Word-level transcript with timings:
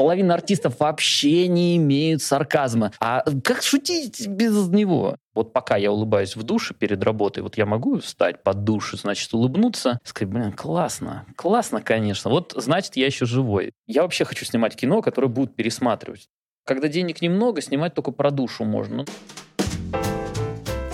половина 0.00 0.32
артистов 0.32 0.80
вообще 0.80 1.46
не 1.46 1.76
имеют 1.76 2.22
сарказма. 2.22 2.90
А 3.00 3.22
как 3.44 3.60
шутить 3.60 4.26
без 4.28 4.68
него? 4.68 5.16
Вот 5.34 5.52
пока 5.52 5.76
я 5.76 5.92
улыбаюсь 5.92 6.36
в 6.36 6.42
душе 6.42 6.72
перед 6.72 7.04
работой, 7.04 7.42
вот 7.42 7.58
я 7.58 7.66
могу 7.66 8.00
встать 8.00 8.42
под 8.42 8.64
душ, 8.64 8.94
значит, 8.94 9.30
улыбнуться, 9.34 9.98
сказать, 10.02 10.32
блин, 10.32 10.52
классно, 10.52 11.26
классно, 11.36 11.82
конечно. 11.82 12.30
Вот, 12.30 12.54
значит, 12.56 12.96
я 12.96 13.04
еще 13.04 13.26
живой. 13.26 13.72
Я 13.86 14.00
вообще 14.00 14.24
хочу 14.24 14.46
снимать 14.46 14.74
кино, 14.74 15.02
которое 15.02 15.28
будут 15.28 15.54
пересматривать. 15.54 16.28
Когда 16.64 16.88
денег 16.88 17.20
немного, 17.20 17.60
снимать 17.60 17.92
только 17.92 18.10
про 18.10 18.30
душу 18.30 18.64
можно. 18.64 19.04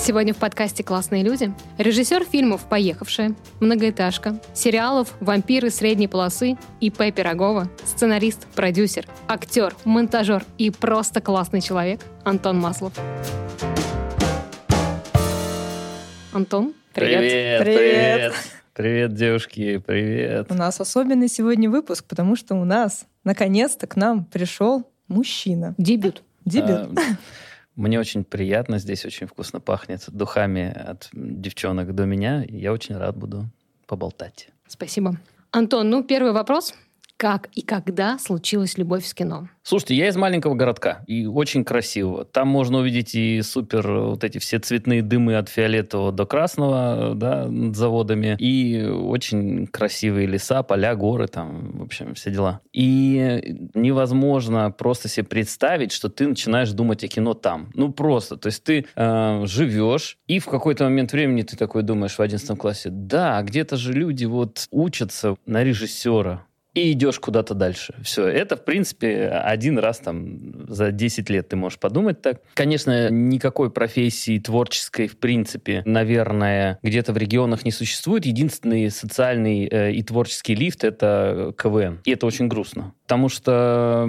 Сегодня 0.07 0.33
в 0.33 0.37
подкасте 0.37 0.85
«Классные 0.85 1.25
люди» 1.25 1.53
режиссер 1.79 2.27
фильмов 2.27 2.69
«Поехавшая», 2.69 3.35
«Многоэтажка», 3.59 4.41
сериалов 4.55 5.13
«Вампиры 5.19 5.69
средней 5.69 6.07
полосы» 6.07 6.57
И.П. 6.81 7.11
Пирогова, 7.11 7.69
сценарист, 7.85 8.47
продюсер, 8.55 9.05
актер, 9.27 9.75
монтажер 9.85 10.45
и 10.59 10.71
просто 10.71 11.21
классный 11.21 11.61
человек 11.61 12.03
Антон 12.23 12.57
Маслов. 12.61 12.93
Антон, 16.33 16.73
привет. 16.95 17.19
Привет, 17.19 17.65
привет. 17.65 18.35
Привет, 18.75 19.15
девушки, 19.15 19.79
привет. 19.79 20.47
У 20.53 20.55
нас 20.55 20.81
особенный 20.81 21.27
сегодня 21.27 21.69
выпуск, 21.69 22.05
потому 22.07 22.37
что 22.37 22.55
у 22.55 22.65
нас 22.65 23.07
наконец-то 23.25 23.89
к 23.89 23.97
нам 23.97 24.25
пришел 24.25 24.89
мужчина. 25.09 25.75
Дебют. 25.79 26.23
Дебют. 26.45 26.97
А, 26.97 27.01
Мне 27.77 28.01
очень 28.01 28.25
приятно, 28.25 28.79
здесь 28.79 29.05
очень 29.05 29.27
вкусно 29.27 29.61
пахнет 29.61 30.05
духами 30.09 30.73
от 30.73 31.11
девчонок 31.13 31.95
до 31.95 32.07
меня. 32.07 32.45
Я 32.49 32.73
очень 32.73 32.97
рад 32.97 33.17
буду 33.17 33.45
поболтать. 33.87 34.49
Спасибо. 34.67 35.19
Антон, 35.51 35.91
ну 35.91 36.03
первый 36.03 36.33
вопрос. 36.33 36.75
Как 37.17 37.49
и 37.55 37.63
когда 37.63 38.19
случилась 38.19 38.77
любовь 38.77 39.07
с 39.07 39.15
кино? 39.15 39.49
Слушайте, 39.63 39.97
я 39.97 40.09
из 40.09 40.17
маленького 40.17 40.55
городка, 40.55 41.03
и 41.09 41.27
очень 41.27 41.65
красивого. 41.65 42.25
Там 42.25 42.47
можно 42.47 42.79
увидеть 42.79 43.15
и 43.15 43.43
супер 43.43 43.91
вот 43.91 44.23
эти 44.23 44.39
все 44.39 44.59
цветные 44.59 45.03
дымы 45.03 45.37
от 45.37 45.49
фиолетового 45.49 46.13
до 46.13 46.27
красного, 46.27 47.15
да, 47.17 47.47
над 47.47 47.75
заводами, 47.75 48.37
и 48.39 48.85
очень 48.85 49.67
красивые 49.67 50.27
леса, 50.27 50.63
поля, 50.63 50.95
горы, 50.95 51.27
там, 51.27 51.79
в 51.79 51.83
общем, 51.83 52.15
все 52.15 52.31
дела. 52.31 52.61
И 52.73 53.71
невозможно 53.75 54.71
просто 54.71 55.09
себе 55.09 55.25
представить, 55.25 55.93
что 55.93 56.09
ты 56.11 56.29
начинаешь 56.29 56.71
думать 56.71 57.03
о 57.03 57.09
кино 57.09 57.35
там. 57.35 57.71
Ну, 57.75 57.93
просто. 57.93 58.37
То 58.37 58.49
есть 58.49 58.63
ты 58.63 58.87
э, 58.95 59.43
живешь, 59.47 60.19
и 60.29 60.39
в 60.39 60.47
какой-то 60.47 60.85
момент 60.85 61.13
времени 61.13 61.43
ты 61.43 61.57
такой 61.57 61.83
думаешь 61.83 62.19
в 62.19 62.21
11 62.21 62.57
классе, 62.59 62.91
да, 62.93 63.43
где-то 63.43 63.77
же 63.77 63.95
люди 63.95 64.27
вот 64.27 64.67
учатся 64.71 65.35
на 65.47 65.65
режиссера, 65.65 66.46
и 66.77 66.93
идешь 66.93 67.19
куда-то 67.19 67.55
дальше. 67.55 67.95
Все. 68.03 68.27
Это, 68.27 68.57
в 68.57 68.65
принципе, 68.65 69.29
один 69.29 69.79
раз 69.79 69.99
там 69.99 70.69
за 70.69 70.93
10 70.93 71.31
лет 71.31 71.49
ты 71.49 71.57
можешь 71.57 71.79
подумать 71.79 72.21
так. 72.21 72.43
Конечно, 72.53 73.09
никакой 73.11 73.71
профессии 73.71 74.39
творческой, 74.39 75.09
в 75.09 75.17
принципе, 75.17 75.83
наверное, 75.87 76.79
где-то 76.83 77.15
в 77.15 77.17
регионах 77.17 77.65
не 77.65 77.71
существует. 77.71 78.27
Единственный 78.27 78.91
социальный 78.91 79.67
э, 79.67 79.93
и 79.93 80.03
творческий 80.03 80.55
лифт— 80.55 80.85
это 80.85 81.55
КВН. 81.57 82.01
И 82.05 82.11
это 82.11 82.27
очень 82.27 82.47
грустно. 82.49 82.93
Потому 83.05 83.31
что 83.31 84.07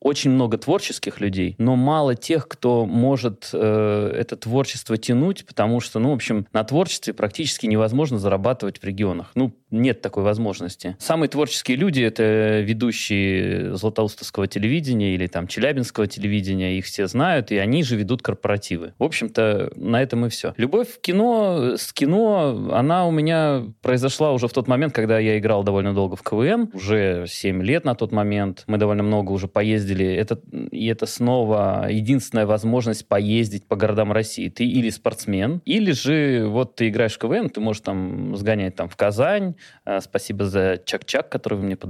очень 0.00 0.30
много 0.30 0.58
творческих 0.58 1.20
людей, 1.20 1.54
но 1.58 1.76
мало 1.76 2.16
тех, 2.16 2.48
кто 2.48 2.86
может 2.86 3.50
э, 3.52 4.12
это 4.16 4.36
творчество 4.36 4.96
тянуть, 4.96 5.46
потому 5.46 5.80
что, 5.80 6.00
ну, 6.00 6.10
в 6.10 6.14
общем, 6.14 6.46
на 6.52 6.64
творчестве 6.64 7.14
практически 7.14 7.66
невозможно 7.66 8.18
зарабатывать 8.18 8.78
в 8.78 8.84
регионах. 8.84 9.30
Ну, 9.34 9.54
нет 9.70 10.00
такой 10.00 10.24
возможности. 10.24 10.96
Самые 10.98 11.28
творческие 11.28 11.76
люди— 11.76 11.99
это 12.02 12.60
ведущие 12.60 13.74
Златоустовского 13.76 14.46
телевидения 14.46 15.14
или 15.14 15.26
там 15.26 15.46
Челябинского 15.46 16.06
телевидения, 16.06 16.78
их 16.78 16.84
все 16.84 17.06
знают, 17.06 17.50
и 17.50 17.58
они 17.58 17.82
же 17.82 17.96
ведут 17.96 18.22
корпоративы. 18.22 18.94
В 18.98 19.04
общем-то, 19.04 19.72
на 19.76 20.02
этом 20.02 20.26
и 20.26 20.28
все. 20.28 20.54
Любовь 20.56 20.88
в 20.88 21.00
кино, 21.00 21.76
с 21.76 21.92
кино, 21.92 22.70
она 22.72 23.06
у 23.06 23.10
меня 23.10 23.64
произошла 23.82 24.32
уже 24.32 24.48
в 24.48 24.52
тот 24.52 24.68
момент, 24.68 24.92
когда 24.92 25.18
я 25.18 25.38
играл 25.38 25.62
довольно 25.62 25.94
долго 25.94 26.16
в 26.16 26.22
КВН, 26.22 26.70
уже 26.72 27.26
7 27.26 27.62
лет 27.62 27.84
на 27.84 27.94
тот 27.94 28.12
момент. 28.12 28.64
Мы 28.66 28.78
довольно 28.78 29.02
много 29.02 29.32
уже 29.32 29.48
поездили. 29.48 30.06
Это, 30.06 30.40
и 30.70 30.86
это 30.86 31.06
снова 31.06 31.86
единственная 31.90 32.46
возможность 32.46 33.06
поездить 33.06 33.66
по 33.66 33.76
городам 33.76 34.12
России. 34.12 34.48
Ты 34.48 34.64
или 34.64 34.90
спортсмен, 34.90 35.62
или 35.64 35.92
же 35.92 36.46
вот 36.46 36.76
ты 36.76 36.88
играешь 36.88 37.14
в 37.14 37.18
КВН, 37.18 37.50
ты 37.50 37.60
можешь 37.60 37.82
там 37.82 38.36
сгонять 38.36 38.74
там 38.74 38.88
в 38.88 38.96
Казань. 38.96 39.54
А, 39.84 40.00
Спасибо 40.00 40.44
за 40.44 40.80
чак-чак, 40.84 41.28
который 41.28 41.54
вы 41.54 41.64
мне 41.64 41.76
подарили 41.76 41.89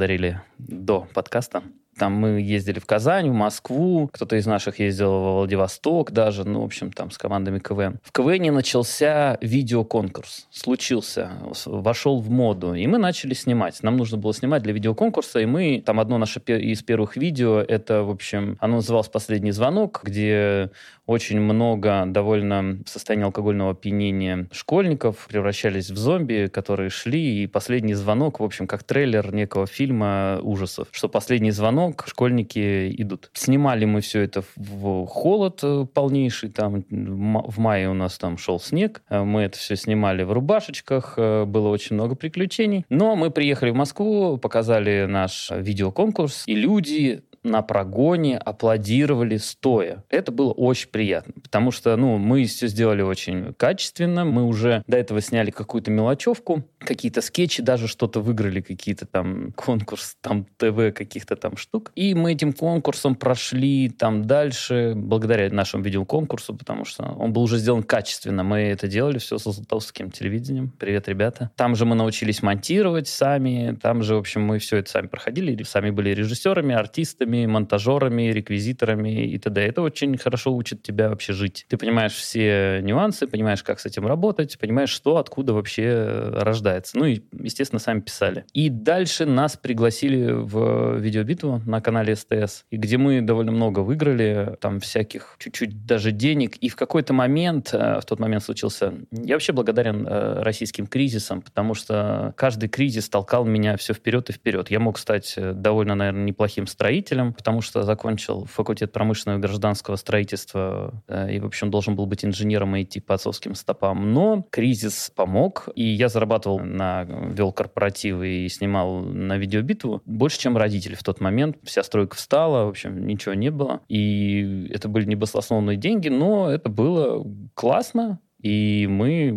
до 0.59 1.07
подкаста. 1.15 1.63
Там 1.99 2.15
мы 2.15 2.41
ездили 2.41 2.79
в 2.79 2.87
Казань, 2.87 3.29
в 3.29 3.35
Москву, 3.35 4.09
кто-то 4.11 4.37
из 4.37 4.47
наших 4.47 4.79
ездил 4.79 5.11
во 5.11 5.35
Владивосток 5.35 6.13
даже, 6.13 6.45
ну, 6.45 6.63
в 6.63 6.65
общем, 6.65 6.93
там 6.93 7.11
с 7.11 7.19
командами 7.19 7.59
КВН. 7.59 7.99
В 8.03 8.13
КВН 8.13 8.55
начался 8.55 9.37
видеоконкурс, 9.43 10.47
случился, 10.51 11.33
вошел 11.67 12.19
в 12.21 12.31
моду, 12.31 12.73
и 12.73 12.87
мы 12.87 12.97
начали 12.97 13.35
снимать. 13.35 13.83
Нам 13.83 13.99
нужно 13.99 14.17
было 14.17 14.33
снимать 14.33 14.63
для 14.63 14.73
видеоконкурса, 14.73 15.41
и 15.41 15.45
мы, 15.45 15.83
там 15.85 16.01
одно 16.01 16.17
наше 16.17 16.41
из 16.41 16.83
первых 16.83 17.19
видео, 17.19 17.61
это, 17.61 18.03
в 18.03 18.11
общем, 18.11 18.57
оно 18.61 18.77
называлось 18.77 19.09
«Последний 19.09 19.53
звонок», 19.53 20.01
где 20.03 20.71
очень 21.11 21.41
много 21.41 22.05
довольно 22.07 22.79
в 22.87 22.89
состоянии 22.89 23.25
алкогольного 23.25 23.73
опьянения 23.73 24.47
школьников 24.53 25.27
превращались 25.29 25.91
в 25.91 25.97
зомби, 25.97 26.49
которые 26.53 26.89
шли, 26.89 27.43
и 27.43 27.47
последний 27.47 27.95
звонок, 27.95 28.41
в 28.41 28.45
общем, 28.45 28.67
как 28.67 28.85
трейлер 28.85 29.35
некого 29.35 29.67
фильма 29.67 30.39
ужасов, 30.43 30.89
что 30.93 31.09
последний 31.09 31.51
звонок, 31.51 32.05
школьники 32.07 32.95
идут. 33.03 33.31
Снимали 33.33 33.85
мы 33.87 34.01
все 34.01 34.21
это 34.21 34.45
в 34.57 35.07
холод 35.07 35.61
э, 35.63 35.85
полнейший, 35.93 36.51
там 36.51 36.85
в 36.89 37.19
ма- 37.19 37.45
в 37.47 37.59
мае 37.59 37.91
у 37.91 37.95
нас 37.95 38.17
там 38.17 38.39
шел 38.39 38.61
снег, 38.61 39.03
Э, 39.11 39.25
мы 39.25 39.43
это 39.43 39.59
все 39.59 39.77
снимали 39.77 40.23
в 40.23 40.33
рубашечках, 40.33 41.15
э, 41.17 41.45
было 41.45 41.69
очень 41.69 41.95
много 41.95 42.15
приключений. 42.15 42.85
Но 42.89 43.17
мы 43.17 43.31
приехали 43.31 43.71
в 43.71 43.75
Москву, 43.75 44.39
показали 44.39 45.07
наш 45.09 45.51
видеоконкурс, 45.51 46.45
и 46.47 46.55
люди 46.55 47.23
на 47.43 47.63
прогоне 47.63 48.39
аплодировали 48.39 49.37
стоя. 49.37 50.05
Это 50.09 50.33
было 50.33 50.53
очень 50.53 50.91
приятно, 50.91 51.35
потому 51.43 51.71
что, 51.71 51.97
ну, 51.97 52.19
мы 52.19 52.45
все 52.45 52.67
сделали 52.69 53.03
очень 53.03 53.55
качественно, 53.55 54.25
мы 54.25 54.45
уже 54.45 54.83
до 54.87 54.97
этого 54.97 55.21
сняли 55.21 55.51
какую-то 55.51 55.91
мелочевку, 55.91 56.65
какие-то 56.79 57.23
скетчи, 57.23 57.63
даже 57.63 57.89
что-то 57.89 58.21
выиграли, 58.21 58.61
какие-то 58.61 59.07
там 59.07 59.53
конкурс, 59.53 60.17
там 60.21 60.47
ТВ 60.57 60.95
каких-то 60.95 61.37
там 61.37 61.57
штук. 61.57 61.93
И 61.95 62.15
мы 62.15 62.33
этим 62.33 62.53
конкурсом 62.53 63.15
прошли 63.15 63.89
там 63.89 64.25
дальше, 64.25 64.93
благодаря 64.95 65.51
нашему 65.51 65.83
видеоконкурсу, 65.83 66.55
потому 66.55 66.85
что 66.85 67.05
он 67.05 67.33
был 67.33 67.43
уже 67.43 67.59
сделан 67.59 67.83
качественно. 67.83 68.43
Мы 68.43 68.59
это 68.61 68.87
делали 68.87 69.19
все 69.19 69.39
со 69.39 69.51
Златоустовским 69.51 70.11
телевидением. 70.11 70.73
Привет, 70.79 71.09
ребята. 71.09 71.51
Там 71.57 71.75
же 71.75 71.87
мы 71.87 71.95
научились 71.95 72.43
монтировать 72.43 73.09
сами, 73.09 73.77
там 73.81 74.03
же, 74.03 74.15
в 74.15 74.19
общем, 74.19 74.43
мы 74.43 74.59
все 74.59 74.79
это 74.79 74.91
сами 74.91 75.07
проходили, 75.07 75.63
сами 75.63 75.91
были 75.91 76.11
режиссерами, 76.11 76.75
артистами, 76.75 77.30
монтажерами, 77.39 78.31
реквизиторами 78.31 79.25
и 79.27 79.39
т.д. 79.39 79.61
Это 79.61 79.83
очень 79.83 80.17
хорошо 80.17 80.55
учит 80.55 80.83
тебя 80.83 81.09
вообще 81.09 81.33
жить. 81.33 81.67
Ты 81.69 81.77
понимаешь 81.77 82.13
все 82.13 82.81
нюансы, 82.83 83.27
понимаешь, 83.27 83.63
как 83.63 83.81
с 83.81 83.87
этим 83.87 84.07
работать, 84.07 84.59
понимаешь, 84.59 84.91
что 84.91 85.17
откуда 85.17 85.53
вообще 85.53 85.85
э, 85.85 86.43
рождается. 86.43 86.99
Ну 86.99 87.07
и, 87.07 87.21
естественно, 87.39 87.81
сами 87.81 88.01
писали. 88.01 88.45
И 88.53 88.69
дальше 88.69 89.27
нас 89.27 89.57
пригласили 89.57 90.31
в 90.33 90.99
видеобитву 90.99 91.63
на 91.67 91.81
канале 91.81 92.17
СТС, 92.17 92.65
и 92.71 92.77
где 92.77 92.97
мы 92.97 93.21
довольно 93.21 93.53
много 93.53 93.81
выиграли, 93.81 94.57
там 94.61 94.81
всяких 94.81 95.37
чуть-чуть 95.39 95.87
даже 95.87 96.13
денег. 96.13 96.57
И 96.57 96.69
в 96.69 96.77
какой-то 96.77 97.13
момент, 97.13 97.71
э, 97.73 98.01
в 98.01 98.05
тот 98.05 98.19
момент 98.19 98.43
случился... 98.45 98.95
Я 99.11 99.35
вообще 99.35 99.53
благодарен 99.53 100.07
э, 100.07 100.43
российским 100.43 100.87
кризисам, 100.87 101.43
потому 101.43 101.75
что 101.75 102.35
каждый 102.37 102.69
кризис 102.69 103.09
толкал 103.09 103.45
меня 103.45 103.77
все 103.77 103.95
вперед 103.95 104.31
и 104.31 104.33
вперед. 104.33 104.71
Я 104.71 104.81
мог 104.81 104.99
стать 104.99 105.35
довольно, 105.37 105.95
наверное, 105.95 106.25
неплохим 106.25 106.67
строителем, 106.67 107.20
потому 107.37 107.61
что 107.61 107.83
закончил 107.83 108.45
факультет 108.47 108.93
промышленного 108.93 109.39
и 109.39 109.43
гражданского 109.43 109.97
строительства 109.97 111.03
э, 111.09 111.35
и, 111.35 111.41
в 111.41 111.47
общем, 111.47 111.71
должен 111.71 111.97
был 111.97 112.07
быть 112.07 112.25
инженером 112.25 112.77
и 112.77 112.83
идти 112.83 113.01
по 113.01 113.15
отцовским 113.15 113.55
стопам. 113.55 114.13
Но 114.13 114.47
кризис 114.51 115.13
помог, 115.15 115.69
и 115.75 115.85
я 115.85 116.09
зарабатывал 116.09 116.61
на... 116.61 117.05
вел 117.05 117.53
корпоративы 117.53 118.45
и 118.45 118.49
снимал 118.49 119.01
на 119.01 119.37
видеобитву 119.37 120.03
больше, 120.05 120.39
чем 120.39 120.57
родители 120.57 120.95
в 120.95 121.03
тот 121.03 121.21
момент. 121.21 121.57
Вся 121.63 121.83
стройка 121.83 122.17
встала, 122.17 122.67
в 122.67 122.71
общем, 122.71 123.07
ничего 123.07 123.35
не 123.35 123.51
было. 123.51 123.81
И 123.89 124.69
это 124.73 124.89
были 124.89 125.05
небосословные 125.07 125.77
деньги, 125.77 126.09
но 126.09 126.51
это 126.51 126.69
было 126.69 127.27
классно, 127.55 128.21
И 128.43 128.87
мы, 128.89 129.31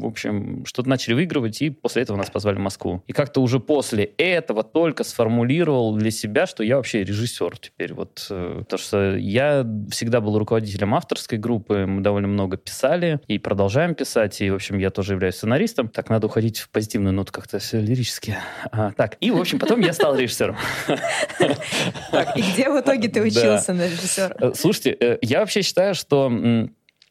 в 0.00 0.06
общем, 0.06 0.64
что-то 0.64 0.88
начали 0.88 1.14
выигрывать, 1.14 1.60
и 1.62 1.70
после 1.70 2.02
этого 2.02 2.16
нас 2.16 2.30
позвали 2.30 2.56
в 2.56 2.60
Москву. 2.60 3.02
И 3.06 3.12
как-то 3.12 3.42
уже 3.42 3.60
после 3.60 4.04
этого 4.04 4.62
только 4.62 5.04
сформулировал 5.04 5.94
для 5.94 6.10
себя, 6.10 6.46
что 6.46 6.62
я 6.62 6.76
вообще 6.76 7.04
режиссер 7.04 7.58
теперь. 7.58 7.92
Вот, 7.92 8.26
э, 8.30 8.58
потому 8.60 8.78
что 8.78 9.16
я 9.16 9.66
всегда 9.90 10.20
был 10.20 10.38
руководителем 10.38 10.94
авторской 10.94 11.38
группы, 11.38 11.86
мы 11.86 12.02
довольно 12.02 12.28
много 12.28 12.56
писали 12.56 13.20
и 13.26 13.38
продолжаем 13.38 13.94
писать, 13.94 14.40
и, 14.40 14.50
в 14.50 14.54
общем, 14.54 14.78
я 14.78 14.90
тоже 14.90 15.14
являюсь 15.14 15.36
сценаристом. 15.36 15.88
Так, 15.88 16.08
надо 16.08 16.26
уходить 16.26 16.58
в 16.58 16.70
позитивную 16.70 17.12
ноту 17.12 17.32
как-то 17.32 17.58
все 17.58 17.80
лирически. 17.80 18.36
А, 18.72 18.92
так, 18.92 19.16
и, 19.20 19.30
в 19.30 19.40
общем, 19.40 19.58
потом 19.58 19.80
я 19.80 19.92
стал 19.92 20.16
режиссером. 20.16 20.56
Так, 22.10 22.36
и 22.36 22.42
где 22.42 22.70
в 22.70 22.80
итоге 22.80 23.08
ты 23.08 23.22
учился 23.22 23.72
на 23.72 23.86
режиссера? 23.86 24.34
Э, 24.40 24.52
слушайте, 24.54 24.96
э, 24.98 25.18
я 25.22 25.40
вообще 25.40 25.62
считаю, 25.62 25.94
что 25.94 26.30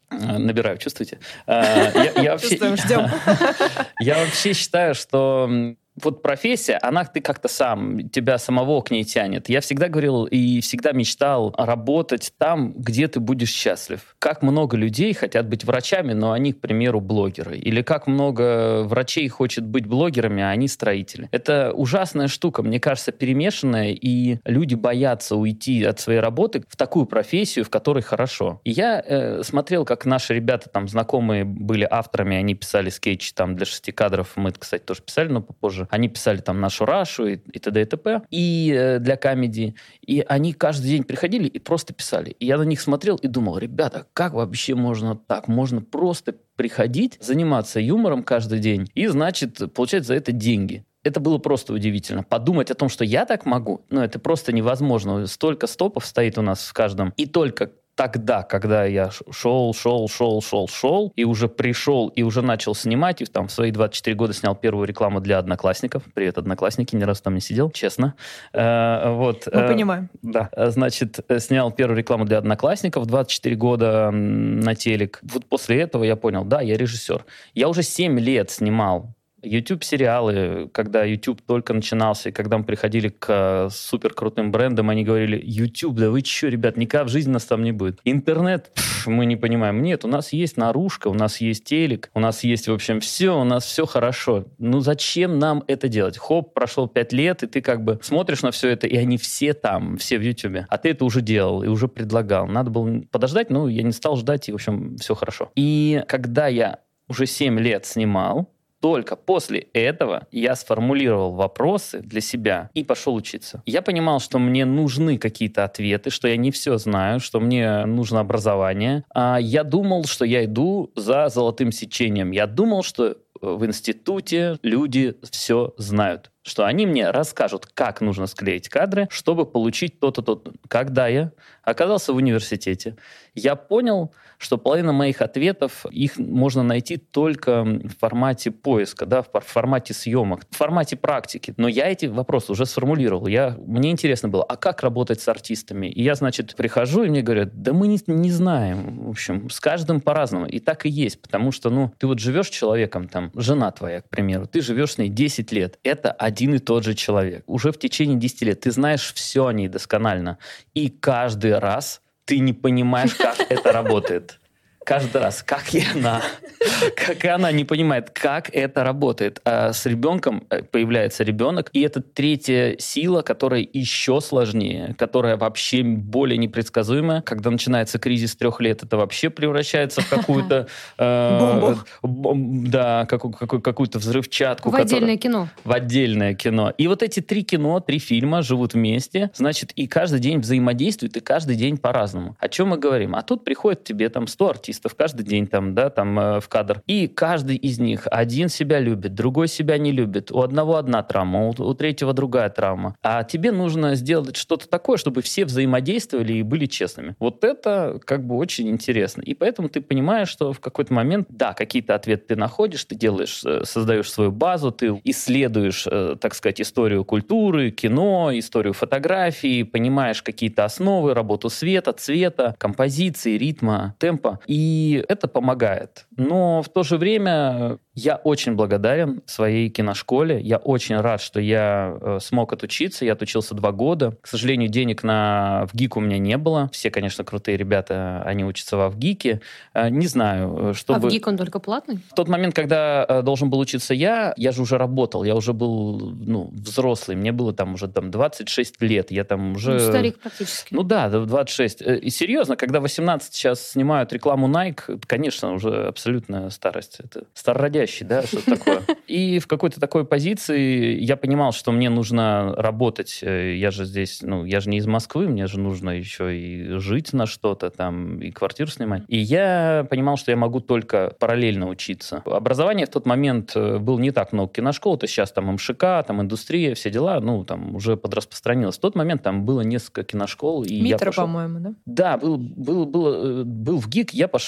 Набираю, 0.10 0.78
чувствуете? 0.78 1.20
Я, 1.48 2.12
я 2.16 2.32
вообще, 2.32 2.50
Чувствуем, 2.50 2.78
ждем. 2.78 3.10
Я 4.00 4.20
вообще 4.20 4.54
считаю, 4.54 4.96
что 4.96 5.76
вот 6.02 6.22
профессия, 6.22 6.78
она 6.82 7.06
ты 7.06 7.22
как-то 7.22 7.48
сам, 7.48 8.10
тебя 8.10 8.38
самого 8.38 8.82
к 8.82 8.92
ней 8.92 9.04
тянет. 9.04 9.50
Я 9.50 9.62
всегда 9.62 9.88
говорил 9.88 10.26
и 10.26 10.60
всегда 10.62 10.92
мечтал 10.92 11.54
работать 11.58 12.34
там, 12.38 12.74
где 12.74 13.08
ты 13.08 13.20
будешь 13.20 13.52
счастлив. 13.52 14.16
Как 14.20 14.42
много 14.42 14.76
людей 14.76 15.14
хотят 15.14 15.48
быть 15.48 15.64
врачами, 15.64 16.14
но 16.14 16.32
они, 16.32 16.54
к 16.54 16.60
примеру, 16.60 17.00
блогеры. 17.00 17.58
Или 17.58 17.82
как 17.82 18.08
много 18.08 18.84
врачей 18.84 19.28
хочет 19.30 19.66
быть 19.66 19.86
блогерами, 19.86 20.44
а 20.44 20.50
они 20.50 20.68
строители. 20.68 21.30
Это 21.32 21.72
ужасная 21.74 22.28
штука, 22.28 22.64
мне 22.64 22.80
кажется, 22.80 23.12
перемешанная, 23.12 23.92
и 23.92 24.40
люди 24.46 24.76
боятся 24.76 25.36
уйти 25.36 25.84
от 25.84 26.00
своей 26.00 26.20
работы 26.20 26.64
в 26.68 26.76
такую 26.76 27.06
профессию, 27.06 27.64
в 27.66 27.70
которой 27.70 28.02
хорошо. 28.02 28.60
И 28.64 28.72
я 28.72 29.02
э, 29.06 29.44
смотрел, 29.44 29.86
как 29.86 30.06
наши 30.06 30.34
ребята, 30.34 30.70
там, 30.70 30.88
знакомые 30.88 31.46
были 31.46 31.88
авторами, 31.90 32.36
они 32.36 32.56
писали 32.56 32.90
скетчи 32.90 33.34
там 33.34 33.56
для 33.56 33.66
шести 33.66 33.92
кадров, 33.92 34.34
мы, 34.36 34.52
кстати, 34.52 34.84
тоже 34.84 35.02
писали, 35.02 35.30
но 35.30 35.42
попозже 35.42 35.85
они 35.90 36.10
писали 36.10 36.38
там 36.38 36.60
нашу 36.60 36.86
Рашу 36.86 37.28
и, 37.28 37.36
и 37.36 37.60
т.д. 37.60 37.82
и 37.82 37.86
т.п. 37.86 38.22
И 38.32 38.74
э, 38.76 39.00
для 39.00 39.18
комедии. 39.18 39.76
И 40.06 40.24
они 40.28 40.54
каждый 40.54 40.88
день 40.88 41.04
приходили 41.04 41.48
и 41.48 41.60
просто 41.60 41.94
писали. 41.94 42.32
И 42.40 42.46
я 42.46 42.58
на 42.58 42.64
них 42.64 42.82
смотрел 42.82 43.16
и 43.18 43.28
думал, 43.28 43.58
ребята, 43.58 44.08
как 44.14 44.34
вообще 44.34 44.76
можно 44.76 45.16
так? 45.16 45.48
Можно 45.48 45.82
просто 45.82 46.36
приходить, 46.56 47.18
заниматься 47.22 47.80
юмором 47.80 48.24
каждый 48.24 48.60
день 48.60 48.90
и, 48.96 49.08
значит, 49.08 49.74
получать 49.74 50.06
за 50.06 50.16
это 50.16 50.32
деньги 50.32 50.86
это 51.06 51.20
было 51.20 51.38
просто 51.38 51.72
удивительно. 51.72 52.24
Подумать 52.24 52.72
о 52.72 52.74
том, 52.74 52.90
что 52.90 53.06
я 53.06 53.26
так 53.26 53.46
могу, 53.46 53.86
ну, 53.90 54.02
это 54.02 54.18
просто 54.18 54.52
невозможно. 54.52 55.28
Столько 55.28 55.68
стопов 55.68 56.06
стоит 56.06 56.38
у 56.38 56.42
нас 56.42 56.66
в 56.66 56.74
каждом. 56.74 57.14
И 57.16 57.28
только 57.28 57.72
тогда, 57.96 58.44
когда 58.44 58.86
я 58.86 59.10
шел, 59.32 59.74
шел, 59.74 60.08
шел, 60.08 60.42
шел, 60.42 60.68
шел, 60.68 61.14
и 61.16 61.24
уже 61.24 61.48
пришел, 61.48 62.10
и 62.10 62.24
уже 62.24 62.42
начал 62.42 62.76
снимать, 62.76 63.22
и 63.22 63.26
там 63.26 63.48
в 63.48 63.52
свои 63.52 63.72
24 63.72 64.16
года 64.16 64.34
снял 64.34 64.56
первую 64.56 64.86
рекламу 64.86 65.22
для 65.22 65.40
одноклассников. 65.40 66.04
Привет, 66.14 66.38
одноклассники, 66.38 66.96
ни 66.96 67.04
разу 67.04 67.24
там 67.24 67.36
не 67.36 67.42
сидел, 67.42 67.72
честно. 67.72 68.16
Э, 68.54 69.12
вот. 69.12 69.48
Мы 69.52 69.62
э, 69.62 69.68
понимаем. 69.68 70.10
Да. 70.22 70.50
Значит, 70.56 71.20
снял 71.40 71.72
первую 71.72 71.98
рекламу 71.98 72.26
для 72.26 72.38
одноклассников, 72.38 73.06
24 73.06 73.56
года 73.56 74.12
на 74.12 74.76
телек. 74.76 75.20
Вот 75.24 75.46
после 75.46 75.82
этого 75.82 76.04
я 76.04 76.16
понял, 76.16 76.44
да, 76.44 76.62
я 76.62 76.78
режиссер. 76.78 77.26
Я 77.54 77.70
уже 77.70 77.82
7 77.82 78.20
лет 78.20 78.52
снимал 78.52 79.15
YouTube-сериалы, 79.46 80.70
когда 80.74 81.04
YouTube 81.04 81.42
только 81.42 81.74
начинался, 81.74 82.30
и 82.30 82.32
когда 82.32 82.58
мы 82.58 82.64
приходили 82.64 83.10
к 83.10 83.28
э, 83.30 83.70
супер 83.72 84.14
крутым 84.14 84.52
брендам, 84.52 84.90
они 84.90 85.04
говорили, 85.04 85.42
YouTube, 85.44 85.96
да 85.96 86.10
вы 86.10 86.22
что, 86.22 86.48
ребят, 86.48 86.78
никак 86.78 87.08
в 87.08 87.10
жизни 87.10 87.32
нас 87.32 87.46
там 87.46 87.64
не 87.64 87.72
будет. 87.72 88.00
Интернет, 88.04 88.72
пф, 88.74 89.08
мы 89.08 89.26
не 89.26 89.36
понимаем. 89.36 89.82
Нет, 89.82 90.06
у 90.06 90.08
нас 90.08 90.34
есть 90.34 90.58
наружка, 90.58 91.08
у 91.08 91.14
нас 91.14 91.42
есть 91.42 91.64
телек, 91.66 92.10
у 92.14 92.20
нас 92.20 92.44
есть, 92.44 92.68
в 92.68 92.74
общем, 92.74 93.00
все, 93.00 93.40
у 93.40 93.44
нас 93.44 93.66
все 93.66 93.86
хорошо. 93.86 94.46
Ну 94.58 94.80
зачем 94.80 95.40
нам 95.40 95.64
это 95.68 95.88
делать? 95.88 96.18
Хоп, 96.18 96.54
прошло 96.54 96.88
пять 96.88 97.14
лет, 97.14 97.44
и 97.44 97.48
ты 97.48 97.62
как 97.62 97.84
бы 97.84 98.00
смотришь 98.02 98.42
на 98.42 98.52
все 98.52 98.70
это, 98.70 98.88
и 98.88 98.98
они 98.98 99.18
все 99.18 99.54
там, 99.54 99.98
все 99.98 100.18
в 100.18 100.22
YouTube. 100.22 100.66
А 100.68 100.78
ты 100.78 100.90
это 100.90 101.06
уже 101.06 101.22
делал 101.22 101.64
и 101.64 101.68
уже 101.68 101.88
предлагал. 101.88 102.48
Надо 102.48 102.72
было 102.72 103.02
подождать, 103.12 103.50
но 103.50 103.68
я 103.70 103.84
не 103.84 103.92
стал 103.92 104.18
ждать, 104.18 104.50
и, 104.50 104.52
в 104.52 104.56
общем, 104.56 104.98
все 104.98 105.16
хорошо. 105.16 105.52
И 105.56 106.04
когда 106.08 106.48
я 106.48 106.80
уже 107.08 107.26
7 107.26 107.60
лет 107.60 107.86
снимал, 107.86 108.50
только 108.82 109.16
после 109.16 109.68
этого 109.74 110.28
я 110.32 110.56
сформулировал 110.56 111.34
вопросы 111.34 112.00
для 112.00 112.22
себя 112.22 112.70
и 112.74 112.84
пошел 112.84 113.16
учиться. 113.16 113.64
Я 113.66 113.82
понимал, 113.82 114.20
что 114.20 114.40
мне 114.40 114.66
нужны 114.66 115.18
какие-то 115.18 115.64
ответы, 115.64 116.10
что 116.10 116.28
я 116.28 116.38
не 116.38 116.52
все 116.52 116.78
знаю, 116.78 117.20
что 117.20 117.40
мне 117.40 117.86
нужно 117.86 118.20
образование. 118.20 119.04
А 119.14 119.38
я 119.38 119.64
думал, 119.64 120.06
что 120.06 120.26
я 120.26 120.46
иду 120.46 120.92
за 120.96 121.30
золотым 121.30 121.72
сечением. 121.72 122.32
Я 122.32 122.48
думал, 122.48 122.84
что 122.84 123.18
в 123.42 123.66
институте 123.66 124.58
люди 124.62 125.16
все 125.30 125.74
знают 125.78 126.32
что 126.46 126.64
они 126.66 126.86
мне 126.86 127.10
расскажут, 127.10 127.66
как 127.66 128.02
нужно 128.02 128.28
склеить 128.28 128.70
кадры, 128.70 129.08
чтобы 129.10 129.48
получить 129.48 130.00
то-то, 130.00 130.22
то-то. 130.22 130.54
Когда 130.68 131.08
я 131.08 131.32
оказался 131.64 132.14
в 132.14 132.18
университете, 132.18 132.98
я 133.34 133.56
понял, 133.56 134.14
что 134.38 134.58
половина 134.58 134.94
моих 134.94 135.22
ответов, 135.22 135.86
их 135.92 136.18
можно 136.18 136.64
найти 136.64 136.98
только 136.98 137.64
в 137.64 137.98
формате 138.00 138.52
поиска, 138.52 139.06
да, 139.06 139.22
в 139.22 139.30
формате 139.46 139.94
съемок, 139.94 140.42
в 140.50 140.56
формате 140.56 140.96
практики. 140.96 141.54
Но 141.58 141.68
я 141.68 141.90
эти 141.90 142.06
вопросы 142.06 142.52
уже 142.52 142.66
сформулировал. 142.66 143.28
Я, 143.28 143.56
мне 143.66 143.92
интересно 143.92 144.30
было, 144.30 144.44
а 144.44 144.56
как 144.56 144.82
работать 144.82 145.22
с 145.22 145.28
артистами? 145.28 145.88
И 145.88 146.04
я, 146.04 146.16
значит, 146.16 146.56
прихожу, 146.56 147.04
и 147.04 147.10
мне 147.10 147.22
говорят, 147.22 147.62
да 147.62 147.74
мы 147.74 147.88
не, 147.88 148.00
не 148.08 148.32
знаем. 148.32 149.06
В 149.06 149.10
общем, 149.10 149.50
с 149.50 149.60
каждым 149.60 150.02
по-разному. 150.02 150.46
И 150.46 150.60
так 150.60 150.86
и 150.86 150.90
есть, 150.90 151.22
потому 151.22 151.52
что, 151.52 151.70
ну, 151.70 151.94
ты 151.98 152.08
вот 152.08 152.20
живешь 152.20 152.48
с 152.48 152.52
человеком, 152.52 153.08
там, 153.08 153.32
жена 153.36 153.72
твоя, 153.72 154.02
к 154.02 154.10
примеру, 154.10 154.48
ты 154.48 154.62
живешь 154.62 154.94
с 154.94 154.98
ней 154.98 155.10
10 155.10 155.52
лет. 155.52 155.80
Это 155.84 156.12
один 156.12 156.56
и 156.56 156.60
тот 156.60 156.84
же 156.84 156.94
человек. 156.94 157.44
Уже 157.48 157.72
в 157.72 157.80
течение 157.80 158.18
10 158.18 158.42
лет 158.44 158.62
ты 158.62 158.72
знаешь 158.72 159.14
все 159.14 159.46
о 159.46 159.54
ней 159.54 159.68
досконально. 159.68 160.38
И 160.74 160.90
каждый 160.90 161.58
раз 161.58 162.02
ты 162.26 162.40
не 162.40 162.54
понимаешь, 162.54 163.16
как 163.16 163.40
это 163.50 163.72
работает 163.72 164.40
каждый 164.86 165.22
раз, 165.22 165.44
как 165.44 165.74
и 165.74 165.84
она, 165.94 166.22
как 166.96 167.26
и 167.26 167.28
она 167.28 167.52
не 167.52 167.66
понимает, 167.66 168.12
как 168.12 168.50
это 168.54 168.84
работает. 168.84 169.42
А 169.44 169.74
с 169.74 169.86
ребенком 169.86 170.46
э, 170.50 170.62
появляется 170.64 171.24
ребенок, 171.24 171.70
и 171.74 171.82
это 171.82 172.02
третья 172.02 172.78
сила, 172.80 173.22
которая 173.22 173.68
еще 173.74 174.22
сложнее, 174.22 174.96
которая 174.98 175.36
вообще 175.36 175.84
более 175.84 176.38
непредсказуемая. 176.38 177.22
Когда 177.22 177.50
начинается 177.50 178.00
кризис 178.00 178.36
трех 178.36 178.62
лет, 178.62 178.84
это 178.84 178.96
вообще 178.96 179.30
превращается 179.30 180.02
в 180.02 180.10
какую-то... 180.10 180.68
Э, 180.98 181.76
да, 182.04 183.06
какую-то 183.06 184.00
взрывчатку. 184.00 184.70
В 184.70 184.76
отдельное 184.76 185.18
кино. 185.18 185.50
В 185.64 185.72
отдельное 185.72 186.34
кино. 186.36 186.72
И 186.78 186.88
вот 186.88 187.02
эти 187.02 187.20
три 187.20 187.44
кино, 187.44 187.80
три 187.80 188.00
фильма 188.00 188.42
живут 188.42 188.74
вместе, 188.74 189.32
значит, 189.34 189.72
и 189.72 189.88
каждый 189.88 190.20
день 190.20 190.40
взаимодействуют, 190.40 191.18
и 191.18 191.20
каждый 191.20 191.56
день 191.56 191.78
по-разному. 191.78 192.38
О 192.40 192.48
чем 192.48 192.70
мы 192.70 192.78
говорим? 192.78 193.16
А 193.16 193.24
тут 193.24 193.44
приходит 193.44 193.84
тебе 193.84 194.10
там 194.10 194.28
100 194.28 194.50
артистов, 194.50 194.75
артистов 194.76 194.96
каждый 194.96 195.24
день 195.24 195.48
там, 195.48 195.74
да, 195.74 195.90
там 195.90 196.20
э, 196.20 196.40
в 196.40 196.50
кадр. 196.50 196.82
И 196.88 197.08
каждый 197.08 197.56
из 197.56 197.80
них, 197.80 198.08
один 198.12 198.50
себя 198.50 198.80
любит, 198.80 199.14
другой 199.14 199.48
себя 199.48 199.78
не 199.78 199.92
любит. 199.92 200.32
У 200.32 200.42
одного 200.42 200.76
одна 200.76 201.04
травма, 201.04 201.48
у, 201.48 201.50
у 201.58 201.74
третьего 201.74 202.14
другая 202.14 202.50
травма. 202.50 202.96
А 203.02 203.24
тебе 203.24 203.52
нужно 203.52 203.96
сделать 203.96 204.36
что-то 204.36 204.68
такое, 204.68 204.98
чтобы 204.98 205.22
все 205.22 205.46
взаимодействовали 205.46 206.34
и 206.34 206.44
были 206.44 206.66
честными. 206.66 207.16
Вот 207.20 207.44
это 207.44 208.00
как 208.06 208.26
бы 208.26 208.36
очень 208.36 208.70
интересно. 208.70 209.22
И 209.22 209.34
поэтому 209.34 209.70
ты 209.70 209.82
понимаешь, 209.82 210.30
что 210.30 210.54
в 210.54 210.60
какой-то 210.60 210.94
момент, 210.94 211.28
да, 211.30 211.54
какие-то 211.54 211.96
ответы 211.96 212.26
ты 212.30 212.36
находишь, 212.36 212.84
ты 212.86 212.96
делаешь, 212.96 213.42
э, 213.46 213.64
создаешь 213.64 214.12
свою 214.12 214.32
базу, 214.32 214.72
ты 214.72 215.00
исследуешь, 215.04 215.88
э, 215.90 216.16
так 216.20 216.36
сказать, 216.36 216.62
историю 216.62 217.06
культуры, 217.06 217.72
кино, 217.72 218.32
историю 218.34 218.74
фотографии, 218.74 219.64
понимаешь 219.64 220.22
какие-то 220.22 220.66
основы, 220.66 221.14
работу 221.14 221.50
света, 221.50 221.94
цвета, 221.94 222.56
композиции, 222.58 223.38
ритма, 223.38 223.96
темпа. 224.00 224.40
И 224.48 224.65
и 224.66 225.06
это 225.08 225.28
помогает. 225.28 226.08
Но 226.18 226.64
в 226.64 226.70
то 226.70 226.82
же 226.82 226.98
время 226.98 227.78
я 227.94 228.16
очень 228.16 228.54
благодарен 228.56 229.22
своей 229.26 229.70
киношколе. 229.70 230.42
Я 230.42 230.58
очень 230.58 230.98
рад, 230.98 231.22
что 231.22 231.40
я 231.40 231.98
э, 232.02 232.18
смог 232.20 232.52
отучиться. 232.52 233.06
Я 233.06 233.14
отучился 233.14 233.54
два 233.54 233.72
года. 233.72 234.18
К 234.22 234.28
сожалению, 234.28 234.70
денег 234.70 235.04
на 235.04 235.68
в 235.72 235.76
ГИК 235.76 235.98
у 235.98 236.00
меня 236.00 236.18
не 236.18 236.38
было. 236.38 236.70
Все, 236.74 236.90
конечно, 236.90 237.24
крутые 237.24 237.58
ребята, 237.58 238.24
они 238.26 238.44
учатся 238.44 238.76
во 238.76 238.90
ВГИКе. 238.90 239.42
Э, 239.74 239.90
не 239.90 240.08
знаю, 240.08 240.74
чтобы... 240.74 241.00
А 241.00 241.00
в 241.00 241.12
ГИК 241.12 241.28
он 241.28 241.38
только 241.38 241.60
платный? 241.60 242.00
В 242.12 242.16
тот 242.16 242.28
момент, 242.28 242.56
когда 242.56 243.06
э, 243.08 243.22
должен 243.22 243.50
был 243.50 243.60
учиться 243.60 243.94
я, 243.94 244.34
я 244.36 244.52
же 244.52 244.64
уже 244.64 244.78
работал. 244.80 245.24
Я 245.24 245.36
уже 245.36 245.54
был 245.54 246.00
ну, 246.00 246.50
взрослый. 246.54 247.16
Мне 247.16 247.32
было 247.32 247.54
там 247.54 247.76
уже 247.76 247.88
там, 247.88 248.10
26 248.10 248.82
лет. 248.82 249.12
Я 249.12 249.24
там 249.26 249.54
уже... 249.54 249.74
Ну, 249.74 249.80
старик 249.80 250.20
практически. 250.20 250.74
Ну 250.74 250.82
да, 250.82 251.08
26. 251.08 251.82
И 251.82 252.10
серьезно, 252.10 252.56
когда 252.56 252.80
18 252.80 253.34
сейчас 253.34 253.70
снимают 253.70 254.12
рекламу 254.12 254.48
Nike, 254.56 255.02
конечно, 255.06 255.54
уже 255.54 255.88
абсолютная 255.88 256.50
старость. 256.50 257.00
Это 257.00 257.26
старородящий, 257.34 258.06
да, 258.06 258.24
что 258.24 258.44
такое. 258.46 258.82
И 259.08 259.40
в 259.40 259.48
какой-то 259.48 259.80
такой 259.80 260.06
позиции 260.06 261.00
я 261.00 261.18
понимал, 261.18 261.52
что 261.52 261.72
мне 261.72 261.90
нужно 261.90 262.54
работать. 262.56 263.20
Э, 263.22 263.56
я 263.56 263.72
же 263.72 263.86
здесь, 263.86 264.22
ну, 264.22 264.46
я 264.46 264.60
же 264.60 264.70
не 264.70 264.78
из 264.78 264.88
Москвы, 264.88 265.28
мне 265.28 265.48
же 265.48 265.60
нужно 265.60 265.92
еще 265.92 266.38
и 266.38 266.78
жить 266.80 267.14
на 267.14 267.26
что-то 267.26 267.70
там, 267.70 268.20
и 268.20 268.32
квартиру 268.32 268.70
снимать. 268.70 269.04
И 269.08 269.18
я 269.18 269.86
понимал, 269.90 270.18
что 270.18 270.32
я 270.32 270.38
могу 270.38 270.60
только 270.60 271.14
параллельно 271.20 271.68
учиться. 271.68 272.24
Образование 272.26 272.86
в 272.86 272.90
тот 272.90 273.06
момент 273.06 273.52
э, 273.56 273.78
было 273.78 274.00
не 274.00 274.12
так 274.12 274.34
много 274.34 274.54
киношкол, 274.54 274.96
это 274.96 275.08
сейчас 275.08 275.32
там 275.32 275.54
МШК, 275.54 276.06
там 276.08 276.22
индустрия, 276.22 276.76
все 276.76 276.90
дела, 276.90 277.20
ну, 277.20 277.44
там 277.44 277.76
уже 277.76 277.98
подраспространилось. 277.98 278.78
В 278.78 278.82
тот 278.82 278.96
момент 278.96 279.24
там 279.24 279.46
было 279.46 279.62
несколько 279.62 280.04
киношкол. 280.04 280.64
И 280.64 280.82
Митра, 280.82 281.08
пошел... 281.08 281.26
по-моему, 281.26 281.60
да? 281.60 281.74
Да, 281.86 282.18
был, 282.18 282.38
был, 282.38 282.86
был, 282.86 283.42
э, 283.42 283.44
был 283.44 283.80
в 283.80 283.90
ГИК, 283.90 284.14
я 284.14 284.28
пошел, 284.28 284.45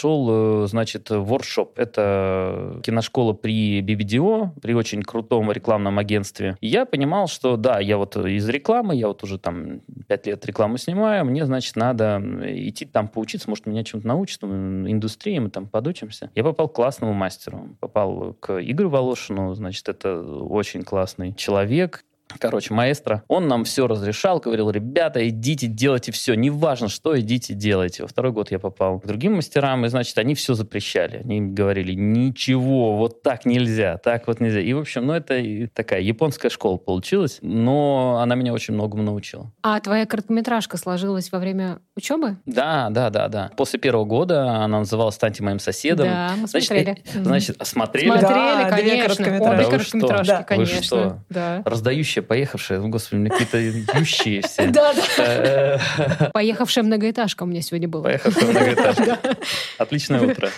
значит, 0.68 1.10
в 1.10 1.24
воркшоп. 1.24 1.78
Это 1.78 2.80
киношкола 2.84 3.34
при 3.34 3.82
BBDO, 3.82 4.60
при 4.62 4.74
очень 4.74 5.04
крутом 5.04 5.52
рекламном 5.52 6.00
агентстве. 6.00 6.58
И 6.62 6.68
я 6.68 6.86
понимал, 6.86 7.28
что 7.28 7.58
да, 7.58 7.80
я 7.80 7.98
вот 7.98 8.16
из 8.18 8.48
рекламы, 8.50 8.96
я 8.96 9.08
вот 9.08 9.24
уже 9.24 9.38
там 9.40 9.82
пять 10.08 10.28
лет 10.28 10.46
рекламу 10.46 10.78
снимаю, 10.78 11.26
мне, 11.26 11.46
значит, 11.46 11.76
надо 11.76 12.22
идти 12.46 12.86
там 12.86 13.08
поучиться, 13.08 13.50
может, 13.50 13.66
меня 13.66 13.84
чем-то 13.84 14.08
научат, 14.08 14.44
индустрии, 14.44 15.40
мы 15.40 15.50
там 15.50 15.68
подучимся. 15.68 16.32
Я 16.36 16.44
попал 16.44 16.70
к 16.70 16.76
классному 16.76 17.14
мастеру, 17.14 17.76
попал 17.80 18.36
к 18.40 18.60
Игорю 18.62 18.90
Волошину, 18.90 19.54
значит, 19.54 19.88
это 19.90 20.22
очень 20.22 20.84
классный 20.84 21.34
человек, 21.34 22.04
короче, 22.40 22.74
маэстро, 22.74 23.24
он 23.28 23.48
нам 23.48 23.64
все 23.64 23.88
разрешал, 23.88 24.40
говорил, 24.40 24.70
ребята, 24.70 25.28
идите, 25.28 25.68
делайте 25.68 26.12
все, 26.12 26.34
неважно 26.36 26.88
что, 26.88 27.20
идите, 27.20 27.54
делайте. 27.54 28.04
Во 28.04 28.08
второй 28.08 28.32
год 28.32 28.52
я 28.52 28.60
попал 28.60 29.00
к 29.00 29.06
другим 29.06 29.36
мастерам, 29.36 29.86
и, 29.86 29.90
значит, 29.90 30.18
они 30.18 30.36
все 30.36 30.54
запрещали. 30.54 31.22
Они 31.24 31.42
говорили, 31.42 31.94
ничего, 31.94 32.98
вот 32.98 33.22
так 33.22 33.46
нельзя, 33.46 33.98
так 33.98 34.28
вот 34.28 34.40
нельзя. 34.40 34.60
И, 34.60 34.74
в 34.74 34.80
общем, 34.80 35.06
ну, 35.06 35.14
это 35.14 35.70
такая 35.74 36.02
японская 36.02 36.50
школа 36.50 36.78
получилась, 36.78 37.40
но 37.42 38.20
она 38.22 38.36
меня 38.36 38.54
очень 38.54 38.74
многому 38.74 39.04
научила. 39.04 39.52
А 39.64 39.80
твоя 39.80 40.06
короткометражка 40.06 40.78
сложилась 40.78 41.32
во 41.32 41.40
время 41.40 41.80
учебы? 41.96 42.38
Да, 42.46 42.90
да, 42.90 43.10
да, 43.10 43.28
да. 43.28 43.52
После 43.58 43.80
первого 43.80 44.06
года 44.06 44.64
она 44.64 44.80
называлась 44.80 45.16
«Станьте 45.16 45.44
моим 45.44 45.60
соседом». 45.60 46.08
Да, 46.08 46.34
мы 46.38 46.48
значит, 46.48 46.68
смотрели. 46.68 47.04
Э, 47.14 47.24
значит, 47.24 47.58
смотрели? 47.64 48.10
Смотрели, 48.10 48.32
да, 48.32 48.70
конечно. 48.70 48.88
Две 48.88 49.02
короткометражки. 49.02 49.66
Обе 49.66 49.72
короткометражки, 49.72 50.28
да. 50.28 50.44
конечно. 50.44 50.78
Вы 50.78 50.84
что? 50.84 51.20
Да. 51.30 51.62
Раздающие, 51.66 52.17
поехавшие, 52.22 52.80
ну, 52.80 52.90
господи, 52.90 53.22
мне 53.22 53.30
какие-то 53.30 53.58
ющие 53.98 54.42
все. 54.42 54.68
Да, 54.78 54.94
да. 54.94 56.32
Поехавшая 56.34 56.84
многоэтажка 56.84 57.44
у 57.44 57.46
меня 57.46 57.62
сегодня 57.62 57.88
была. 57.88 58.04
Поехавшая 58.04 58.52
многоэтажка. 58.52 59.20
Отличное 59.78 60.22
утро. 60.22 60.50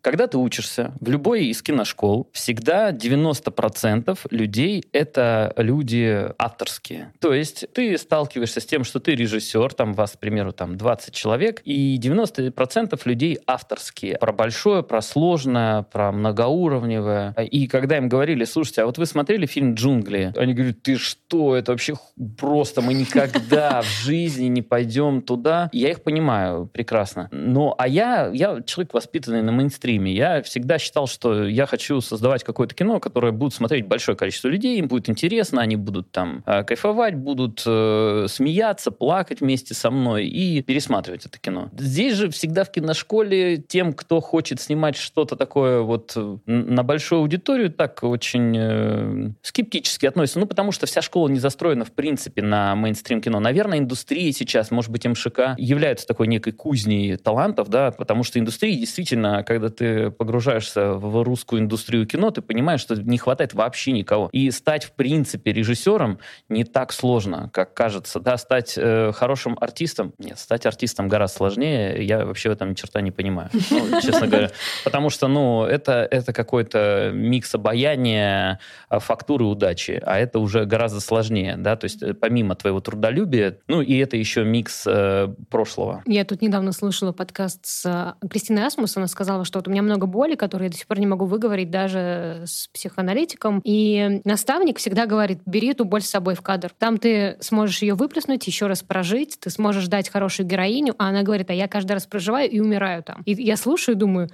Когда 0.00 0.26
ты 0.26 0.38
учишься 0.38 0.92
в 1.00 1.10
любой 1.10 1.46
из 1.46 1.62
киношкол, 1.62 2.28
всегда 2.32 2.92
90% 2.92 4.18
людей— 4.30 4.84
это 4.92 5.52
люди 5.56 6.28
авторские. 6.38 7.12
То 7.20 7.32
есть 7.32 7.66
ты 7.72 7.96
сталкиваешься 7.98 8.60
с 8.60 8.66
тем, 8.66 8.84
что 8.84 9.00
ты 9.00 9.14
режиссер, 9.14 9.72
там 9.74 9.94
вас, 9.94 10.12
к 10.12 10.18
примеру, 10.18 10.52
там 10.52 10.76
20 10.76 11.14
человек, 11.14 11.62
и 11.64 11.98
90% 11.98 13.00
людей 13.04 13.38
авторские. 13.46 14.18
Про 14.18 14.32
большое, 14.32 14.82
про 14.82 15.02
сложное, 15.02 15.82
про 15.82 16.12
многоуровневое. 16.12 17.34
И 17.50 17.66
когда 17.66 17.96
им 17.96 18.08
говорили, 18.08 18.44
слушайте, 18.44 18.82
а 18.82 18.86
вот 18.86 18.98
вы 18.98 19.06
смотрели 19.06 19.46
фильм 19.46 19.74
«Джунгли»? 19.74 20.32
Они 20.36 20.54
говорят, 20.54 20.82
ты 20.82 20.96
что, 21.04 21.56
это 21.56 21.72
вообще 21.72 21.94
просто, 22.36 22.82
мы 22.82 22.94
никогда 22.94 23.82
в 23.82 23.86
жизни 23.86 24.46
не 24.46 24.62
пойдем 24.62 25.22
туда. 25.22 25.68
Я 25.72 25.90
их 25.90 26.02
понимаю 26.02 26.66
прекрасно. 26.66 27.28
Но, 27.30 27.74
а 27.78 27.86
я, 27.86 28.30
я 28.32 28.62
человек, 28.62 28.94
воспитанный 28.94 29.42
на 29.42 29.52
мейнстриме. 29.52 30.12
Я 30.12 30.42
всегда 30.42 30.78
считал, 30.78 31.06
что 31.06 31.44
я 31.46 31.66
хочу 31.66 32.00
создавать 32.00 32.44
какое-то 32.44 32.74
кино, 32.74 33.00
которое 33.00 33.32
будет 33.32 33.54
смотреть 33.54 33.86
большое 33.86 34.16
количество 34.16 34.48
людей, 34.48 34.78
им 34.78 34.88
будет 34.88 35.08
интересно, 35.08 35.62
они 35.62 35.76
будут 35.76 36.10
там 36.10 36.42
э, 36.46 36.64
кайфовать, 36.64 37.14
будут 37.14 37.62
э, 37.66 38.26
смеяться, 38.28 38.90
плакать 38.90 39.40
вместе 39.40 39.74
со 39.74 39.90
мной 39.90 40.26
и 40.26 40.62
пересматривать 40.62 41.26
это 41.26 41.38
кино. 41.38 41.70
Здесь 41.76 42.14
же 42.14 42.30
всегда 42.30 42.64
в 42.64 42.70
киношколе 42.70 43.58
тем, 43.58 43.92
кто 43.92 44.20
хочет 44.20 44.60
снимать 44.60 44.96
что-то 44.96 45.36
такое 45.36 45.80
вот 45.80 46.12
э, 46.16 46.38
на 46.46 46.82
большую 46.82 47.20
аудиторию, 47.20 47.70
так 47.70 48.02
очень 48.02 48.56
э, 48.56 49.30
скептически 49.42 50.06
относятся. 50.06 50.40
Ну, 50.40 50.46
потому 50.46 50.72
что 50.72 50.86
вся 50.94 51.02
школа 51.02 51.26
не 51.26 51.40
застроена, 51.40 51.84
в 51.84 51.90
принципе, 51.90 52.40
на 52.40 52.76
мейнстрим 52.76 53.20
кино. 53.20 53.40
Наверное, 53.40 53.78
индустрия 53.78 54.30
сейчас, 54.30 54.70
может 54.70 54.92
быть, 54.92 55.04
МШК 55.04 55.56
является 55.58 56.06
такой 56.06 56.28
некой 56.28 56.52
кузней 56.52 57.16
талантов, 57.16 57.68
да, 57.68 57.90
потому 57.90 58.22
что 58.22 58.38
индустрия 58.38 58.76
действительно, 58.76 59.42
когда 59.42 59.70
ты 59.70 60.12
погружаешься 60.12 60.92
в 60.92 61.24
русскую 61.24 61.60
индустрию 61.60 62.06
кино, 62.06 62.30
ты 62.30 62.42
понимаешь, 62.42 62.80
что 62.80 62.94
не 62.94 63.18
хватает 63.18 63.54
вообще 63.54 63.90
никого. 63.90 64.28
И 64.30 64.48
стать, 64.52 64.84
в 64.84 64.92
принципе, 64.92 65.52
режиссером 65.52 66.20
не 66.48 66.62
так 66.62 66.92
сложно, 66.92 67.50
как 67.52 67.74
кажется. 67.74 68.20
Да, 68.20 68.36
стать 68.36 68.74
э, 68.76 69.10
хорошим 69.12 69.58
артистом, 69.60 70.14
нет, 70.18 70.38
стать 70.38 70.64
артистом 70.64 71.08
гораздо 71.08 71.38
сложнее. 71.38 72.06
Я 72.06 72.24
вообще 72.24 72.50
в 72.50 72.52
этом 72.52 72.70
ни 72.70 72.74
черта 72.74 73.00
не 73.00 73.10
понимаю, 73.10 73.50
ну, 73.52 74.00
честно 74.00 74.28
говоря. 74.28 74.50
Потому 74.84 75.10
что, 75.10 75.26
ну, 75.26 75.64
это, 75.64 76.06
это 76.08 76.32
какой-то 76.32 77.10
микс 77.12 77.52
обаяния, 77.52 78.60
а, 78.88 79.00
фактуры 79.00 79.44
удачи, 79.44 80.00
а 80.06 80.20
это 80.20 80.38
уже 80.38 80.64
гораздо 80.66 80.83
сложнее, 80.88 81.56
да, 81.58 81.76
то 81.76 81.84
есть 81.84 82.02
э, 82.02 82.14
помимо 82.14 82.54
твоего 82.54 82.80
трудолюбия, 82.80 83.58
ну, 83.68 83.80
и 83.80 83.96
это 83.96 84.16
еще 84.16 84.44
микс 84.44 84.84
э, 84.86 85.28
прошлого. 85.50 86.02
Я 86.06 86.24
тут 86.24 86.42
недавно 86.42 86.72
слушала 86.72 87.12
подкаст 87.12 87.60
с 87.64 88.16
э, 88.22 88.26
Кристиной 88.28 88.66
Асмус, 88.66 88.96
она 88.96 89.06
сказала, 89.06 89.44
что 89.44 89.58
вот 89.58 89.68
у 89.68 89.70
меня 89.70 89.82
много 89.82 90.06
боли, 90.06 90.34
которые 90.34 90.66
я 90.66 90.70
до 90.70 90.76
сих 90.76 90.86
пор 90.86 90.98
не 90.98 91.06
могу 91.06 91.26
выговорить 91.26 91.70
даже 91.70 92.42
с 92.46 92.68
психоаналитиком, 92.68 93.60
и 93.64 94.20
наставник 94.24 94.78
всегда 94.78 95.06
говорит, 95.06 95.40
бери 95.46 95.68
эту 95.68 95.84
боль 95.84 96.02
с 96.02 96.10
собой 96.10 96.34
в 96.34 96.42
кадр. 96.42 96.70
Там 96.78 96.98
ты 96.98 97.36
сможешь 97.40 97.82
ее 97.82 97.94
выплеснуть, 97.94 98.46
еще 98.46 98.66
раз 98.66 98.82
прожить, 98.82 99.38
ты 99.40 99.50
сможешь 99.50 99.88
дать 99.88 100.08
хорошую 100.08 100.46
героиню, 100.46 100.94
а 100.98 101.08
она 101.08 101.22
говорит, 101.22 101.50
а 101.50 101.54
я 101.54 101.68
каждый 101.68 101.92
раз 101.92 102.06
проживаю 102.06 102.50
и 102.50 102.60
умираю 102.60 103.02
там. 103.02 103.22
И 103.24 103.32
я 103.32 103.56
слушаю 103.56 103.96
и 103.96 103.98
думаю, 103.98 104.28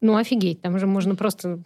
ну 0.00 0.16
офигеть, 0.16 0.60
там 0.62 0.78
же 0.78 0.86
можно 0.86 1.14
просто 1.14 1.60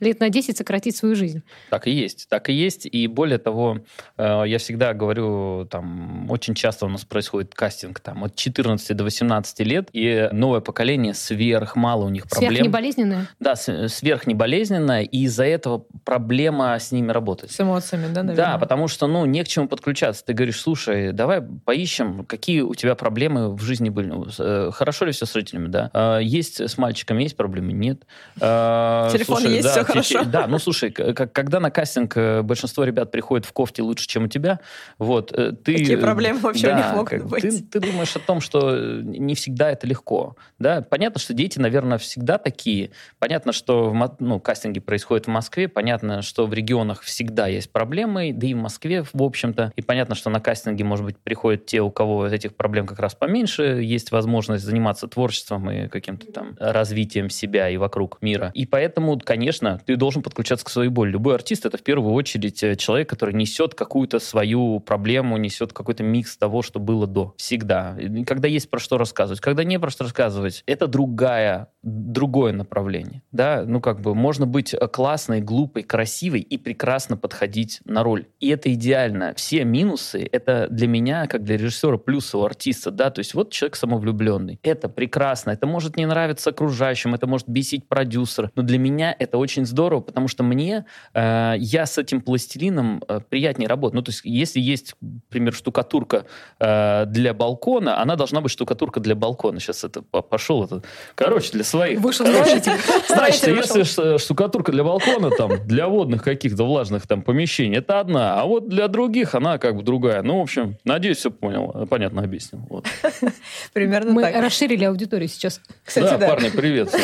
лет 0.00 0.20
на 0.20 0.28
10 0.28 0.56
сократить 0.56 0.96
свою 0.96 1.14
жизнь. 1.14 1.42
Так 1.70 1.86
и 1.86 1.90
есть, 1.90 2.28
так 2.28 2.48
и 2.48 2.52
есть. 2.52 2.86
И 2.86 3.06
более 3.06 3.38
того, 3.38 3.78
э, 4.16 4.42
я 4.46 4.58
всегда 4.58 4.94
говорю, 4.94 5.66
там, 5.70 6.30
очень 6.30 6.54
часто 6.54 6.86
у 6.86 6.88
нас 6.88 7.04
происходит 7.04 7.54
кастинг 7.54 8.00
там, 8.00 8.24
от 8.24 8.34
14 8.34 8.96
до 8.96 9.04
18 9.04 9.60
лет, 9.60 9.88
и 9.92 10.28
новое 10.32 10.60
поколение 10.60 11.14
сверх 11.14 11.76
мало 11.76 12.04
у 12.04 12.08
них 12.08 12.28
проблем. 12.28 12.52
Сверхнеболезненное? 12.52 13.28
Да, 13.40 13.56
сверхнеболезненное, 13.56 15.02
и 15.02 15.24
из-за 15.24 15.44
этого 15.44 15.84
проблема 16.04 16.78
с 16.78 16.92
ними 16.92 17.10
работать. 17.12 17.50
С 17.50 17.60
эмоциями, 17.60 18.12
да, 18.12 18.22
наверное? 18.22 18.52
Да, 18.52 18.58
потому 18.58 18.88
что, 18.88 19.06
ну, 19.06 19.24
не 19.26 19.42
к 19.44 19.48
чему 19.48 19.68
подключаться. 19.68 20.24
Ты 20.24 20.32
говоришь, 20.32 20.60
слушай, 20.60 21.12
давай 21.12 21.42
поищем, 21.42 22.24
какие 22.24 22.60
у 22.60 22.74
тебя 22.74 22.94
проблемы 22.94 23.54
в 23.54 23.62
жизни 23.62 23.88
были. 23.88 24.08
Ну, 24.08 24.26
э, 24.38 24.70
хорошо 24.72 25.04
ли 25.04 25.12
все 25.12 25.26
с 25.26 25.34
родителями, 25.34 25.68
да? 25.68 25.90
Э, 25.92 26.18
есть 26.22 26.60
с 26.60 26.78
мальчиками, 26.78 27.22
есть 27.22 27.36
проблемы? 27.36 27.72
Нет. 27.72 28.02
Телефон 28.36 29.38
слушай, 29.38 29.54
есть, 29.54 29.64
да, 29.64 29.72
все 29.72 29.84
хорошо. 29.86 30.24
Да, 30.24 30.46
ну 30.46 30.58
слушай, 30.58 30.90
когда 30.90 31.60
на 31.60 31.70
кастинг 31.70 32.16
э, 32.16 32.42
большинство 32.42 32.84
ребят 32.84 33.10
приходит 33.10 33.46
в 33.46 33.52
кофте 33.52 33.82
лучше, 33.82 34.06
чем 34.06 34.24
у 34.24 34.28
тебя, 34.28 34.60
вот, 34.98 35.32
э, 35.32 35.52
ты... 35.52 35.78
Какие 35.78 35.96
проблемы 35.96 36.40
вообще 36.40 36.66
да, 36.68 36.72
у 36.72 36.76
них 36.76 36.92
могут 36.92 37.30
быть? 37.30 37.42
Ты, 37.42 37.62
ты 37.62 37.80
думаешь 37.80 38.14
о 38.16 38.18
том, 38.18 38.40
что 38.40 38.76
э, 38.76 39.00
не 39.02 39.34
всегда 39.34 39.70
это 39.70 39.86
легко, 39.86 40.36
да? 40.58 40.82
Понятно, 40.82 41.20
что 41.20 41.34
дети, 41.34 41.58
наверное, 41.58 41.98
всегда 41.98 42.38
такие. 42.38 42.90
Понятно, 43.18 43.52
что 43.52 43.90
в, 43.90 44.16
ну, 44.20 44.40
кастинги 44.40 44.80
происходят 44.80 45.26
в 45.26 45.30
Москве, 45.30 45.68
понятно, 45.68 46.22
что 46.22 46.46
в 46.46 46.54
регионах 46.54 47.02
всегда 47.02 47.46
есть 47.46 47.70
проблемы, 47.70 48.32
да 48.32 48.46
и 48.46 48.54
в 48.54 48.58
Москве, 48.58 49.04
в 49.12 49.22
общем-то. 49.22 49.72
И 49.76 49.82
понятно, 49.82 50.14
что 50.14 50.30
на 50.30 50.40
кастинге, 50.40 50.84
может 50.84 51.04
быть, 51.04 51.16
приходят 51.18 51.66
те, 51.66 51.80
у 51.80 51.90
кого 51.90 52.26
этих 52.26 52.54
проблем 52.54 52.86
как 52.86 52.98
раз 52.98 53.14
поменьше, 53.14 53.80
есть 53.82 54.10
возможность 54.10 54.64
заниматься 54.64 55.08
творчеством 55.08 55.70
и 55.70 55.88
каким-то 55.88 56.32
там 56.32 56.56
развитием 56.58 57.30
себя 57.30 57.68
и 57.68 57.76
вокруг 57.76 58.18
мира. 58.20 58.50
И 58.54 58.66
поэтому, 58.66 59.18
конечно, 59.18 59.75
ты 59.84 59.96
должен 59.96 60.22
подключаться 60.22 60.64
к 60.64 60.70
своей 60.70 60.90
боли. 60.90 61.10
Любой 61.10 61.34
артист— 61.34 61.66
это 61.66 61.78
в 61.78 61.82
первую 61.82 62.14
очередь 62.14 62.62
э, 62.62 62.76
человек, 62.76 63.08
который 63.08 63.34
несет 63.34 63.74
какую-то 63.74 64.18
свою 64.18 64.80
проблему, 64.80 65.36
несет 65.36 65.72
какой-то 65.72 66.02
микс 66.02 66.36
того, 66.36 66.62
что 66.62 66.78
было 66.78 67.06
до. 67.06 67.34
Всегда. 67.36 67.96
Когда 68.26 68.48
есть 68.48 68.70
про 68.70 68.78
что 68.78 68.98
рассказывать. 68.98 69.40
Когда 69.40 69.64
не 69.64 69.78
про 69.78 69.90
что 69.90 70.04
рассказывать, 70.04 70.62
это 70.66 70.86
другая, 70.86 71.68
другое 71.82 72.52
направление. 72.52 73.22
Да? 73.32 73.64
Ну, 73.66 73.80
как 73.80 74.00
бы 74.00 74.14
можно 74.14 74.46
быть 74.46 74.74
э, 74.74 74.88
классной, 74.88 75.40
глупой, 75.40 75.82
красивой 75.82 76.40
и 76.40 76.56
прекрасно 76.56 77.16
подходить 77.16 77.80
на 77.84 78.02
роль. 78.02 78.26
И 78.40 78.48
это 78.48 78.72
идеально. 78.72 79.34
Все 79.34 79.64
минусы— 79.64 80.28
это 80.32 80.68
для 80.70 80.88
меня, 80.88 81.26
как 81.26 81.44
для 81.44 81.56
режиссера, 81.56 81.98
плюсы 81.98 82.36
у 82.36 82.44
артиста. 82.44 82.90
Да? 82.90 83.10
То 83.10 83.20
есть 83.20 83.34
вот 83.34 83.50
человек 83.50 83.76
самовлюбленный. 83.76 84.58
Это 84.62 84.88
прекрасно. 84.88 85.50
Это 85.50 85.66
может 85.66 85.96
не 85.96 86.06
нравиться 86.06 86.50
окружающим, 86.50 87.14
это 87.14 87.26
может 87.26 87.48
бесить 87.48 87.88
продюсера. 87.88 88.50
Но 88.54 88.62
для 88.62 88.78
меня 88.78 89.14
это 89.18 89.38
очень 89.38 89.65
очень 89.66 89.70
здорово, 89.70 90.00
потому 90.00 90.28
что 90.28 90.42
мне, 90.42 90.84
э, 91.14 91.54
я 91.58 91.86
с 91.86 91.98
этим 91.98 92.20
пластилином 92.20 93.02
э, 93.08 93.20
приятнее 93.28 93.68
работать. 93.68 93.94
Ну, 93.94 94.02
то 94.02 94.10
есть, 94.10 94.22
если 94.24 94.60
есть, 94.60 94.94
например, 95.00 95.54
штукатурка 95.54 96.24
э, 96.58 97.04
для 97.06 97.34
балкона, 97.34 98.00
она 98.00 98.16
должна 98.16 98.40
быть 98.40 98.52
штукатурка 98.52 99.00
для 99.00 99.14
балкона. 99.14 99.60
Сейчас 99.60 99.84
это 99.84 100.02
пошел, 100.02 100.64
это, 100.64 100.82
короче, 101.14 101.52
для 101.52 101.64
своих. 101.64 102.00
Вышел 102.00 102.26
строитель. 102.26 102.72
Значит, 103.08 103.46
если 103.46 104.18
штукатурка 104.18 104.72
для 104.72 104.84
балкона, 104.84 105.30
там, 105.30 105.66
для 105.66 105.88
водных 105.88 106.22
каких-то 106.22 106.64
влажных 106.64 107.06
там 107.06 107.22
помещений, 107.22 107.78
это 107.78 108.00
одна, 108.00 108.40
а 108.40 108.46
вот 108.46 108.68
для 108.68 108.88
других 108.88 109.34
она 109.34 109.58
как 109.58 109.76
бы 109.76 109.82
другая. 109.82 110.22
Ну, 110.22 110.38
в 110.38 110.42
общем, 110.42 110.76
надеюсь, 110.84 111.18
все 111.18 111.30
понял, 111.30 111.86
понятно 111.88 112.22
объяснил. 112.22 112.62
Вот. 112.70 112.86
Примерно 113.72 114.12
Мы 114.12 114.22
так. 114.22 114.42
расширили 114.42 114.84
аудиторию 114.84 115.28
сейчас. 115.28 115.60
Кстати, 115.84 116.10
да, 116.10 116.18
да. 116.18 116.28
парни, 116.28 116.50
привет. 116.50 116.94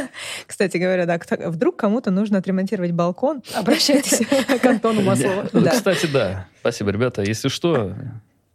Кстати 0.46 0.76
говоря, 0.76 1.06
да, 1.06 1.18
вдруг 1.48 1.76
кому-то 1.76 2.09
нужно 2.10 2.38
отремонтировать 2.38 2.92
балкон, 2.92 3.42
обращайтесь 3.54 4.26
к 4.26 4.64
Антону 4.66 5.02
Маслову. 5.02 5.48
Ну, 5.52 5.64
кстати, 5.68 6.06
да. 6.06 6.46
Спасибо, 6.60 6.90
ребята. 6.90 7.22
Если 7.22 7.48
что, 7.48 7.94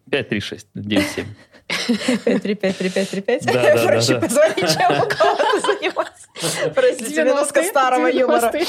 536 0.10 0.68
97. 0.74 1.26
5353535. 1.68 3.46
Да, 3.46 3.54
да, 3.54 3.86
Проще 3.86 4.20
позвонить, 4.20 4.74
чем 4.74 4.92
у 4.92 5.08
кого-то 5.08 5.60
заниматься. 5.62 6.28
Простите, 6.76 7.24
минутка 7.24 7.64
старого 7.64 8.08
юмора. 8.08 8.52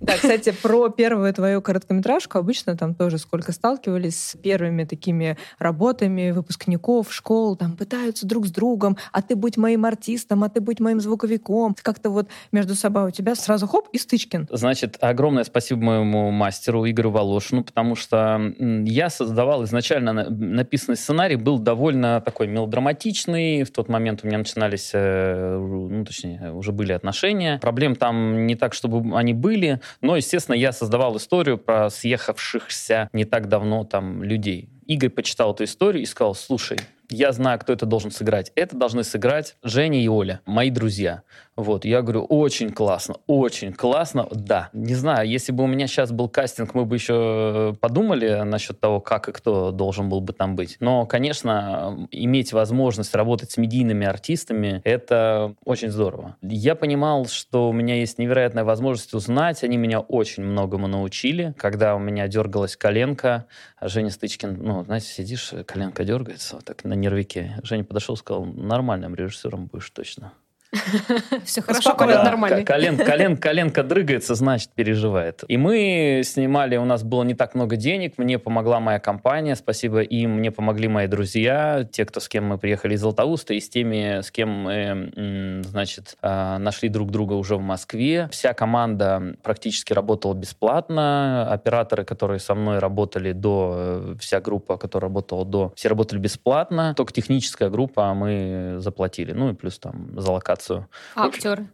Да, 0.00 0.14
кстати, 0.14 0.54
про 0.62 0.88
первую 0.88 1.32
твою 1.34 1.60
короткометражку 1.60 2.38
обычно 2.38 2.76
там 2.76 2.94
тоже 2.94 3.18
сколько 3.18 3.52
сталкивались 3.52 4.18
с 4.18 4.36
первыми 4.36 4.84
такими 4.84 5.36
работами 5.58 6.30
выпускников 6.30 7.12
школ, 7.12 7.56
там 7.56 7.76
пытаются 7.76 8.26
друг 8.26 8.46
с 8.46 8.50
другом, 8.50 8.96
а 9.12 9.20
ты 9.20 9.36
будь 9.36 9.56
моим 9.56 9.84
артистом, 9.84 10.44
а 10.44 10.48
ты 10.48 10.60
будь 10.60 10.80
моим 10.80 11.00
звуковиком. 11.00 11.74
Как-то 11.82 12.10
вот 12.10 12.28
между 12.52 12.74
собой 12.74 13.08
у 13.08 13.10
тебя 13.10 13.34
сразу 13.34 13.66
хоп 13.66 13.88
и 13.92 13.98
Стычкин. 13.98 14.48
Значит, 14.50 14.96
огромное 15.00 15.44
спасибо 15.44 15.82
моему 15.82 16.30
мастеру 16.30 16.88
Игорю 16.88 17.10
Волошину, 17.10 17.64
потому 17.64 17.94
что 17.96 18.40
я 18.58 19.10
создавал 19.10 19.64
изначально 19.64 20.30
написанный 20.30 20.96
сценарий, 20.96 21.36
был 21.36 21.57
довольно 21.58 22.20
такой 22.20 22.46
мелодраматичный. 22.46 23.62
В 23.64 23.70
тот 23.70 23.88
момент 23.88 24.20
у 24.22 24.26
меня 24.26 24.38
начинались, 24.38 24.90
э, 24.94 25.58
ну, 25.58 26.04
точнее, 26.04 26.52
уже 26.52 26.72
были 26.72 26.92
отношения. 26.92 27.58
Проблем 27.58 27.96
там 27.96 28.46
не 28.46 28.54
так, 28.54 28.74
чтобы 28.74 29.16
они 29.16 29.34
были, 29.34 29.80
но, 30.00 30.16
естественно, 30.16 30.54
я 30.54 30.72
создавал 30.72 31.16
историю 31.16 31.58
про 31.58 31.90
съехавшихся 31.90 33.08
не 33.12 33.24
так 33.24 33.48
давно 33.48 33.84
там 33.84 34.22
людей. 34.22 34.68
Игорь 34.86 35.10
почитал 35.10 35.52
эту 35.52 35.64
историю 35.64 36.02
и 36.02 36.06
сказал, 36.06 36.34
слушай, 36.34 36.78
я 37.10 37.32
знаю, 37.32 37.58
кто 37.58 37.72
это 37.72 37.86
должен 37.86 38.10
сыграть. 38.10 38.52
Это 38.54 38.76
должны 38.76 39.04
сыграть 39.04 39.56
Женя 39.62 40.02
и 40.02 40.08
Оля, 40.08 40.40
мои 40.46 40.70
друзья. 40.70 41.22
Вот, 41.56 41.84
я 41.84 42.02
говорю, 42.02 42.22
очень 42.24 42.70
классно, 42.70 43.16
очень 43.26 43.72
классно, 43.72 44.28
да. 44.30 44.70
Не 44.72 44.94
знаю, 44.94 45.28
если 45.28 45.50
бы 45.50 45.64
у 45.64 45.66
меня 45.66 45.88
сейчас 45.88 46.12
был 46.12 46.28
кастинг, 46.28 46.72
мы 46.74 46.84
бы 46.84 46.94
еще 46.94 47.76
подумали 47.80 48.42
насчет 48.44 48.78
того, 48.78 49.00
как 49.00 49.28
и 49.28 49.32
кто 49.32 49.72
должен 49.72 50.08
был 50.08 50.20
бы 50.20 50.32
там 50.32 50.54
быть. 50.54 50.76
Но, 50.78 51.04
конечно, 51.06 52.06
иметь 52.12 52.52
возможность 52.52 53.12
работать 53.14 53.50
с 53.50 53.56
медийными 53.56 54.06
артистами, 54.06 54.80
это 54.84 55.54
очень 55.64 55.90
здорово. 55.90 56.36
Я 56.42 56.76
понимал, 56.76 57.26
что 57.26 57.68
у 57.68 57.72
меня 57.72 57.96
есть 57.96 58.18
невероятная 58.18 58.62
возможность 58.62 59.12
узнать, 59.14 59.64
они 59.64 59.78
меня 59.78 59.98
очень 59.98 60.44
многому 60.44 60.86
научили. 60.86 61.54
Когда 61.58 61.96
у 61.96 61.98
меня 61.98 62.28
дергалась 62.28 62.76
коленка, 62.76 63.46
Женя 63.80 64.10
Стычкин, 64.10 64.58
ну, 64.62 64.84
знаете, 64.84 65.08
сидишь, 65.08 65.52
коленка 65.66 66.04
дергается, 66.04 66.54
вот 66.54 66.64
так 66.64 66.84
на 66.84 66.94
нервике. 67.00 67.58
Женя 67.62 67.84
подошел 67.84 68.16
сказал, 68.16 68.44
нормальным 68.44 69.14
режиссером 69.14 69.66
будешь 69.66 69.90
точно. 69.90 70.32
Все 71.44 71.62
хорошо, 71.62 71.94
колен 71.94 72.22
нормальный. 72.22 72.64
Колен, 72.64 72.98
колен, 72.98 73.36
коленка 73.38 73.82
дрыгается, 73.82 74.34
значит, 74.34 74.70
переживает. 74.74 75.42
И 75.48 75.56
мы 75.56 76.20
снимали, 76.24 76.76
у 76.76 76.84
нас 76.84 77.02
было 77.02 77.22
не 77.22 77.34
так 77.34 77.54
много 77.54 77.76
денег, 77.76 78.18
мне 78.18 78.38
помогла 78.38 78.78
моя 78.78 78.98
компания, 78.98 79.56
спасибо 79.56 80.00
им, 80.00 80.32
мне 80.32 80.50
помогли 80.50 80.88
мои 80.88 81.06
друзья, 81.06 81.88
те, 81.90 82.04
кто 82.04 82.20
с 82.20 82.28
кем 82.28 82.44
мы 82.44 82.58
приехали 82.58 82.94
из 82.94 83.00
Златоуста, 83.00 83.54
и 83.54 83.60
с 83.60 83.70
теми, 83.70 84.20
с 84.20 84.30
кем 84.30 84.50
мы, 84.50 85.62
значит, 85.64 86.16
а, 86.20 86.58
нашли 86.58 86.90
друг 86.90 87.10
друга 87.10 87.32
уже 87.32 87.56
в 87.56 87.62
Москве. 87.62 88.28
Вся 88.30 88.52
команда 88.52 89.36
практически 89.42 89.94
работала 89.94 90.34
бесплатно, 90.34 91.50
операторы, 91.50 92.04
которые 92.04 92.40
со 92.40 92.54
мной 92.54 92.78
работали 92.78 93.32
до, 93.32 93.74
э, 93.76 94.14
вся 94.20 94.40
группа, 94.40 94.76
которая 94.76 95.08
работала 95.08 95.46
до, 95.46 95.72
все 95.76 95.88
работали 95.88 96.18
бесплатно, 96.18 96.92
только 96.94 97.14
техническая 97.14 97.70
группа 97.70 98.12
мы 98.12 98.76
заплатили, 98.80 99.32
ну 99.32 99.50
и 99.50 99.54
плюс 99.54 99.78
там 99.78 100.10
за 100.20 100.30
локацию 100.30 100.57
презентацию. 100.58 100.88
А 101.14 101.26
актеры? 101.26 101.68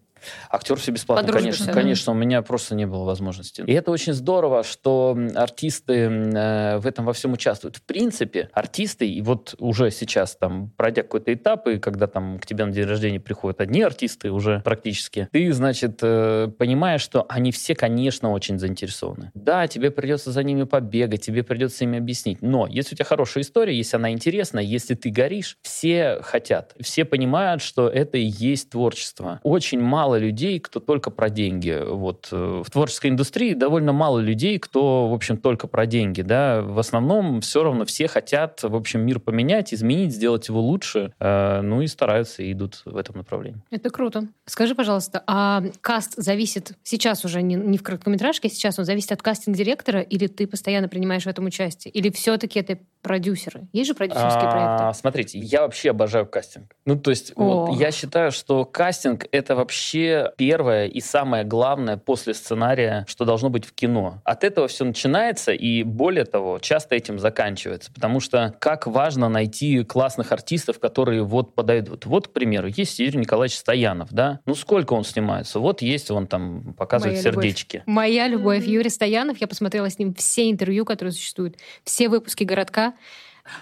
Актер 0.50 0.76
все 0.76 0.93
бесплатно, 0.93 1.33
конечно, 1.33 1.73
конечно, 1.73 2.12
у 2.12 2.14
меня 2.14 2.43
просто 2.43 2.75
не 2.75 2.87
было 2.87 3.04
возможности. 3.04 3.62
И 3.66 3.73
это 3.73 3.90
очень 3.90 4.12
здорово, 4.12 4.62
что 4.62 5.16
артисты 5.35 5.95
э, 5.95 6.78
в 6.78 6.87
этом 6.87 7.04
во 7.04 7.12
всем 7.12 7.33
участвуют. 7.33 7.76
В 7.76 7.83
принципе, 7.83 8.50
артисты, 8.52 9.09
и 9.09 9.21
вот 9.23 9.54
уже 9.59 9.90
сейчас 9.90 10.37
там, 10.37 10.71
пройдя 10.76 11.02
какой-то 11.02 11.33
этап, 11.33 11.66
и 11.69 11.78
когда 11.78 12.07
там 12.07 12.38
к 12.38 12.47
тебе 12.47 12.64
на 12.64 12.73
день 12.73 12.85
рождения 12.85 13.21
приходят 13.21 13.61
одни 13.61 13.83
артисты 13.83 14.31
уже 14.31 14.61
практически, 14.64 15.28
ты, 15.33 15.52
значит, 15.52 15.99
э, 16.02 16.49
понимаешь, 16.59 17.00
что 17.00 17.26
они 17.28 17.52
все, 17.52 17.75
конечно, 17.75 18.31
очень 18.31 18.59
заинтересованы. 18.59 19.31
Да, 19.35 19.66
тебе 19.66 19.90
придется 19.90 20.33
за 20.33 20.43
ними 20.43 20.64
побегать, 20.64 21.23
тебе 21.23 21.43
придется 21.43 21.85
им 21.85 21.95
объяснить, 21.95 22.43
но 22.43 22.66
если 22.66 22.95
у 22.95 22.97
тебя 22.97 23.07
хорошая 23.07 23.43
история, 23.43 23.76
если 23.76 23.97
она 23.97 24.12
интересная, 24.12 24.62
если 24.62 24.95
ты 24.95 25.11
горишь, 25.11 25.59
все 25.62 26.21
хотят, 26.23 26.75
все 26.81 27.04
понимают, 27.04 27.62
что 27.62 27.88
это 27.88 28.19
и 28.19 28.25
есть 28.25 28.71
творчество. 28.71 29.41
Очень 29.43 29.80
мало 29.80 30.14
мало 30.15 30.21
людей, 30.21 30.61
кто 30.61 30.81
только 30.81 31.11
про 31.11 31.29
деньги. 31.29 31.83
Вот 31.85 32.29
э, 32.31 32.63
в 32.65 32.71
творческой 32.71 33.11
индустрии 33.11 33.55
довольно 33.55 33.93
мало 33.93 34.21
людей, 34.21 34.59
кто, 34.59 35.09
в 35.09 35.13
общем, 35.13 35.37
только 35.37 35.67
про 35.67 35.87
деньги, 35.87 36.23
да. 36.23 36.63
В 36.63 36.79
основном 36.79 37.41
все 37.41 37.65
равно 37.65 37.85
все 37.85 38.07
хотят, 38.07 38.63
в 38.63 38.77
общем, 38.77 39.00
мир 39.00 39.19
поменять, 39.19 39.75
изменить, 39.75 40.13
сделать 40.13 40.49
его 40.49 40.61
лучше, 40.61 41.13
э, 41.19 41.61
ну 41.63 41.83
и 41.83 41.89
стараются 41.89 42.43
и 42.43 42.53
идут 42.53 42.83
в 42.85 42.97
этом 42.97 43.17
направлении. 43.17 43.61
Это 43.71 43.91
круто. 43.91 44.29
Скажи, 44.47 44.75
пожалуйста, 44.75 45.23
а 45.27 45.63
каст 45.81 46.15
зависит 46.17 46.73
сейчас 46.85 47.25
уже 47.25 47.43
не, 47.43 47.57
не 47.57 47.79
в 47.79 47.83
короткометражке, 47.83 48.49
сейчас 48.49 48.79
он 48.79 48.85
зависит 48.85 49.11
от 49.11 49.23
кастинг-директора, 49.23 50.00
или 50.00 50.29
ты 50.29 50.47
постоянно 50.47 50.89
принимаешь 50.89 51.25
в 51.25 51.29
этом 51.29 51.47
участие? 51.47 51.91
Или 51.93 52.11
все-таки 52.11 52.61
это 52.61 52.79
продюсеры? 53.03 53.69
Есть 53.73 53.89
же 53.89 53.95
продюсерские 53.95 54.49
а, 54.49 54.50
проекты? 54.50 55.00
Смотрите, 55.00 55.39
я 55.39 55.63
вообще 55.63 55.91
обожаю 55.91 56.27
кастинг. 56.27 56.75
Ну, 56.85 56.97
то 56.97 57.11
есть, 57.11 57.33
вот, 57.37 57.77
я 57.79 57.91
считаю, 57.91 58.31
что 58.31 58.65
кастинг— 58.65 59.27
это 59.33 59.57
вообще 59.57 60.03
первое 60.36 60.86
и 60.86 61.00
самое 61.00 61.45
главное 61.45 61.97
после 61.97 62.34
сценария, 62.34 63.04
что 63.08 63.25
должно 63.25 63.50
быть 63.50 63.64
в 63.64 63.73
кино. 63.73 64.21
От 64.25 64.45
этого 64.45 64.69
все 64.69 64.84
начинается, 64.84 65.52
и 65.52 65.82
более 65.82 66.25
того, 66.25 66.58
часто 66.58 66.95
этим 66.95 67.19
заканчивается, 67.19 67.93
потому 67.93 68.21
что 68.21 68.54
как 68.58 68.86
важно 68.86 69.28
найти 69.28 69.84
классных 69.84 70.32
артистов, 70.32 70.78
которые 70.78 71.23
вот 71.23 71.54
подойдут. 71.54 72.06
Вот, 72.06 72.28
к 72.28 72.32
примеру, 72.32 72.69
есть 72.69 72.99
Юрий 72.99 73.19
Николаевич 73.19 73.58
Стоянов, 73.58 74.12
да? 74.12 74.40
Ну, 74.47 74.54
сколько 74.54 74.93
он 74.93 75.04
снимается? 75.04 75.58
Вот 75.58 75.82
есть 75.82 76.10
он 76.10 76.26
там, 76.26 76.75
показывает 76.75 77.14
Моя 77.14 77.23
сердечки. 77.23 77.76
Любовь. 77.76 77.95
Моя 77.95 78.28
любовь. 78.28 78.67
Юрий 78.67 78.90
Стоянов, 78.90 79.38
я 79.40 79.47
посмотрела 79.47 79.90
с 79.90 79.99
ним 79.99 80.14
все 80.14 80.50
интервью, 80.50 80.84
которые 80.84 81.12
существуют, 81.12 81.56
все 81.84 82.08
выпуски 82.08 82.45
«Городка», 82.45 82.95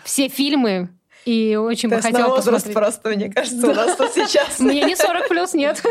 все 0.05 0.29
фильмы, 0.29 0.91
и 1.25 1.57
очень 1.57 1.89
бы 1.89 2.01
хотела 2.01 2.29
на 2.29 2.29
возраст 2.29 2.67
посмотреть. 2.67 2.75
просто, 2.75 3.09
мне 3.11 3.31
кажется, 3.31 3.69
у 3.69 3.75
нас 3.75 3.97
тут 3.97 4.13
сейчас. 4.13 4.61
Мне 4.61 4.83
не 4.83 4.97
40 4.97 5.29
плюс, 5.29 5.55
нет. 5.55 5.83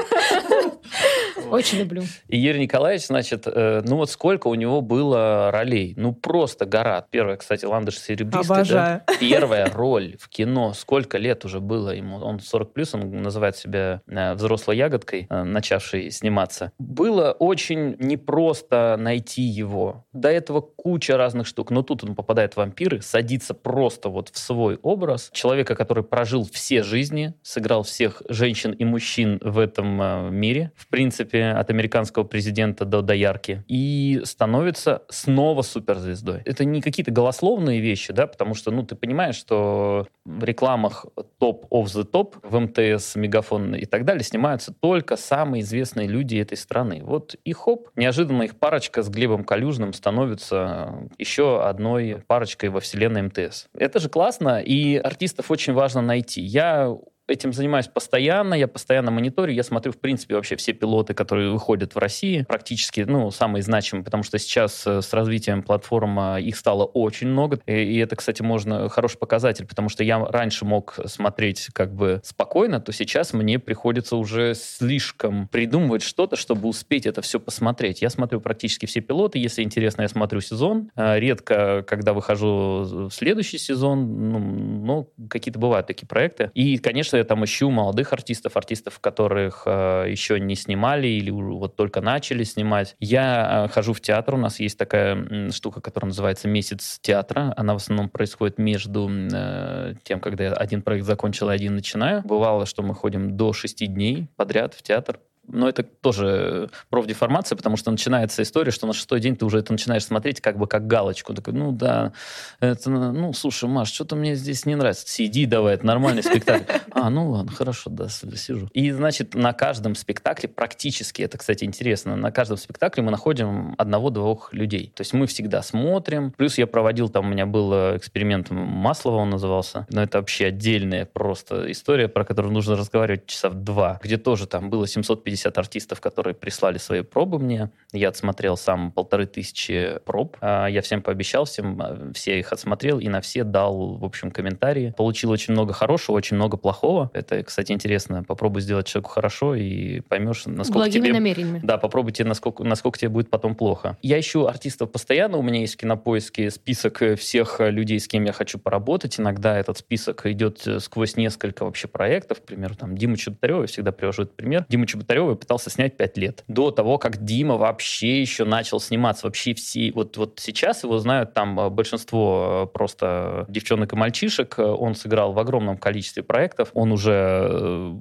Очень 1.49 1.79
люблю. 1.79 2.03
И 2.27 2.37
Юрий 2.37 2.61
Николаевич, 2.61 3.07
значит, 3.07 3.43
э, 3.45 3.81
ну 3.85 3.97
вот 3.97 4.09
сколько 4.09 4.47
у 4.47 4.55
него 4.55 4.81
было 4.81 5.51
ролей? 5.51 5.93
Ну 5.97 6.13
просто 6.13 6.65
гора. 6.65 7.05
Первая, 7.09 7.37
кстати, 7.37 7.65
Ландыш 7.65 7.99
серебристый. 7.99 8.55
Обожаю. 8.55 9.01
Да? 9.07 9.13
Первая 9.19 9.69
роль 9.71 10.15
в 10.19 10.29
кино. 10.29 10.73
Сколько 10.73 11.17
лет 11.17 11.45
уже 11.45 11.59
было 11.59 11.91
ему? 11.91 12.17
Он 12.17 12.39
40 12.39 12.73
плюс, 12.73 12.93
он 12.93 13.21
называет 13.21 13.57
себя 13.57 14.01
э, 14.07 14.33
взрослой 14.33 14.77
ягодкой, 14.77 15.27
э, 15.29 15.43
начавшей 15.43 16.11
сниматься. 16.11 16.71
Было 16.79 17.31
очень 17.31 17.95
непросто 17.99 18.95
найти 18.99 19.41
его. 19.41 20.05
До 20.13 20.29
этого 20.29 20.61
куча 20.61 21.17
разных 21.17 21.47
штук. 21.47 21.71
Но 21.71 21.83
тут 21.83 22.03
он 22.03 22.15
попадает 22.15 22.53
в 22.53 22.57
вампиры, 22.57 23.01
садится 23.01 23.53
просто 23.53 24.09
вот 24.09 24.29
в 24.29 24.37
свой 24.37 24.77
образ, 24.81 25.20
образ 25.21 25.29
человека, 25.34 25.75
который 25.75 26.03
прожил 26.03 26.47
все 26.51 26.84
жизни, 26.84 27.34
сыграл 27.43 27.84
всех 27.84 28.21
женщин 28.29 28.71
и 28.71 28.86
мужчин 28.86 29.39
в 29.41 29.60
этом 29.60 30.01
э, 30.01 30.29
мире, 30.31 30.71
в 30.75 30.88
принципе, 30.88 31.45
от 31.45 31.69
американского 31.69 32.23
президента 32.23 32.86
до 32.86 33.01
доярки, 33.01 33.63
и 33.67 34.21
становится 34.23 35.03
снова 35.10 35.62
суперзвездой. 35.62 36.41
Это 36.45 36.65
не 36.65 36.81
какие-то 36.81 37.12
голословные 37.12 37.81
вещи, 37.81 38.13
да, 38.13 38.27
потому 38.27 38.55
что, 38.55 38.71
ну, 38.71 38.84
ты 38.84 38.95
понимаешь, 38.95 39.36
что 39.36 40.07
в 40.25 40.43
рекламах 40.43 41.05
топ 41.39 41.65
of 41.71 41.86
the 41.86 42.05
top, 42.10 42.36
в 42.43 42.60
МТС, 42.60 43.15
Мегафон 43.15 43.75
и 43.75 43.86
так 43.86 44.05
далее 44.05 44.23
снимаются 44.23 44.73
только 44.73 45.17
самые 45.17 45.62
известные 45.62 46.07
люди 46.07 46.38
этой 46.38 46.57
страны. 46.57 47.01
Вот 47.03 47.36
и 47.43 47.53
хоп, 47.53 47.89
неожиданно 47.95 48.43
их 48.43 48.55
парочка 48.55 49.01
с 49.01 49.10
Глебом 49.10 49.43
Калюжным 49.43 49.93
становится 49.93 51.10
еще 51.17 51.63
одной 51.63 52.23
парочкой 52.27 52.69
во 52.69 52.79
вселенной 52.79 53.23
МТС. 53.23 53.67
Это 53.73 53.99
же 53.99 54.10
классно, 54.10 54.62
и 54.71 54.95
артистов 55.12 55.52
очень 55.52 55.74
важно 55.74 56.02
найти. 56.02 56.41
Я 56.41 56.95
этим 57.31 57.53
занимаюсь 57.53 57.87
постоянно, 57.87 58.53
я 58.53 58.67
постоянно 58.67 59.11
мониторю, 59.11 59.53
я 59.53 59.63
смотрю, 59.63 59.91
в 59.91 59.97
принципе, 59.97 60.35
вообще 60.35 60.55
все 60.55 60.73
пилоты, 60.73 61.13
которые 61.13 61.51
выходят 61.51 61.95
в 61.95 61.97
России, 61.97 62.45
практически, 62.47 63.01
ну, 63.01 63.31
самые 63.31 63.63
значимые, 63.63 64.03
потому 64.03 64.23
что 64.23 64.37
сейчас 64.37 64.85
э, 64.85 65.01
с 65.01 65.13
развитием 65.13 65.63
платформ 65.63 66.19
э, 66.19 66.41
их 66.41 66.57
стало 66.57 66.85
очень 66.85 67.27
много, 67.27 67.59
и, 67.65 67.73
и 67.73 67.97
это, 67.97 68.15
кстати, 68.15 68.41
можно 68.41 68.89
хороший 68.89 69.17
показатель, 69.17 69.65
потому 69.65 69.89
что 69.89 70.03
я 70.03 70.23
раньше 70.23 70.65
мог 70.65 70.99
смотреть 71.05 71.69
как 71.73 71.93
бы 71.93 72.21
спокойно, 72.23 72.79
то 72.79 72.91
сейчас 72.91 73.33
мне 73.33 73.59
приходится 73.59 74.15
уже 74.15 74.53
слишком 74.53 75.47
придумывать 75.47 76.03
что-то, 76.03 76.35
чтобы 76.35 76.67
успеть 76.67 77.05
это 77.05 77.21
все 77.21 77.39
посмотреть. 77.39 78.01
Я 78.01 78.09
смотрю 78.09 78.41
практически 78.41 78.85
все 78.85 79.01
пилоты, 79.01 79.39
если 79.39 79.63
интересно, 79.63 80.03
я 80.03 80.09
смотрю 80.09 80.41
сезон. 80.41 80.91
Э, 80.95 81.19
редко, 81.19 81.83
когда 81.87 82.13
выхожу 82.13 83.07
в 83.09 83.11
следующий 83.11 83.57
сезон, 83.57 84.29
ну, 84.31 84.39
ну 84.39 85.27
какие-то 85.29 85.59
бывают 85.59 85.87
такие 85.87 86.07
проекты. 86.07 86.51
И, 86.53 86.77
конечно, 86.77 87.17
я 87.21 87.25
там 87.25 87.43
ищу 87.45 87.69
молодых 87.69 88.13
артистов, 88.13 88.57
артистов, 88.57 88.99
которых 88.99 89.63
э, 89.65 90.05
еще 90.10 90.39
не 90.39 90.55
снимали 90.55 91.07
или 91.07 91.29
вот 91.31 91.75
только 91.75 92.01
начали 92.01 92.43
снимать. 92.43 92.95
Я 92.99 93.65
э, 93.65 93.73
хожу 93.73 93.93
в 93.93 94.01
театр, 94.01 94.36
у 94.36 94.38
нас 94.38 94.60
есть 94.60 94.77
такая 94.77 95.51
штука, 95.51 95.81
которая 95.81 96.10
называется 96.10 96.47
«Месяц 96.47 96.99
театра». 97.01 97.53
Она 97.57 97.73
в 97.73 97.77
основном 97.77 98.10
происходит 98.10 98.57
между 98.57 99.10
э, 99.10 99.93
тем, 100.03 100.19
когда 100.19 100.43
я 100.45 100.53
один 100.53 100.81
проект 100.81 101.05
закончил 101.05 101.49
и 101.49 101.53
один 101.53 101.75
начинаю. 101.75 102.21
Бывало, 102.23 102.65
что 102.65 102.84
мы 102.84 102.95
ходим 102.95 103.38
до 103.38 103.53
шести 103.53 103.88
дней 103.88 104.27
подряд 104.36 104.73
в 104.73 104.81
театр 104.81 105.19
но 105.47 105.67
это 105.67 105.84
тоже 105.84 106.69
профдеформация, 106.89 107.56
потому 107.56 107.77
что 107.77 107.91
начинается 107.91 108.41
история, 108.43 108.71
что 108.71 108.88
на 108.88 108.93
шестой 108.93 109.19
день 109.19 109.36
ты 109.36 109.45
уже 109.45 109.60
это 109.60 109.71
начинаешь 109.71 110.06
смотреть 110.06 110.41
как 110.41 110.58
бы 110.58 110.67
как 110.67 110.88
галочку. 110.88 111.34
Такой, 111.34 111.54
ну 111.54 111.71
да, 111.71 112.13
это, 112.60 112.89
ну, 112.89 113.34
слушай, 113.34 113.67
Маш, 113.67 113.91
что-то 113.91 114.15
мне 114.15 114.36
здесь 114.36 114.65
не 114.65 114.75
нравится. 114.75 115.08
Сиди 115.08 115.45
давай, 115.45 115.75
это 115.75 115.86
нормальный 115.86 116.23
спектакль. 116.23 116.71
А, 116.93 117.10
ну 117.10 117.32
ладно, 117.32 117.51
хорошо, 117.51 117.89
да, 117.89 118.10
сижу. 118.10 118.69
И, 118.73 118.91
значит, 118.91 119.34
на 119.34 119.54
каждом 119.54 119.95
спектакле 119.95 120.49
практически, 120.49 121.21
это, 121.21 121.38
кстати, 121.38 121.63
интересно, 121.63 122.15
на 122.15 122.32
каждом 122.32 122.58
спектакле 122.58 123.01
мы 123.01 123.12
находим 123.12 123.75
одного-двух 123.77 124.54
людей. 124.54 124.91
То 124.93 125.01
есть 125.01 125.13
мы 125.13 125.25
всегда 125.25 125.63
смотрим. 125.63 126.32
Плюс 126.32 126.58
я 126.58 126.67
проводил, 126.67 127.10
там 127.10 127.25
у 127.25 127.30
меня 127.30 127.45
был 127.45 127.73
э, 127.73 127.97
эксперимент 127.97 128.51
Маслова, 128.51 129.17
он 129.17 129.32
назывался. 129.32 129.88
Но 129.89 130.04
это 130.04 130.19
вообще 130.19 130.47
отдельная 130.47 131.06
просто 131.06 131.71
история, 131.71 132.08
про 132.08 132.23
которую 132.23 132.54
нужно 132.54 132.75
разговаривать 132.75 133.25
часа 133.25 133.49
в 133.49 133.56
два, 133.56 133.99
где 134.04 134.17
тоже 134.17 134.45
там 134.45 134.69
было 134.69 134.86
750 134.86 135.30
150 135.35 135.57
артистов, 135.57 136.01
которые 136.01 136.33
прислали 136.33 136.77
свои 136.77 137.01
пробы 137.01 137.39
мне. 137.39 137.71
Я 137.91 138.09
отсмотрел 138.09 138.57
сам 138.57 138.91
полторы 138.91 139.25
тысячи 139.25 139.99
проб. 140.05 140.37
А, 140.41 140.67
я 140.67 140.81
всем 140.81 141.01
пообещал, 141.01 141.45
всем 141.45 141.81
а, 141.81 142.11
все 142.13 142.39
их 142.39 142.51
отсмотрел 142.51 142.99
и 142.99 143.07
на 143.07 143.21
все 143.21 143.43
дал, 143.43 143.95
в 143.97 144.05
общем, 144.05 144.31
комментарии. 144.31 144.93
Получил 144.97 145.31
очень 145.31 145.53
много 145.53 145.73
хорошего, 145.73 146.15
очень 146.15 146.35
много 146.35 146.57
плохого. 146.57 147.09
Это, 147.13 147.43
кстати, 147.43 147.71
интересно. 147.71 148.23
Попробуй 148.23 148.61
сделать 148.61 148.87
человеку 148.87 149.11
хорошо 149.11 149.55
и 149.55 150.01
поймешь, 150.01 150.43
насколько 150.45 150.79
Благими 150.79 151.05
тебе... 151.05 151.13
намерениями. 151.13 151.61
Да, 151.63 151.77
попробуйте, 151.77 152.23
насколько, 152.23 152.63
насколько 152.63 152.99
тебе 152.99 153.09
будет 153.09 153.29
потом 153.29 153.55
плохо. 153.55 153.97
Я 154.01 154.19
ищу 154.19 154.45
артистов 154.45 154.91
постоянно. 154.91 155.37
У 155.37 155.41
меня 155.41 155.61
есть 155.61 155.75
в 155.75 155.77
кинопоиске 155.77 156.49
список 156.51 157.01
всех 157.17 157.59
людей, 157.59 157.99
с 157.99 158.07
кем 158.07 158.25
я 158.25 158.33
хочу 158.33 158.59
поработать. 158.59 159.19
Иногда 159.19 159.57
этот 159.57 159.77
список 159.77 160.25
идет 160.25 160.65
сквозь 160.79 161.15
несколько 161.15 161.65
вообще 161.65 161.87
проектов. 161.87 162.41
К 162.41 162.43
примеру, 162.43 162.75
там 162.75 162.95
Дима 162.97 163.17
Чеботарева, 163.17 163.61
я 163.61 163.67
всегда 163.67 163.91
привожу 163.91 164.23
этот 164.23 164.35
пример. 164.35 164.65
Дима 164.69 164.87
Чеботарева 164.87 165.20
Кузнецова 165.21 165.36
пытался 165.36 165.69
снять 165.69 165.97
пять 165.97 166.17
лет. 166.17 166.43
До 166.47 166.71
того, 166.71 166.97
как 166.97 167.23
Дима 167.23 167.57
вообще 167.57 168.21
еще 168.21 168.45
начал 168.45 168.79
сниматься. 168.79 169.27
Вообще 169.27 169.53
все... 169.53 169.91
Вот, 169.93 170.17
вот 170.17 170.39
сейчас 170.39 170.84
его 170.84 170.97
знают 170.97 171.34
там 171.34 171.60
э, 171.60 171.69
большинство 171.69 172.67
э, 172.67 172.73
просто 172.73 173.45
девчонок 173.47 173.93
и 173.93 173.95
мальчишек. 173.95 174.55
Он 174.57 174.95
сыграл 174.95 175.34
в 175.34 175.39
огромном 175.39 175.77
количестве 175.77 176.23
проектов. 176.23 176.69
Он 176.73 176.91
уже 176.91 177.12
э, 177.13 177.95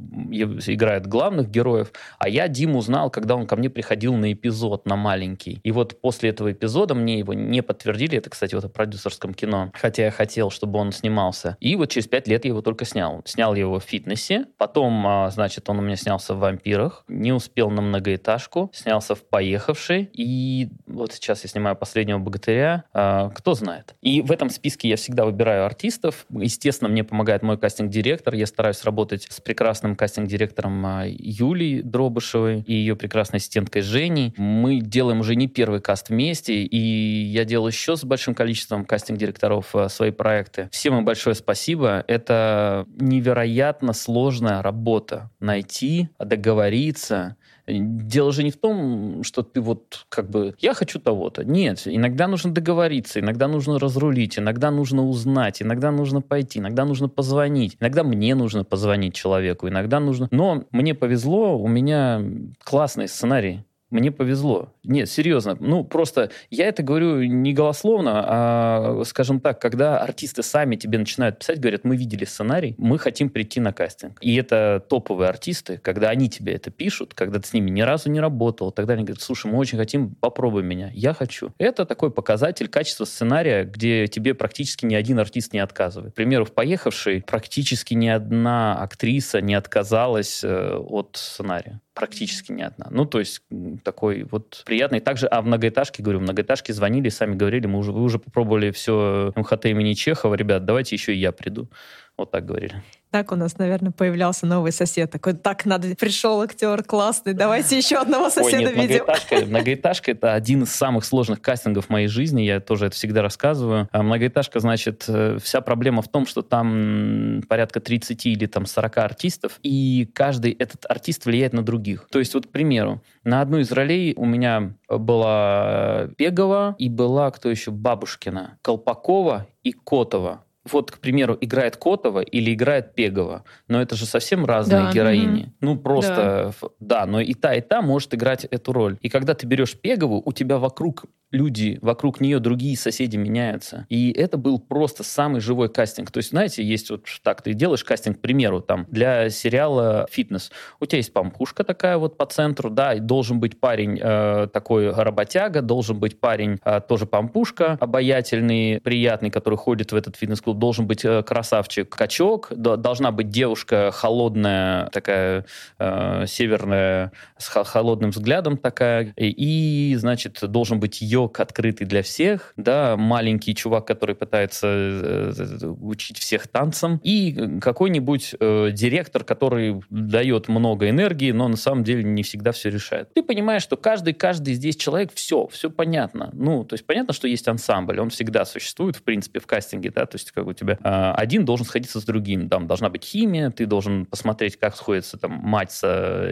играет 0.67 1.07
главных 1.07 1.51
героев. 1.51 1.93
А 2.19 2.29
я 2.29 2.49
Диму 2.49 2.81
знал, 2.81 3.11
когда 3.11 3.37
он 3.37 3.47
ко 3.47 3.57
мне 3.57 3.69
приходил 3.71 4.15
на 4.15 4.33
эпизод, 4.33 4.87
на 4.87 4.97
маленький. 4.97 5.61
И 5.63 5.73
вот 5.73 6.01
после 6.01 6.31
этого 6.31 6.53
эпизода 6.53 6.95
мне 6.95 7.19
его 7.19 7.35
не 7.35 7.63
подтвердили. 7.63 8.19
Это, 8.19 8.31
кстати, 8.31 8.55
вот 8.55 8.65
в 8.65 8.69
продюсерском 8.69 9.35
кино. 9.35 9.71
Хотя 9.75 10.05
я 10.05 10.11
хотел, 10.11 10.51
чтобы 10.51 10.79
он 10.79 10.93
снимался. 10.93 11.57
И 11.61 11.77
вот 11.77 11.91
через 11.91 12.07
пять 12.07 12.29
лет 12.29 12.45
я 12.45 12.51
его 12.51 12.63
только 12.63 12.85
снял. 12.85 13.23
Снял 13.25 13.55
его 13.55 13.79
в 13.79 13.85
фитнесе. 13.85 14.47
Потом, 14.57 15.07
а, 15.07 15.31
значит, 15.31 15.69
он 15.69 15.79
у 15.79 15.83
меня 15.83 15.97
снялся 15.97 16.35
в 16.35 16.39
«Вампирах» 16.39 17.05
не 17.11 17.33
успел 17.33 17.71
на 17.71 17.83
многоэтажку, 17.83 18.71
снялся 18.73 19.15
в 19.15 19.23
«Поехавший», 19.23 20.09
и 20.13 20.69
вот 20.87 21.13
сейчас 21.13 21.43
я 21.43 21.51
снимаю 21.51 21.77
«Последнего 21.77 22.19
богатыря», 22.19 22.85
а, 22.93 23.31
кто 23.31 23.55
знает. 23.55 23.95
И 24.01 24.23
в 24.23 24.33
этом 24.33 24.51
списке 24.51 24.89
я 24.89 24.97
всегда 24.97 25.25
выбираю 25.25 25.65
артистов. 25.65 26.27
Естественно, 26.31 26.89
мне 26.89 27.05
помогает 27.05 27.43
мой 27.43 27.59
кастинг-директор. 27.59 28.35
Я 28.35 28.47
стараюсь 28.47 28.85
работать 28.85 29.27
с 29.29 29.41
прекрасным 29.41 29.97
кастинг-директором 29.97 30.87
а, 30.87 31.05
Юлией 31.07 31.83
Дробышевой 31.83 32.63
и 32.67 32.75
ее 32.75 32.97
прекрасной 32.97 33.39
ассистенткой 33.39 33.83
Женей. 33.83 34.35
Мы 34.37 34.81
делаем 34.81 35.21
уже 35.21 35.35
не 35.37 35.49
первый 35.49 35.81
каст 35.81 36.11
вместе, 36.11 36.63
и 36.63 36.77
я 36.77 37.45
делал 37.45 37.69
еще 37.69 37.97
с 37.97 38.05
большим 38.05 38.35
количеством 38.35 38.85
кастинг-директоров 38.85 39.75
а, 39.75 39.89
свои 39.89 40.11
проекты. 40.11 40.69
Всем 40.73 40.99
им 40.99 41.05
большое 41.05 41.35
спасибо. 41.35 42.05
Это 42.07 42.87
невероятно 42.97 43.93
сложная 43.93 44.63
работа. 44.63 45.31
Найти, 45.41 46.09
договориться, 46.19 47.00
добиться. 47.01 47.37
Дело 47.67 48.33
же 48.33 48.43
не 48.43 48.51
в 48.51 48.57
том, 48.57 49.23
что 49.23 49.43
ты 49.43 49.61
вот 49.61 50.07
как 50.09 50.29
бы 50.29 50.55
«я 50.59 50.75
хочу 50.75 50.99
того-то». 50.99 51.45
Нет, 51.45 51.83
иногда 51.85 52.27
нужно 52.27 52.53
договориться, 52.53 53.21
иногда 53.21 53.47
нужно 53.47 53.79
разрулить, 53.79 54.39
иногда 54.39 54.71
нужно 54.71 55.07
узнать, 55.07 55.63
иногда 55.63 55.93
нужно 55.93 56.21
пойти, 56.21 56.59
иногда 56.59 56.85
нужно 56.85 57.09
позвонить, 57.09 57.77
иногда 57.81 58.03
мне 58.03 58.35
нужно 58.35 58.65
позвонить 58.65 59.15
человеку, 59.15 59.69
иногда 59.69 60.01
нужно... 60.01 60.29
Но 60.33 60.65
мне 60.73 60.95
повезло, 60.95 61.57
у 61.59 61.69
меня 61.69 62.23
классный 62.65 63.07
сценарий 63.09 63.65
мне 63.91 64.11
повезло. 64.13 64.73
Нет, 64.85 65.11
серьезно. 65.11 65.57
Ну, 65.61 65.85
просто 65.85 66.31
я 66.51 66.67
это 66.67 66.83
говорю 66.83 67.23
не 67.23 67.53
голословно, 67.53 68.25
а, 68.27 69.03
скажем 69.05 69.41
так, 69.41 69.61
когда 69.61 69.99
артисты 69.99 70.43
сами 70.43 70.77
тебе 70.77 70.99
начинают 70.99 71.39
писать, 71.39 71.61
говорят, 71.61 71.85
мы 71.85 71.97
видели 71.97 72.25
сценарий, 72.25 72.75
мы 72.79 72.99
хотим 72.99 73.31
прийти 73.31 73.61
на 73.61 73.73
кастинг. 73.73 74.19
И 74.21 74.35
это 74.37 74.85
топовые 74.89 75.29
артисты, 75.29 75.79
когда 75.79 76.11
они 76.11 76.29
тебе 76.29 76.55
это 76.55 76.71
пишут, 76.71 77.15
когда 77.15 77.41
ты 77.41 77.49
с 77.49 77.53
ними 77.53 77.71
ни 77.71 77.83
разу 77.83 78.11
не 78.11 78.21
работал, 78.21 78.71
тогда 78.73 78.95
они 78.95 79.05
говорят, 79.05 79.23
слушай, 79.23 79.51
мы 79.51 79.59
очень 79.59 79.79
хотим, 79.79 80.15
попробуй 80.15 80.63
меня. 80.63 80.91
Я 80.93 81.15
хочу. 81.15 81.53
Это 81.59 81.85
такой 81.85 82.11
показатель 82.11 82.69
качества 82.69 83.05
сценария, 83.05 83.65
где 83.65 84.07
тебе 84.07 84.35
практически 84.35 84.87
ни 84.87 84.95
один 84.95 85.19
артист 85.19 85.53
не 85.53 85.59
отказывает. 85.61 86.13
К 86.13 86.17
примеру, 86.17 86.45
в 86.45 86.53
«Поехавшей» 86.53 87.23
практически 87.23 87.95
ни 87.95 88.09
одна 88.09 88.81
актриса 88.81 89.41
не 89.41 89.55
отказалась 89.55 90.43
э, 90.45 90.77
от 90.77 91.17
сценария 91.17 91.81
практически 91.95 92.53
ни 92.53 92.63
одна. 92.63 92.89
Ну, 92.91 93.05
то 93.05 93.19
есть 93.19 93.43
такой 93.83 94.25
вот 94.25 94.63
приятный. 94.65 95.01
Также, 95.01 95.27
а 95.27 95.43
в 95.43 95.47
многоэтажке, 95.47 96.03
говорю, 96.03 96.21
в 96.21 96.23
многоэтажке 96.23 96.73
звонили, 96.73 97.09
сами 97.09 97.35
говорили, 97.35 97.67
мы 97.67 97.79
уже, 97.79 97.93
вы 97.93 98.03
уже 98.03 98.19
попробовали 98.19 98.71
все 98.71 99.33
МХТ 99.37 99.67
имени 99.67 99.95
Чехова, 99.95 100.35
ребят, 100.35 100.65
давайте 100.65 100.97
еще 100.97 101.15
и 101.15 101.19
я 101.19 101.33
приду. 101.33 101.69
Вот 102.17 102.31
так 102.31 102.47
говорили. 102.47 102.83
Так 103.11 103.33
у 103.33 103.37
нас, 103.37 103.59
наверное, 103.59 103.91
появлялся 103.91 104.47
новый 104.47 104.71
сосед. 104.71 105.11
Такой, 105.11 105.33
так, 105.33 105.67
надо, 105.67 105.97
пришел 105.97 106.41
актер 106.43 106.85
классный, 106.85 107.35
давайте 107.35 107.77
еще 107.77 107.97
одного 107.97 108.31
соседа 108.31 108.69
Ой, 108.69 108.77
нет, 108.77 108.77
видим. 108.77 109.05
Многоэтажка, 109.05 109.47
многоэтажка— 109.47 110.11
это 110.13 110.35
один 110.35 110.63
из 110.63 110.71
самых 110.71 111.05
сложных 111.05 111.43
кастингов 111.43 111.89
моей 111.89 112.07
жизни, 112.07 112.43
я 112.43 112.61
тоже 112.61 112.87
это 112.87 112.95
всегда 112.95 113.23
рассказываю. 113.23 113.89
А 113.91 114.03
многоэтажка, 114.05 114.61
значит, 114.61 115.07
э, 115.09 115.39
вся 115.43 115.61
проблема 115.61 116.03
в 116.03 116.09
том, 116.09 116.25
что 116.25 116.43
там 116.43 117.43
порядка 117.49 117.81
30 117.81 118.27
или 118.27 118.47
там 118.47 118.65
40 118.67 118.99
артистов, 118.99 119.59
и 119.65 120.09
каждый 120.15 120.53
этот 120.53 120.87
артист 120.89 121.27
влияет 121.27 121.53
на 121.53 121.63
других. 121.63 122.07
То 122.13 122.21
есть 122.21 122.35
вот, 122.35 122.47
к 122.47 122.51
примеру, 122.51 123.03
на 123.25 123.41
одну 123.41 123.59
из 123.59 123.73
ролей 123.73 124.15
у 124.17 124.25
меня 124.25 124.75
была 124.89 126.09
Пегова 126.17 126.77
и 126.79 126.89
была, 126.89 127.31
кто 127.33 127.51
еще, 127.51 127.73
Бабушкина, 127.73 128.59
Колпакова 128.63 129.49
и 129.65 129.73
Котова 129.73 130.45
вот, 130.65 130.91
к 130.91 130.99
примеру, 130.99 131.37
играет 131.41 131.77
Котова 131.77 132.21
или 132.21 132.53
играет 132.53 132.95
Пегова, 132.95 133.45
но 133.69 133.81
это 133.81 133.95
же 133.95 134.07
совсем 134.07 134.45
разные 134.45 134.83
да. 134.83 134.93
героини. 134.93 135.43
Угу. 135.43 135.53
Ну, 135.61 135.79
просто, 135.79 136.53
да. 136.61 136.69
да, 136.81 137.07
но 137.07 137.21
и 137.21 137.35
та, 137.35 137.55
и 137.55 137.61
та 137.61 137.83
может 137.83 138.15
играть 138.15 138.45
эту 138.45 138.73
роль. 138.73 138.99
И 139.01 139.09
когда 139.09 139.35
ты 139.35 139.47
берешь 139.47 139.79
Пегову, 139.79 140.23
у 140.25 140.33
тебя 140.33 140.59
вокруг 140.59 141.07
люди, 141.31 141.79
вокруг 141.83 142.21
нее 142.21 142.41
другие 142.41 142.77
соседи 142.77 143.17
меняются. 143.17 143.87
И 143.89 144.11
это 144.13 144.37
был 144.37 144.59
просто 144.59 145.05
самый 145.05 145.41
живой 145.41 145.69
кастинг. 145.69 146.11
То 146.11 146.19
есть, 146.19 146.31
знаете, 146.31 146.63
есть 146.63 146.91
вот 146.91 147.07
так, 147.23 147.43
ты 147.43 147.55
делаешь 147.55 147.85
кастинг, 147.85 148.19
к 148.19 148.21
примеру, 148.21 148.61
там, 148.61 148.87
для 148.91 149.31
сериала 149.31 150.07
«Фитнес». 150.11 150.51
У 150.81 150.87
тебя 150.87 150.99
есть 150.99 151.13
пампушка 151.13 151.65
такая 151.65 151.99
вот 151.99 152.17
по 152.17 152.27
центру, 152.27 152.71
да, 152.71 152.95
и 152.95 153.01
должен 153.01 153.41
быть 153.41 153.61
парень 153.61 153.99
э, 154.01 154.49
такой 154.53 154.91
работяга, 154.93 155.63
должен 155.63 155.99
быть 155.99 156.19
парень 156.19 156.59
э, 156.65 156.81
тоже 156.87 157.07
пампушка, 157.07 157.79
обаятельный, 157.81 158.81
приятный, 158.81 159.31
который 159.31 159.57
ходит 159.57 159.93
в 159.93 159.97
этот 159.97 160.17
фитнес-клуб, 160.17 160.59
должен 160.59 160.87
быть 160.87 161.05
э, 161.05 161.23
красавчик-качок, 161.23 162.53
должна 162.53 163.13
быть 163.13 163.29
девушка 163.29 163.91
холодная, 163.93 164.87
такая 164.91 165.45
э, 165.79 166.25
северная, 166.27 167.13
с 167.39 167.49
холодным 167.49 168.11
взглядом 168.11 168.57
такая, 168.57 169.13
и, 169.17 169.95
значит, 169.97 170.39
должен 170.43 170.81
быть 170.81 171.01
ее 171.01 171.20
новичок, 171.21 171.41
открытый 171.41 171.87
для 171.87 172.03
всех, 172.03 172.53
да, 172.57 172.97
маленький 172.97 173.55
чувак, 173.55 173.87
который 173.87 174.15
пытается 174.15 174.67
э, 174.67 175.33
э, 175.37 175.67
учить 175.67 176.19
всех 176.19 176.49
танцам, 176.49 177.01
и 177.03 177.59
какой-нибудь 177.61 178.35
э, 178.39 178.71
директор, 178.73 179.25
который 179.25 179.83
дает 179.91 180.49
много 180.49 180.89
энергии, 180.89 181.33
но 181.33 181.49
на 181.49 181.57
самом 181.57 181.85
деле 181.85 182.03
не 182.03 182.23
всегда 182.23 182.53
все 182.53 182.71
решает. 182.71 183.13
Ты 183.15 183.23
понимаешь, 183.23 183.63
что 183.63 183.77
каждый, 183.77 184.15
каждый 184.15 184.55
здесь 184.55 184.77
человек, 184.77 185.11
все, 185.15 185.47
все 185.49 185.71
понятно. 185.71 186.31
Ну, 186.33 186.65
то 186.65 186.75
есть 186.75 186.87
понятно, 186.87 187.13
что 187.13 187.29
есть 187.29 187.49
ансамбль, 187.49 188.01
он 188.01 188.11
всегда 188.11 188.45
существует, 188.45 188.97
в 188.97 189.03
принципе, 189.03 189.41
в 189.41 189.47
кастинге, 189.47 189.91
да, 189.91 190.07
то 190.07 190.17
есть 190.17 190.33
как 190.33 190.47
у 190.47 190.53
тебя 190.53 190.79
э, 190.83 191.13
один 191.17 191.45
должен 191.45 191.67
сходиться 191.67 192.01
с 192.01 192.05
другим, 192.05 192.49
там 192.49 192.67
должна 192.67 192.89
быть 192.89 193.05
химия, 193.05 193.51
ты 193.51 193.67
должен 193.67 194.07
посмотреть, 194.07 194.57
как 194.57 194.77
сходится 194.77 195.19
там 195.19 195.33
мать 195.33 195.73
с 195.73 195.83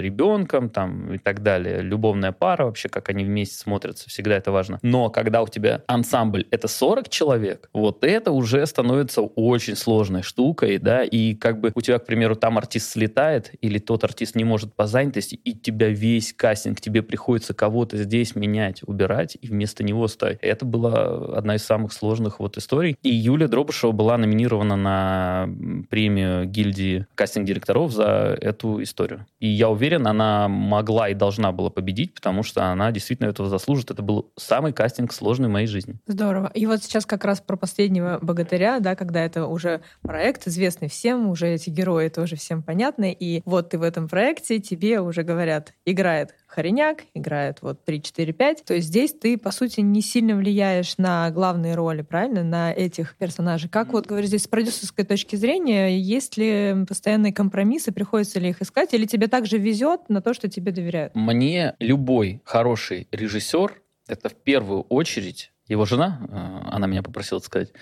ребенком, 0.01 0.70
там 0.70 1.14
и 1.14 1.18
так 1.18 1.42
далее, 1.42 1.83
любовная 1.83 2.33
пара 2.33 2.64
вообще, 2.64 2.88
как 2.88 3.09
они 3.09 3.24
вместе 3.24 3.57
смотрятся, 3.57 4.09
всегда 4.09 4.38
это 4.38 4.51
важно. 4.53 4.78
Но 4.83 5.11
когда 5.11 5.43
у 5.43 5.49
тебя 5.49 5.83
ансамбль 5.87 6.47
это 6.51 6.69
40 6.69 7.09
человек, 7.09 7.69
вот 7.73 8.05
это 8.05 8.33
уже 8.33 8.64
становится 8.67 9.23
очень 9.23 9.77
сложной 9.77 10.23
штукой, 10.23 10.79
да, 10.79 11.05
и 11.05 11.35
как 11.35 11.61
бы 11.61 11.73
у 11.75 11.81
тебя, 11.81 11.99
к 11.99 12.07
примеру, 12.07 12.37
там 12.37 12.59
артист 12.59 12.91
слетает, 12.91 13.53
или 13.61 13.79
тот 13.79 14.05
артист 14.05 14.35
не 14.35 14.45
может 14.45 14.75
по 14.75 14.87
занятости, 14.87 15.35
и 15.35 15.55
тебя 15.55 15.88
весь 15.88 16.33
кастинг, 16.33 16.81
тебе 16.81 17.03
приходится 17.03 17.55
кого-то 17.55 17.97
здесь 17.97 18.35
менять, 18.35 18.83
убирать, 18.87 19.37
и 19.41 19.47
вместо 19.47 19.85
него 19.85 20.09
ставить. 20.09 20.38
Это 20.43 20.64
была 20.64 21.37
одна 21.37 21.57
из 21.57 21.64
самых 21.64 21.93
сложных 21.93 22.41
вот 22.41 22.57
историй. 22.57 22.97
И 23.03 23.11
Юлия 23.11 23.49
Дробышева 23.49 23.93
была 23.93 24.17
номинирована 24.17 24.77
на 24.77 25.49
премию 25.91 26.47
гильдии 26.47 27.07
кастинг-директоров 27.14 27.93
за 27.93 28.37
эту 28.41 28.83
историю. 28.83 29.27
И 29.41 29.49
я 29.49 29.69
уверен, 29.69 30.07
она 30.07 30.49
могла 30.49 31.09
и 31.09 31.14
должна 31.14 31.53
была 31.53 31.71
победить, 31.71 32.14
потому 32.14 32.43
что 32.43 32.67
она 32.67 32.91
действительно 32.93 33.29
этого 33.29 33.49
заслужит. 33.49 33.91
Это 33.91 34.03
был 34.03 34.31
самый 34.37 34.67
кастинг 34.72 35.12
сложный 35.12 35.48
в 35.48 35.52
моей 35.52 35.66
жизни. 35.66 35.96
Здорово. 36.07 36.50
И 36.54 36.66
вот 36.66 36.83
сейчас 36.83 37.07
как 37.07 37.24
раз 37.24 37.40
про 37.40 37.57
последнего 37.57 38.18
богатыря, 38.22 38.81
да, 38.81 38.96
когда 38.96 39.24
это 39.24 39.46
уже 39.46 39.81
проект 40.02 40.46
известный 40.46 40.88
всем, 40.88 41.28
уже 41.28 41.48
эти 41.48 41.70
герои 41.70 42.09
тоже 42.09 42.37
всем 42.37 42.62
понятны, 42.62 43.16
и 43.18 43.42
вот 43.44 43.70
ты 43.70 43.78
в 43.78 43.83
этом 43.83 44.09
проекте, 44.09 44.59
тебе 44.59 45.00
уже 45.00 45.22
говорят, 45.22 45.74
играет 45.85 46.35
Хореняк, 46.46 47.04
играет 47.14 47.59
вот 47.61 47.85
3, 47.85 48.02
4, 48.02 48.33
5. 48.33 48.64
То 48.64 48.74
есть 48.74 48.88
здесь 48.88 49.12
ты, 49.12 49.37
по 49.37 49.50
сути, 49.50 49.81
не 49.81 50.00
сильно 50.00 50.35
влияешь 50.35 50.96
на 50.96 51.31
главные 51.31 51.74
роли, 51.74 52.00
правильно, 52.02 52.42
на 52.42 52.72
этих 52.72 53.16
персонажей. 53.16 53.68
Как 53.68 53.92
вот, 53.92 54.07
говоришь, 54.07 54.28
здесь 54.28 54.44
с 54.44 54.48
продюсерской 54.48 55.04
точки 55.04 55.37
зрения, 55.37 55.98
есть 55.98 56.38
ли 56.38 56.87
постоянные 56.88 57.33
компромиссы, 57.35 57.92
приходится 57.92 58.40
ли 58.40 58.48
их 58.48 58.62
искать, 58.62 58.94
или 58.94 59.04
тебе 59.04 59.28
также 59.28 59.59
везет 59.59 60.09
на 60.09 60.22
то, 60.22 60.33
что 60.33 60.48
тебе 60.48 60.72
доверяют? 60.72 61.14
Мне 61.14 61.74
любой 61.78 62.40
хороший 62.44 63.09
режиссер 63.12 63.83
это 64.09 64.29
в 64.29 64.35
первую 64.35 64.83
очередь 64.83 65.53
его 65.68 65.85
жена, 65.85 66.18
э, 66.29 66.68
она 66.71 66.87
меня 66.87 67.03
попросила 67.03 67.38
сказать, 67.40 67.73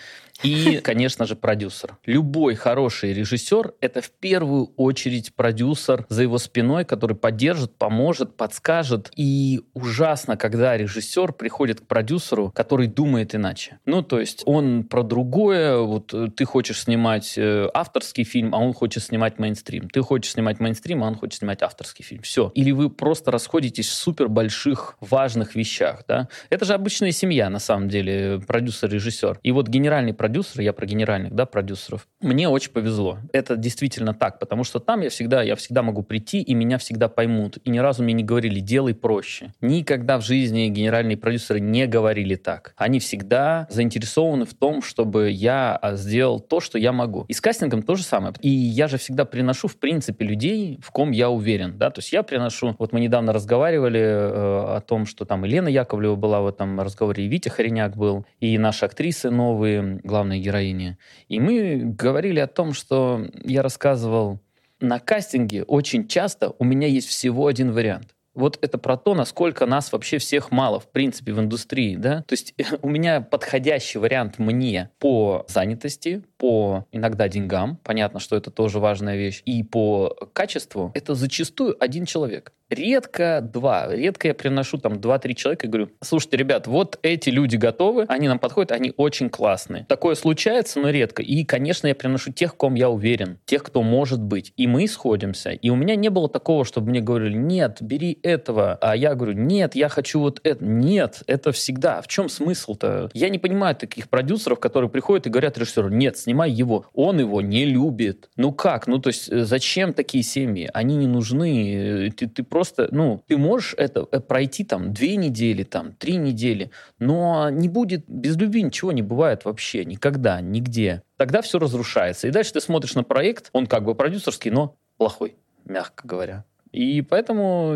и, 0.43 0.81
конечно 0.83 1.27
же, 1.27 1.37
продюсер. 1.37 1.97
Любой 2.05 2.55
хороший 2.55 3.13
режиссер— 3.13 3.75
это 3.81 4.01
в 4.01 4.11
первую 4.11 4.73
очередь 4.77 5.35
продюсер 5.35 6.07
за 6.09 6.23
его 6.23 6.39
спиной, 6.39 6.85
который 6.85 7.17
поддержит, 7.17 7.77
поможет, 7.77 8.37
подскажет. 8.37 9.11
И 9.17 9.63
ужасно, 9.75 10.37
когда 10.37 10.77
режиссер 10.77 11.33
приходит 11.33 11.81
к 11.81 11.87
продюсеру, 11.87 12.53
который 12.55 12.87
думает 12.87 13.35
иначе. 13.35 13.79
Ну, 13.87 14.03
то 14.03 14.21
есть 14.21 14.43
он 14.47 14.85
про 14.85 15.03
другое, 15.03 15.79
вот 15.79 16.13
э, 16.13 16.29
ты 16.35 16.45
хочешь 16.45 16.83
снимать 16.83 17.35
э, 17.37 17.69
авторский 17.73 18.25
фильм, 18.25 18.55
а 18.55 18.59
он 18.59 18.73
хочет 18.73 19.03
снимать 19.03 19.39
мейнстрим. 19.39 19.89
Ты 19.89 20.03
хочешь 20.03 20.33
снимать 20.33 20.61
мейнстрим, 20.61 21.03
а 21.03 21.07
он 21.07 21.15
хочет 21.15 21.39
снимать 21.39 21.63
авторский 21.63 22.05
фильм. 22.05 22.23
Все. 22.23 22.53
Или 22.55 22.73
вы 22.73 22.91
просто 22.91 23.31
расходитесь 23.31 23.89
в 23.89 23.95
супер 23.95 24.29
больших, 24.29 24.97
важных 25.01 25.55
вещах, 25.55 26.05
да. 26.07 26.29
Это 26.51 26.65
же 26.65 26.75
обычная 26.75 27.13
семья, 27.13 27.49
на 27.51 27.59
самом 27.59 27.89
деле, 27.89 28.41
продюсер-режиссер. 28.47 29.39
И 29.43 29.53
вот 29.53 29.69
генеральный 29.69 30.13
продюсер 30.13 30.26
продюсеры, 30.27 30.65
я 30.65 30.73
про 30.73 30.87
генеральных, 30.87 31.33
да, 31.35 31.47
продюсеров, 31.47 32.09
мне 32.21 32.49
очень 32.49 32.73
повезло. 32.73 33.19
Это 33.33 33.57
действительно 33.57 34.13
так, 34.13 34.41
потому 34.41 34.65
что 34.65 34.81
там 34.81 35.03
я 35.03 35.09
всегда, 35.09 35.41
я 35.43 35.55
всегда 35.55 35.85
могу 35.85 36.03
прийти, 36.03 36.43
и 36.43 36.53
меня 36.53 36.79
всегда 36.79 37.09
поймут. 37.09 37.59
И 37.65 37.71
ни 37.71 37.79
разу 37.79 38.03
мне 38.03 38.13
не 38.13 38.25
говорили, 38.25 38.59
делай 38.59 38.93
проще. 38.93 39.53
Никогда 39.61 40.19
в 40.19 40.23
жизни 40.23 40.67
генеральные 40.67 41.17
продюсеры 41.17 41.61
не 41.61 41.87
говорили 41.87 42.35
так. 42.35 42.75
Они 42.77 42.99
всегда 42.99 43.69
заинтересованы 43.71 44.47
в 44.47 44.55
том, 44.55 44.83
чтобы 44.83 45.31
я 45.31 45.77
а, 45.77 45.95
сделал 45.95 46.41
то, 46.41 46.59
что 46.59 46.77
я 46.77 46.91
могу. 46.91 47.25
И 47.29 47.33
с 47.33 47.41
кастингом 47.41 47.83
то 47.83 47.95
же 47.95 48.03
самое. 48.03 48.35
И 48.41 48.49
я 48.49 48.89
же 48.89 48.99
всегда 48.99 49.25
приношу, 49.25 49.69
в 49.69 49.77
принципе, 49.77 50.25
людей, 50.27 50.81
в 50.83 50.91
ком 50.91 51.13
я 51.13 51.31
уверен, 51.31 51.79
да, 51.79 51.91
то 51.91 52.01
есть 52.01 52.13
я 52.13 52.25
приношу, 52.25 52.75
вот 52.81 52.93
мы 52.93 52.99
недавно 52.99 53.33
разговаривали 53.33 54.01
э, 54.01 54.77
о 54.77 54.83
том, 54.85 55.07
что 55.07 55.25
там 55.25 55.45
Елена 55.45 55.69
Яковлева 55.69 56.17
была 56.17 56.41
в 56.41 56.49
этом 56.49 56.81
разговоре, 56.81 57.27
и 57.27 57.29
Витя 57.29 57.49
Хореняк 57.49 57.97
был, 57.97 58.27
и 58.41 58.59
наши 58.59 58.85
актрисы 58.85 59.31
новые, 59.31 60.01
главной 60.17 60.41
героини. 60.41 60.97
И 61.29 61.41
мы 61.41 61.95
говорили 61.99 62.41
о 62.41 62.47
том, 62.47 62.73
что 62.73 63.27
я 63.45 63.63
рассказывал 63.63 64.41
на 64.81 64.99
кастинге 64.99 65.63
очень 65.63 66.09
часто 66.09 66.55
у 66.59 66.65
меня 66.65 66.89
есть 66.89 67.09
всего 67.09 67.47
один 67.47 67.73
вариант. 67.73 68.16
Вот 68.37 68.59
это 68.61 68.79
про 68.79 68.97
то, 68.97 69.15
насколько 69.15 69.67
нас 69.67 69.91
вообще 69.91 70.19
всех 70.19 70.51
мало, 70.51 70.79
в 70.79 70.89
принципе, 70.91 71.33
в 71.33 71.41
индустрии, 71.41 71.97
да. 71.97 72.23
То 72.23 72.35
есть 72.35 72.55
у 72.83 72.89
меня 72.89 73.21
подходящий 73.21 73.99
вариант 73.99 74.39
мне 74.39 74.91
по 74.99 75.45
занятости, 75.49 76.23
по 76.37 76.87
иногда 76.93 77.29
деньгам, 77.29 77.79
понятно, 77.83 78.21
что 78.21 78.37
это 78.37 78.51
тоже 78.51 78.79
важная 78.79 79.17
вещь, 79.17 79.43
и 79.45 79.63
по 79.63 80.15
качеству, 80.33 80.93
это 80.95 81.15
зачастую 81.15 81.77
один 81.83 82.05
человек. 82.05 82.53
Редко 82.69 83.41
два. 83.41 83.87
Редко 83.95 84.29
я 84.29 84.35
приношу 84.35 84.79
там 84.79 85.01
два-три 85.01 85.37
человека 85.37 85.67
и 85.67 85.71
говорю, 85.71 85.91
слушайте, 86.03 86.37
ребят, 86.37 86.67
вот 86.67 86.99
эти 87.03 87.31
люди 87.31 87.55
готовы, 87.55 88.07
они 88.09 88.27
нам 88.27 88.41
подходят, 88.41 88.73
они 88.73 88.93
очень 88.97 89.31
классные. 89.31 89.87
Такое 89.89 90.17
случается, 90.17 90.81
но 90.81 90.91
редко. 90.91 91.23
И, 91.23 91.45
конечно, 91.45 91.87
я 91.87 91.95
приношу 91.95 92.33
тех, 92.33 92.57
ком 92.57 92.75
я 92.75 92.91
уверен, 92.91 93.39
тех, 93.45 93.63
кто 93.63 93.83
может 93.83 94.21
быть. 94.21 94.53
И 94.57 94.67
мы 94.67 94.89
сходимся. 94.89 95.51
И 95.51 95.71
у 95.71 95.77
меня 95.77 95.95
не 95.95 96.09
было 96.09 96.29
такого, 96.29 96.65
чтобы 96.65 96.91
мне 96.91 97.01
говорили, 97.01 97.37
нет, 97.37 97.79
бери 97.81 98.19
этого. 98.27 98.79
А 98.81 98.97
я 98.97 99.15
говорю, 99.15 99.35
нет, 99.35 99.75
я 99.75 99.89
хочу 99.89 100.21
вот 100.21 100.41
это. 100.43 100.65
Нет, 100.65 101.23
это 101.27 101.53
всегда. 101.53 102.03
В 102.03 102.09
чем 102.09 102.29
смысл-то? 102.29 103.09
Я 103.15 103.29
не 103.29 103.39
понимаю 103.39 103.77
таких 103.77 104.09
продюсеров, 104.09 104.59
которые 104.59 104.91
приходят 104.91 105.27
и 105.27 105.31
говорят 105.31 105.57
режиссеру, 105.57 105.89
нет, 105.89 106.19
снимай 106.19 106.51
его. 106.51 106.87
Он 106.93 107.21
его 107.21 107.41
не 107.41 107.65
любит. 107.65 108.29
Ну 108.37 108.53
как? 108.53 108.87
Ну 108.89 108.99
то 108.99 109.09
есть 109.09 109.31
э, 109.31 109.45
зачем 109.45 109.93
такие 109.93 110.25
семьи? 110.25 110.69
Они 110.75 110.97
не 110.97 111.07
нужны. 111.07 112.09
Э, 112.09 112.11
ты, 112.11 112.27
ты 112.27 112.43
просто, 112.43 112.89
ну, 112.91 113.23
ты 113.29 113.37
можешь 113.37 113.75
это 113.79 114.07
э, 114.11 114.21
пройти 114.21 114.65
там 114.65 114.93
две 114.93 115.17
недели, 115.17 115.63
там 115.63 115.93
три 115.93 116.17
недели, 116.17 116.71
но 116.99 117.49
не 117.51 117.69
будет, 117.69 118.05
без 118.09 118.37
любви 118.37 118.63
ничего 118.63 118.93
не 118.93 119.03
бывает 119.03 119.45
вообще, 119.45 119.85
никогда, 119.85 120.41
нигде. 120.41 121.03
Тогда 121.17 121.43
все 121.43 121.59
разрушается. 121.59 122.27
И 122.27 122.31
дальше 122.31 122.53
ты 122.53 122.61
смотришь 122.61 122.95
на 122.95 123.05
проект, 123.05 123.51
он 123.53 123.67
как 123.67 123.85
бы 123.85 123.95
продюсерский, 123.95 124.51
но 124.51 124.77
плохой, 124.97 125.37
мягко 125.65 126.07
говоря. 126.07 126.45
И 126.77 127.01
поэтому, 127.01 127.75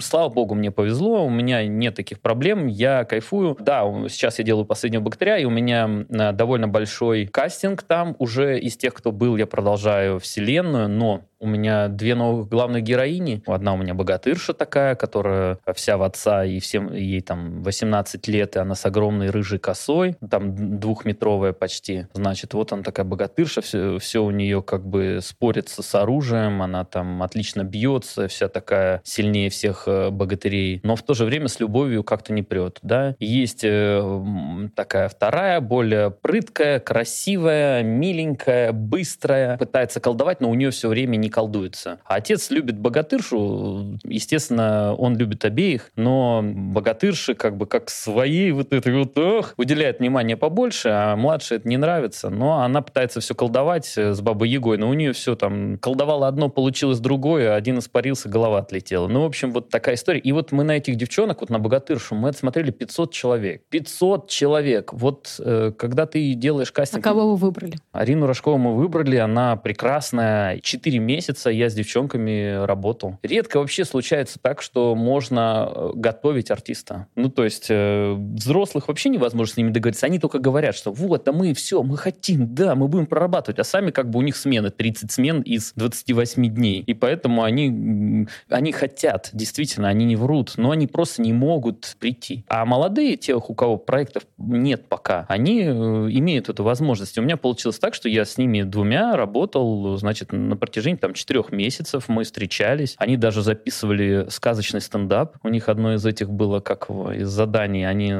слава 0.00 0.30
богу, 0.30 0.54
мне 0.54 0.70
повезло, 0.70 1.26
у 1.26 1.28
меня 1.28 1.66
нет 1.66 1.94
таких 1.94 2.20
проблем, 2.20 2.66
я 2.66 3.04
кайфую. 3.04 3.54
Да, 3.60 3.84
сейчас 4.08 4.38
я 4.38 4.44
делаю 4.46 4.64
«Последнего 4.64 5.02
богатыря», 5.02 5.36
и 5.36 5.44
у 5.44 5.50
меня 5.50 6.06
довольно 6.32 6.68
большой 6.68 7.26
кастинг 7.26 7.82
там 7.82 8.16
уже 8.18 8.58
из 8.58 8.78
тех, 8.78 8.94
кто 8.94 9.12
был, 9.12 9.36
я 9.36 9.46
продолжаю 9.46 10.18
вселенную, 10.20 10.88
но 10.88 11.20
у 11.42 11.46
меня 11.48 11.88
две 11.88 12.14
новых 12.14 12.48
главных 12.48 12.84
героини. 12.84 13.42
Одна 13.46 13.74
у 13.74 13.76
меня 13.76 13.94
богатырша 13.94 14.54
такая, 14.54 14.94
которая 14.94 15.58
вся 15.74 15.96
в 15.96 16.02
отца, 16.04 16.44
и 16.44 16.60
всем 16.60 16.94
ей 16.94 17.20
там 17.20 17.62
18 17.64 18.28
лет, 18.28 18.54
и 18.54 18.60
она 18.60 18.76
с 18.76 18.86
огромной 18.86 19.30
рыжей 19.30 19.58
косой, 19.58 20.16
там 20.30 20.78
двухметровая 20.78 21.52
почти. 21.52 22.06
Значит, 22.12 22.54
вот 22.54 22.72
она 22.72 22.84
такая 22.84 23.04
богатырша, 23.04 23.60
все, 23.60 23.98
все 23.98 24.22
у 24.22 24.30
нее 24.30 24.62
как 24.62 24.86
бы 24.86 25.18
спорится 25.20 25.82
с 25.82 25.94
оружием, 25.96 26.62
она 26.62 26.84
там 26.84 27.22
отлично 27.24 27.64
бьется, 27.64 28.28
вся 28.28 28.48
такая 28.48 29.00
сильнее 29.02 29.50
всех 29.50 29.88
э, 29.88 30.10
богатырей, 30.10 30.80
но 30.84 30.94
в 30.94 31.02
то 31.02 31.14
же 31.14 31.24
время 31.24 31.48
с 31.48 31.58
любовью 31.58 32.04
как-то 32.04 32.32
не 32.32 32.42
прет, 32.42 32.78
да. 32.82 33.16
Есть 33.18 33.64
э, 33.64 34.68
такая 34.76 35.08
вторая, 35.08 35.60
более 35.60 36.12
прыткая, 36.12 36.78
красивая, 36.78 37.82
миленькая, 37.82 38.70
быстрая, 38.70 39.58
пытается 39.58 39.98
колдовать, 39.98 40.40
но 40.40 40.48
у 40.48 40.54
нее 40.54 40.70
все 40.70 40.88
время 40.88 41.16
не 41.16 41.31
колдуется. 41.32 41.98
А 42.04 42.16
отец 42.16 42.50
любит 42.50 42.78
богатыршу, 42.78 43.98
естественно, 44.04 44.94
он 44.94 45.16
любит 45.16 45.44
обеих, 45.44 45.90
но 45.96 46.42
богатырши 46.44 47.34
как 47.34 47.56
бы 47.56 47.66
как 47.66 47.90
своей 47.90 48.52
вот 48.52 48.72
этой 48.72 48.96
вот 48.96 49.18
ох, 49.18 49.54
уделяет 49.56 49.98
внимание 49.98 50.36
побольше, 50.36 50.90
а 50.90 51.16
младшей 51.16 51.56
это 51.56 51.68
не 51.68 51.76
нравится. 51.76 52.30
Но 52.30 52.60
она 52.60 52.82
пытается 52.82 53.20
все 53.20 53.34
колдовать 53.34 53.92
э, 53.96 54.12
с 54.12 54.20
бабой 54.20 54.48
Егой, 54.48 54.78
но 54.78 54.88
у 54.88 54.94
нее 54.94 55.12
все 55.12 55.34
там 55.34 55.78
колдовало 55.78 56.28
одно, 56.28 56.48
получилось 56.48 57.00
другое, 57.00 57.54
один 57.54 57.78
испарился, 57.78 58.28
голова 58.28 58.58
отлетела. 58.58 59.08
Ну, 59.08 59.22
в 59.22 59.24
общем, 59.24 59.52
вот 59.52 59.70
такая 59.70 59.96
история. 59.96 60.20
И 60.20 60.32
вот 60.32 60.52
мы 60.52 60.64
на 60.64 60.76
этих 60.76 60.96
девчонок, 60.96 61.40
вот 61.40 61.50
на 61.50 61.58
богатыршу, 61.58 62.14
мы 62.14 62.28
отсмотрели 62.28 62.70
500 62.70 63.12
человек. 63.12 63.62
500 63.70 64.28
человек. 64.28 64.92
Вот 64.92 65.36
э, 65.38 65.72
когда 65.76 66.06
ты 66.06 66.34
делаешь 66.34 66.70
кастинг... 66.70 67.04
А 67.04 67.08
кого 67.08 67.30
вы 67.30 67.36
выбрали? 67.36 67.74
Арину 67.92 68.26
Рожкову 68.26 68.58
мы 68.58 68.74
выбрали, 68.74 69.16
она 69.16 69.56
прекрасная. 69.56 70.58
Четыре 70.60 70.98
месяца 70.98 71.21
месяца 71.22 71.50
я 71.50 71.70
с 71.70 71.74
девчонками 71.74 72.64
работал. 72.64 73.18
Редко 73.22 73.58
вообще 73.58 73.84
случается 73.84 74.40
так, 74.40 74.60
что 74.60 74.96
можно 74.96 75.70
э, 75.72 75.90
готовить 75.94 76.50
артиста. 76.50 77.06
Ну, 77.14 77.30
то 77.30 77.44
есть 77.44 77.66
э, 77.68 78.12
взрослых 78.12 78.88
вообще 78.88 79.08
невозможно 79.08 79.54
с 79.54 79.56
ними 79.56 79.70
договориться. 79.70 80.06
Они 80.06 80.18
только 80.18 80.40
говорят, 80.40 80.74
что 80.74 80.90
вот, 80.90 81.28
а 81.28 81.32
мы 81.32 81.54
все, 81.54 81.84
мы 81.84 81.96
хотим, 81.96 82.52
да, 82.54 82.74
мы 82.74 82.88
будем 82.88 83.06
прорабатывать. 83.06 83.60
А 83.60 83.64
сами 83.64 83.92
как 83.92 84.10
бы 84.10 84.18
у 84.18 84.22
них 84.22 84.36
смены, 84.36 84.70
30 84.70 85.12
смен 85.12 85.42
из 85.42 85.72
28 85.76 86.52
дней. 86.52 86.82
И 86.86 86.94
поэтому 86.94 87.44
они, 87.44 88.26
они 88.48 88.72
хотят, 88.72 89.30
действительно, 89.32 89.88
они 89.88 90.04
не 90.04 90.16
врут, 90.16 90.54
но 90.56 90.72
они 90.72 90.88
просто 90.88 91.22
не 91.22 91.32
могут 91.32 91.94
прийти. 92.00 92.44
А 92.48 92.64
молодые, 92.64 93.16
тех, 93.16 93.48
у 93.48 93.54
кого 93.54 93.76
проектов 93.76 94.24
нет 94.38 94.88
пока, 94.88 95.26
они 95.28 95.60
э, 95.60 95.70
имеют 95.70 96.48
эту 96.48 96.64
возможность. 96.64 97.16
У 97.16 97.22
меня 97.22 97.36
получилось 97.36 97.78
так, 97.78 97.94
что 97.94 98.08
я 98.08 98.24
с 98.24 98.38
ними 98.38 98.62
двумя 98.62 99.16
работал, 99.16 99.96
значит, 99.96 100.32
на 100.32 100.56
протяжении 100.56 100.96
там 100.96 101.11
четырех 101.14 101.52
месяцев 101.52 102.08
мы 102.08 102.24
встречались. 102.24 102.94
Они 102.98 103.16
даже 103.16 103.42
записывали 103.42 104.26
сказочный 104.28 104.80
стендап. 104.80 105.36
У 105.42 105.48
них 105.48 105.68
одно 105.68 105.94
из 105.94 106.04
этих 106.06 106.30
было 106.30 106.60
как 106.60 106.90
из 106.90 107.28
заданий. 107.28 107.84
Они 107.84 108.12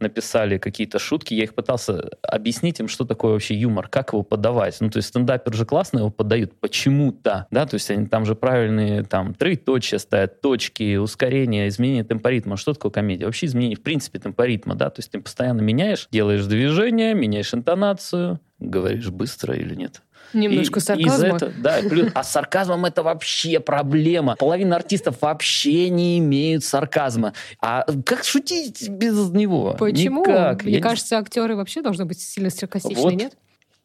написали 0.00 0.58
какие-то 0.58 0.98
шутки. 0.98 1.34
Я 1.34 1.44
их 1.44 1.54
пытался 1.54 2.10
объяснить 2.22 2.80
им, 2.80 2.88
что 2.88 3.04
такое 3.04 3.32
вообще 3.32 3.54
юмор, 3.54 3.88
как 3.88 4.12
его 4.12 4.22
подавать. 4.22 4.76
Ну, 4.80 4.90
то 4.90 4.98
есть 4.98 5.08
стендапер 5.08 5.54
же 5.54 5.66
классно 5.66 5.98
его 5.98 6.10
подают 6.10 6.58
почему-то, 6.60 7.46
да, 7.50 7.66
то 7.66 7.74
есть 7.74 7.90
они 7.90 8.06
там 8.06 8.24
же 8.24 8.34
правильные 8.34 9.02
там 9.04 9.34
троеточия 9.34 9.98
ставят, 9.98 10.40
точки, 10.40 10.96
ускорение, 10.96 11.68
изменение 11.68 12.04
темпоритма. 12.04 12.56
Что 12.56 12.74
такое 12.74 12.92
комедия? 12.92 13.26
Вообще 13.26 13.46
изменение, 13.46 13.76
в 13.76 13.82
принципе, 13.82 14.18
темпоритма, 14.18 14.74
да, 14.74 14.90
то 14.90 15.00
есть 15.00 15.10
ты 15.10 15.20
постоянно 15.20 15.60
меняешь, 15.60 16.08
делаешь 16.10 16.44
движение, 16.44 17.14
меняешь 17.14 17.54
интонацию, 17.54 18.40
говоришь 18.58 19.10
быстро 19.10 19.54
или 19.54 19.74
нет. 19.74 20.02
Немножко 20.32 20.80
и, 20.80 20.82
сарказма. 20.82 21.26
Из 21.26 21.32
этого, 21.34 21.52
да, 21.58 21.78
плюс, 21.88 22.10
а 22.14 22.22
с 22.22 22.30
сарказмом 22.30 22.84
это 22.84 23.02
вообще 23.02 23.60
проблема. 23.60 24.36
Половина 24.36 24.76
артистов 24.76 25.16
вообще 25.20 25.88
не 25.88 26.18
имеют 26.18 26.64
сарказма. 26.64 27.34
А 27.60 27.84
как 28.04 28.24
шутить 28.24 28.88
без 28.88 29.30
него? 29.30 29.76
Почему? 29.78 30.22
Никак. 30.22 30.64
Мне 30.64 30.74
Я 30.74 30.80
кажется, 30.80 31.16
не... 31.16 31.20
актеры 31.20 31.56
вообще 31.56 31.82
должны 31.82 32.04
быть 32.04 32.20
сильно 32.20 32.50
саркастичны, 32.50 33.02
вот, 33.02 33.12
нет? 33.14 33.36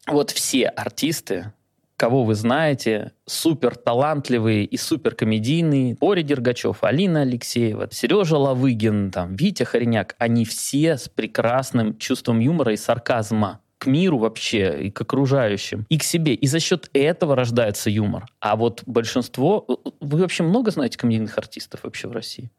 Вот 0.08 0.32
все 0.32 0.68
артисты, 0.68 1.52
кого 1.98 2.24
вы 2.24 2.36
знаете, 2.36 3.12
супер 3.26 3.76
талантливые 3.76 4.64
и 4.66 4.78
супер 4.78 5.16
комедийные, 5.16 5.96
Боря 6.00 6.22
Дергачев, 6.22 6.84
Алина 6.84 7.22
Алексеева, 7.22 7.90
Сережа 7.92 8.38
Лавыгин, 8.38 9.12
там, 9.12 9.36
Витя 9.36 9.64
Хореняк, 9.64 10.16
они 10.18 10.46
все 10.46 10.98
с 10.98 11.10
прекрасным 11.10 11.98
чувством 11.98 12.40
юмора 12.40 12.74
и 12.74 12.78
сарказма 12.78 13.60
к 13.78 13.86
миру 13.86 14.18
вообще 14.18 14.84
и 14.84 14.92
к 14.92 15.02
окружающим, 15.02 15.86
и 15.90 15.98
к 15.98 16.04
себе. 16.04 16.34
И 16.34 16.48
за 16.48 16.60
счет 16.60 16.90
этого 16.94 17.36
рождается 17.36 17.90
юмор. 17.90 18.26
А 18.40 18.56
вот 18.56 18.84
большинство... 18.86 19.66
Вы 20.00 20.20
вообще 20.20 20.44
много 20.44 20.72
знаете 20.72 20.98
комедийных 20.98 21.38
артистов 21.38 21.82
вообще 21.84 22.08
в 22.08 22.12
России? 22.12 22.50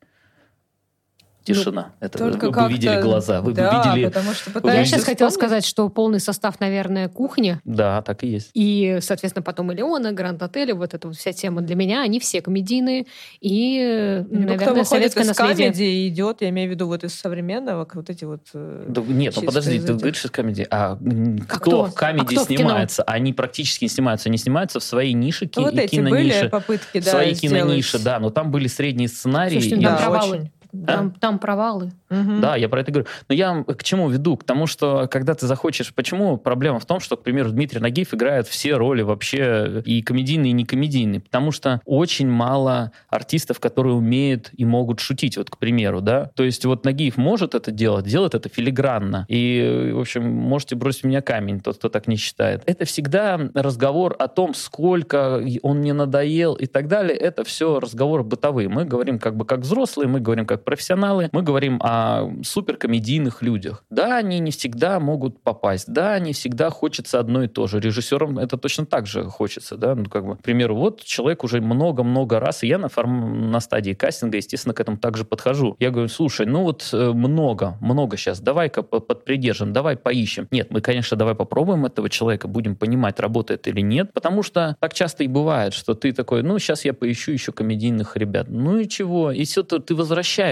Тишина. 1.45 1.93
Ну, 2.01 2.07
это 2.07 2.19
только 2.19 2.51
вы 2.51 2.63
бы 2.63 2.73
видели 2.73 3.01
глаза, 3.01 3.41
вы 3.41 3.53
да, 3.53 3.71
бы 3.71 3.91
видели... 3.91 4.07
потому 4.09 4.33
что 4.33 4.51
потому 4.51 4.75
Я 4.75 4.85
сейчас 4.85 5.05
хотела 5.05 5.31
сказать, 5.31 5.65
что 5.65 5.89
полный 5.89 6.21
состав, 6.21 6.61
наверное, 6.61 7.09
кухня. 7.09 7.61
Да, 7.65 8.03
так 8.03 8.23
и 8.25 8.29
есть. 8.29 8.51
И, 8.55 8.99
соответственно, 9.01 9.43
потом 9.43 9.73
Элеона, 9.73 10.13
Гранд 10.13 10.43
Отель, 10.43 10.73
вот 10.75 10.95
эта 10.95 11.09
вот 11.09 11.17
вся 11.17 11.33
тема 11.33 11.63
для 11.63 11.75
меня, 11.75 12.03
они 12.03 12.21
все 12.21 12.43
комедийные. 12.43 13.07
И, 13.41 14.25
ну, 14.29 14.41
наверное, 14.41 14.73
кто 14.73 14.85
советское 14.85 15.23
из 15.23 15.29
наследие. 15.29 15.57
комедии 15.57 16.09
идет, 16.09 16.43
я 16.43 16.51
имею 16.51 16.69
в 16.69 16.73
виду 16.73 16.87
вот 16.87 17.05
из 17.05 17.15
современного, 17.15 17.89
вот 17.93 18.11
эти 18.11 18.25
вот... 18.25 18.43
Э, 18.53 18.85
да, 18.89 19.01
нет, 19.01 19.35
ну 19.37 19.43
подожди, 19.43 19.81
ты 19.81 19.95
говоришь 19.95 20.25
из 20.25 20.31
комедии. 20.31 20.67
А, 20.71 20.99
а 20.99 21.59
кто, 21.59 21.87
в 21.87 21.95
комедии 21.95 22.37
а 22.37 22.41
кто 22.41 22.45
снимается? 22.45 23.03
В 23.03 23.09
они 23.09 23.33
практически 23.33 23.85
не 23.85 23.89
снимаются. 23.89 24.29
Они 24.29 24.39
снимаются 24.39 24.81
в 24.81 24.85
своей 24.85 25.15
нише, 25.15 25.51
ну, 25.57 25.63
вот 25.63 25.75
эти 25.75 25.93
кинонише. 25.93 26.41
были 26.41 26.49
попытки, 26.49 27.01
да, 27.01 27.11
своей 27.11 27.35
кинонише, 27.35 27.99
да. 27.99 28.19
Но 28.19 28.31
там 28.31 28.51
были 28.51 28.69
средние 28.69 29.09
сценарии. 29.09 29.53
Слушайте, 29.53 29.77
и... 29.77 29.85
да, 29.85 29.97
провалы. 29.97 30.37
Очень. 30.37 30.51
Там, 30.87 31.15
а? 31.15 31.21
там 31.21 31.39
провалы. 31.39 31.93
Угу. 32.11 32.41
Да, 32.41 32.57
я 32.57 32.69
про 32.69 32.81
это 32.81 32.93
говорю. 32.93 33.09
Но 33.29 33.35
я 33.35 33.65
к 33.65 33.83
чему 33.85 34.09
веду? 34.09 34.37
К 34.37 34.45
тому, 34.45 34.67
что 34.67 35.09
когда 35.11 35.35
ты 35.35 35.47
захочешь... 35.47 35.95
Почему 35.95 36.37
проблема 36.37 36.79
в 36.79 36.87
том, 36.87 37.01
что, 37.01 37.17
к 37.17 37.23
примеру, 37.23 37.51
Дмитрий 37.51 37.81
Нагиев 37.81 38.15
играет 38.15 38.47
все 38.47 38.77
роли 38.77 39.03
вообще 39.03 39.83
и 39.85 40.03
комедийные, 40.03 40.51
и 40.51 40.55
некомедийные? 40.55 41.21
Потому 41.21 41.53
что 41.53 41.81
очень 41.85 42.29
мало 42.29 42.93
артистов, 43.09 43.61
которые 43.61 43.95
умеют 43.95 44.51
и 44.57 44.65
могут 44.65 45.01
шутить, 45.01 45.37
вот, 45.37 45.51
к 45.51 45.59
примеру, 45.59 46.01
да? 46.01 46.31
То 46.35 46.45
есть 46.45 46.65
вот 46.65 46.85
Нагиев 46.85 47.17
может 47.17 47.55
это 47.55 47.71
делать, 47.71 48.07
делает 48.07 48.35
это 48.35 48.49
филигранно. 48.49 49.27
И, 49.29 49.93
в 49.95 50.01
общем, 50.01 50.29
можете 50.29 50.77
бросить 50.77 51.05
меня 51.05 51.23
камень, 51.23 51.61
тот, 51.61 51.79
кто 51.79 51.89
так 51.89 52.09
не 52.09 52.17
считает. 52.17 52.63
Это 52.67 52.85
всегда 52.85 53.41
разговор 53.55 54.17
о 54.19 54.29
том, 54.29 54.55
сколько 54.55 55.43
он 55.63 55.81
не 55.81 55.93
надоел 55.93 56.55
и 56.55 56.67
так 56.67 56.89
далее. 56.89 57.17
Это 57.17 57.45
все 57.45 57.81
разговоры 57.81 58.23
бытовые. 58.23 58.69
Мы 58.69 58.85
говорим 58.85 59.19
как 59.19 59.37
бы 59.37 59.45
как 59.45 59.61
взрослые, 59.61 60.09
мы 60.09 60.21
говорим 60.21 60.47
как 60.47 60.58
профессионалы, 60.65 61.29
мы 61.33 61.43
говорим 61.43 61.81
о 61.83 62.31
суперкомедийных 62.43 63.43
людях. 63.43 63.85
Да, 63.91 64.19
они 64.19 64.39
не 64.39 64.51
всегда 64.51 65.01
могут 65.01 65.43
попасть, 65.43 65.93
да, 65.93 66.19
не 66.19 66.33
всегда 66.33 66.71
хочется 66.71 67.19
одно 67.19 67.45
и 67.45 67.49
то 67.49 67.67
же. 67.67 67.81
Режиссерам 67.81 68.39
это 68.39 68.57
точно 68.57 68.87
так 68.87 69.07
же 69.07 69.25
хочется, 69.25 69.77
да, 69.77 69.95
ну, 69.95 70.07
как 70.07 70.27
бы, 70.27 70.37
к 70.37 70.43
примеру, 70.43 70.77
вот 70.77 71.03
человек 71.03 71.45
уже 71.45 71.61
много-много 71.61 72.41
раз, 72.41 72.63
и 72.63 72.67
я 72.67 72.79
на, 72.79 72.89
форм... 72.89 73.51
на 73.51 73.61
стадии 73.61 73.93
кастинга, 73.93 74.37
естественно, 74.37 74.75
к 74.75 74.81
этому 74.81 74.97
также 74.99 75.25
подхожу. 75.25 75.77
Я 75.79 75.91
говорю, 75.91 76.09
слушай, 76.09 76.47
ну 76.47 76.63
вот 76.63 76.89
э, 76.93 77.13
много, 77.13 77.77
много 77.81 78.17
сейчас, 78.17 78.41
давай-ка 78.41 78.83
подпридержим, 78.83 79.73
давай 79.73 79.97
поищем. 79.97 80.49
Нет, 80.51 80.69
мы, 80.71 80.81
конечно, 80.81 81.17
давай 81.17 81.35
попробуем 81.35 81.87
этого 81.87 82.09
человека, 82.09 82.49
будем 82.49 82.77
понимать, 82.77 83.21
работает 83.21 83.67
или 83.69 83.81
нет, 83.81 84.13
потому 84.13 84.43
что 84.43 84.77
так 84.81 84.95
часто 84.95 85.25
и 85.25 85.29
бывает, 85.29 85.75
что 85.75 85.95
ты 85.95 86.13
такой, 86.13 86.43
ну, 86.43 86.59
сейчас 86.59 86.85
я 86.85 86.95
поищу 86.95 87.33
еще 87.33 87.53
комедийных 87.53 88.17
ребят. 88.17 88.47
Ну 88.49 88.79
и 88.79 88.89
чего? 88.89 89.33
И 89.33 89.45
все, 89.45 89.63
ты 89.63 89.95
возвращаешься. 89.95 90.48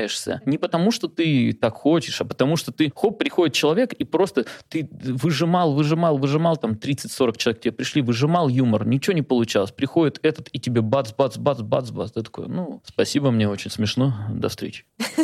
Не 0.47 0.59
потому, 0.59 0.91
что 0.91 1.09
ты 1.09 1.53
так 1.53 1.75
хочешь, 1.75 2.21
а 2.21 2.25
потому 2.25 2.57
что 2.57 2.73
ты, 2.73 2.93
хоп, 2.95 3.19
приходит 3.19 3.55
человек, 3.55 3.93
и 3.93 4.05
просто 4.05 4.45
ты 4.69 4.89
выжимал, 4.91 5.75
выжимал, 5.75 6.19
выжимал, 6.19 6.57
там 6.57 6.73
30-40 6.73 7.37
человек 7.37 7.61
тебе 7.63 7.73
пришли, 7.73 8.03
выжимал 8.03 8.49
юмор, 8.49 8.87
ничего 8.87 9.15
не 9.15 9.23
получалось. 9.23 9.71
Приходит 9.71 10.19
этот, 10.23 10.49
и 10.53 10.59
тебе 10.59 10.81
бац, 10.81 11.13
бац, 11.13 11.37
бац, 11.37 11.61
бац, 11.61 11.91
бац. 11.91 12.13
Ты 12.13 12.23
такой, 12.23 12.49
ну, 12.49 12.83
спасибо, 12.85 13.31
мне 13.31 13.49
очень 13.49 13.71
смешно, 13.71 14.15
до 14.31 14.49
встречи. 14.49 14.85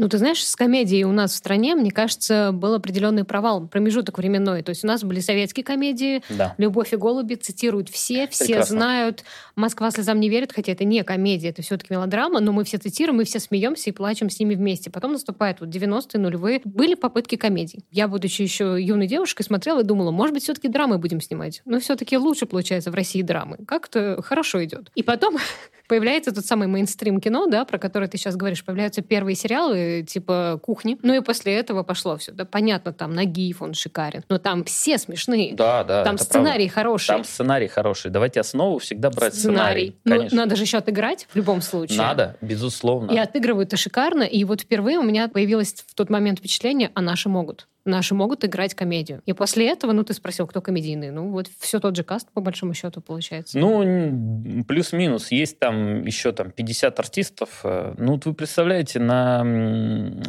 Ну, 0.00 0.08
ты 0.08 0.16
знаешь, 0.16 0.42
с 0.42 0.56
комедией 0.56 1.04
у 1.04 1.12
нас 1.12 1.32
в 1.32 1.36
стране, 1.36 1.74
мне 1.74 1.90
кажется, 1.90 2.52
был 2.52 2.72
определенный 2.72 3.24
провал, 3.24 3.68
промежуток 3.68 4.16
временной. 4.16 4.62
То 4.62 4.70
есть 4.70 4.82
у 4.82 4.86
нас 4.86 5.04
были 5.04 5.20
советские 5.20 5.62
комедии, 5.62 6.22
да. 6.30 6.54
«Любовь 6.56 6.94
и 6.94 6.96
голуби» 6.96 7.34
цитируют 7.34 7.90
все, 7.90 8.26
все 8.28 8.46
Прекрасно. 8.46 8.76
знают. 8.76 9.24
«Москва 9.56 9.90
слезам 9.90 10.18
не 10.18 10.30
верит», 10.30 10.54
хотя 10.54 10.72
это 10.72 10.84
не 10.84 11.04
комедия, 11.04 11.50
это 11.50 11.60
все-таки 11.60 11.92
мелодрама, 11.92 12.40
но 12.40 12.50
мы 12.50 12.64
все 12.64 12.78
цитируем, 12.78 13.18
мы 13.18 13.24
все 13.24 13.40
смеемся 13.40 13.90
и 13.90 13.92
плачем 13.92 14.09
с 14.14 14.40
ними 14.40 14.54
вместе. 14.54 14.90
Потом 14.90 15.12
наступает 15.12 15.60
вот 15.60 15.68
90-е, 15.68 16.20
нулевые. 16.20 16.60
Были 16.64 16.94
попытки 16.94 17.36
комедий. 17.36 17.84
Я, 17.90 18.08
будучи 18.08 18.42
еще 18.42 18.76
юной 18.78 19.06
девушкой, 19.06 19.42
смотрела 19.42 19.80
и 19.80 19.84
думала, 19.84 20.10
может 20.10 20.34
быть, 20.34 20.42
все-таки 20.42 20.68
драмы 20.68 20.98
будем 20.98 21.20
снимать. 21.20 21.62
Но 21.64 21.80
все-таки 21.80 22.16
лучше 22.18 22.46
получается 22.46 22.90
в 22.90 22.94
России 22.94 23.22
драмы. 23.22 23.58
Как-то 23.66 24.20
хорошо 24.22 24.62
идет. 24.64 24.90
И 24.94 25.02
потом 25.02 25.36
появляется 25.88 26.32
тот 26.32 26.44
самый 26.44 26.68
мейнстрим 26.68 27.20
кино, 27.20 27.46
да, 27.46 27.64
про 27.64 27.78
который 27.78 28.08
ты 28.08 28.18
сейчас 28.18 28.36
говоришь, 28.36 28.64
появляются 28.64 29.02
первые 29.02 29.34
сериалы 29.34 30.04
типа 30.06 30.60
«Кухни». 30.62 30.98
Ну 31.02 31.14
и 31.14 31.20
после 31.20 31.54
этого 31.54 31.82
пошло 31.82 32.16
все. 32.16 32.32
Да, 32.32 32.44
понятно, 32.44 32.92
там 32.92 33.14
Нагиев, 33.14 33.62
он 33.62 33.74
шикарен. 33.74 34.22
Но 34.28 34.38
там 34.38 34.64
все 34.64 34.98
смешные. 34.98 35.54
Да, 35.54 35.84
да. 35.84 36.04
Там 36.04 36.18
сценарий 36.18 36.66
правда. 36.66 36.74
хороший. 36.74 37.08
Там 37.08 37.24
сценарий 37.24 37.68
хороший. 37.68 38.10
Давайте 38.10 38.40
основу 38.40 38.78
всегда 38.78 39.10
брать 39.10 39.34
сценарий. 39.34 39.96
сценарий. 40.00 40.28
Ну, 40.30 40.36
надо 40.36 40.56
же 40.56 40.64
еще 40.64 40.78
отыграть 40.78 41.26
в 41.30 41.36
любом 41.36 41.62
случае. 41.62 41.98
Надо, 41.98 42.36
безусловно. 42.40 43.10
И 43.10 43.18
отыгрывают 43.18 43.70
это 43.70 43.76
шикарно. 44.00 44.22
И 44.22 44.44
вот 44.44 44.62
впервые 44.62 44.98
у 44.98 45.02
меня 45.02 45.28
появилось 45.28 45.74
в 45.86 45.94
тот 45.94 46.10
момент 46.10 46.38
впечатление, 46.38 46.90
а 46.94 47.00
наши 47.00 47.28
могут 47.28 47.68
наши 47.90 48.14
могут 48.14 48.44
играть 48.44 48.74
комедию. 48.74 49.22
И 49.26 49.32
после 49.32 49.68
этого, 49.68 49.92
ну, 49.92 50.02
ты 50.04 50.14
спросил, 50.14 50.46
кто 50.46 50.60
комедийный. 50.60 51.10
Ну, 51.10 51.30
вот 51.30 51.48
все 51.58 51.80
тот 51.80 51.96
же 51.96 52.04
каст, 52.04 52.28
по 52.32 52.40
большому 52.40 52.74
счету, 52.74 53.00
получается. 53.00 53.58
Ну, 53.58 54.64
плюс-минус. 54.66 55.30
Есть 55.30 55.58
там 55.58 56.04
еще 56.04 56.32
там 56.32 56.50
50 56.50 56.98
артистов. 56.98 57.60
Э, 57.64 57.94
ну, 57.98 58.12
вот 58.12 58.24
вы 58.24 58.34
представляете, 58.34 58.98
на 58.98 59.44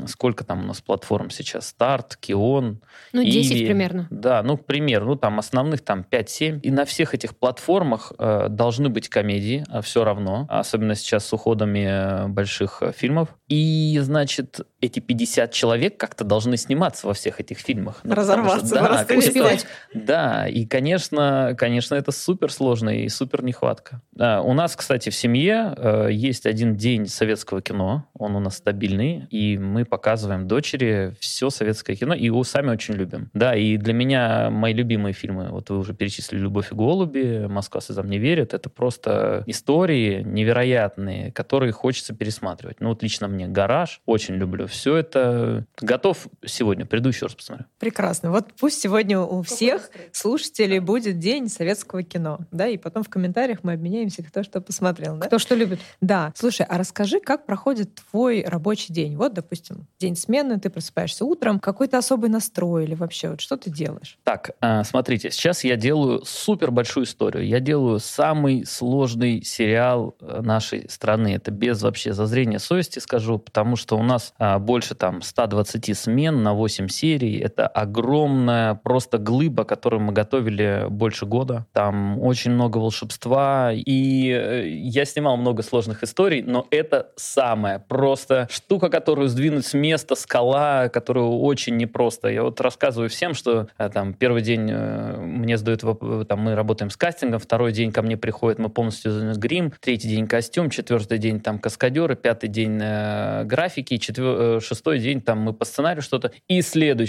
сколько 0.08 0.43
там 0.43 0.63
у 0.63 0.67
нас 0.67 0.82
платформ 0.82 1.30
сейчас? 1.30 1.67
Старт, 1.69 2.17
Кион, 2.17 2.82
Ну, 3.13 3.24
10 3.24 3.52
Иви. 3.52 3.65
примерно. 3.65 4.08
Да, 4.10 4.43
ну, 4.43 4.58
к 4.58 4.65
примеру, 4.65 5.06
ну, 5.06 5.15
там 5.15 5.39
основных 5.39 5.82
там 5.82 6.06
5-7. 6.10 6.60
И 6.62 6.71
на 6.71 6.86
всех 6.86 7.13
этих 7.13 7.36
платформах 7.38 8.13
э, 8.17 8.47
должны 8.50 8.89
быть 8.89 9.10
комедии, 9.10 9.63
а 9.69 9.82
все 9.82 10.04
равно. 10.04 10.45
Особенно 10.50 10.95
сейчас 10.95 11.26
с 11.26 11.34
уходами 11.34 12.26
э, 12.26 12.28
больших 12.28 12.82
э, 12.82 12.91
фильмов. 12.95 13.30
И, 13.47 13.97
значит, 14.02 14.62
эти 14.82 15.00
50 15.00 15.52
человек 15.52 15.97
как-то 15.97 16.24
должны 16.24 16.58
сниматься 16.58 17.08
во 17.08 17.13
всех 17.13 17.39
этих 17.39 17.51
этих 17.52 17.60
фильмах. 17.60 18.00
Ну, 18.04 18.16
Разорваться, 18.16 18.76
что, 18.76 19.06
да, 19.08 19.18
успевать. 19.18 19.66
Да, 19.94 20.48
и, 20.48 20.66
конечно, 20.66 21.56
конечно, 21.58 21.96
это 21.96 22.12
супер 22.12 22.52
сложно 22.52 22.90
и 22.90 23.10
супер 23.10 23.44
нехватка. 23.44 24.02
Да, 24.12 24.42
у 24.42 24.54
нас, 24.54 24.76
кстати, 24.76 25.10
в 25.10 25.16
семье 25.16 25.74
э, 25.78 26.10
есть 26.12 26.46
один 26.46 26.76
день 26.76 27.08
советского 27.08 27.62
кино, 27.62 28.08
он 28.14 28.36
у 28.36 28.40
нас 28.40 28.58
стабильный, 28.58 29.28
и 29.30 29.58
мы 29.58 29.86
показываем 29.86 30.48
дочери 30.48 31.14
все 31.20 31.50
советское 31.50 31.96
кино, 31.96 32.14
и 32.14 32.26
его 32.26 32.44
сами 32.44 32.70
очень 32.70 32.96
любим. 32.96 33.30
Да, 33.34 33.56
и 33.56 33.78
для 33.78 33.94
меня 33.94 34.50
мои 34.50 34.74
любимые 34.74 35.14
фильмы, 35.14 35.50
вот 35.50 35.70
вы 35.70 35.78
уже 35.78 35.94
перечислили 35.94 36.40
«Любовь 36.40 36.72
и 36.72 36.76
голуби», 36.76 37.48
«Москва 37.48 37.82
слезам 37.82 38.10
не 38.10 38.18
верит», 38.18 38.54
это 38.54 38.70
просто 38.70 39.44
истории 39.48 40.24
невероятные, 40.24 41.32
которые 41.32 41.72
хочется 41.72 42.14
пересматривать. 42.14 42.80
Ну 42.80 42.90
вот 42.90 43.04
лично 43.04 43.28
мне 43.28 43.48
«Гараж» 43.48 44.02
очень 44.06 44.36
люблю. 44.36 44.68
Все 44.68 44.96
это 44.96 45.66
готов 45.80 46.28
сегодня, 46.46 46.86
приду 46.86 47.10
еще 47.10 47.28
раз 47.32 47.36
посмотрю. 47.36 47.65
Прекрасно. 47.80 48.32
Вот 48.32 48.54
пусть 48.60 48.82
сегодня 48.82 49.20
у 49.20 49.41
всех 49.41 49.89
слушателей 50.12 50.80
будет 50.80 51.20
день 51.20 51.50
советского 51.50 52.04
кино, 52.04 52.39
да, 52.52 52.67
и 52.67 52.78
потом 52.78 53.04
в 53.04 53.10
комментариях 53.10 53.60
мы 53.63 53.74
обменяемся, 53.74 54.24
кто 54.24 54.44
что 54.44 54.62
посмотрел, 54.62 55.17
да? 55.17 55.28
Кто 55.28 55.39
что 55.39 55.56
любит. 55.56 55.80
Да. 56.02 56.32
Слушай, 56.36 56.65
а 56.70 56.78
расскажи, 56.78 57.20
как 57.20 57.46
проходит 57.46 58.02
твой 58.12 58.44
рабочий 58.44 58.94
день? 58.94 59.15
Вот, 59.15 59.34
допустим, 59.34 59.88
день 60.00 60.15
смены, 60.15 60.60
ты 60.60 60.70
просыпаешься 60.70 61.25
утром, 61.25 61.60
какой-то 61.60 61.98
особый 61.98 62.29
настрой 62.29 62.84
или 62.86 62.96
вообще 62.96 63.29
вот 63.29 63.42
что 63.42 63.58
ты 63.58 63.69
делаешь? 63.69 64.17
Так, 64.23 64.52
а, 64.60 64.84
смотрите, 64.84 65.32
сейчас 65.32 65.63
я 65.63 65.75
делаю 65.75 66.23
супер 66.25 66.71
большую 66.71 67.06
историю. 67.06 67.46
Я 67.46 67.60
делаю 67.60 68.00
самый 68.00 68.65
сложный 68.65 69.44
сериал 69.44 70.15
э, 70.19 70.42
нашей 70.42 70.90
страны. 70.90 71.36
Это 71.36 71.52
без 71.52 71.82
вообще 71.82 72.13
зазрения 72.13 72.60
совести 72.60 73.00
скажу, 73.00 73.40
потому 73.40 73.75
что 73.75 73.98
у 73.98 74.04
нас 74.04 74.34
а, 74.38 74.60
больше 74.60 74.96
там 74.96 75.21
120 75.21 75.98
смен 75.98 76.44
на 76.44 76.54
8 76.54 76.88
серий. 76.88 77.21
Это 77.28 77.67
огромная 77.67 78.76
просто 78.76 79.17
глыба, 79.17 79.63
которую 79.63 80.02
мы 80.02 80.13
готовили 80.13 80.88
больше 80.90 81.26
года. 81.26 81.65
Там 81.74 82.19
очень 82.19 82.52
много 82.52 82.78
волшебства. 82.78 83.72
И 83.74 84.30
э, 84.30 84.67
я 84.67 85.06
снимал 85.06 85.38
много 85.38 85.63
сложных 85.63 86.04
историй, 86.04 86.42
но 86.42 86.67
это 86.72 87.12
самая 87.15 87.80
просто 87.80 88.48
штука, 88.52 88.90
которую 88.90 89.28
сдвинуть 89.28 89.65
с 89.65 89.74
места, 89.74 90.15
скала, 90.15 90.90
которую 90.90 91.40
очень 91.40 91.78
непросто. 91.78 92.28
Я 92.28 92.44
вот 92.44 92.60
рассказываю 92.62 93.10
всем, 93.10 93.34
что 93.34 93.67
э, 93.78 93.90
там 93.90 94.13
первый 94.13 94.42
день 94.42 94.69
э, 94.72 95.17
мне 95.17 95.58
задают, 95.58 95.82
там 96.28 96.40
мы 96.40 96.56
работаем 96.56 96.90
с 96.90 96.98
кастингом, 96.98 97.40
второй 97.40 97.72
день 97.72 97.92
ко 97.92 98.02
мне 98.02 98.17
приходит, 98.17 98.60
мы 98.60 98.69
полностью 98.69 99.34
грим, 99.36 99.74
третий 99.80 100.08
день 100.08 100.28
костюм, 100.28 100.69
четвертый 100.69 101.17
день 101.17 101.40
там 101.40 101.60
каскадеры, 101.60 102.15
пятый 102.15 102.50
день 102.50 102.80
э, 102.82 103.44
графики, 103.46 103.98
четвер... 103.98 104.62
шестой 104.62 105.00
день 105.00 105.22
там 105.22 105.40
мы 105.40 105.54
по 105.54 105.65
сценарию 105.65 106.02
что-то, 106.02 106.32
и 106.48 106.62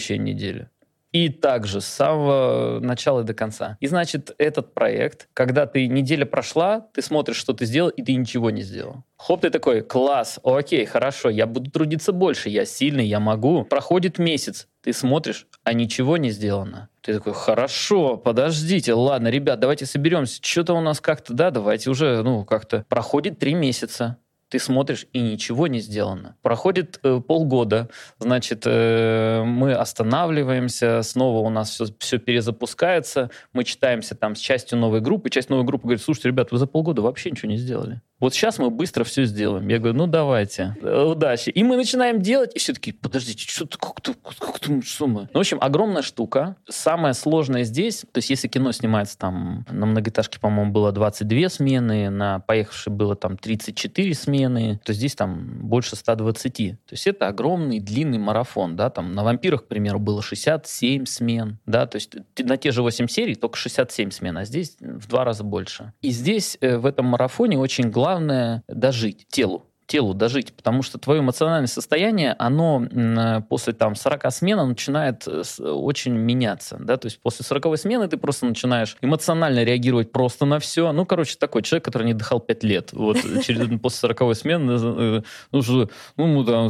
следующая 0.03 0.19
неделя. 0.19 0.71
И 1.13 1.29
также 1.29 1.83
с 1.83 1.87
самого 1.87 2.81
начала 2.81 3.23
до 3.23 3.35
конца. 3.35 3.77
И 3.81 3.87
значит, 3.87 4.35
этот 4.39 4.73
проект, 4.73 5.29
когда 5.35 5.67
ты 5.67 5.87
неделя 5.87 6.25
прошла, 6.25 6.89
ты 6.95 7.03
смотришь, 7.03 7.37
что 7.37 7.53
ты 7.53 7.67
сделал, 7.67 7.91
и 7.91 8.03
ты 8.03 8.15
ничего 8.15 8.51
не 8.51 8.63
сделал. 8.63 9.05
Хоп, 9.19 9.43
ты 9.43 9.51
такой, 9.51 9.83
класс, 9.83 10.41
окей, 10.43 10.87
хорошо, 10.87 11.29
я 11.29 11.47
буду 11.47 11.71
трудиться 11.71 12.13
больше, 12.13 12.49
я 12.49 12.65
сильный, 12.65 13.07
я 13.07 13.21
могу. 13.21 13.65
Проходит 13.65 14.19
месяц, 14.19 14.69
ты 14.81 14.95
смотришь, 14.95 15.47
а 15.65 15.75
ничего 15.75 16.17
не 16.17 16.31
сделано. 16.31 16.89
Ты 17.03 17.13
такой, 17.15 17.35
хорошо, 17.35 18.17
подождите, 18.17 18.95
ладно, 18.95 19.29
ребят, 19.29 19.61
давайте 19.61 19.85
соберемся. 19.85 20.41
Что-то 20.41 20.73
у 20.73 20.81
нас 20.81 21.01
как-то, 21.03 21.35
да, 21.35 21.51
давайте 21.51 21.91
уже, 21.91 22.23
ну, 22.23 22.47
как-то. 22.47 22.87
Проходит 22.89 23.39
три 23.39 23.53
месяца 23.53 24.17
ты 24.53 24.59
смотришь, 24.59 25.07
и 25.15 25.21
ничего 25.23 25.67
не 25.67 25.81
сделано. 25.81 26.37
Проходит 26.43 27.01
э, 27.03 27.23
полгода, 27.27 27.89
значит, 28.19 28.65
э, 28.67 29.43
мы 29.47 29.73
останавливаемся, 29.73 31.03
снова 31.03 31.39
у 31.39 31.49
нас 31.49 31.71
все, 31.71 31.87
все 31.99 32.19
перезапускается, 32.19 33.31
мы 33.55 33.65
читаемся 33.65 34.15
там 34.15 34.37
с 34.37 34.41
частью 34.41 34.77
новой 34.77 35.01
группы, 35.01 35.31
часть 35.31 35.49
новой 35.49 35.65
группы 35.65 35.85
говорит, 35.85 36.03
слушайте, 36.03 36.29
ребят, 36.29 36.53
вы 36.53 36.59
за 36.59 36.67
полгода 36.67 37.01
вообще 37.01 37.31
ничего 37.31 37.51
не 37.51 37.57
сделали. 37.57 38.03
Вот 38.23 38.35
сейчас 38.35 38.61
мы 38.61 38.71
быстро 38.71 39.03
все 39.03 39.25
сделаем. 39.25 39.67
Я 39.67 39.81
говорю, 39.81 39.99
ну 39.99 40.07
давайте, 40.07 40.77
удачи. 40.81 41.51
И 41.51 41.65
мы 41.65 41.77
начинаем 41.77 42.23
делать, 42.23 42.53
и 42.55 42.61
все 42.61 42.73
таки 42.73 42.93
подождите, 42.93 43.45
что-то 43.49 43.77
как-то, 43.79 44.15
как-то, 44.15 44.81
что 44.83 45.09
мы? 45.09 45.23
Ну, 45.23 45.29
в 45.35 45.39
общем, 45.39 45.59
огромная 45.61 46.03
штука. 46.03 46.55
Самое 46.69 47.15
сложное 47.15 47.65
здесь, 47.65 48.05
то 48.13 48.19
есть 48.19 48.31
если 48.31 48.47
кино 48.47 48.71
снимается 48.71 49.19
там, 49.19 49.67
на 49.69 49.87
многоэтажке, 49.87 50.39
по-моему, 50.39 50.71
было 50.71 50.93
22 50.93 51.49
смены, 51.49 52.11
на 52.11 52.39
поехавшей 52.39 52.93
было 52.93 53.17
там 53.17 53.37
34 53.37 54.15
смены, 54.15 54.81
то 54.85 54.93
здесь 54.93 55.17
там 55.17 55.59
больше 55.67 55.97
120. 55.97 56.57
То 56.57 56.77
есть 56.93 57.09
это 57.09 57.27
огромный 57.27 57.81
длинный 57.81 58.19
марафон, 58.19 58.77
да, 58.77 58.89
там 58.91 59.11
на 59.15 59.25
«Вампирах», 59.25 59.65
к 59.65 59.67
примеру, 59.67 59.99
было 59.99 60.23
67 60.23 61.07
смен, 61.07 61.59
да, 61.67 61.89
то 61.89 61.97
есть 61.97 62.15
на 62.39 62.57
те 62.57 62.71
же 62.71 62.83
8 62.83 63.09
серий 63.09 63.35
только 63.35 63.57
67 63.57 64.13
смен, 64.13 64.39
а 64.39 64.45
здесь 64.45 64.77
в 64.79 65.09
два 65.09 65.25
раза 65.25 65.43
больше. 65.43 65.93
И 66.03 66.11
здесь 66.11 66.57
э, 66.61 66.77
в 66.79 66.87
этом 66.87 67.07
марафоне 67.07 67.59
очень 67.59 67.91
главное 67.91 68.12
главное 68.13 68.63
дожить 68.69 69.27
телу 69.29 69.72
телу 69.93 70.15
дожить, 70.15 70.55
потому 70.55 70.83
что 70.83 70.97
твое 70.97 71.21
эмоциональное 71.21 71.67
состояние, 71.67 72.35
оно 72.39 73.43
после 73.51 73.75
там 73.75 73.95
40 73.95 74.33
смен 74.33 74.67
начинает 74.67 75.29
э, 75.29 75.43
очень 75.63 76.15
меняться, 76.15 76.79
да, 76.81 76.97
то 76.97 77.07
есть 77.07 77.21
после 77.21 77.45
40 77.45 77.79
смены 77.79 78.09
ты 78.09 78.17
просто 78.17 78.47
начинаешь 78.47 78.97
эмоционально 79.03 79.65
реагировать 79.65 80.11
просто 80.11 80.47
на 80.47 80.61
все, 80.61 80.93
ну, 80.93 81.05
короче, 81.05 81.37
такой 81.39 81.61
человек, 81.61 81.85
который 81.85 82.07
не 82.07 82.15
дыхал 82.15 82.41
5 82.41 82.65
лет, 82.65 82.95
вот, 82.95 83.19
через, 83.45 83.69
после 83.81 84.15
40 84.15 84.35
смены, 84.35 84.73
э, 84.73 85.23
ну, 85.53 85.63
что, 85.63 85.91
ну, 86.17 86.43
да, 86.43 86.69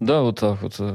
да, 0.00 0.22
вот 0.22 0.40
так 0.40 0.62
вот, 0.62 0.76
э, 0.78 0.94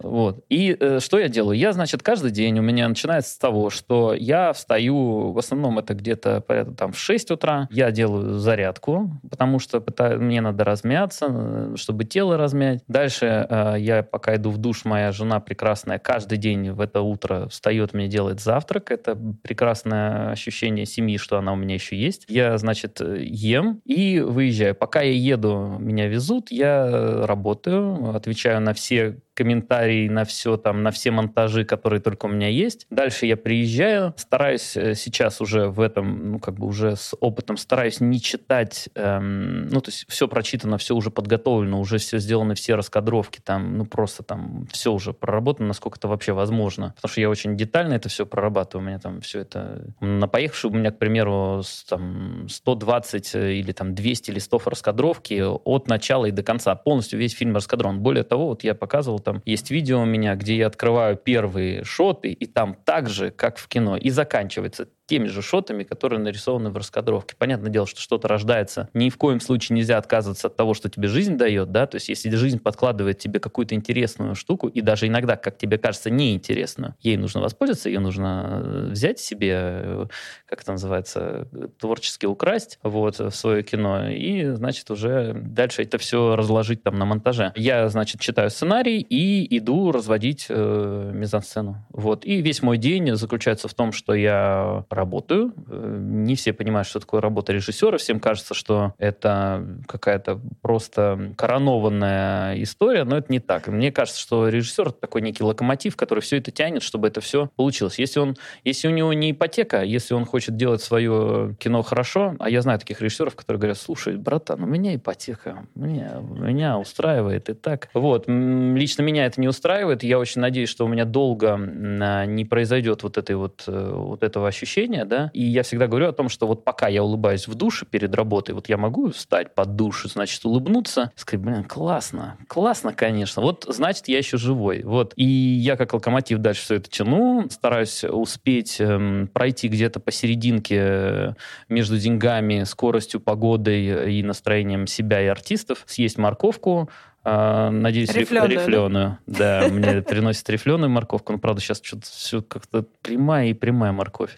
вот. 0.00 0.44
И 0.48 0.76
что 0.98 1.20
я 1.20 1.28
делаю? 1.28 1.56
Я, 1.56 1.72
значит, 1.72 2.02
каждый 2.02 2.32
день 2.32 2.58
у 2.58 2.62
меня 2.62 2.88
начинается 2.88 3.34
с 3.34 3.38
того, 3.38 3.70
что 3.70 4.14
я 4.14 4.52
встаю, 4.52 5.30
в 5.30 5.38
основном 5.38 5.78
это 5.78 5.94
где-то 5.94 6.40
порядка 6.40 6.74
там 6.74 6.92
в 6.92 6.98
6 6.98 7.30
утра, 7.30 7.68
я 7.70 7.92
делаю 7.92 8.40
зарядку, 8.40 9.12
потому 9.30 9.60
что 9.60 9.80
мне 10.18 10.40
надо 10.40 10.64
размять 10.64 10.87
размяться, 10.88 11.26
э, 11.28 11.74
чтобы 11.76 12.04
тело 12.04 12.36
размять. 12.36 12.82
Дальше 12.88 13.46
э, 13.48 13.74
я 13.78 14.02
пока 14.02 14.36
иду 14.36 14.50
в 14.50 14.58
душ, 14.58 14.84
моя 14.84 15.12
жена 15.12 15.40
прекрасная 15.40 15.98
каждый 15.98 16.38
день 16.38 16.70
в 16.70 16.80
это 16.80 17.02
утро 17.02 17.48
встает, 17.48 17.94
мне 17.94 18.08
делает 18.08 18.40
завтрак. 18.40 18.90
Это 18.90 19.16
прекрасное 19.42 20.30
ощущение 20.30 20.86
семьи, 20.86 21.18
что 21.18 21.38
она 21.38 21.52
у 21.52 21.56
меня 21.56 21.74
еще 21.74 21.96
есть. 21.96 22.24
Я, 22.28 22.56
значит, 22.58 23.00
ем 23.00 23.80
и 23.84 24.20
выезжаю. 24.20 24.74
Пока 24.74 25.02
я 25.02 25.12
еду, 25.12 25.76
меня 25.78 26.08
везут, 26.08 26.50
я 26.50 27.26
работаю, 27.26 28.14
отвечаю 28.14 28.60
на 28.60 28.72
все 28.72 29.18
комментарии 29.38 30.08
на 30.08 30.24
все 30.24 30.56
там, 30.56 30.82
на 30.82 30.90
все 30.90 31.12
монтажи, 31.12 31.64
которые 31.64 32.00
только 32.00 32.26
у 32.26 32.28
меня 32.28 32.48
есть. 32.48 32.88
Дальше 32.90 33.24
я 33.24 33.36
приезжаю, 33.36 34.12
стараюсь 34.16 34.76
э, 34.76 34.96
сейчас 34.96 35.40
уже 35.40 35.68
в 35.68 35.80
этом, 35.80 36.32
ну, 36.32 36.38
как 36.40 36.56
бы 36.56 36.66
уже 36.66 36.96
с 36.96 37.14
опытом, 37.20 37.56
стараюсь 37.56 38.00
не 38.00 38.20
читать, 38.20 38.88
эм, 38.96 39.68
ну, 39.68 39.80
то 39.80 39.90
есть 39.90 40.06
все 40.08 40.26
прочитано, 40.26 40.76
все 40.76 40.96
уже 40.96 41.12
подготовлено, 41.12 41.78
уже 41.78 41.98
все 41.98 42.18
сделаны, 42.18 42.56
все 42.56 42.74
раскадровки, 42.74 43.38
там, 43.38 43.78
ну, 43.78 43.84
просто 43.84 44.24
там 44.24 44.66
все 44.72 44.92
уже 44.92 45.12
проработано, 45.12 45.68
насколько 45.68 45.98
это 45.98 46.08
вообще 46.08 46.32
возможно. 46.32 46.94
Потому 46.96 47.12
что 47.12 47.20
я 47.20 47.30
очень 47.30 47.56
детально 47.56 47.94
это 47.94 48.08
все 48.08 48.26
прорабатываю, 48.26 48.84
у 48.84 48.88
меня 48.88 48.98
там 48.98 49.20
все 49.20 49.42
это... 49.42 49.84
На 50.00 50.26
поехавший 50.26 50.70
у 50.70 50.74
меня, 50.74 50.90
к 50.90 50.98
примеру, 50.98 51.62
там 51.88 52.48
120 52.48 53.34
э, 53.36 53.52
или 53.54 53.70
там 53.70 53.94
200 53.94 54.32
листов 54.32 54.66
раскадровки 54.66 55.40
от 55.44 55.86
начала 55.86 56.26
и 56.26 56.32
до 56.32 56.42
конца. 56.42 56.74
Полностью 56.74 57.20
весь 57.20 57.34
фильм 57.34 57.54
раскадрован. 57.54 58.00
Более 58.00 58.24
того, 58.24 58.48
вот 58.48 58.64
я 58.64 58.74
показывал 58.74 59.20
там 59.28 59.42
есть 59.44 59.70
видео 59.70 60.00
у 60.00 60.06
меня, 60.06 60.36
где 60.36 60.56
я 60.56 60.66
открываю 60.66 61.14
первые 61.16 61.84
шоты, 61.84 62.32
и 62.32 62.46
там 62.46 62.74
так 62.74 63.10
же, 63.10 63.30
как 63.30 63.58
в 63.58 63.68
кино, 63.68 63.98
и 63.98 64.08
заканчивается 64.08 64.88
теми 65.08 65.26
же 65.26 65.40
шотами, 65.40 65.84
которые 65.84 66.20
нарисованы 66.20 66.70
в 66.70 66.76
раскадровке. 66.76 67.34
Понятное 67.36 67.70
дело, 67.70 67.86
что 67.86 68.00
что-то 68.00 68.28
рождается. 68.28 68.90
Ни 68.92 69.08
в 69.08 69.16
коем 69.16 69.40
случае 69.40 69.76
нельзя 69.76 69.96
отказываться 69.96 70.48
от 70.48 70.56
того, 70.56 70.74
что 70.74 70.90
тебе 70.90 71.08
жизнь 71.08 71.36
дает, 71.36 71.72
да, 71.72 71.86
то 71.86 71.96
есть 71.96 72.10
если 72.10 72.28
жизнь 72.30 72.58
подкладывает 72.58 73.18
тебе 73.18 73.40
какую-то 73.40 73.74
интересную 73.74 74.34
штуку, 74.34 74.68
и 74.68 74.82
даже 74.82 75.06
иногда, 75.06 75.36
как 75.36 75.56
тебе 75.56 75.78
кажется, 75.78 76.10
неинтересную, 76.10 76.94
ей 77.00 77.16
нужно 77.16 77.40
воспользоваться, 77.40 77.88
ее 77.88 78.00
нужно 78.00 78.60
э, 78.62 78.88
взять 78.90 79.18
себе, 79.18 79.52
э, 79.54 80.06
как 80.46 80.60
это 80.60 80.72
называется, 80.72 81.48
творчески 81.78 82.26
украсть 82.26 82.78
вот, 82.82 83.18
в 83.18 83.30
свое 83.30 83.62
кино, 83.62 84.10
и, 84.10 84.50
значит, 84.50 84.90
уже 84.90 85.32
дальше 85.32 85.82
это 85.82 85.96
все 85.96 86.36
разложить 86.36 86.82
там 86.82 86.98
на 86.98 87.06
монтаже. 87.06 87.52
Я, 87.56 87.88
значит, 87.88 88.20
читаю 88.20 88.50
сценарий 88.50 89.00
и 89.00 89.56
иду 89.56 89.90
разводить 89.90 90.46
э, 90.50 91.10
мизансцену. 91.14 91.86
Вот. 91.88 92.26
И 92.26 92.42
весь 92.42 92.62
мой 92.62 92.76
день 92.76 93.16
заключается 93.16 93.68
в 93.68 93.74
том, 93.74 93.92
что 93.92 94.12
я 94.12 94.84
работаю. 94.98 95.54
Э, 95.68 95.98
не 95.98 96.34
все 96.34 96.52
понимают, 96.52 96.86
что 96.86 97.00
такое 97.00 97.20
работа 97.20 97.52
режиссера. 97.52 97.96
Всем 97.96 98.20
кажется, 98.20 98.52
что 98.52 98.92
это 98.98 99.66
какая-то 99.86 100.40
просто 100.60 101.32
коронованная 101.36 102.62
история, 102.62 103.04
но 103.04 103.16
это 103.16 103.32
не 103.32 103.40
так. 103.40 103.68
мне 103.68 103.90
кажется, 103.90 104.20
что 104.20 104.48
режиссер 104.48 104.88
это 104.88 105.00
такой 105.00 105.22
некий 105.22 105.42
локомотив, 105.42 105.96
который 105.96 106.20
все 106.20 106.36
это 106.36 106.50
тянет, 106.50 106.82
чтобы 106.82 107.08
это 107.08 107.20
все 107.20 107.48
получилось. 107.56 107.98
Если, 107.98 108.20
он, 108.20 108.36
если 108.64 108.88
у 108.88 108.90
него 108.90 109.12
не 109.12 109.30
ипотека, 109.30 109.82
если 109.82 110.14
он 110.14 110.24
хочет 110.24 110.56
делать 110.56 110.82
свое 110.82 111.56
кино 111.58 111.82
хорошо, 111.82 112.36
а 112.38 112.50
я 112.50 112.60
знаю 112.62 112.78
таких 112.78 113.00
режиссеров, 113.00 113.36
которые 113.36 113.60
говорят, 113.60 113.78
слушай, 113.78 114.16
братан, 114.16 114.62
у 114.62 114.66
меня 114.66 114.94
ипотека, 114.94 115.66
меня, 115.74 116.20
меня 116.20 116.78
устраивает 116.78 117.48
и 117.48 117.54
так. 117.54 117.88
Вот. 117.94 118.24
Лично 118.28 119.02
меня 119.02 119.26
это 119.26 119.40
не 119.40 119.48
устраивает. 119.48 120.02
Я 120.02 120.18
очень 120.18 120.40
надеюсь, 120.40 120.68
что 120.68 120.84
у 120.84 120.88
меня 120.88 121.04
долго 121.04 121.56
не 121.56 122.44
произойдет 122.44 123.02
вот 123.02 123.18
этой 123.18 123.36
вот, 123.36 123.64
э, 123.66 123.92
вот 123.94 124.22
этого 124.22 124.48
ощущения, 124.48 124.87
да. 124.88 125.30
И 125.32 125.42
я 125.42 125.62
всегда 125.62 125.86
говорю 125.86 126.08
о 126.08 126.12
том, 126.12 126.28
что 126.28 126.46
вот 126.46 126.64
пока 126.64 126.88
я 126.88 127.02
улыбаюсь 127.02 127.48
в 127.48 127.54
душе 127.54 127.86
перед 127.86 128.14
работой, 128.14 128.54
вот 128.54 128.68
я 128.68 128.76
могу 128.76 129.10
встать 129.10 129.54
под 129.54 129.76
душ, 129.76 130.04
значит, 130.06 130.44
улыбнуться, 130.44 131.12
сказать, 131.14 131.44
блин, 131.44 131.64
классно, 131.64 132.36
классно, 132.48 132.92
конечно. 132.92 133.42
Вот, 133.42 133.64
значит, 133.68 134.08
я 134.08 134.18
еще 134.18 134.36
живой. 134.36 134.82
Вот. 134.82 135.12
И 135.16 135.24
я 135.24 135.76
как 135.76 135.92
локомотив 135.94 136.38
дальше 136.38 136.62
все 136.62 136.74
это 136.76 136.90
тяну, 136.90 137.46
стараюсь 137.50 138.04
успеть 138.04 138.80
эм, 138.80 139.28
пройти 139.32 139.68
где-то 139.68 140.00
посерединке 140.00 140.76
э, 140.78 141.32
между 141.68 141.98
деньгами, 141.98 142.64
скоростью, 142.64 143.20
погодой 143.20 144.18
и 144.18 144.22
настроением 144.22 144.86
себя 144.86 145.22
и 145.22 145.26
артистов, 145.26 145.84
съесть 145.86 146.18
морковку, 146.18 146.90
а, 147.30 147.70
надеюсь, 147.70 148.12
рифленую. 148.14 148.50
рифленую. 148.50 149.18
Да, 149.26 149.66
мне 149.70 150.00
приносит 150.02 150.48
рифленую 150.48 150.90
морковку. 150.90 151.32
Ну, 151.32 151.38
правда, 151.38 151.60
сейчас 151.60 151.80
что-то 151.82 152.06
все 152.06 152.40
как-то 152.40 152.86
прямая 153.02 153.48
и 153.48 153.52
прямая 153.52 153.92
морковь. 153.92 154.36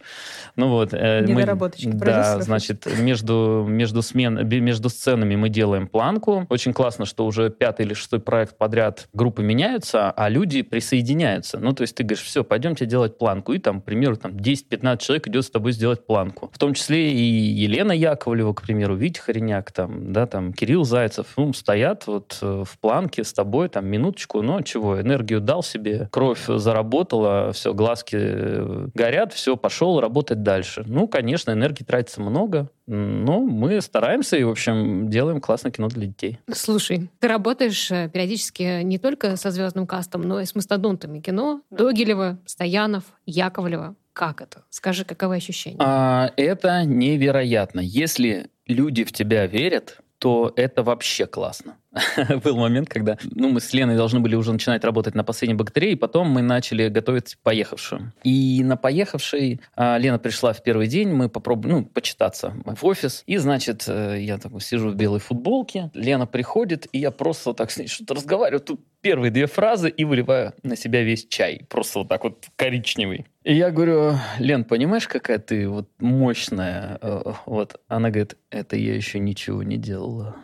Ну 0.56 0.68
вот. 0.68 0.92
Э, 0.92 1.24
мы, 1.26 1.44
да, 1.44 2.40
значит, 2.40 2.86
между, 2.98 3.64
между, 3.68 4.02
смен, 4.02 4.46
между 4.48 4.88
сценами 4.88 5.36
мы 5.36 5.48
делаем 5.48 5.86
планку. 5.86 6.46
Очень 6.48 6.72
классно, 6.72 7.06
что 7.06 7.26
уже 7.26 7.50
пятый 7.50 7.86
или 7.86 7.94
шестой 7.94 8.20
проект 8.20 8.58
подряд 8.58 9.08
группы 9.12 9.42
меняются, 9.42 10.10
а 10.10 10.28
люди 10.28 10.62
присоединяются. 10.62 11.58
Ну, 11.58 11.72
то 11.72 11.82
есть 11.82 11.94
ты 11.94 12.02
говоришь, 12.02 12.24
все, 12.24 12.42
пойдемте 12.42 12.86
делать 12.86 13.18
планку. 13.18 13.52
И 13.52 13.58
там, 13.58 13.80
к 13.80 13.84
примеру, 13.84 14.16
там 14.16 14.32
10-15 14.32 14.98
человек 14.98 15.28
идет 15.28 15.44
с 15.44 15.50
тобой 15.50 15.72
сделать 15.72 16.04
планку. 16.04 16.50
В 16.52 16.58
том 16.58 16.74
числе 16.74 17.12
и 17.12 17.22
Елена 17.22 17.92
Яковлева, 17.92 18.52
к 18.52 18.62
примеру, 18.62 18.96
Витя 18.96 19.20
Хореняк, 19.20 19.70
там, 19.70 20.12
да, 20.12 20.26
там, 20.26 20.52
Кирилл 20.52 20.84
Зайцев, 20.84 21.26
ну, 21.36 21.52
стоят 21.52 22.06
вот 22.06 22.38
э, 22.42 22.64
в 22.66 22.78
планке 22.80 23.24
с 23.24 23.32
тобой, 23.32 23.68
там, 23.68 23.86
минуточку, 23.86 24.42
но 24.42 24.62
чего, 24.62 25.00
энергию 25.00 25.40
дал 25.40 25.62
себе, 25.62 26.08
кровь 26.10 26.46
заработала, 26.46 27.52
все, 27.52 27.74
глазки 27.74 28.16
э, 28.18 28.88
горят, 28.94 29.32
все, 29.32 29.56
пошел 29.56 30.00
работать 30.00 30.42
дальше. 30.42 30.84
Ну, 30.86 31.06
конечно, 31.08 31.50
энергии 31.50 31.84
тратится 31.84 32.20
много, 32.20 32.70
но 32.86 33.40
мы 33.40 33.80
стараемся 33.80 34.36
и, 34.36 34.44
в 34.44 34.50
общем, 34.50 35.08
делаем 35.08 35.40
классное 35.40 35.70
кино 35.70 35.88
для 35.88 36.06
детей. 36.06 36.38
Слушай, 36.52 37.10
ты 37.18 37.28
работаешь 37.28 37.90
э, 37.90 38.08
периодически 38.08 38.82
не 38.82 38.98
только 38.98 39.36
со 39.36 39.50
звездным 39.50 39.86
кастом, 39.86 40.22
но 40.22 40.40
и 40.40 40.44
с 40.44 40.54
мастодонтами 40.54 41.20
кино. 41.20 41.62
Догилева, 41.70 42.38
Стоянов, 42.46 43.04
Яковлева. 43.26 43.94
Как 44.12 44.42
это? 44.42 44.64
Скажи, 44.70 45.04
каковы 45.04 45.36
ощущения? 45.36 45.76
А, 45.78 46.32
это 46.36 46.84
невероятно. 46.84 47.80
Если 47.80 48.50
люди 48.66 49.04
в 49.04 49.12
тебя 49.12 49.46
верят, 49.46 49.98
то 50.18 50.52
это 50.56 50.82
вообще 50.82 51.26
классно. 51.26 51.76
Был 52.44 52.56
момент, 52.56 52.88
когда 52.88 53.18
ну, 53.22 53.50
мы 53.50 53.60
с 53.60 53.72
Леной 53.72 53.96
должны 53.96 54.20
были 54.20 54.36
уже 54.36 54.52
начинать 54.52 54.84
работать 54.84 55.14
на 55.14 55.24
последней 55.24 55.56
бактерии, 55.56 55.92
и 55.92 55.96
потом 55.96 56.28
мы 56.28 56.42
начали 56.42 56.88
готовить 56.88 57.36
поехавшую. 57.42 58.12
И 58.22 58.62
на 58.62 58.76
поехавшей 58.76 59.60
а, 59.74 59.98
Лена 59.98 60.18
пришла 60.18 60.52
в 60.52 60.62
первый 60.62 60.86
день, 60.86 61.08
мы 61.08 61.28
попробовали, 61.28 61.72
ну, 61.72 61.84
почитаться 61.84 62.54
в 62.64 62.84
офис, 62.86 63.24
и, 63.26 63.36
значит, 63.38 63.84
э, 63.88 64.18
я 64.20 64.38
так 64.38 64.52
сижу 64.62 64.90
в 64.90 64.94
белой 64.94 65.20
футболке, 65.20 65.90
Лена 65.94 66.26
приходит, 66.26 66.86
и 66.92 66.98
я 66.98 67.10
просто 67.10 67.54
так 67.54 67.70
с 67.70 67.76
ней 67.76 67.88
что-то 67.88 68.14
разговариваю, 68.14 68.60
тут 68.60 68.80
первые 69.00 69.30
две 69.30 69.46
фразы 69.46 69.88
и 69.88 70.04
выливаю 70.04 70.52
на 70.62 70.76
себя 70.76 71.02
весь 71.02 71.26
чай, 71.26 71.62
просто 71.68 72.00
вот 72.00 72.08
так 72.08 72.22
вот 72.22 72.46
коричневый. 72.56 73.26
И 73.42 73.54
я 73.54 73.70
говорю, 73.70 74.18
Лен, 74.38 74.64
понимаешь, 74.64 75.08
какая 75.08 75.38
ты 75.38 75.68
вот 75.68 75.88
мощная? 75.98 76.98
Э, 77.00 77.32
вот 77.46 77.80
она 77.88 78.10
говорит, 78.10 78.36
это 78.50 78.76
я 78.76 78.94
еще 78.94 79.18
ничего 79.18 79.62
не 79.62 79.76
делала. 79.76 80.36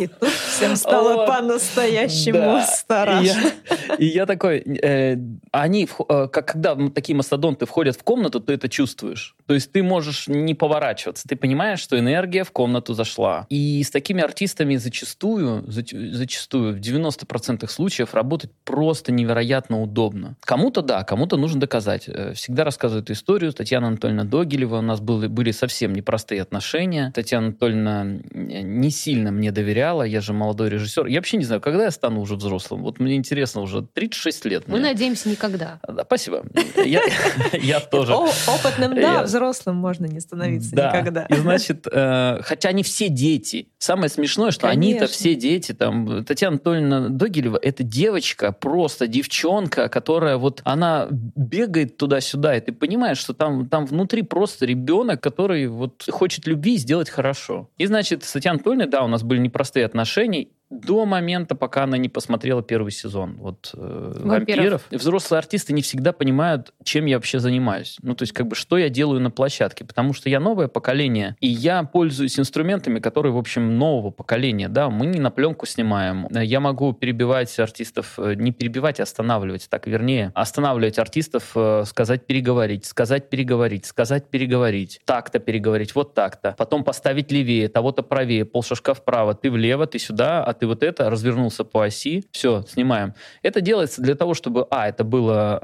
И 0.00 0.06
тут 0.06 0.30
всем 0.30 0.76
стало 0.76 1.26
по-настоящему 1.26 2.38
да. 2.38 2.62
страшно. 2.62 3.22
И 3.22 3.26
я, 3.26 3.94
и 3.98 4.06
я 4.06 4.24
такой, 4.24 4.58
э, 4.58 5.18
они, 5.52 5.86
э, 6.08 6.28
когда 6.32 6.74
такие 6.88 7.14
мастодонты 7.14 7.66
входят 7.66 7.96
в 7.96 8.02
комнату, 8.02 8.40
ты 8.40 8.54
это 8.54 8.70
чувствуешь. 8.70 9.36
То 9.46 9.52
есть 9.52 9.72
ты 9.72 9.82
можешь 9.82 10.26
не 10.26 10.54
поворачиваться, 10.54 11.28
ты 11.28 11.36
понимаешь, 11.36 11.80
что 11.80 11.98
энергия 11.98 12.44
в 12.44 12.50
комнату 12.50 12.94
зашла. 12.94 13.46
И 13.50 13.82
с 13.82 13.90
такими 13.90 14.22
артистами 14.22 14.76
зачастую, 14.76 15.64
зачастую, 15.68 16.74
в 16.74 16.78
90% 16.78 17.68
случаев 17.68 18.14
работать 18.14 18.52
просто 18.64 19.12
невероятно 19.12 19.82
удобно. 19.82 20.36
Кому-то 20.40 20.80
да, 20.80 21.04
кому-то 21.04 21.36
нужно 21.36 21.60
доказать. 21.60 22.04
Э, 22.08 22.32
всегда 22.32 22.64
рассказываю 22.64 23.04
историю. 23.12 23.52
Татьяна 23.52 23.88
Анатольевна 23.88 24.24
Догилева, 24.24 24.78
у 24.78 24.82
нас 24.82 25.00
были, 25.00 25.26
были 25.26 25.50
совсем 25.50 25.92
непростые 25.92 26.40
отношения. 26.40 27.12
Татьяна 27.14 27.48
Анатольевна 27.48 28.04
не 28.04 28.90
сильно 28.90 29.30
мне 29.30 29.52
доверяла, 29.52 29.89
сериала, 29.90 30.02
я 30.02 30.20
же 30.20 30.32
молодой 30.32 30.70
режиссер. 30.70 31.06
Я 31.06 31.18
вообще 31.18 31.36
не 31.36 31.44
знаю, 31.44 31.60
когда 31.60 31.84
я 31.84 31.90
стану 31.90 32.20
уже 32.20 32.36
взрослым. 32.36 32.82
Вот 32.82 33.00
мне 33.00 33.16
интересно, 33.16 33.62
уже 33.62 33.82
36 33.82 34.44
лет. 34.46 34.68
Мы 34.68 34.80
надеемся, 34.80 35.28
никогда. 35.28 35.80
Да, 35.86 36.04
спасибо. 36.04 36.44
Я 36.84 37.80
тоже. 37.90 38.14
Опытным, 38.14 38.94
да, 38.94 39.22
взрослым 39.24 39.76
можно 39.76 40.06
не 40.06 40.20
становиться 40.20 40.74
никогда. 40.74 41.24
И 41.26 41.34
значит, 41.34 41.86
э, 41.90 42.40
хотя 42.42 42.68
они 42.68 42.82
все 42.82 43.08
дети. 43.08 43.68
Самое 43.78 44.08
смешное, 44.08 44.50
что 44.50 44.68
они-то 44.68 45.06
все 45.06 45.34
дети. 45.34 45.72
Там 45.72 46.24
Татьяна 46.24 46.56
Анатольевна 46.56 47.08
Догилева, 47.08 47.58
это 47.60 47.82
девочка, 47.82 48.52
просто 48.52 49.06
девчонка, 49.06 49.88
которая 49.88 50.36
вот, 50.36 50.60
она 50.64 51.08
бегает 51.10 51.96
туда-сюда, 51.96 52.56
и 52.56 52.60
ты 52.60 52.72
понимаешь, 52.72 53.18
что 53.18 53.34
там, 53.34 53.68
там 53.68 53.86
внутри 53.86 54.22
просто 54.22 54.66
ребенок, 54.66 55.22
который 55.22 55.68
вот 55.68 56.04
хочет 56.10 56.46
любви 56.46 56.76
сделать 56.76 57.08
хорошо. 57.08 57.68
И 57.78 57.86
значит, 57.86 58.24
с 58.24 58.32
Татьяной 58.32 58.56
Анатольевной, 58.56 58.86
да, 58.86 59.04
у 59.04 59.08
нас 59.08 59.22
были 59.22 59.38
непростые 59.40 59.79
отношения 59.84 60.48
до 60.70 61.04
момента, 61.04 61.56
пока 61.56 61.82
она 61.82 61.98
не 61.98 62.08
посмотрела 62.08 62.62
первый 62.62 62.92
сезон 62.92 63.36
вот, 63.38 63.72
э, 63.74 64.12
«Вампиров». 64.24 64.86
Взрослые 64.90 65.38
артисты 65.38 65.72
не 65.72 65.82
всегда 65.82 66.12
понимают, 66.12 66.72
чем 66.84 67.06
я 67.06 67.16
вообще 67.16 67.40
занимаюсь. 67.40 67.96
Ну, 68.02 68.14
то 68.14 68.22
есть, 68.22 68.32
как 68.32 68.46
бы, 68.46 68.54
что 68.54 68.78
я 68.78 68.88
делаю 68.88 69.20
на 69.20 69.30
площадке. 69.30 69.84
Потому 69.84 70.12
что 70.12 70.28
я 70.28 70.38
новое 70.38 70.68
поколение, 70.68 71.36
и 71.40 71.48
я 71.48 71.82
пользуюсь 71.82 72.38
инструментами, 72.38 73.00
которые, 73.00 73.32
в 73.32 73.38
общем, 73.38 73.78
нового 73.78 74.10
поколения. 74.10 74.68
Да, 74.68 74.90
мы 74.90 75.06
не 75.06 75.18
на 75.18 75.30
пленку 75.30 75.66
снимаем. 75.66 76.28
Я 76.30 76.60
могу 76.60 76.92
перебивать 76.92 77.58
артистов, 77.58 78.14
э, 78.18 78.34
не 78.34 78.52
перебивать, 78.52 79.00
а 79.00 79.02
останавливать. 79.02 79.68
Так, 79.68 79.88
вернее, 79.88 80.30
останавливать 80.34 80.98
артистов, 80.98 81.50
э, 81.56 81.84
сказать 81.86 82.26
переговорить, 82.26 82.86
сказать 82.86 83.28
переговорить, 83.28 83.86
сказать 83.86 84.30
переговорить, 84.30 85.00
так-то 85.04 85.40
переговорить, 85.40 85.94
вот 85.96 86.14
так-то. 86.14 86.54
Потом 86.56 86.84
поставить 86.84 87.32
левее, 87.32 87.68
того-то 87.68 88.02
правее, 88.02 88.44
полшажка 88.44 88.94
вправо, 88.94 89.34
ты 89.34 89.50
влево, 89.50 89.86
ты 89.86 89.98
сюда, 89.98 90.44
а 90.44 90.59
ты 90.60 90.66
вот 90.66 90.82
это, 90.82 91.08
развернулся 91.10 91.64
по 91.64 91.84
оси, 91.84 92.24
все, 92.32 92.62
снимаем. 92.68 93.14
Это 93.42 93.60
делается 93.60 94.02
для 94.02 94.14
того, 94.14 94.34
чтобы, 94.34 94.66
а, 94.70 94.88
это 94.88 95.04
было 95.04 95.58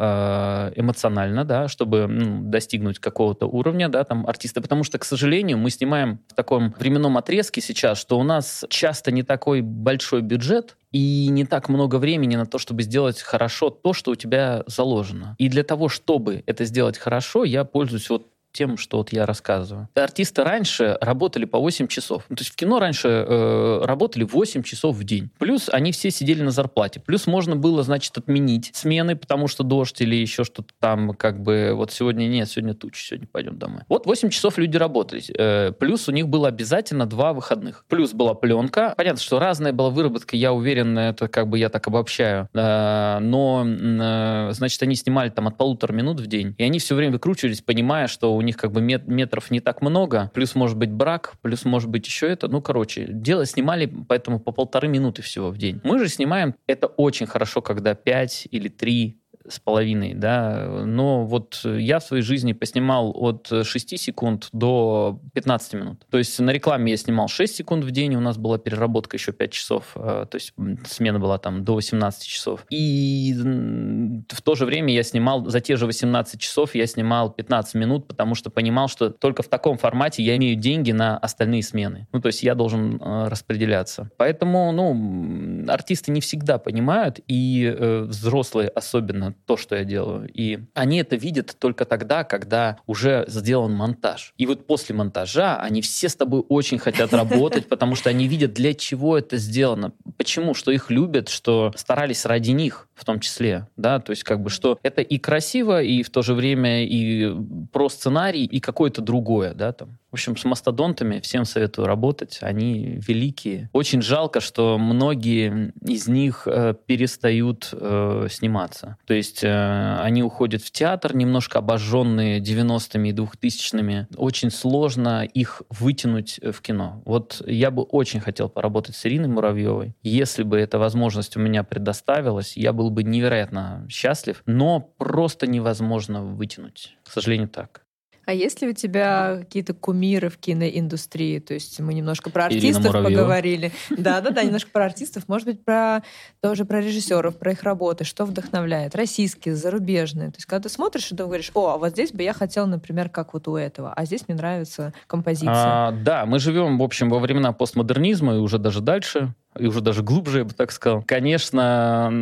э, 0.75 0.81
эмоционально, 0.81 1.45
да, 1.45 1.69
чтобы 1.69 2.07
ну, 2.09 2.41
достигнуть 2.43 2.99
какого-то 2.99 3.47
уровня, 3.47 3.89
да, 3.89 4.05
там, 4.05 4.27
артиста, 4.27 4.63
потому 4.63 4.85
что, 4.85 4.99
к 4.99 5.05
сожалению, 5.05 5.59
мы 5.59 5.71
снимаем 5.71 6.21
в 6.29 6.35
таком 6.35 6.75
временном 6.79 7.19
отрезке 7.19 7.61
сейчас, 7.61 7.99
что 7.99 8.19
у 8.19 8.23
нас 8.23 8.65
часто 8.71 9.13
не 9.13 9.23
такой 9.23 9.61
большой 9.61 10.23
бюджет, 10.23 10.77
и 10.93 11.29
не 11.29 11.45
так 11.45 11.69
много 11.69 11.97
времени 11.97 12.37
на 12.37 12.47
то, 12.47 12.57
чтобы 12.57 12.83
сделать 12.83 13.21
хорошо 13.21 13.69
то, 13.69 13.93
что 13.93 14.13
у 14.13 14.15
тебя 14.15 14.65
заложено. 14.67 15.37
И 15.39 15.51
для 15.51 15.63
того, 15.63 15.91
чтобы 15.91 16.43
это 16.47 16.65
сделать 16.65 16.97
хорошо, 16.97 17.45
я 17.45 17.65
пользуюсь 17.65 18.09
вот 18.09 18.29
тем, 18.57 18.77
что 18.77 18.99
вот 18.99 19.13
я 19.13 19.27
рассказываю. 19.27 19.89
Артисты 19.95 20.43
раньше 20.43 20.97
работали 21.01 21.45
по 21.45 21.59
8 21.59 21.87
часов. 21.89 22.25
Ну, 22.29 22.37
то 22.37 22.41
есть 22.41 22.53
в 22.53 22.57
кино 22.57 22.79
раньше 22.79 23.09
э, 23.09 23.81
работали 23.85 24.25
8 24.25 24.63
часов 24.63 24.97
в 24.97 25.05
день. 25.05 25.31
Плюс 25.39 25.69
они 25.69 25.93
все 25.93 26.11
сидели 26.11 26.43
на 26.43 26.51
зарплате. 26.51 27.01
Плюс 27.01 27.27
можно 27.27 27.55
было, 27.57 27.83
значит, 27.83 28.17
отменить 28.17 28.71
смены, 28.75 29.15
потому 29.17 29.47
что 29.49 29.63
дождь 29.63 30.01
или 30.01 30.17
еще 30.17 30.45
что-то 30.45 30.73
там, 30.81 31.13
как 31.15 31.43
бы, 31.43 31.73
вот 31.75 31.93
сегодня 31.93 32.27
нет, 32.27 32.49
сегодня 32.49 32.75
тучи, 32.75 33.03
сегодня 33.03 33.29
пойдем 33.31 33.59
домой. 33.59 33.83
Вот 33.89 34.07
8 34.07 34.31
часов 34.31 34.59
люди 34.59 34.77
работали. 34.77 35.23
Э, 35.37 35.73
плюс 35.73 36.09
у 36.09 36.13
них 36.13 36.29
было 36.29 36.49
обязательно 36.49 37.07
два 37.07 37.33
выходных. 37.33 37.85
Плюс 37.89 38.13
была 38.13 38.35
пленка. 38.35 38.95
Понятно, 38.97 39.21
что 39.21 39.39
разная 39.39 39.73
была 39.73 39.91
выработка, 39.91 40.37
я 40.37 40.53
уверен, 40.53 40.99
это 40.99 41.29
как 41.29 41.49
бы 41.49 41.59
я 41.59 41.69
так 41.69 41.87
обобщаю. 41.87 42.49
Э, 42.55 43.19
но, 43.21 43.65
э, 43.67 44.53
значит, 44.53 44.83
они 44.83 44.95
снимали 44.95 45.29
там 45.29 45.47
от 45.49 45.57
полутора 45.59 45.93
минут 45.93 46.21
в 46.21 46.27
день, 46.27 46.55
и 46.57 46.63
они 46.63 46.79
все 46.79 46.95
время 46.95 47.13
выкручивались, 47.13 47.61
понимая, 47.61 48.07
что 48.07 48.35
у 48.35 48.41
них 48.47 48.57
как 48.57 48.73
бы 48.73 48.81
мет 48.81 49.07
метров 49.07 49.51
не 49.51 49.61
так 49.61 49.83
много, 49.83 50.31
плюс 50.35 50.55
может 50.55 50.79
быть 50.79 50.91
брак, 50.91 51.35
плюс 51.43 51.65
может 51.65 51.91
быть 51.91 52.07
еще 52.07 52.29
это. 52.29 52.49
Ну, 52.49 52.63
короче, 52.63 53.07
дело 53.09 53.45
снимали 53.45 53.87
поэтому 54.09 54.41
по 54.41 54.53
полторы 54.53 54.89
минуты 54.89 55.23
всего 55.23 55.51
в 55.51 55.59
день. 55.59 55.81
Мы 55.85 55.99
же 55.99 56.09
снимаем, 56.09 56.55
это 56.67 56.87
очень 56.87 57.27
хорошо, 57.27 57.61
когда 57.61 57.95
5 57.95 58.49
или 58.51 58.69
3 58.69 59.21
с 59.49 59.59
половиной, 59.59 60.15
да, 60.15 60.83
но 60.85 61.25
вот 61.25 61.61
я 61.65 61.99
в 61.99 62.05
своей 62.05 62.23
жизни 62.23 62.53
поснимал 62.53 63.13
от 63.15 63.51
6 63.63 63.99
секунд 63.99 64.49
до 64.53 65.21
15 65.35 65.75
минут. 65.75 66.07
То 66.11 66.19
есть 66.19 66.39
на 66.39 66.51
рекламе 66.51 66.93
я 66.93 66.97
снимал 66.97 67.29
6 67.29 67.55
секунд 67.55 67.85
в 67.85 67.91
день, 67.91 68.15
у 68.15 68.21
нас 68.21 68.37
была 68.37 68.59
переработка 68.59 69.17
еще 69.17 69.33
5 69.33 69.53
часов, 69.53 69.93
э, 69.95 70.27
то 70.31 70.37
есть 70.37 70.55
смена 70.87 71.19
была 71.19 71.39
там 71.39 71.65
до 71.65 71.75
18 71.75 72.27
часов. 72.27 72.67
И 72.71 73.35
в 73.35 74.43
то 74.43 74.55
же 74.55 74.67
время 74.67 74.93
я 74.93 75.03
снимал, 75.03 75.47
за 75.47 75.61
те 75.61 75.77
же 75.77 75.87
18 75.87 76.41
часов 76.41 76.75
я 76.75 76.87
снимал 76.87 77.31
15 77.31 77.75
минут, 77.75 78.09
потому 78.09 78.35
что 78.35 78.51
понимал, 78.51 78.89
что 78.89 79.11
только 79.11 79.43
в 79.43 79.49
таком 79.49 79.79
формате 79.79 80.23
я 80.23 80.37
имею 80.37 80.57
деньги 80.57 80.93
на 80.93 81.17
остальные 81.19 81.63
смены. 81.63 82.09
Ну, 82.13 82.21
то 82.21 82.29
есть 82.29 82.43
я 82.43 82.55
должен 82.55 83.01
э, 83.01 83.29
распределяться. 83.29 84.11
Поэтому, 84.17 84.73
ну, 84.73 85.65
артисты 85.69 86.11
не 86.13 86.21
всегда 86.21 86.59
понимают, 86.59 87.21
и 87.29 87.65
э, 87.65 88.03
взрослые 88.03 88.69
особенно, 88.69 89.35
то, 89.45 89.57
что 89.57 89.77
я 89.77 89.85
делаю. 89.85 90.29
И 90.33 90.61
они 90.75 90.99
это 90.99 91.17
видят 91.17 91.57
только 91.59 91.85
тогда, 91.85 92.25
когда 92.25 92.79
уже 92.87 93.25
сделан 93.29 93.73
монтаж. 93.73 94.33
И 94.39 94.47
вот 94.47 94.67
после 94.67 94.95
монтажа 94.95 95.59
они 95.59 95.83
все 95.83 96.09
с 96.09 96.17
тобой 96.17 96.43
очень 96.49 96.79
хотят 96.79 97.13
работать, 97.15 97.69
потому 97.69 97.95
что 97.95 98.11
они 98.11 98.29
видят, 98.29 98.55
для 98.55 98.75
чего 98.75 99.19
это 99.19 99.37
сделано. 99.37 99.93
Почему? 100.17 100.55
Что 100.55 100.71
их 100.71 100.91
любят, 100.91 101.29
что 101.29 101.73
старались 101.77 102.25
ради 102.25 102.51
них 102.51 102.89
в 102.97 103.05
том 103.05 103.21
числе. 103.21 103.69
Да? 103.77 104.01
То 104.01 104.11
есть 104.11 104.25
как 104.25 104.43
бы, 104.43 104.51
что 104.51 104.79
это 104.83 105.03
и 105.03 105.19
красиво, 105.19 105.83
и 105.83 106.03
в 106.03 106.11
то 106.11 106.23
же 106.23 106.35
время 106.35 106.85
и 106.85 107.33
про 107.71 107.89
сценарий, 107.89 108.45
и 108.45 108.59
какое-то 108.59 109.03
другое. 109.03 109.55
Да, 109.55 109.73
там. 109.73 109.99
В 110.11 110.15
общем, 110.15 110.37
с 110.37 110.45
мастодонтами 110.47 111.21
всем 111.21 111.45
советую 111.45 111.87
работать. 111.87 112.39
Они 112.41 112.99
великие. 113.07 113.69
Очень 113.75 114.01
жалко, 114.01 114.41
что 114.41 114.79
многие 114.79 115.75
из 115.83 116.09
них 116.09 116.45
э, 116.47 116.75
перестают 116.87 117.69
э, 117.73 118.29
сниматься. 118.31 118.97
То 119.05 119.13
есть 119.13 119.45
э, 119.45 119.97
они 120.01 120.23
уходят 120.23 120.63
в 120.63 120.71
театр, 120.71 121.15
немножко 121.15 121.59
обожженные 121.59 122.41
90-ми 122.41 123.11
и 123.11 123.13
2000-ми. 123.13 124.07
Очень 124.17 124.51
сложно 124.51 125.25
их 125.25 125.61
вытянуть 125.69 126.41
в 126.43 126.63
кино. 126.63 127.03
Вот 127.05 127.43
я 127.47 127.71
бы 127.71 127.83
очень 127.83 128.21
хотел 128.21 128.49
поработать 128.49 128.97
с 128.97 129.05
Ириной 129.05 129.29
Муравьевой. 129.29 129.97
Если 130.03 130.45
бы 130.45 130.59
эта 130.59 130.79
возможность 130.79 131.37
у 131.37 131.41
меня 131.41 131.63
предоставилась, 131.63 132.57
я 132.57 132.73
был 132.73 132.86
бы 132.91 133.03
невероятно 133.03 133.87
счастлив, 133.89 134.43
но 134.47 134.81
просто 134.81 135.47
невозможно 135.47 136.23
вытянуть. 136.23 136.97
К 137.05 137.11
сожалению, 137.11 137.49
так. 137.49 137.87
А 138.27 138.33
есть 138.33 138.61
ли 138.61 138.69
у 138.69 138.73
тебя 138.73 139.37
какие-то 139.39 139.73
кумиры 139.73 140.29
в 140.29 140.37
киноиндустрии? 140.37 141.39
То 141.39 141.55
есть 141.55 141.79
мы 141.79 141.95
немножко 141.95 142.29
про 142.29 142.47
артистов 142.47 142.93
поговорили. 142.93 143.71
Да, 143.89 144.21
да, 144.21 144.31
да, 144.31 144.43
немножко 144.43 144.69
про 144.73 144.85
артистов, 144.85 145.29
может 145.29 145.47
быть, 145.47 145.65
про 145.65 146.03
тоже 146.41 146.65
про 146.65 146.81
режиссеров, 146.81 147.39
про 147.39 147.53
их 147.53 147.63
работы, 147.63 148.03
что 148.03 148.25
вдохновляет, 148.25 148.97
российские, 148.97 149.55
зарубежные. 149.55 150.31
То 150.31 150.39
есть 150.39 150.47
когда 150.47 150.69
ты 150.69 150.75
смотришь, 150.75 151.13
и 151.13 151.17
ты 151.17 151.23
говоришь, 151.23 151.53
о, 151.55 151.69
а 151.69 151.79
вот 151.79 151.91
здесь 151.91 152.11
бы 152.11 152.25
я 152.25 152.33
хотел, 152.33 152.67
например, 152.67 153.09
как 153.11 153.33
вот 153.33 153.47
у 153.47 153.55
этого, 153.55 153.93
а 153.93 154.05
здесь 154.05 154.27
мне 154.27 154.37
нравится 154.37 154.93
композиция. 155.07 155.53
А, 155.55 155.93
да, 155.93 156.27
мы 156.27 156.41
живем, 156.41 156.79
в 156.79 156.83
общем, 156.83 157.09
во 157.11 157.21
времена 157.21 157.53
постмодернизма 157.53 158.35
и 158.35 158.39
уже 158.39 158.59
даже 158.59 158.81
дальше 158.81 159.35
и 159.59 159.67
уже 159.67 159.81
даже 159.81 160.03
глубже, 160.03 160.39
я 160.39 160.45
бы 160.45 160.53
так 160.53 160.73
сказал. 160.73 161.03
Конечно, 161.03 162.13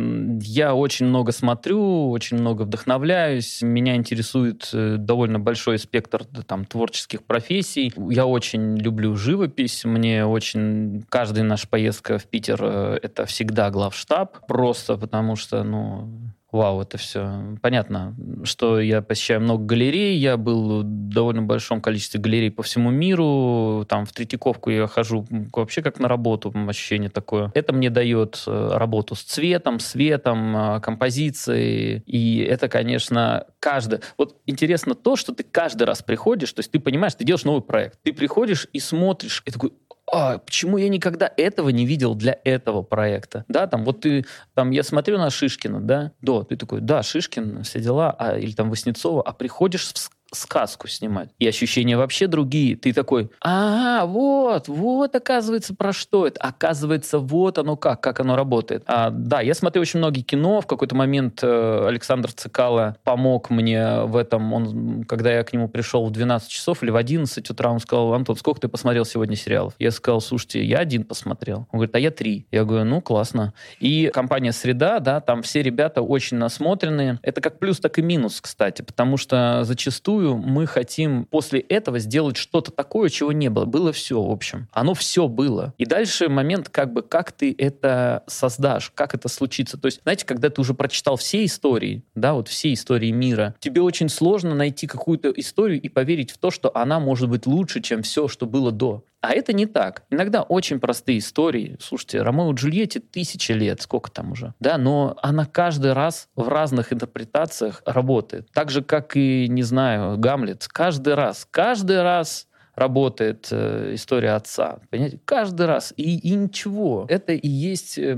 я 0.41 0.73
очень 0.73 1.07
много 1.07 1.31
смотрю, 1.31 2.09
очень 2.09 2.37
много 2.37 2.63
вдохновляюсь. 2.63 3.61
Меня 3.61 3.95
интересует 3.95 4.69
э, 4.73 4.97
довольно 4.97 5.39
большой 5.39 5.79
спектр 5.79 6.25
там, 6.47 6.65
творческих 6.65 7.23
профессий. 7.23 7.93
Я 8.09 8.25
очень 8.25 8.77
люблю 8.77 9.15
живопись. 9.15 9.85
Мне 9.85 10.25
очень... 10.25 11.05
Каждая 11.09 11.43
наша 11.43 11.67
поездка 11.67 12.17
в 12.17 12.25
Питер 12.25 12.59
э,— 12.61 12.99
это 13.03 13.25
всегда 13.25 13.69
главштаб. 13.69 14.45
Просто 14.47 14.97
потому 14.97 15.35
что, 15.35 15.63
ну, 15.63 16.09
вау, 16.55 16.81
это 16.81 16.97
все. 16.97 17.57
Понятно, 17.61 18.15
что 18.43 18.79
я 18.79 19.01
посещаю 19.01 19.41
много 19.41 19.65
галерей, 19.65 20.17
я 20.17 20.37
был 20.37 20.81
в 20.81 20.83
довольно 20.83 21.41
большом 21.41 21.81
количестве 21.81 22.19
галерей 22.19 22.49
по 22.49 22.63
всему 22.63 22.91
миру, 22.91 23.85
там 23.87 24.05
в 24.05 24.13
Третьяковку 24.13 24.69
я 24.69 24.87
хожу 24.87 25.25
вообще 25.53 25.81
как 25.81 25.99
на 25.99 26.07
работу, 26.07 26.53
ощущение 26.67 27.09
такое. 27.09 27.51
Это 27.53 27.73
мне 27.73 27.89
дает 27.89 28.43
э, 28.47 28.69
работу 28.73 29.15
с 29.15 29.23
цветом, 29.23 29.79
светом, 29.79 30.55
э, 30.55 30.79
композицией, 30.79 32.03
и 32.05 32.39
это, 32.39 32.67
конечно, 32.69 33.45
каждый... 33.59 33.99
Вот 34.17 34.37
интересно 34.45 34.95
то, 34.95 35.15
что 35.15 35.33
ты 35.33 35.43
каждый 35.43 35.83
раз 35.83 36.01
приходишь, 36.01 36.53
то 36.53 36.61
есть 36.61 36.71
ты 36.71 36.79
понимаешь, 36.79 37.15
ты 37.15 37.25
делаешь 37.25 37.43
новый 37.43 37.61
проект, 37.61 37.99
ты 38.03 38.13
приходишь 38.13 38.67
и 38.71 38.79
смотришь, 38.79 39.43
и 39.45 39.51
такой, 39.51 39.73
а, 40.11 40.37
почему 40.37 40.77
я 40.77 40.89
никогда 40.89 41.31
этого 41.35 41.69
не 41.69 41.85
видел 41.85 42.15
для 42.15 42.39
этого 42.43 42.83
проекта? 42.83 43.43
Да, 43.47 43.67
там 43.67 43.83
вот 43.83 44.01
ты, 44.01 44.25
там 44.53 44.71
я 44.71 44.83
смотрю 44.83 45.17
на 45.17 45.29
Шишкина, 45.29 45.81
да, 45.81 46.11
да, 46.21 46.43
ты 46.43 46.55
такой, 46.55 46.81
да, 46.81 47.01
Шишкин, 47.01 47.63
все 47.63 47.79
дела, 47.79 48.15
а, 48.17 48.37
или 48.37 48.51
там 48.51 48.69
Васнецова, 48.69 49.21
а 49.23 49.33
приходишь 49.33 49.87
в 49.87 49.93
сказку 50.35 50.87
снимать. 50.87 51.29
И 51.39 51.47
ощущения 51.47 51.97
вообще 51.97 52.27
другие. 52.27 52.75
Ты 52.75 52.93
такой, 52.93 53.29
а, 53.41 54.05
вот, 54.05 54.67
вот, 54.67 55.15
оказывается, 55.15 55.75
про 55.75 55.93
что 55.93 56.27
это. 56.27 56.39
Оказывается, 56.41 57.19
вот 57.19 57.57
оно 57.57 57.75
как, 57.77 58.01
как 58.01 58.19
оно 58.19 58.35
работает. 58.35 58.83
А, 58.85 59.09
да, 59.09 59.41
я 59.41 59.53
смотрю 59.53 59.81
очень 59.81 59.99
многие 59.99 60.21
кино. 60.21 60.61
В 60.61 60.67
какой-то 60.67 60.95
момент 60.95 61.39
э, 61.41 61.87
Александр 61.87 62.31
Цикало 62.31 62.97
помог 63.03 63.49
мне 63.49 64.01
в 64.01 64.15
этом. 64.15 64.53
Он, 64.53 65.03
когда 65.05 65.31
я 65.31 65.43
к 65.43 65.53
нему 65.53 65.67
пришел 65.67 66.05
в 66.05 66.11
12 66.11 66.49
часов 66.49 66.83
или 66.83 66.91
в 66.91 66.95
11 66.95 67.49
утра, 67.49 67.71
он 67.71 67.79
сказал, 67.79 68.13
Антон, 68.13 68.35
сколько 68.35 68.61
ты 68.61 68.67
посмотрел 68.67 69.05
сегодня 69.05 69.35
сериалов? 69.35 69.73
Я 69.79 69.91
сказал, 69.91 70.21
слушайте, 70.21 70.63
я 70.63 70.79
один 70.79 71.03
посмотрел. 71.03 71.67
Он 71.71 71.79
говорит, 71.79 71.95
а 71.95 71.99
я 71.99 72.11
три. 72.11 72.47
Я 72.51 72.63
говорю, 72.63 72.85
ну, 72.85 73.01
классно. 73.01 73.53
И 73.79 74.09
компания 74.13 74.51
«Среда», 74.51 74.99
да, 74.99 75.21
там 75.21 75.41
все 75.41 75.61
ребята 75.61 76.01
очень 76.01 76.37
насмотренные. 76.37 77.19
Это 77.21 77.41
как 77.41 77.59
плюс, 77.59 77.79
так 77.79 77.99
и 77.99 78.01
минус, 78.01 78.41
кстати, 78.41 78.81
потому 78.81 79.17
что 79.17 79.61
зачастую 79.63 80.24
зачастую 80.25 80.37
мы 80.37 80.65
хотим 80.65 81.25
после 81.25 81.59
этого 81.59 81.99
сделать 81.99 82.37
что-то 82.37 82.71
такое, 82.71 83.09
чего 83.09 83.31
не 83.31 83.49
было. 83.49 83.65
Было 83.65 83.91
все, 83.91 84.21
в 84.21 84.31
общем. 84.31 84.67
Оно 84.71 84.93
все 84.93 85.27
было. 85.27 85.73
И 85.77 85.85
дальше 85.85 86.29
момент, 86.29 86.69
как 86.69 86.93
бы, 86.93 87.01
как 87.01 87.31
ты 87.31 87.53
это 87.57 88.23
создашь, 88.27 88.91
как 88.93 89.13
это 89.15 89.27
случится. 89.29 89.77
То 89.77 89.87
есть, 89.87 90.01
знаете, 90.03 90.25
когда 90.25 90.49
ты 90.49 90.61
уже 90.61 90.73
прочитал 90.73 91.17
все 91.17 91.45
истории, 91.45 92.03
да, 92.15 92.33
вот 92.33 92.47
все 92.47 92.73
истории 92.73 93.11
мира, 93.11 93.55
тебе 93.59 93.81
очень 93.81 94.09
сложно 94.09 94.55
найти 94.55 94.87
какую-то 94.87 95.31
историю 95.31 95.81
и 95.81 95.89
поверить 95.89 96.31
в 96.31 96.37
то, 96.37 96.51
что 96.51 96.71
она 96.75 96.99
может 96.99 97.29
быть 97.29 97.45
лучше, 97.45 97.81
чем 97.81 98.01
все, 98.01 98.27
что 98.27 98.45
было 98.45 98.71
до. 98.71 99.03
А 99.25 99.33
это 99.33 99.53
не 99.53 99.65
так. 99.65 100.03
Иногда 100.11 100.43
очень 100.43 100.79
простые 100.79 101.17
истории. 101.17 101.77
Слушайте, 101.79 102.21
Ромео 102.21 102.51
и 102.51 102.53
Джульетте 102.53 102.99
тысячи 102.99 103.51
лет, 103.53 103.81
сколько 103.81 104.11
там 104.11 104.33
уже, 104.33 104.53
да, 104.59 104.77
но 104.77 105.17
она 105.21 105.45
каждый 105.45 105.93
раз 105.93 106.29
в 106.35 106.47
разных 106.47 106.93
интерпретациях 106.93 107.81
работает. 107.85 108.51
Так 108.53 108.69
же, 108.69 108.83
как 108.83 109.15
и, 109.15 109.47
не 109.49 109.63
знаю, 109.63 110.17
Гамлет. 110.19 110.67
Каждый 110.67 111.15
раз, 111.15 111.47
каждый 111.49 112.03
раз 112.03 112.47
работает 112.75 113.47
э, 113.51 113.91
история 113.93 114.31
отца. 114.31 114.79
Понимаете? 114.89 115.19
Каждый 115.25 115.65
раз. 115.65 115.93
И, 115.95 116.17
и 116.17 116.35
ничего. 116.35 117.05
Это 117.09 117.33
и 117.33 117.47
есть, 117.47 117.97
э, 117.97 118.15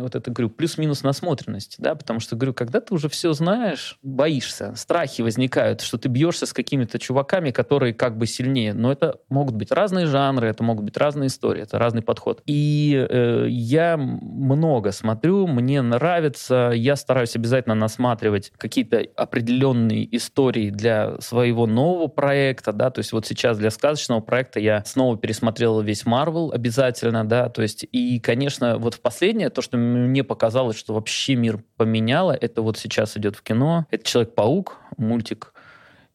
вот 0.00 0.14
это, 0.14 0.30
говорю, 0.30 0.50
плюс-минус 0.50 1.02
насмотренность. 1.02 1.76
Да? 1.78 1.94
Потому 1.94 2.20
что, 2.20 2.36
говорю, 2.36 2.54
когда 2.54 2.80
ты 2.80 2.94
уже 2.94 3.08
все 3.08 3.32
знаешь, 3.32 3.98
боишься, 4.02 4.74
страхи 4.76 5.22
возникают, 5.22 5.82
что 5.82 5.98
ты 5.98 6.08
бьешься 6.08 6.46
с 6.46 6.52
какими-то 6.52 6.98
чуваками, 6.98 7.50
которые 7.50 7.92
как 7.92 8.16
бы 8.16 8.26
сильнее. 8.26 8.72
Но 8.72 8.90
это 8.90 9.18
могут 9.28 9.56
быть 9.56 9.70
разные 9.70 10.06
жанры, 10.06 10.48
это 10.48 10.62
могут 10.62 10.84
быть 10.84 10.96
разные 10.96 11.28
истории, 11.28 11.62
это 11.62 11.78
разный 11.78 12.02
подход. 12.02 12.42
И 12.46 13.06
э, 13.08 13.46
я 13.48 13.96
много 13.98 14.92
смотрю, 14.92 15.46
мне 15.46 15.82
нравится, 15.82 16.72
я 16.74 16.96
стараюсь 16.96 17.36
обязательно 17.36 17.74
насматривать 17.74 18.52
какие-то 18.56 19.04
определенные 19.16 20.16
истории 20.16 20.70
для 20.70 21.20
своего 21.20 21.66
нового 21.66 22.06
проекта, 22.06 22.72
да, 22.72 22.90
то 22.90 23.00
есть 23.00 23.12
вот 23.12 23.26
сейчас 23.26 23.58
для 23.58 23.70
сказки 23.70 23.97
сказочного 23.98 24.20
проекта 24.20 24.60
я 24.60 24.84
снова 24.84 25.18
пересмотрел 25.18 25.80
весь 25.80 26.06
Марвел 26.06 26.52
обязательно, 26.52 27.24
да, 27.24 27.48
то 27.48 27.62
есть, 27.62 27.84
и, 27.90 28.20
конечно, 28.20 28.78
вот 28.78 28.94
в 28.94 29.00
последнее, 29.00 29.50
то, 29.50 29.60
что 29.60 29.76
мне 29.76 30.22
показалось, 30.22 30.76
что 30.76 30.94
вообще 30.94 31.34
мир 31.34 31.60
поменяло, 31.76 32.32
это 32.32 32.62
вот 32.62 32.78
сейчас 32.78 33.16
идет 33.16 33.34
в 33.34 33.42
кино, 33.42 33.86
это 33.90 34.04
Человек-паук, 34.04 34.76
мультик, 34.96 35.52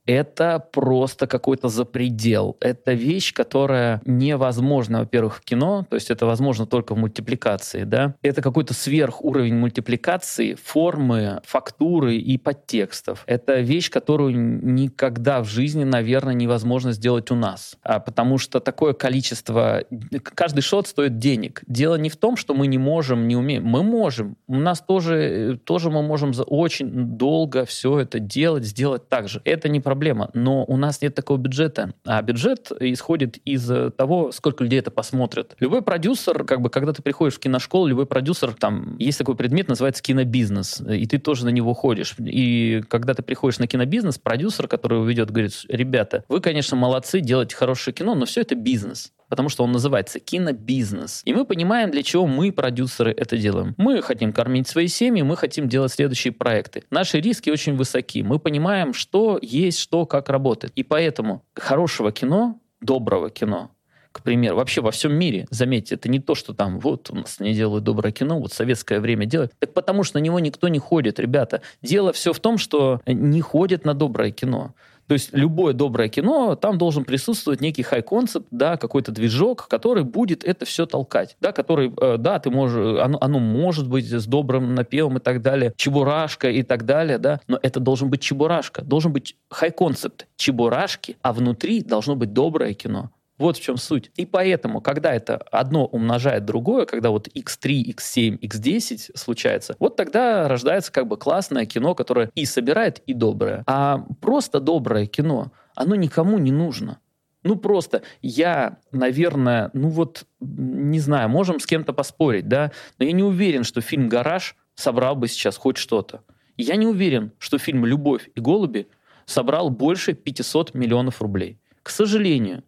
это 0.05 0.59
просто 0.71 1.27
какой-то 1.27 1.69
запредел. 1.69 2.57
Это 2.59 2.93
вещь, 2.93 3.33
которая 3.33 4.01
невозможна, 4.05 4.99
во-первых, 4.99 5.37
в 5.37 5.41
кино, 5.41 5.85
то 5.89 5.95
есть 5.95 6.11
это 6.11 6.25
возможно 6.25 6.65
только 6.65 6.95
в 6.95 6.97
мультипликации, 6.97 7.83
да. 7.83 8.15
Это 8.21 8.41
какой-то 8.41 8.73
сверхуровень 8.73 9.55
мультипликации, 9.55 10.55
формы, 10.55 11.41
фактуры 11.45 12.17
и 12.17 12.37
подтекстов. 12.37 13.23
Это 13.27 13.59
вещь, 13.59 13.89
которую 13.89 14.35
никогда 14.35 15.41
в 15.41 15.47
жизни, 15.47 15.83
наверное, 15.83 16.33
невозможно 16.33 16.91
сделать 16.91 17.31
у 17.31 17.35
нас. 17.35 17.77
А 17.83 17.99
потому 17.99 18.37
что 18.37 18.59
такое 18.59 18.93
количество... 18.93 19.83
Каждый 20.23 20.61
шот 20.61 20.87
стоит 20.87 21.17
денег. 21.17 21.61
Дело 21.67 21.95
не 21.95 22.09
в 22.09 22.17
том, 22.17 22.35
что 22.35 22.53
мы 22.53 22.67
не 22.67 22.77
можем, 22.77 23.27
не 23.27 23.35
умеем. 23.35 23.65
Мы 23.65 23.83
можем. 23.83 24.37
У 24.47 24.55
нас 24.55 24.81
тоже, 24.81 25.59
тоже 25.63 25.89
мы 25.89 26.01
можем 26.03 26.33
за 26.33 26.43
очень 26.43 27.17
долго 27.17 27.65
все 27.65 27.99
это 27.99 28.19
делать, 28.19 28.65
сделать 28.65 29.07
так 29.09 29.27
же. 29.27 29.41
Это 29.45 29.69
не 29.69 29.79
про 29.79 29.92
проблема. 29.93 30.31
Но 30.33 30.65
у 30.65 30.75
нас 30.75 31.03
нет 31.03 31.13
такого 31.13 31.37
бюджета. 31.37 31.93
А 32.03 32.19
бюджет 32.23 32.71
исходит 32.79 33.37
из 33.45 33.69
того, 33.95 34.31
сколько 34.31 34.63
людей 34.63 34.79
это 34.79 34.89
посмотрят. 34.89 35.55
Любой 35.59 35.83
продюсер, 35.83 36.45
как 36.45 36.61
бы, 36.61 36.71
когда 36.71 36.93
ты 36.93 37.03
приходишь 37.03 37.35
в 37.35 37.39
киношколу, 37.39 37.85
любой 37.85 38.07
продюсер, 38.07 38.53
там, 38.53 38.97
есть 38.97 39.19
такой 39.19 39.35
предмет, 39.35 39.67
называется 39.67 40.01
кинобизнес, 40.01 40.81
и 40.81 41.05
ты 41.05 41.19
тоже 41.19 41.45
на 41.45 41.49
него 41.49 41.75
ходишь. 41.75 42.15
И 42.17 42.81
когда 42.89 43.13
ты 43.13 43.21
приходишь 43.21 43.59
на 43.59 43.67
кинобизнес, 43.67 44.17
продюсер, 44.17 44.67
который 44.67 44.95
его 44.95 45.05
ведет, 45.05 45.29
говорит, 45.29 45.53
ребята, 45.69 46.23
вы, 46.27 46.41
конечно, 46.41 46.75
молодцы, 46.75 47.19
делаете 47.19 47.55
хорошее 47.55 47.93
кино, 47.93 48.15
но 48.15 48.25
все 48.25 48.41
это 48.41 48.55
бизнес 48.55 49.11
потому 49.29 49.49
что 49.49 49.63
он 49.63 49.71
называется 49.71 50.19
кинобизнес. 50.19 51.21
И 51.25 51.33
мы 51.33 51.45
понимаем, 51.45 51.91
для 51.91 52.03
чего 52.03 52.27
мы, 52.27 52.51
продюсеры, 52.51 53.11
это 53.11 53.37
делаем. 53.37 53.75
Мы 53.77 54.01
хотим 54.01 54.33
кормить 54.33 54.67
свои 54.67 54.87
семьи, 54.87 55.21
мы 55.21 55.37
хотим 55.37 55.67
делать 55.67 55.91
следующие 55.91 56.33
проекты. 56.33 56.83
Наши 56.89 57.19
риски 57.19 57.49
очень 57.49 57.75
высоки. 57.75 58.23
Мы 58.23 58.39
понимаем, 58.39 58.93
что 58.93 59.39
есть, 59.41 59.79
что, 59.79 60.05
как 60.05 60.29
работает. 60.29 60.73
И 60.75 60.83
поэтому 60.83 61.43
хорошего 61.55 62.11
кино, 62.11 62.59
доброго 62.81 63.29
кино, 63.29 63.71
к 64.13 64.21
примеру, 64.21 64.57
вообще 64.57 64.81
во 64.81 64.91
всем 64.91 65.13
мире, 65.13 65.47
заметьте, 65.49 65.95
это 65.95 66.07
не 66.07 66.19
то, 66.19 66.35
что 66.35 66.53
там, 66.53 66.79
вот 66.79 67.09
у 67.09 67.15
нас 67.15 67.39
не 67.39 67.53
делают 67.53 67.83
доброе 67.83 68.11
кино, 68.11 68.39
вот 68.39 68.53
советское 68.53 68.99
время 68.99 69.25
делают. 69.25 69.51
Так 69.57 69.73
потому 69.73 70.03
что 70.03 70.19
на 70.19 70.23
него 70.23 70.39
никто 70.39 70.67
не 70.67 70.77
ходит, 70.77 71.19
ребята. 71.19 71.61
Дело 71.81 72.13
все 72.13 72.31
в 72.31 72.39
том, 72.39 72.59
что 72.59 73.01
не 73.07 73.41
ходят 73.41 73.85
на 73.85 73.95
доброе 73.95 74.31
кино. 74.31 74.75
То 75.07 75.13
есть 75.13 75.29
любое 75.33 75.73
доброе 75.73 76.09
кино, 76.09 76.55
там 76.55 76.77
должен 76.77 77.03
присутствовать 77.03 77.61
некий 77.61 77.83
хай-концепт, 77.83 78.47
да, 78.51 78.77
какой-то 78.77 79.11
движок, 79.11 79.67
который 79.67 80.03
будет 80.03 80.43
это 80.43 80.65
все 80.65 80.85
толкать, 80.85 81.35
да, 81.41 81.51
который, 81.51 81.93
э, 81.99 82.17
да, 82.17 82.39
ты 82.39 82.49
можешь, 82.49 82.99
оно, 83.01 83.17
оно 83.21 83.39
может 83.39 83.87
быть 83.87 84.09
с 84.09 84.25
добрым 84.25 84.75
напевом 84.75 85.17
и 85.17 85.19
так 85.19 85.41
далее, 85.41 85.73
чебурашка 85.75 86.49
и 86.49 86.63
так 86.63 86.85
далее, 86.85 87.17
да, 87.17 87.41
но 87.47 87.59
это 87.61 87.79
должен 87.79 88.09
быть 88.09 88.21
чебурашка, 88.21 88.83
должен 88.83 89.11
быть 89.11 89.35
хай-концепт 89.49 90.27
чебурашки, 90.37 91.17
а 91.21 91.33
внутри 91.33 91.81
должно 91.81 92.15
быть 92.15 92.33
доброе 92.33 92.73
кино. 92.73 93.11
Вот 93.37 93.57
в 93.57 93.61
чем 93.61 93.77
суть. 93.77 94.11
И 94.15 94.25
поэтому, 94.25 94.79
когда 94.79 95.13
это 95.13 95.37
одно 95.51 95.85
умножает 95.85 96.45
другое, 96.45 96.85
когда 96.85 97.09
вот 97.09 97.27
x3, 97.27 97.95
x7, 97.95 98.39
x10 98.39 99.17
случается, 99.17 99.75
вот 99.79 99.95
тогда 99.95 100.47
рождается 100.47 100.91
как 100.91 101.07
бы 101.07 101.17
классное 101.17 101.65
кино, 101.65 101.95
которое 101.95 102.29
и 102.35 102.45
собирает, 102.45 102.99
и 103.07 103.13
доброе. 103.13 103.63
А 103.65 104.05
просто 104.21 104.59
доброе 104.59 105.07
кино, 105.07 105.51
оно 105.75 105.95
никому 105.95 106.37
не 106.37 106.51
нужно. 106.51 106.99
Ну 107.43 107.57
просто 107.57 108.03
я, 108.21 108.77
наверное, 108.91 109.69
ну 109.73 109.89
вот, 109.89 110.25
не 110.39 110.99
знаю, 110.99 111.27
можем 111.27 111.59
с 111.59 111.65
кем-то 111.65 111.91
поспорить, 111.91 112.47
да, 112.47 112.71
но 112.99 113.05
я 113.05 113.11
не 113.11 113.23
уверен, 113.23 113.63
что 113.63 113.81
фильм 113.81 114.07
«Гараж» 114.07 114.55
собрал 114.75 115.15
бы 115.15 115.27
сейчас 115.27 115.57
хоть 115.57 115.77
что-то. 115.77 116.23
Я 116.55 116.75
не 116.75 116.87
уверен, 116.87 117.33
что 117.39 117.57
фильм 117.57 117.85
«Любовь 117.85 118.29
и 118.33 118.39
голуби» 118.39 118.87
собрал 119.25 119.69
больше 119.69 120.13
500 120.13 120.73
миллионов 120.73 121.21
рублей. 121.21 121.59
К 121.81 121.89
сожалению, 121.89 122.63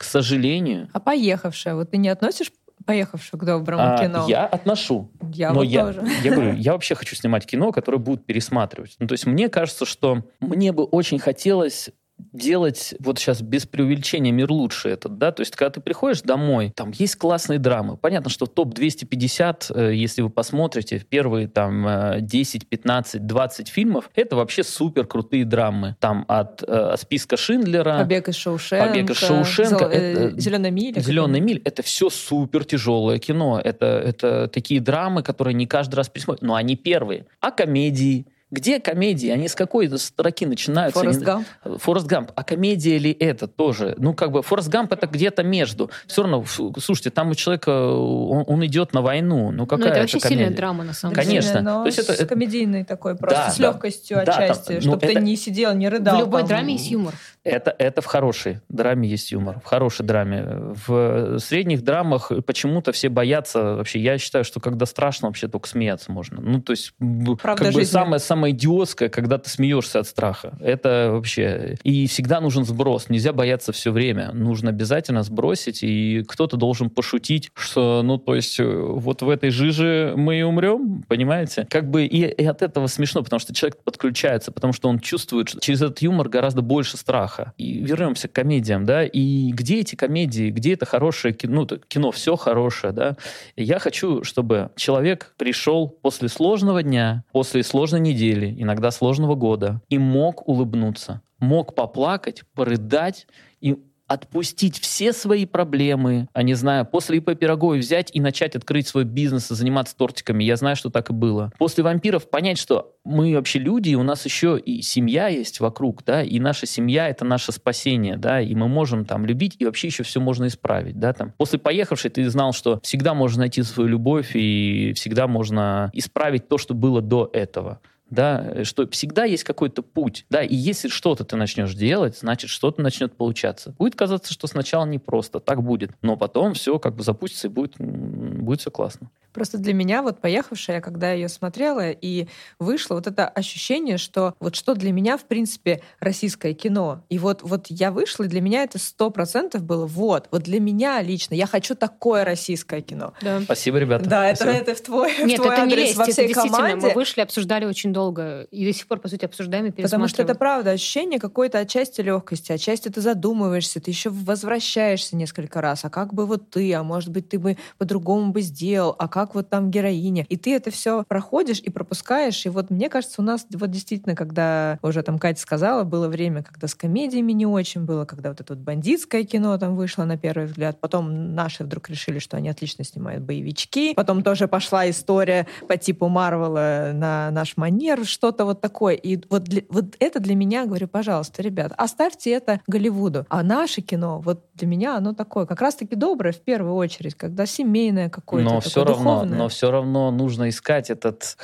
к 0.00 0.04
сожалению. 0.04 0.88
А 0.94 0.98
поехавшая, 0.98 1.74
вот 1.74 1.90
ты 1.90 1.98
не 1.98 2.08
относишь 2.08 2.50
поехавшую 2.86 3.38
к 3.38 3.44
доброму 3.44 3.82
а, 3.82 3.98
кино? 3.98 4.24
Я 4.26 4.46
отношу. 4.46 5.10
Я 5.34 5.50
но 5.50 5.56
вот 5.56 5.64
я, 5.64 5.84
тоже. 5.84 6.08
Я 6.24 6.32
говорю, 6.32 6.54
я 6.54 6.72
вообще 6.72 6.94
хочу 6.94 7.14
снимать 7.14 7.44
кино, 7.44 7.70
которое 7.70 7.98
будут 7.98 8.24
пересматривать. 8.24 8.96
Ну, 8.98 9.06
то 9.06 9.12
есть 9.12 9.26
мне 9.26 9.50
кажется, 9.50 9.84
что 9.84 10.24
мне 10.40 10.72
бы 10.72 10.84
очень 10.84 11.18
хотелось 11.18 11.90
делать, 12.32 12.94
вот 12.98 13.18
сейчас 13.18 13.42
без 13.42 13.66
преувеличения, 13.66 14.32
мир 14.32 14.50
лучше 14.50 14.88
этот, 14.88 15.18
да, 15.18 15.32
то 15.32 15.40
есть 15.40 15.56
когда 15.56 15.70
ты 15.70 15.80
приходишь 15.80 16.22
домой, 16.22 16.72
там 16.74 16.92
есть 16.92 17.16
классные 17.16 17.58
драмы. 17.58 17.96
Понятно, 17.96 18.30
что 18.30 18.46
топ-250, 18.46 19.72
э, 19.74 19.94
если 19.94 20.22
вы 20.22 20.30
посмотрите, 20.30 21.04
первые 21.08 21.48
там 21.48 22.16
10, 22.20 22.68
15, 22.68 23.26
20 23.26 23.68
фильмов, 23.68 24.10
это 24.14 24.36
вообще 24.36 24.62
супер 24.62 25.06
крутые 25.06 25.44
драмы. 25.44 25.96
Там 26.00 26.24
от 26.28 26.62
э, 26.66 26.96
списка 26.98 27.36
Шиндлера... 27.36 27.98
Побег 27.98 28.28
из 28.28 28.36
Шоушенка. 28.36 28.86
Побег 28.86 29.10
из 29.10 29.16
Шоушенка. 29.16 29.84
Э, 29.84 30.32
Зеленая 30.36 30.70
миля. 30.70 31.00
Зеленая 31.00 31.40
миль. 31.40 31.60
Это 31.64 31.82
все 31.82 32.10
супер 32.10 32.64
тяжелое 32.64 33.18
кино. 33.18 33.60
Это, 33.62 33.86
это 33.86 34.48
такие 34.48 34.80
драмы, 34.80 35.22
которые 35.22 35.54
не 35.54 35.66
каждый 35.66 35.96
раз 35.96 36.08
пересмотрят. 36.08 36.42
Но 36.42 36.54
они 36.54 36.76
первые. 36.76 37.26
А 37.40 37.50
комедии, 37.50 38.26
где 38.50 38.80
комедии? 38.80 39.28
Они 39.28 39.48
с 39.48 39.54
какой 39.54 39.88
строки 39.98 40.44
начинаются? 40.44 40.98
Форест 41.00 41.20
Гамп. 41.20 41.46
Форест 41.78 42.06
Гамп. 42.06 42.32
А 42.34 42.42
комедия 42.42 42.98
ли 42.98 43.12
это 43.12 43.46
тоже? 43.46 43.94
Ну, 43.98 44.14
как 44.14 44.32
бы, 44.32 44.42
Форест 44.42 44.68
Гамп 44.68 44.92
это 44.92 45.06
где-то 45.06 45.42
между. 45.42 45.90
Все 46.06 46.22
равно, 46.22 46.44
слушайте, 46.78 47.10
там 47.10 47.30
у 47.30 47.34
человека, 47.34 47.70
он, 47.70 48.44
он 48.46 48.66
идет 48.66 48.92
на 48.92 49.02
войну. 49.02 49.50
Ну, 49.52 49.66
какая 49.66 49.86
ну, 49.86 49.90
это 49.92 50.00
вообще 50.00 50.18
это 50.18 50.28
комедия? 50.28 50.44
сильная 50.44 50.56
драма, 50.56 50.84
на 50.84 50.92
самом 50.92 51.14
деле. 51.14 51.26
Конечно. 51.26 51.60
Но 51.60 51.82
То 51.82 51.86
есть 51.86 51.98
это, 52.00 52.14
с 52.14 52.26
комедийной 52.26 52.84
такой, 52.84 53.16
просто 53.16 53.44
да, 53.46 53.50
с 53.50 53.58
легкостью 53.58 54.16
да, 54.24 54.32
отчасти, 54.32 54.72
да, 54.72 54.80
чтобы 54.80 54.94
ну, 54.96 55.00
ты 55.00 55.12
это... 55.12 55.20
не 55.20 55.36
сидел, 55.36 55.74
не 55.74 55.88
рыдал. 55.88 56.16
В 56.16 56.20
любой 56.20 56.40
там. 56.40 56.48
драме 56.48 56.72
есть 56.74 56.90
юмор. 56.90 57.14
Это, 57.42 57.74
это 57.78 58.02
в 58.02 58.06
хорошей 58.06 58.60
драме 58.68 59.08
есть 59.08 59.32
юмор. 59.32 59.60
В 59.60 59.64
хорошей 59.64 60.04
драме. 60.04 60.44
В 60.86 61.38
средних 61.38 61.82
драмах 61.82 62.30
почему-то 62.44 62.92
все 62.92 63.08
боятся. 63.08 63.76
Вообще, 63.76 63.98
я 63.98 64.18
считаю, 64.18 64.44
что 64.44 64.60
когда 64.60 64.84
страшно, 64.84 65.28
вообще 65.28 65.48
только 65.48 65.66
смеяться 65.66 66.12
можно. 66.12 66.40
Ну, 66.40 66.60
то 66.60 66.72
есть, 66.72 66.92
Правда 66.98 67.64
как 67.64 67.66
жизни. 67.66 67.80
бы 67.80 67.84
самое, 67.86 68.18
самое 68.18 68.54
идиотское, 68.54 69.08
когда 69.08 69.38
ты 69.38 69.48
смеешься 69.48 70.00
от 70.00 70.06
страха. 70.06 70.52
Это 70.60 71.08
вообще... 71.12 71.76
И 71.82 72.06
всегда 72.08 72.40
нужен 72.40 72.64
сброс. 72.64 73.08
Нельзя 73.08 73.32
бояться 73.32 73.72
все 73.72 73.90
время. 73.90 74.32
Нужно 74.32 74.68
обязательно 74.68 75.22
сбросить, 75.22 75.82
и 75.82 76.22
кто-то 76.28 76.58
должен 76.58 76.90
пошутить, 76.90 77.50
что, 77.54 78.02
ну, 78.02 78.18
то 78.18 78.34
есть, 78.34 78.60
вот 78.60 79.22
в 79.22 79.30
этой 79.30 79.48
жиже 79.48 80.12
мы 80.14 80.40
и 80.40 80.42
умрем, 80.42 81.04
понимаете? 81.08 81.66
Как 81.70 81.88
бы 81.88 82.04
и, 82.04 82.26
и 82.26 82.44
от 82.44 82.60
этого 82.60 82.86
смешно, 82.86 83.22
потому 83.22 83.40
что 83.40 83.54
человек 83.54 83.82
подключается, 83.82 84.52
потому 84.52 84.74
что 84.74 84.90
он 84.90 84.98
чувствует, 84.98 85.48
что 85.48 85.60
через 85.60 85.80
этот 85.80 86.02
юмор 86.02 86.28
гораздо 86.28 86.60
больше 86.60 86.98
страха. 86.98 87.29
И 87.56 87.80
вернемся 87.80 88.28
к 88.28 88.32
комедиям, 88.32 88.84
да, 88.84 89.04
и 89.04 89.50
где 89.52 89.80
эти 89.80 89.94
комедии, 89.94 90.50
где 90.50 90.74
это 90.74 90.86
хорошее 90.86 91.34
кино, 91.34 91.66
ну, 91.70 91.78
кино 91.88 92.10
все 92.10 92.36
хорошее, 92.36 92.92
да. 92.92 93.16
Я 93.56 93.78
хочу, 93.78 94.24
чтобы 94.24 94.70
человек 94.76 95.34
пришел 95.36 95.88
после 95.88 96.28
сложного 96.28 96.82
дня, 96.82 97.24
после 97.32 97.62
сложной 97.62 98.00
недели, 98.00 98.54
иногда 98.58 98.90
сложного 98.90 99.34
года, 99.34 99.80
и 99.88 99.98
мог 99.98 100.48
улыбнуться, 100.48 101.22
мог 101.38 101.74
поплакать, 101.74 102.42
порыдать, 102.54 103.26
и 103.60 103.76
отпустить 104.10 104.80
все 104.80 105.12
свои 105.12 105.46
проблемы, 105.46 106.26
а 106.32 106.42
не 106.42 106.54
знаю, 106.54 106.84
после 106.84 107.18
ИП 107.18 107.38
Пироговой 107.38 107.78
взять 107.78 108.10
и 108.12 108.20
начать 108.20 108.56
открыть 108.56 108.88
свой 108.88 109.04
бизнес 109.04 109.52
и 109.52 109.54
заниматься 109.54 109.96
тортиками. 109.96 110.42
Я 110.42 110.56
знаю, 110.56 110.74
что 110.74 110.90
так 110.90 111.10
и 111.10 111.12
было. 111.12 111.52
После 111.58 111.84
вампиров 111.84 112.28
понять, 112.28 112.58
что 112.58 112.96
мы 113.04 113.32
вообще 113.36 113.60
люди, 113.60 113.90
и 113.90 113.94
у 113.94 114.02
нас 114.02 114.24
еще 114.24 114.58
и 114.58 114.82
семья 114.82 115.28
есть 115.28 115.60
вокруг, 115.60 116.02
да, 116.04 116.24
и 116.24 116.40
наша 116.40 116.66
семья— 116.66 117.08
это 117.10 117.24
наше 117.24 117.52
спасение, 117.52 118.16
да, 118.16 118.40
и 118.40 118.52
мы 118.56 118.66
можем 118.66 119.04
там 119.04 119.24
любить, 119.24 119.54
и 119.60 119.64
вообще 119.64 119.86
еще 119.86 120.02
все 120.02 120.18
можно 120.18 120.48
исправить, 120.48 120.98
да, 120.98 121.12
там. 121.12 121.32
После 121.38 121.60
поехавшей 121.60 122.10
ты 122.10 122.28
знал, 122.28 122.52
что 122.52 122.80
всегда 122.82 123.14
можно 123.14 123.40
найти 123.40 123.62
свою 123.62 123.88
любовь, 123.88 124.32
и 124.34 124.92
всегда 124.96 125.28
можно 125.28 125.88
исправить 125.92 126.48
то, 126.48 126.58
что 126.58 126.74
было 126.74 127.00
до 127.00 127.30
этого 127.32 127.78
да, 128.10 128.64
что 128.64 128.86
всегда 128.88 129.24
есть 129.24 129.44
какой-то 129.44 129.82
путь, 129.82 130.26
да, 130.30 130.42
и 130.42 130.54
если 130.54 130.88
что-то 130.88 131.24
ты 131.24 131.36
начнешь 131.36 131.74
делать, 131.74 132.18
значит, 132.18 132.50
что-то 132.50 132.82
начнет 132.82 133.16
получаться. 133.16 133.74
Будет 133.78 133.94
казаться, 133.94 134.32
что 134.32 134.46
сначала 134.46 134.84
непросто, 134.84 135.40
так 135.40 135.62
будет, 135.62 135.92
но 136.02 136.16
потом 136.16 136.54
все 136.54 136.78
как 136.78 136.94
бы 136.96 137.02
запустится 137.02 137.46
и 137.48 137.50
будет, 137.50 137.74
будет 137.78 138.60
все 138.60 138.70
классно. 138.70 139.10
Просто 139.32 139.58
для 139.58 139.74
меня, 139.74 140.02
вот 140.02 140.20
поехавшая, 140.20 140.80
когда 140.80 141.08
я 141.08 141.14
ее 141.14 141.28
смотрела 141.28 141.90
и 141.90 142.26
вышла, 142.58 142.94
вот 142.94 143.06
это 143.06 143.28
ощущение, 143.28 143.98
что 143.98 144.34
вот 144.40 144.56
что 144.56 144.74
для 144.74 144.92
меня, 144.92 145.16
в 145.16 145.24
принципе, 145.24 145.82
российское 146.00 146.54
кино. 146.54 147.04
И 147.08 147.18
вот, 147.18 147.42
вот 147.42 147.66
я 147.68 147.92
вышла, 147.92 148.24
и 148.24 148.28
для 148.28 148.40
меня 148.40 148.62
это 148.62 148.78
сто 148.78 149.10
процентов 149.10 149.62
было 149.62 149.86
вот, 149.86 150.28
вот 150.30 150.42
для 150.42 150.60
меня 150.60 151.00
лично, 151.02 151.34
я 151.34 151.46
хочу 151.46 151.74
такое 151.74 152.24
российское 152.24 152.80
кино. 152.80 153.12
Да. 153.20 153.40
Спасибо, 153.42 153.78
ребята. 153.78 154.08
Да, 154.08 154.28
это, 154.28 154.44
это 154.44 154.74
в 154.74 154.80
твой, 154.80 155.12
Нет, 155.24 155.38
в 155.38 155.42
твой 155.42 155.54
это 155.54 155.62
адрес 155.62 155.76
не 155.76 155.82
лезть, 155.84 155.96
во 155.96 156.04
всей 156.04 156.12
это 156.12 156.26
действительно, 156.28 156.56
команде. 156.56 156.86
мы 156.86 156.94
вышли, 156.94 157.20
обсуждали 157.20 157.64
очень 157.64 157.92
долго, 157.92 158.42
и 158.50 158.66
до 158.66 158.72
сих 158.72 158.86
пор, 158.86 158.98
по 158.98 159.08
сути, 159.08 159.24
обсуждаем 159.24 159.66
и 159.66 159.70
Потому 159.70 160.08
что 160.08 160.22
это 160.22 160.34
правда, 160.34 160.70
ощущение 160.70 161.20
какой-то 161.20 161.58
отчасти 161.58 162.00
легкости, 162.00 162.52
отчасти 162.52 162.88
ты 162.88 163.00
задумываешься, 163.00 163.80
ты 163.80 163.90
еще 163.90 164.10
возвращаешься 164.10 165.16
несколько 165.16 165.60
раз, 165.60 165.84
а 165.84 165.90
как 165.90 166.14
бы 166.14 166.26
вот 166.26 166.50
ты, 166.50 166.72
а 166.74 166.82
может 166.82 167.10
быть, 167.10 167.28
ты 167.28 167.38
бы 167.38 167.56
по-другому 167.78 168.32
бы 168.32 168.40
сделал, 168.40 168.94
а 168.98 169.08
как 169.08 169.19
вот 169.34 169.48
там 169.48 169.70
героиня, 169.70 170.24
и 170.28 170.36
ты 170.36 170.54
это 170.54 170.70
все 170.70 171.04
проходишь 171.08 171.60
и 171.60 171.70
пропускаешь. 171.70 172.46
И 172.46 172.48
вот 172.48 172.70
мне 172.70 172.88
кажется, 172.88 173.20
у 173.20 173.24
нас 173.24 173.46
вот 173.52 173.70
действительно, 173.70 174.14
когда 174.14 174.78
уже 174.82 175.02
там 175.02 175.18
Катя 175.18 175.40
сказала, 175.40 175.84
было 175.84 176.08
время, 176.08 176.42
когда 176.42 176.66
с 176.66 176.74
комедиями 176.74 177.32
не 177.32 177.46
очень 177.46 177.84
было, 177.84 178.04
когда 178.04 178.30
вот 178.30 178.40
это 178.40 178.54
вот 178.54 178.62
бандитское 178.62 179.24
кино 179.24 179.56
там 179.58 179.76
вышло 179.76 180.04
на 180.04 180.16
первый 180.16 180.46
взгляд. 180.46 180.80
Потом 180.80 181.34
наши 181.34 181.64
вдруг 181.64 181.88
решили, 181.88 182.18
что 182.18 182.36
они 182.36 182.48
отлично 182.48 182.84
снимают 182.84 183.22
боевички. 183.24 183.94
Потом 183.94 184.22
тоже 184.22 184.48
пошла 184.48 184.88
история 184.88 185.46
по 185.68 185.76
типу 185.76 186.08
Марвела 186.08 186.92
на 186.94 187.30
наш 187.30 187.56
манер, 187.56 188.04
что-то 188.04 188.44
вот 188.44 188.60
такое. 188.60 188.94
И 188.94 189.20
вот, 189.28 189.44
для, 189.44 189.62
вот 189.68 189.96
это 189.98 190.20
для 190.20 190.34
меня, 190.34 190.66
говорю, 190.66 190.88
пожалуйста, 190.88 191.42
ребят, 191.42 191.72
оставьте 191.76 192.30
это 192.30 192.60
Голливуду. 192.66 193.26
А 193.28 193.42
наше 193.42 193.80
кино, 193.80 194.20
вот 194.20 194.44
для 194.54 194.66
меня 194.66 194.96
оно 194.96 195.14
такое, 195.14 195.46
как 195.46 195.60
раз-таки 195.60 195.96
доброе 195.96 196.32
в 196.32 196.40
первую 196.40 196.74
очередь, 196.74 197.14
когда 197.14 197.46
семейное 197.46 198.08
какое-то, 198.08 198.44
Но 198.44 198.56
такое 198.56 198.70
все 198.70 198.84
равно 198.84 199.09
равно, 199.18 199.36
но 199.36 199.48
все 199.48 199.70
равно 199.70 200.10
нужно 200.10 200.48
искать 200.48 200.90
этот. 200.90 201.36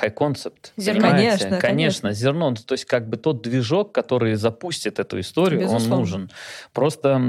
Зерно. 0.76 1.10
Конечно, 1.10 1.58
конечно, 1.58 1.60
конечно, 1.60 2.12
зерно. 2.12 2.54
То 2.54 2.74
есть 2.74 2.84
как 2.84 3.08
бы 3.08 3.16
тот 3.16 3.42
движок, 3.42 3.92
который 3.92 4.34
запустит 4.34 4.98
эту 4.98 5.20
историю, 5.20 5.60
Безусловно. 5.60 5.94
он 5.94 6.00
нужен. 6.00 6.30
Просто 6.72 7.20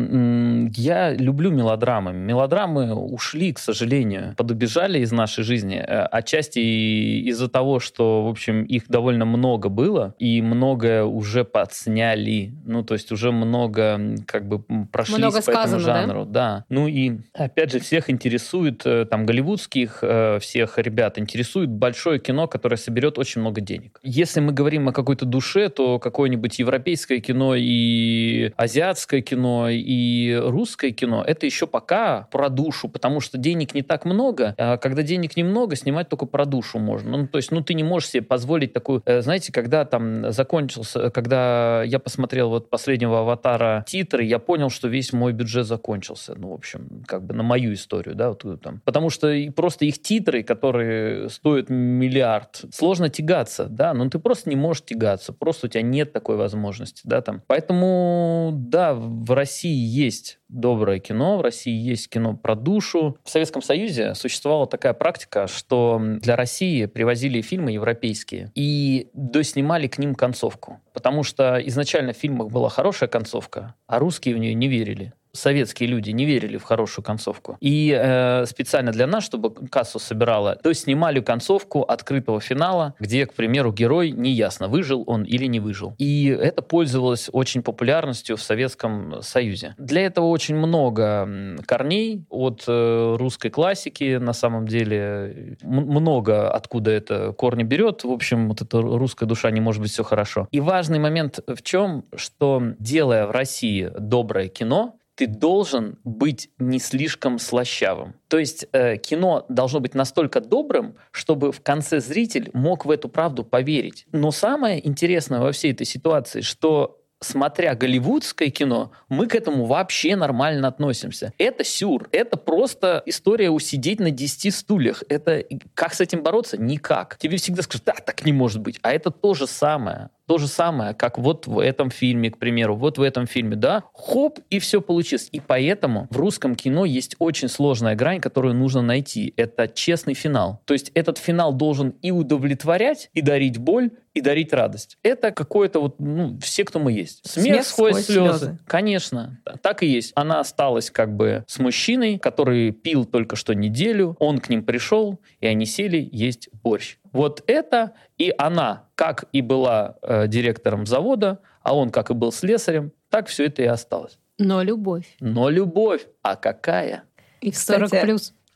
я 0.76 1.14
люблю 1.14 1.52
мелодрамы. 1.52 2.14
Мелодрамы 2.14 2.94
ушли, 2.94 3.54
к 3.54 3.60
сожалению, 3.60 4.34
подубежали 4.36 5.00
из 5.00 5.12
нашей 5.12 5.44
жизни. 5.44 5.78
Э, 5.78 6.04
отчасти 6.06 6.60
из-за 6.60 7.50
того, 7.50 7.80
что, 7.80 8.26
в 8.26 8.30
общем, 8.30 8.64
их 8.64 8.88
довольно 8.88 9.26
много 9.26 9.70
было, 9.70 10.16
и 10.20 10.42
многое 10.42 11.04
уже 11.04 11.44
подсняли. 11.44 12.54
Ну, 12.66 12.84
то 12.84 12.94
есть 12.94 13.12
уже 13.12 13.32
много 13.32 14.00
как 14.26 14.48
бы 14.48 14.60
прошли 14.92 15.24
по 15.24 15.42
сказано, 15.42 15.80
этому 15.80 15.80
жанру. 15.80 16.26
Да? 16.26 16.58
да. 16.58 16.66
Ну 16.70 16.88
и, 16.88 17.20
опять 17.34 17.72
же, 17.72 17.80
всех 17.80 18.10
интересует, 18.10 18.86
э, 18.86 19.06
там, 19.06 19.26
голливудских 19.26 20.00
э, 20.36 20.40
всех 20.40 20.78
ребят 20.78 21.18
интересует 21.20 21.70
большое 21.70 22.20
кино, 22.20 22.48
которое 22.48 22.78
соберет 22.78 23.18
очень 23.18 23.42
много 23.42 23.62
денег. 23.62 24.00
Если 24.04 24.40
мы 24.40 24.54
говорим 24.54 24.88
о 24.90 24.94
какой-то 24.94 25.26
душе, 25.26 25.70
то 25.70 26.00
какое-нибудь 26.00 26.60
европейское 26.60 27.20
кино 27.20 27.56
и 27.56 28.52
азиатское 28.58 29.22
кино 29.22 29.68
и 29.70 30.34
русское 30.36 30.92
кино— 30.92 31.24
это 31.28 31.46
еще 31.46 31.68
пока 31.68 32.28
про 32.32 32.50
душу, 32.50 32.90
потому 32.90 33.20
что 33.20 33.38
денег 33.38 33.74
не 33.74 33.82
так 33.82 34.06
много. 34.06 34.56
А 34.58 34.78
когда 34.78 35.04
денег 35.04 35.38
немного, 35.38 35.76
снимать 35.76 36.10
только 36.10 36.26
про 36.26 36.46
душу 36.46 36.80
можно. 36.80 37.18
Ну, 37.18 37.28
то 37.28 37.38
есть, 37.38 37.52
ну, 37.52 37.62
ты 37.62 37.74
не 37.74 37.84
можешь 37.84 38.10
себе 38.10 38.24
позволить 38.24 38.74
такую... 38.74 39.02
Э, 39.06 39.22
знаете, 39.22 39.52
когда 39.52 39.86
там 39.86 40.32
закончился, 40.32 41.10
когда 41.10 41.84
я 41.84 42.00
посмотрел 42.00 42.50
вот 42.50 42.70
последнего 42.70 43.22
«Аватара» 43.22 43.86
титры, 43.88 44.24
я 44.24 44.40
понял, 44.40 44.70
что 44.70 44.88
весь 44.88 45.14
мой 45.14 45.34
бюджет 45.34 45.66
закончился. 45.66 46.36
Ну, 46.36 46.50
в 46.50 46.54
общем, 46.54 47.04
как 47.08 47.24
бы 47.24 47.34
на 47.34 47.44
мою 47.44 47.74
историю, 47.74 48.16
да, 48.16 48.30
вот 48.30 48.62
там. 48.62 48.82
Потому 48.86 49.10
что 49.10 49.34
просто 49.56 49.86
их 49.86 50.02
титры, 50.02 50.17
которые 50.44 51.30
стоят 51.30 51.70
миллиард, 51.70 52.64
сложно 52.72 53.10
тягаться, 53.10 53.66
да, 53.66 53.94
но 53.94 54.10
ты 54.10 54.20
просто 54.20 54.50
не 54.50 54.56
можешь 54.56 54.84
тягаться, 54.84 55.34
просто 55.34 55.68
у 55.68 55.70
тебя 55.70 55.82
нет 55.82 56.14
такой 56.14 56.38
возможности, 56.38 57.02
да, 57.04 57.22
там. 57.22 57.42
Поэтому, 57.48 58.52
да, 58.54 58.94
в 58.94 59.32
России 59.34 59.76
есть 59.76 60.40
доброе 60.50 61.00
кино, 61.00 61.38
в 61.38 61.42
России 61.42 61.74
есть 61.74 62.10
кино 62.10 62.36
про 62.36 62.56
душу. 62.56 63.18
В 63.24 63.30
Советском 63.30 63.62
Союзе 63.62 64.16
существовала 64.16 64.68
такая 64.68 64.94
практика, 64.94 65.48
что 65.48 66.02
для 66.22 66.36
России 66.36 66.86
привозили 66.86 67.42
фильмы 67.42 67.72
европейские 67.72 68.52
и 68.56 69.10
доснимали 69.14 69.88
к 69.88 69.98
ним 69.98 70.16
концовку. 70.16 70.80
Потому 70.94 71.24
что 71.24 71.58
изначально 71.66 72.14
в 72.14 72.18
фильмах 72.18 72.50
была 72.50 72.70
хорошая 72.70 73.10
концовка, 73.10 73.76
а 73.88 74.00
русские 74.00 74.36
в 74.36 74.38
нее 74.38 74.54
не 74.54 74.68
верили 74.68 75.14
советские 75.38 75.90
люди 75.90 76.12
не 76.12 76.26
верили 76.26 76.58
в 76.58 76.64
хорошую 76.64 77.04
концовку. 77.06 77.58
И 77.60 77.98
э, 77.98 78.46
специально 78.46 78.92
для 78.92 79.08
нас, 79.08 79.24
чтобы 79.24 79.54
кассу 79.68 80.00
собирала, 80.00 80.56
то 80.56 80.74
снимали 80.74 81.20
концовку 81.20 81.84
открытого 81.84 82.40
финала, 82.40 82.96
где, 83.00 83.26
к 83.26 83.34
примеру, 83.34 83.72
герой 83.72 84.12
неясно, 84.12 84.68
выжил 84.68 85.04
он 85.08 85.24
или 85.24 85.46
не 85.46 85.60
выжил. 85.60 85.96
И 85.98 86.26
это 86.28 86.62
пользовалось 86.62 87.30
очень 87.32 87.62
популярностью 87.62 88.38
в 88.38 88.42
Советском 88.42 89.22
Союзе. 89.22 89.76
Для 89.78 90.06
этого 90.06 90.28
очень 90.28 90.56
много 90.56 91.58
корней 91.66 92.26
от 92.30 92.64
э, 92.68 93.16
русской 93.18 93.50
классики, 93.50 94.18
на 94.18 94.34
самом 94.34 94.68
деле, 94.68 95.58
много 95.62 96.50
откуда 96.50 96.92
это 96.92 97.34
корни 97.34 97.64
берет. 97.64 98.04
В 98.04 98.12
общем, 98.12 98.50
вот 98.50 98.62
эта 98.62 98.82
русская 98.82 99.26
душа 99.26 99.52
не 99.52 99.62
может 99.62 99.82
быть 99.82 99.92
все 99.92 100.04
хорошо. 100.04 100.48
И 100.52 100.60
важный 100.60 101.00
момент 101.00 101.40
в 101.48 101.62
чем, 101.62 102.06
что 102.16 102.62
делая 102.80 103.28
в 103.28 103.32
России 103.32 103.92
доброе 103.98 104.48
кино, 104.48 104.96
ты 105.18 105.26
должен 105.26 105.98
быть 106.04 106.52
не 106.60 106.78
слишком 106.78 107.40
слащавым. 107.40 108.14
То 108.28 108.38
есть 108.38 108.68
э, 108.72 108.98
кино 108.98 109.48
должно 109.50 109.80
быть 109.80 109.96
настолько 109.96 110.42
добрым, 110.42 110.96
чтобы 111.10 111.52
в 111.52 111.60
конце 111.62 112.00
зритель 112.00 112.52
мог 112.54 112.86
в 112.86 112.92
эту 112.92 113.10
правду 113.10 113.44
поверить. 113.44 114.06
Но 114.12 114.32
самое 114.32 114.88
интересное 114.88 115.40
во 115.40 115.52
всей 115.52 115.72
этой 115.72 115.88
ситуации, 115.88 116.42
что 116.42 117.02
смотря 117.20 117.76
голливудское 117.76 118.50
кино, 118.50 118.92
мы 119.10 119.28
к 119.28 119.36
этому 119.36 119.66
вообще 119.66 120.16
нормально 120.16 120.68
относимся. 120.68 121.34
Это 121.38 121.64
сюр. 121.64 122.08
Это 122.12 122.38
просто 122.38 123.02
история 123.06 123.50
усидеть 123.50 124.00
на 124.00 124.12
10 124.12 124.54
стульях. 124.54 125.04
Это 125.10 125.44
как 125.74 125.94
с 125.94 126.02
этим 126.02 126.24
бороться? 126.24 126.58
Никак. 126.58 127.18
Тебе 127.18 127.38
всегда 127.38 127.62
скажут, 127.64 127.86
да, 127.86 127.94
так 127.94 128.26
не 128.26 128.34
может 128.34 128.62
быть. 128.62 128.80
А 128.82 128.94
это 128.94 129.12
то 129.12 129.34
же 129.34 129.48
самое 129.48 130.10
то 130.28 130.38
же 130.38 130.48
самое, 130.48 130.94
как 130.94 131.18
вот 131.18 131.48
в 131.48 131.58
этом 131.60 131.90
фильме, 131.90 132.30
к 132.30 132.38
примеру, 132.38 132.76
вот 132.76 132.98
в 132.98 133.02
этом 133.02 133.26
фильме, 133.28 133.56
да, 133.56 133.84
хоп, 133.94 134.40
и 134.50 134.60
все 134.60 134.82
получилось. 134.82 135.30
И 135.32 135.40
поэтому 135.40 136.08
в 136.12 136.18
русском 136.18 136.56
кино 136.56 136.86
есть 136.86 137.16
очень 137.18 137.48
сложная 137.48 137.96
грань, 137.96 138.20
которую 138.20 138.54
нужно 138.54 138.82
найти. 138.82 139.34
Это 139.38 139.68
честный 139.70 140.14
финал. 140.14 140.62
То 140.66 140.74
есть 140.74 140.92
этот 140.94 141.18
финал 141.18 141.54
должен 141.54 141.96
и 142.02 142.12
удовлетворять, 142.12 143.10
и 143.14 143.22
дарить 143.22 143.58
боль, 143.58 143.92
и 144.18 144.22
дарить 144.22 144.54
радость. 144.54 144.98
Это 145.04 145.32
какое-то 145.32 145.80
вот, 145.80 146.00
ну, 146.00 146.38
все, 146.40 146.66
кто 146.66 146.80
мы 146.80 146.92
есть. 146.92 147.28
Смех, 147.28 147.46
Смех 147.46 147.66
сквозь, 147.66 147.92
сквозь 147.92 148.06
слезы. 148.06 148.38
слезы. 148.40 148.60
Конечно, 148.66 149.40
так 149.62 149.84
и 149.84 149.88
есть. 149.88 150.12
Она 150.16 150.40
осталась 150.40 150.90
как 150.90 151.16
бы 151.16 151.44
с 151.48 151.60
мужчиной, 151.60 152.18
который 152.20 152.72
пил 152.72 153.06
только 153.06 153.36
что 153.36 153.54
неделю, 153.54 154.16
он 154.20 154.40
к 154.40 154.50
ним 154.50 154.64
пришел, 154.64 155.20
и 155.40 155.48
они 155.48 155.66
сели 155.66 156.08
есть 156.12 156.50
борщ. 156.64 156.98
Вот 157.12 157.44
это 157.48 157.94
и 158.18 158.34
она, 158.38 158.90
как 158.96 159.26
и 159.32 159.42
была 159.42 159.98
э, 160.02 160.28
директором 160.28 160.86
завода, 160.86 161.40
а 161.62 161.76
он 161.76 161.90
как 161.90 162.10
и 162.10 162.14
был 162.14 162.32
слесарем, 162.32 162.92
так 163.10 163.28
все 163.28 163.46
это 163.46 163.62
и 163.62 163.66
осталось. 163.66 164.20
Но 164.38 164.62
любовь. 164.62 165.16
Но 165.20 165.50
любовь. 165.50 166.08
А 166.22 166.36
какая? 166.36 167.04
И 167.42 167.52
в 167.52 167.58
40 167.58 167.86
Кстати, 167.86 168.06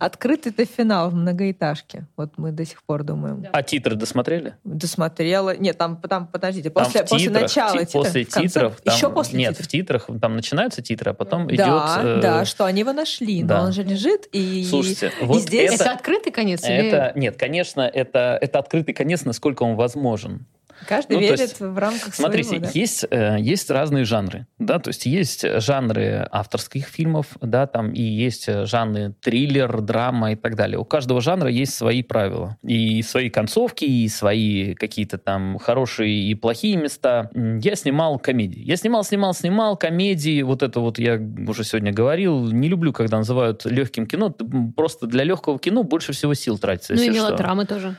плюс. 0.02 0.12
Открытый-то 0.12 0.66
финал 0.66 1.10
в 1.10 1.16
многоэтажке. 1.16 2.08
Вот 2.18 2.34
мы 2.38 2.52
до 2.52 2.66
сих 2.66 2.84
пор 2.84 3.04
думаем. 3.04 3.41
Да. 3.41 3.49
А 3.54 3.64
титры 3.64 3.95
досмотрели? 3.95 4.56
Досмотрела. 4.64 5.56
Нет, 5.56 5.78
там, 5.78 5.97
там 5.97 6.28
подождите, 6.28 6.70
там 6.70 6.84
после, 6.84 7.02
после 7.04 7.28
титрах, 7.28 7.41
начала 7.41 7.72
ти, 7.72 7.86
титров. 7.86 8.04
После 8.04 8.26
титров. 8.26 8.82
Там, 8.82 8.95
Еще 8.95 9.10
после 9.10 9.39
Нет, 9.39 9.52
титров. 9.52 9.66
в 9.66 9.70
титрах 9.70 10.10
там 10.20 10.36
начинаются 10.36 10.82
титры, 10.82 11.12
а 11.12 11.14
потом 11.14 11.47
да, 11.47 11.54
идет... 11.54 12.06
Э, 12.06 12.20
да, 12.22 12.45
что 12.45 12.66
они 12.66 12.82
его 12.82 12.93
нашли, 12.93 13.43
да. 13.43 13.60
но 13.60 13.66
он 13.66 13.74
же 13.74 13.84
лежит 13.84 14.28
и... 14.32 14.66
Слушайте, 14.70 15.12
вот 15.22 15.38
и 15.38 15.39
здесь... 15.41 15.74
Это, 15.74 15.84
это 15.84 15.93
открытый 15.93 16.32
конец? 16.32 16.64
Это, 16.64 17.14
или... 17.14 17.20
Нет, 17.20 17.38
конечно, 17.38 17.82
это, 17.82 18.38
это 18.41 18.60
открытый 18.60 18.93
конец, 18.93 19.24
насколько 19.26 19.64
он 19.64 19.76
возможен. 19.76 20.45
Каждый 20.88 21.14
ну, 21.14 21.20
верит 21.20 21.39
есть, 21.39 21.60
в 21.60 21.78
рамках 21.78 22.14
смотрите, 22.16 22.49
своего, 22.49 22.66
да? 22.66 22.72
есть, 22.74 23.06
э, 23.10 23.38
есть 23.39 23.70
разные 23.70 24.04
жанры, 24.04 24.47
да, 24.58 24.80
то 24.80 24.89
есть 24.89 25.06
есть 25.06 25.45
жанры 25.62 26.28
авторских 26.32 26.88
фильмов, 26.88 27.28
да, 27.39 27.68
там 27.68 27.91
и 27.91 28.02
есть 28.02 28.49
жанры 28.66 29.14
триллер, 29.22 29.82
драма 29.92 30.32
и 30.32 30.36
так 30.36 30.56
далее. 30.56 30.78
У 30.78 30.86
каждого 30.86 31.20
жанра 31.20 31.50
есть 31.50 31.74
свои 31.74 32.02
правила 32.02 32.58
и 32.64 33.02
свои 33.02 33.30
концовки, 33.30 33.84
и 33.84 34.08
свои 34.08 34.74
какие-то 34.74 35.18
там 35.18 35.58
хорошие 35.60 36.32
и 36.32 36.36
плохие 36.36 36.78
места. 36.78 37.30
Я 37.36 37.76
снимал 37.76 38.18
комедии. 38.20 38.62
Я 38.62 38.78
снимал, 38.78 39.04
снимал, 39.04 39.34
снимал 39.34 39.76
комедии. 39.76 40.42
Вот 40.44 40.64
это 40.64 40.80
вот 40.80 40.98
я 40.98 41.20
уже 41.48 41.66
сегодня 41.66 41.92
говорил. 41.92 42.52
Не 42.52 42.70
люблю, 42.70 42.94
когда 42.94 43.18
называют 43.18 43.66
легким 43.66 44.08
кино. 44.08 44.34
Просто 44.76 45.08
для 45.08 45.26
легкого 45.26 45.60
кино 45.60 45.84
больше 45.84 46.14
всего 46.14 46.34
сил 46.34 46.58
тратится. 46.58 46.94
Ну 46.94 47.02
и 47.02 47.10
мелодрамы 47.10 47.64
что. 47.64 47.76
тоже. 47.76 47.96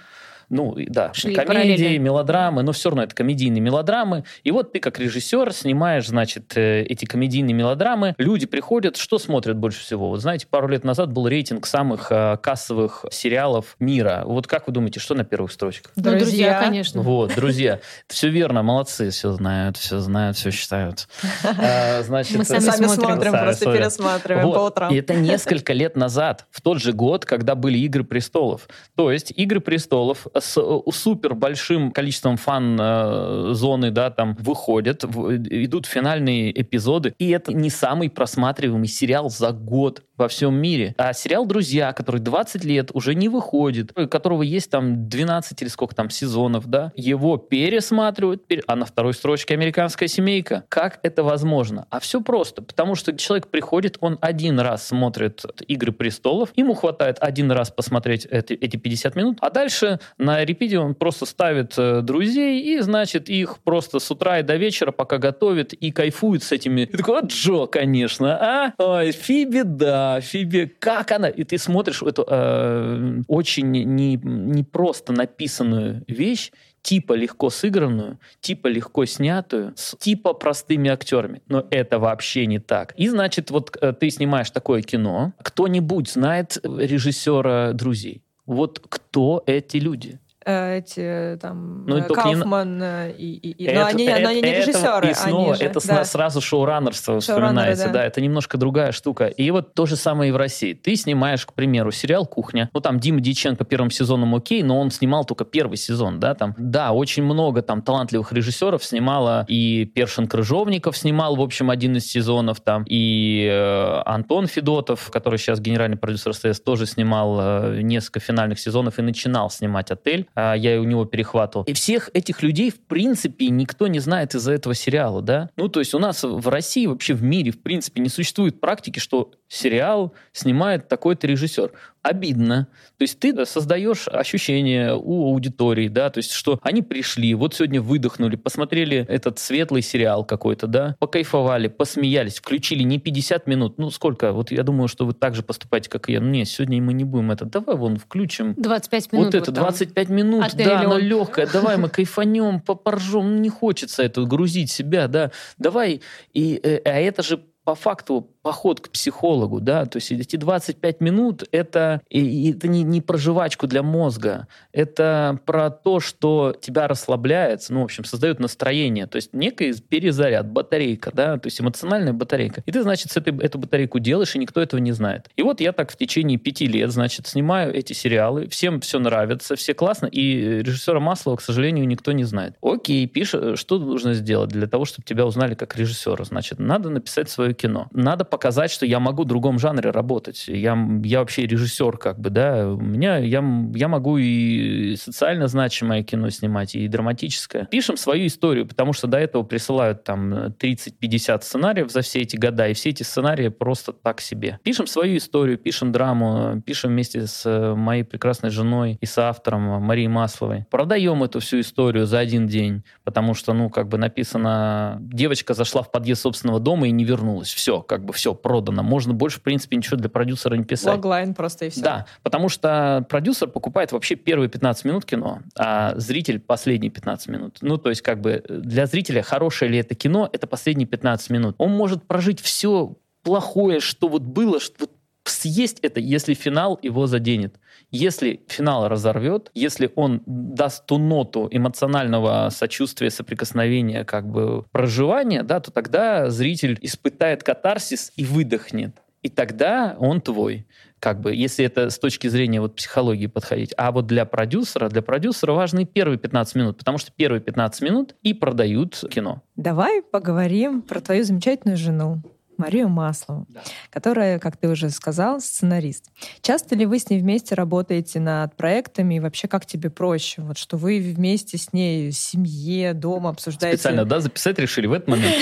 Ну, 0.52 0.76
да, 0.76 1.14
Шли 1.14 1.34
комедии, 1.34 1.96
мелодрамы, 1.96 2.62
но 2.62 2.72
все 2.72 2.90
равно 2.90 3.04
это 3.04 3.14
комедийные 3.14 3.62
мелодрамы. 3.62 4.24
И 4.44 4.50
вот 4.50 4.72
ты 4.72 4.80
как 4.80 4.98
режиссер 4.98 5.50
снимаешь, 5.54 6.06
значит, 6.06 6.58
э, 6.58 6.82
эти 6.82 7.06
комедийные 7.06 7.54
мелодрамы. 7.54 8.14
Люди 8.18 8.44
приходят, 8.44 8.98
что 8.98 9.18
смотрят 9.18 9.56
больше 9.56 9.80
всего? 9.80 10.10
Вот 10.10 10.20
знаете, 10.20 10.46
пару 10.46 10.68
лет 10.68 10.84
назад 10.84 11.10
был 11.10 11.26
рейтинг 11.26 11.66
самых 11.66 12.08
э, 12.10 12.36
кассовых 12.42 13.06
сериалов 13.10 13.76
мира. 13.80 14.24
Вот 14.26 14.46
как 14.46 14.66
вы 14.66 14.74
думаете, 14.74 15.00
что 15.00 15.14
на 15.14 15.24
первых 15.24 15.52
строчках? 15.52 15.92
Друзья, 15.96 16.12
ну, 16.12 16.18
друзья 16.18 16.60
конечно. 16.60 17.00
Вот, 17.00 17.34
друзья. 17.34 17.80
Все 18.08 18.28
верно, 18.28 18.62
молодцы, 18.62 19.08
все 19.08 19.32
знают, 19.32 19.78
все 19.78 20.00
знают, 20.00 20.36
все 20.36 20.50
считают. 20.50 21.08
А, 21.64 22.02
значит, 22.02 22.36
Мы 22.36 22.44
сами 22.44 22.86
смотрим, 22.86 23.32
просто 23.32 23.72
пересматриваем 23.72 24.52
по 24.52 24.66
утрам. 24.66 24.92
И 24.92 24.96
это 24.96 25.14
несколько 25.14 25.72
лет 25.72 25.96
назад, 25.96 26.46
в 26.50 26.60
тот 26.60 26.78
же 26.80 26.92
год, 26.92 27.24
когда 27.24 27.54
были 27.54 27.78
«Игры 27.78 28.04
престолов». 28.04 28.68
То 28.96 29.10
есть 29.10 29.32
«Игры 29.34 29.60
престолов» 29.60 30.26
с 30.42 30.58
э, 30.58 30.90
супер 30.92 31.34
большим 31.34 31.92
количеством 31.92 32.36
фан-зоны, 32.36 33.90
да, 33.90 34.10
там 34.10 34.36
выходят, 34.38 35.04
идут 35.04 35.86
финальные 35.86 36.60
эпизоды, 36.60 37.14
и 37.18 37.30
это 37.30 37.52
не 37.52 37.70
самый 37.70 38.10
просматриваемый 38.10 38.88
сериал 38.88 39.30
за 39.30 39.52
год 39.52 40.02
во 40.16 40.28
всем 40.28 40.54
мире. 40.54 40.94
А 40.98 41.12
сериал 41.12 41.46
«Друзья», 41.46 41.92
который 41.92 42.20
20 42.20 42.64
лет 42.64 42.90
уже 42.94 43.14
не 43.14 43.28
выходит, 43.28 43.98
у 43.98 44.06
которого 44.06 44.42
есть 44.42 44.70
там 44.70 45.08
12 45.08 45.62
или 45.62 45.68
сколько 45.68 45.94
там 45.94 46.10
сезонов, 46.10 46.66
да, 46.66 46.92
его 46.94 47.38
пересматривают, 47.38 48.42
а 48.66 48.76
на 48.76 48.84
второй 48.84 49.14
строчке 49.14 49.54
«Американская 49.54 50.08
семейка». 50.08 50.64
Как 50.68 51.00
это 51.02 51.24
возможно? 51.24 51.86
А 51.90 51.98
все 51.98 52.20
просто, 52.20 52.62
потому 52.62 52.94
что 52.94 53.16
человек 53.16 53.48
приходит, 53.48 53.96
он 54.00 54.18
один 54.20 54.60
раз 54.60 54.86
смотрит 54.86 55.44
«Игры 55.66 55.92
престолов», 55.92 56.50
ему 56.56 56.74
хватает 56.74 57.16
один 57.20 57.50
раз 57.50 57.70
посмотреть 57.70 58.26
эти, 58.26 58.52
эти 58.52 58.76
50 58.76 59.16
минут, 59.16 59.38
а 59.40 59.50
дальше 59.50 59.98
на 60.18 60.31
на 60.32 60.44
репите 60.44 60.78
он 60.78 60.94
просто 60.94 61.26
ставит 61.26 61.74
э, 61.76 62.00
друзей 62.00 62.62
и, 62.62 62.80
значит, 62.80 63.28
их 63.28 63.58
просто 63.58 63.98
с 63.98 64.10
утра 64.10 64.38
и 64.38 64.42
до 64.42 64.56
вечера 64.56 64.90
пока 64.90 65.18
готовит 65.18 65.74
и 65.74 65.90
кайфует 65.90 66.42
с 66.42 66.52
этими. 66.52 66.82
И 66.82 66.86
такой, 66.86 67.20
вот 67.20 67.30
Джо, 67.30 67.66
конечно, 67.66 68.38
а? 68.40 68.72
Ой, 68.78 69.12
Фиби, 69.12 69.62
да, 69.62 70.20
Фиби, 70.22 70.74
как 70.78 71.12
она? 71.12 71.28
И 71.28 71.44
ты 71.44 71.58
смотришь 71.58 72.02
эту 72.02 72.24
э, 72.26 73.20
очень 73.28 73.70
не, 73.70 74.16
не 74.16 74.64
просто 74.64 75.12
написанную 75.12 76.02
вещь, 76.08 76.50
типа 76.80 77.12
легко 77.12 77.50
сыгранную, 77.50 78.18
типа 78.40 78.68
легко 78.68 79.04
снятую, 79.04 79.74
с 79.76 79.94
типа 79.98 80.32
простыми 80.32 80.90
актерами. 80.90 81.42
Но 81.46 81.66
это 81.70 81.98
вообще 81.98 82.46
не 82.46 82.58
так. 82.58 82.94
И 82.96 83.08
значит, 83.08 83.50
вот 83.50 83.76
э, 83.82 83.92
ты 83.92 84.08
снимаешь 84.08 84.50
такое 84.50 84.80
кино, 84.80 85.34
кто-нибудь 85.42 86.10
знает 86.10 86.58
режиссера 86.64 87.72
«Друзей». 87.74 88.22
Вот 88.46 88.80
кто 88.88 89.42
эти 89.46 89.76
люди? 89.76 90.18
Э, 90.44 90.78
эти 90.78 91.38
там 91.40 91.86
ну, 91.86 92.02
Кауфман 92.02 92.78
не... 92.78 93.10
и, 93.12 93.34
и, 93.34 93.50
и... 93.50 93.64
Это, 93.64 93.80
но 93.80 93.86
они, 93.86 94.04
это, 94.04 94.20
но 94.22 94.28
они 94.30 94.42
не 94.42 94.54
режиссеры. 94.54 95.10
И 95.10 95.14
снова 95.14 95.48
они 95.48 95.58
же, 95.58 95.64
это 95.64 95.86
да. 95.86 96.04
сразу 96.04 96.40
шоураннерство 96.40 97.20
вспоминается. 97.20 97.86
Да. 97.86 97.92
да, 97.92 98.04
это 98.04 98.20
немножко 98.20 98.58
другая 98.58 98.92
штука. 98.92 99.26
И 99.26 99.50
вот 99.50 99.74
то 99.74 99.86
же 99.86 99.96
самое 99.96 100.30
и 100.30 100.32
в 100.32 100.36
России. 100.36 100.72
Ты 100.74 100.96
снимаешь, 100.96 101.46
к 101.46 101.52
примеру, 101.52 101.92
сериал 101.92 102.26
«Кухня». 102.26 102.70
Ну, 102.72 102.80
там 102.80 102.98
Дима 102.98 103.20
Диченко 103.20 103.64
первым 103.64 103.90
сезоном 103.90 104.34
окей, 104.34 104.62
но 104.62 104.80
он 104.80 104.90
снимал 104.90 105.24
только 105.24 105.44
первый 105.44 105.76
сезон, 105.76 106.18
да, 106.18 106.34
там. 106.34 106.54
Да, 106.58 106.92
очень 106.92 107.22
много 107.22 107.62
там 107.62 107.82
талантливых 107.82 108.32
режиссеров 108.32 108.84
снимала, 108.84 109.44
и 109.48 109.84
Першин 109.84 110.26
Крыжовников 110.26 110.96
снимал, 110.96 111.36
в 111.36 111.40
общем, 111.40 111.70
один 111.70 111.96
из 111.96 112.06
сезонов 112.06 112.60
там, 112.60 112.84
и 112.88 113.48
э, 113.50 114.02
Антон 114.04 114.46
Федотов, 114.46 115.10
который 115.10 115.38
сейчас 115.38 115.60
генеральный 115.60 115.96
продюсер 115.96 116.34
СТС, 116.34 116.60
тоже 116.60 116.86
снимал 116.86 117.38
э, 117.40 117.80
несколько 117.82 118.20
финальных 118.20 118.58
сезонов 118.58 118.98
и 118.98 119.02
начинал 119.02 119.50
снимать 119.50 119.90
«Отель». 119.90 120.26
А, 120.34 120.54
я 120.54 120.80
у 120.80 120.84
него 120.84 121.04
перехватывал. 121.04 121.64
И 121.64 121.72
всех 121.72 122.10
этих 122.14 122.42
людей, 122.42 122.70
в 122.70 122.80
принципе, 122.80 123.48
никто 123.48 123.86
не 123.86 123.98
знает 123.98 124.34
из-за 124.34 124.52
этого 124.52 124.74
сериала, 124.74 125.22
да? 125.22 125.50
Ну, 125.56 125.68
то 125.68 125.80
есть 125.80 125.94
у 125.94 125.98
нас 125.98 126.22
в 126.22 126.48
России, 126.48 126.86
вообще 126.86 127.14
в 127.14 127.22
мире, 127.22 127.52
в 127.52 127.60
принципе, 127.60 128.00
не 128.00 128.08
существует 128.08 128.60
практики, 128.60 128.98
что 128.98 129.32
сериал 129.48 130.14
снимает 130.32 130.88
такой-то 130.88 131.26
режиссер 131.26 131.72
обидно. 132.02 132.68
То 132.98 133.02
есть 133.02 133.18
ты 133.18 133.46
создаешь 133.46 134.08
ощущение 134.08 134.94
у 134.94 135.26
аудитории, 135.28 135.88
да, 135.88 136.10
то 136.10 136.18
есть 136.18 136.32
что 136.32 136.58
они 136.62 136.82
пришли, 136.82 137.34
вот 137.34 137.54
сегодня 137.54 137.80
выдохнули, 137.80 138.36
посмотрели 138.36 139.06
этот 139.08 139.38
светлый 139.38 139.82
сериал 139.82 140.24
какой-то, 140.24 140.66
да, 140.66 140.96
покайфовали, 140.98 141.68
посмеялись, 141.68 142.38
включили 142.38 142.82
не 142.82 142.98
50 142.98 143.46
минут, 143.46 143.78
ну 143.78 143.90
сколько, 143.90 144.32
вот 144.32 144.50
я 144.50 144.62
думаю, 144.64 144.88
что 144.88 145.06
вы 145.06 145.14
так 145.14 145.34
же 145.34 145.42
поступаете, 145.42 145.88
как 145.88 146.08
и 146.08 146.12
я. 146.12 146.20
Ну, 146.20 146.28
нет, 146.28 146.48
сегодня 146.48 146.82
мы 146.82 146.92
не 146.92 147.04
будем 147.04 147.30
это, 147.30 147.44
давай 147.44 147.76
вон 147.76 147.96
включим. 147.96 148.54
25 148.56 149.12
минут. 149.12 149.26
Вот 149.26 149.34
это, 149.34 149.52
25 149.52 150.08
минут, 150.08 150.44
Отель 150.44 150.66
да, 150.66 150.80
оно 150.80 150.98
легкое, 150.98 151.46
давай 151.46 151.76
мы 151.76 151.88
кайфанем, 151.88 152.60
попоржем, 152.60 153.40
не 153.40 153.48
хочется 153.48 154.02
это 154.02 154.22
грузить 154.24 154.70
себя, 154.70 155.06
да, 155.06 155.30
давай, 155.58 156.02
и, 156.32 156.60
э, 156.62 156.80
а 156.84 157.00
это 157.00 157.22
же 157.22 157.40
по 157.64 157.74
факту 157.74 158.28
поход 158.42 158.80
к 158.80 158.90
психологу, 158.90 159.60
да, 159.60 159.86
то 159.86 159.96
есть 159.96 160.10
эти 160.12 160.36
25 160.36 161.00
минут 161.00 161.44
это, 161.52 162.00
это 162.10 162.68
не, 162.68 162.82
не 162.82 163.00
про 163.00 163.16
жвачку 163.16 163.66
для 163.66 163.82
мозга, 163.82 164.48
это 164.72 165.38
про 165.46 165.70
то, 165.70 166.00
что 166.00 166.54
тебя 166.60 166.88
расслабляет, 166.88 167.64
ну, 167.68 167.80
в 167.80 167.84
общем, 167.84 168.04
создает 168.04 168.40
настроение, 168.40 169.06
то 169.06 169.16
есть 169.16 169.32
некий 169.32 169.72
перезаряд, 169.80 170.50
батарейка, 170.50 171.10
да, 171.14 171.38
то 171.38 171.46
есть 171.46 171.60
эмоциональная 171.60 172.12
батарейка. 172.12 172.62
И 172.66 172.72
ты, 172.72 172.82
значит, 172.82 173.12
с 173.12 173.16
этой, 173.16 173.36
эту 173.38 173.58
батарейку 173.58 173.98
делаешь, 173.98 174.34
и 174.34 174.38
никто 174.38 174.60
этого 174.60 174.80
не 174.80 174.92
знает. 174.92 175.30
И 175.36 175.42
вот 175.42 175.60
я 175.60 175.72
так 175.72 175.92
в 175.92 175.96
течение 175.96 176.38
пяти 176.38 176.66
лет, 176.66 176.90
значит, 176.90 177.26
снимаю 177.26 177.74
эти 177.74 177.92
сериалы, 177.92 178.48
всем 178.48 178.80
все 178.80 178.98
нравится, 178.98 179.56
все 179.56 179.74
классно, 179.74 180.06
и 180.06 180.62
режиссера 180.62 181.00
Маслова, 181.00 181.36
к 181.36 181.42
сожалению, 181.42 181.86
никто 181.86 182.12
не 182.12 182.24
знает. 182.24 182.56
Окей, 182.60 183.06
пишешь, 183.06 183.58
что 183.58 183.78
нужно 183.78 184.14
сделать 184.14 184.50
для 184.50 184.66
того, 184.66 184.84
чтобы 184.84 185.04
тебя 185.06 185.26
узнали 185.26 185.54
как 185.54 185.76
режиссера? 185.76 186.24
Значит, 186.24 186.58
надо 186.58 186.90
написать 186.90 187.30
свое 187.30 187.54
кино. 187.54 187.88
Надо 187.92 188.24
показать, 188.32 188.70
что 188.70 188.86
я 188.86 188.98
могу 188.98 189.24
в 189.24 189.26
другом 189.26 189.58
жанре 189.58 189.90
работать. 189.90 190.44
Я, 190.48 190.74
я 191.04 191.18
вообще 191.18 191.46
режиссер, 191.46 191.98
как 191.98 192.18
бы, 192.18 192.30
да. 192.30 192.66
У 192.66 192.80
меня, 192.80 193.18
я, 193.18 193.44
я 193.74 193.88
могу 193.88 194.16
и 194.16 194.96
социально 194.96 195.48
значимое 195.48 196.02
кино 196.02 196.30
снимать, 196.30 196.74
и 196.74 196.88
драматическое. 196.88 197.66
Пишем 197.66 197.98
свою 197.98 198.26
историю, 198.26 198.66
потому 198.66 198.94
что 198.94 199.06
до 199.06 199.18
этого 199.18 199.42
присылают 199.42 200.04
там 200.04 200.32
30-50 200.32 201.42
сценариев 201.42 201.92
за 201.92 202.00
все 202.00 202.20
эти 202.20 202.36
года, 202.36 202.68
и 202.68 202.72
все 202.72 202.88
эти 202.88 203.02
сценарии 203.02 203.48
просто 203.48 203.92
так 203.92 204.22
себе. 204.22 204.58
Пишем 204.62 204.86
свою 204.86 205.18
историю, 205.18 205.58
пишем 205.58 205.92
драму, 205.92 206.62
пишем 206.64 206.92
вместе 206.92 207.26
с 207.26 207.44
э, 207.44 207.74
моей 207.74 208.02
прекрасной 208.02 208.48
женой 208.48 208.96
и 208.98 209.04
с 209.04 209.18
автором 209.18 209.82
Марией 209.82 210.08
Масловой. 210.08 210.64
Продаем 210.70 211.22
эту 211.22 211.40
всю 211.40 211.60
историю 211.60 212.06
за 212.06 212.18
один 212.18 212.46
день, 212.46 212.82
потому 213.04 213.34
что, 213.34 213.52
ну, 213.52 213.68
как 213.68 213.88
бы 213.88 213.98
написано, 213.98 214.96
девочка 215.02 215.52
зашла 215.52 215.82
в 215.82 215.90
подъезд 215.90 216.22
собственного 216.22 216.60
дома 216.60 216.88
и 216.88 216.92
не 216.92 217.04
вернулась. 217.04 217.52
Все, 217.52 217.82
как 217.82 218.06
бы 218.06 218.14
все, 218.21 218.21
продано 218.30 218.62
продано. 218.62 218.82
Можно 218.82 219.12
больше, 219.12 219.38
в 219.38 219.42
принципе, 219.42 219.76
ничего 219.76 219.96
для 219.96 220.08
продюсера 220.08 220.54
не 220.54 220.64
писать. 220.64 220.94
Логлайн 220.94 221.34
просто 221.34 221.66
и 221.66 221.70
все. 221.70 221.82
Да, 221.82 222.06
потому 222.22 222.48
что 222.48 223.04
продюсер 223.08 223.48
покупает 223.48 223.92
вообще 223.92 224.14
первые 224.14 224.48
15 224.48 224.84
минут 224.84 225.04
кино, 225.04 225.40
а 225.56 225.94
зритель 225.96 226.40
последние 226.40 226.90
15 226.90 227.28
минут. 227.28 227.58
Ну, 227.60 227.78
то 227.78 227.90
есть, 227.90 228.02
как 228.02 228.20
бы, 228.20 228.42
для 228.48 228.86
зрителя 228.86 229.22
хорошее 229.22 229.70
ли 229.70 229.78
это 229.78 229.94
кино, 229.94 230.28
это 230.32 230.46
последние 230.46 230.86
15 230.86 231.30
минут. 231.30 231.54
Он 231.58 231.70
может 231.72 232.04
прожить 232.04 232.40
все 232.40 232.96
плохое, 233.22 233.80
что 233.80 234.08
вот 234.08 234.22
было, 234.22 234.60
что 234.60 234.88
съесть 235.24 235.78
это, 235.82 236.00
если 236.00 236.34
финал 236.34 236.78
его 236.82 237.06
заденет. 237.06 237.56
Если 237.92 238.42
финал 238.48 238.88
разорвет, 238.88 239.50
если 239.54 239.92
он 239.94 240.22
даст 240.26 240.86
ту 240.86 240.98
ноту 240.98 241.46
эмоционального 241.50 242.48
сочувствия, 242.50 243.10
соприкосновения, 243.10 244.04
как 244.04 244.28
бы 244.28 244.64
проживания, 244.72 245.42
да, 245.42 245.60
то 245.60 245.70
тогда 245.70 246.30
зритель 246.30 246.78
испытает 246.80 247.42
катарсис 247.42 248.10
и 248.16 248.24
выдохнет. 248.24 248.96
И 249.22 249.28
тогда 249.28 249.94
он 249.98 250.20
твой 250.20 250.66
как 251.02 251.20
бы, 251.20 251.34
если 251.34 251.64
это 251.64 251.90
с 251.90 251.98
точки 251.98 252.28
зрения 252.28 252.60
вот 252.60 252.76
психологии 252.76 253.26
подходить. 253.26 253.74
А 253.76 253.90
вот 253.90 254.06
для 254.06 254.24
продюсера, 254.24 254.88
для 254.88 255.02
продюсера 255.02 255.52
важны 255.52 255.84
первые 255.84 256.16
15 256.16 256.54
минут, 256.54 256.78
потому 256.78 256.98
что 256.98 257.10
первые 257.10 257.40
15 257.40 257.82
минут 257.82 258.14
и 258.22 258.32
продают 258.32 259.04
кино. 259.10 259.42
Давай 259.56 260.00
поговорим 260.00 260.80
про 260.80 261.00
твою 261.00 261.24
замечательную 261.24 261.76
жену. 261.76 262.22
Марию 262.56 262.88
Маслову, 262.88 263.46
да. 263.48 263.60
которая, 263.90 264.38
как 264.38 264.56
ты 264.56 264.68
уже 264.68 264.90
сказал, 264.90 265.40
сценарист. 265.40 266.04
Часто 266.40 266.74
ли 266.74 266.86
вы 266.86 266.98
с 266.98 267.08
ней 267.10 267.20
вместе 267.20 267.54
работаете 267.54 268.20
над 268.20 268.56
проектами 268.56 269.16
и 269.16 269.20
вообще 269.20 269.48
как 269.48 269.66
тебе 269.66 269.90
проще? 269.90 270.42
Вот 270.42 270.58
что 270.58 270.76
вы 270.76 271.00
вместе 271.00 271.58
с 271.58 271.72
ней 271.72 272.10
в 272.10 272.14
семье, 272.14 272.94
дома 272.94 273.30
обсуждаете... 273.30 273.78
Специально, 273.78 274.04
да, 274.04 274.20
записать 274.20 274.58
решили 274.58 274.86
в 274.86 274.92
этот 274.92 275.08
момент? 275.08 275.34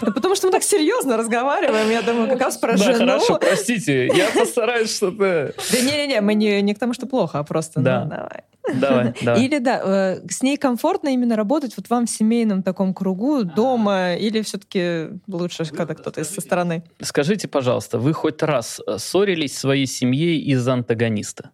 Да 0.00 0.10
потому 0.10 0.34
что 0.34 0.48
мы 0.48 0.52
так 0.52 0.64
серьезно 0.64 1.16
разговариваем. 1.16 1.88
Я 1.90 2.02
думаю, 2.02 2.28
как 2.28 2.40
раз 2.40 2.56
про 2.56 2.76
жену. 2.76 2.98
Да, 2.98 3.18
хорошо, 3.18 3.38
простите. 3.38 4.08
Я 4.08 4.30
постараюсь 4.30 4.94
что-то... 4.94 5.54
Да 5.70 5.80
не-не-не, 5.80 6.20
мы 6.20 6.34
не, 6.34 6.60
не 6.62 6.74
к 6.74 6.78
тому, 6.78 6.92
что 6.92 7.06
плохо, 7.06 7.38
а 7.38 7.44
просто 7.44 7.78
ну, 7.78 7.84
да. 7.84 8.04
ну, 8.04 8.10
давай. 8.10 8.42
Давай, 8.74 9.14
давай. 9.22 9.44
Или 9.44 9.58
да, 9.58 9.80
э, 9.82 10.28
с 10.28 10.42
ней 10.42 10.56
комфортно 10.56 11.08
именно 11.08 11.36
работать 11.36 11.76
вот 11.76 11.88
вам 11.90 12.06
в 12.06 12.10
семейном 12.10 12.62
таком 12.62 12.94
кругу, 12.94 13.44
дома, 13.44 14.14
или 14.14 14.42
все-таки 14.42 15.20
лучше, 15.26 15.64
когда 15.64 15.94
кто-то 15.94 16.22
со 16.24 16.40
стороны? 16.40 16.84
Скажите, 17.00 17.48
пожалуйста, 17.48 17.98
вы 17.98 18.12
хоть 18.12 18.42
раз 18.42 18.80
э, 18.86 18.98
ссорились 18.98 19.56
своей 19.56 19.86
семье 19.86 20.36
из-за 20.38 20.74
антагониста? 20.74 21.50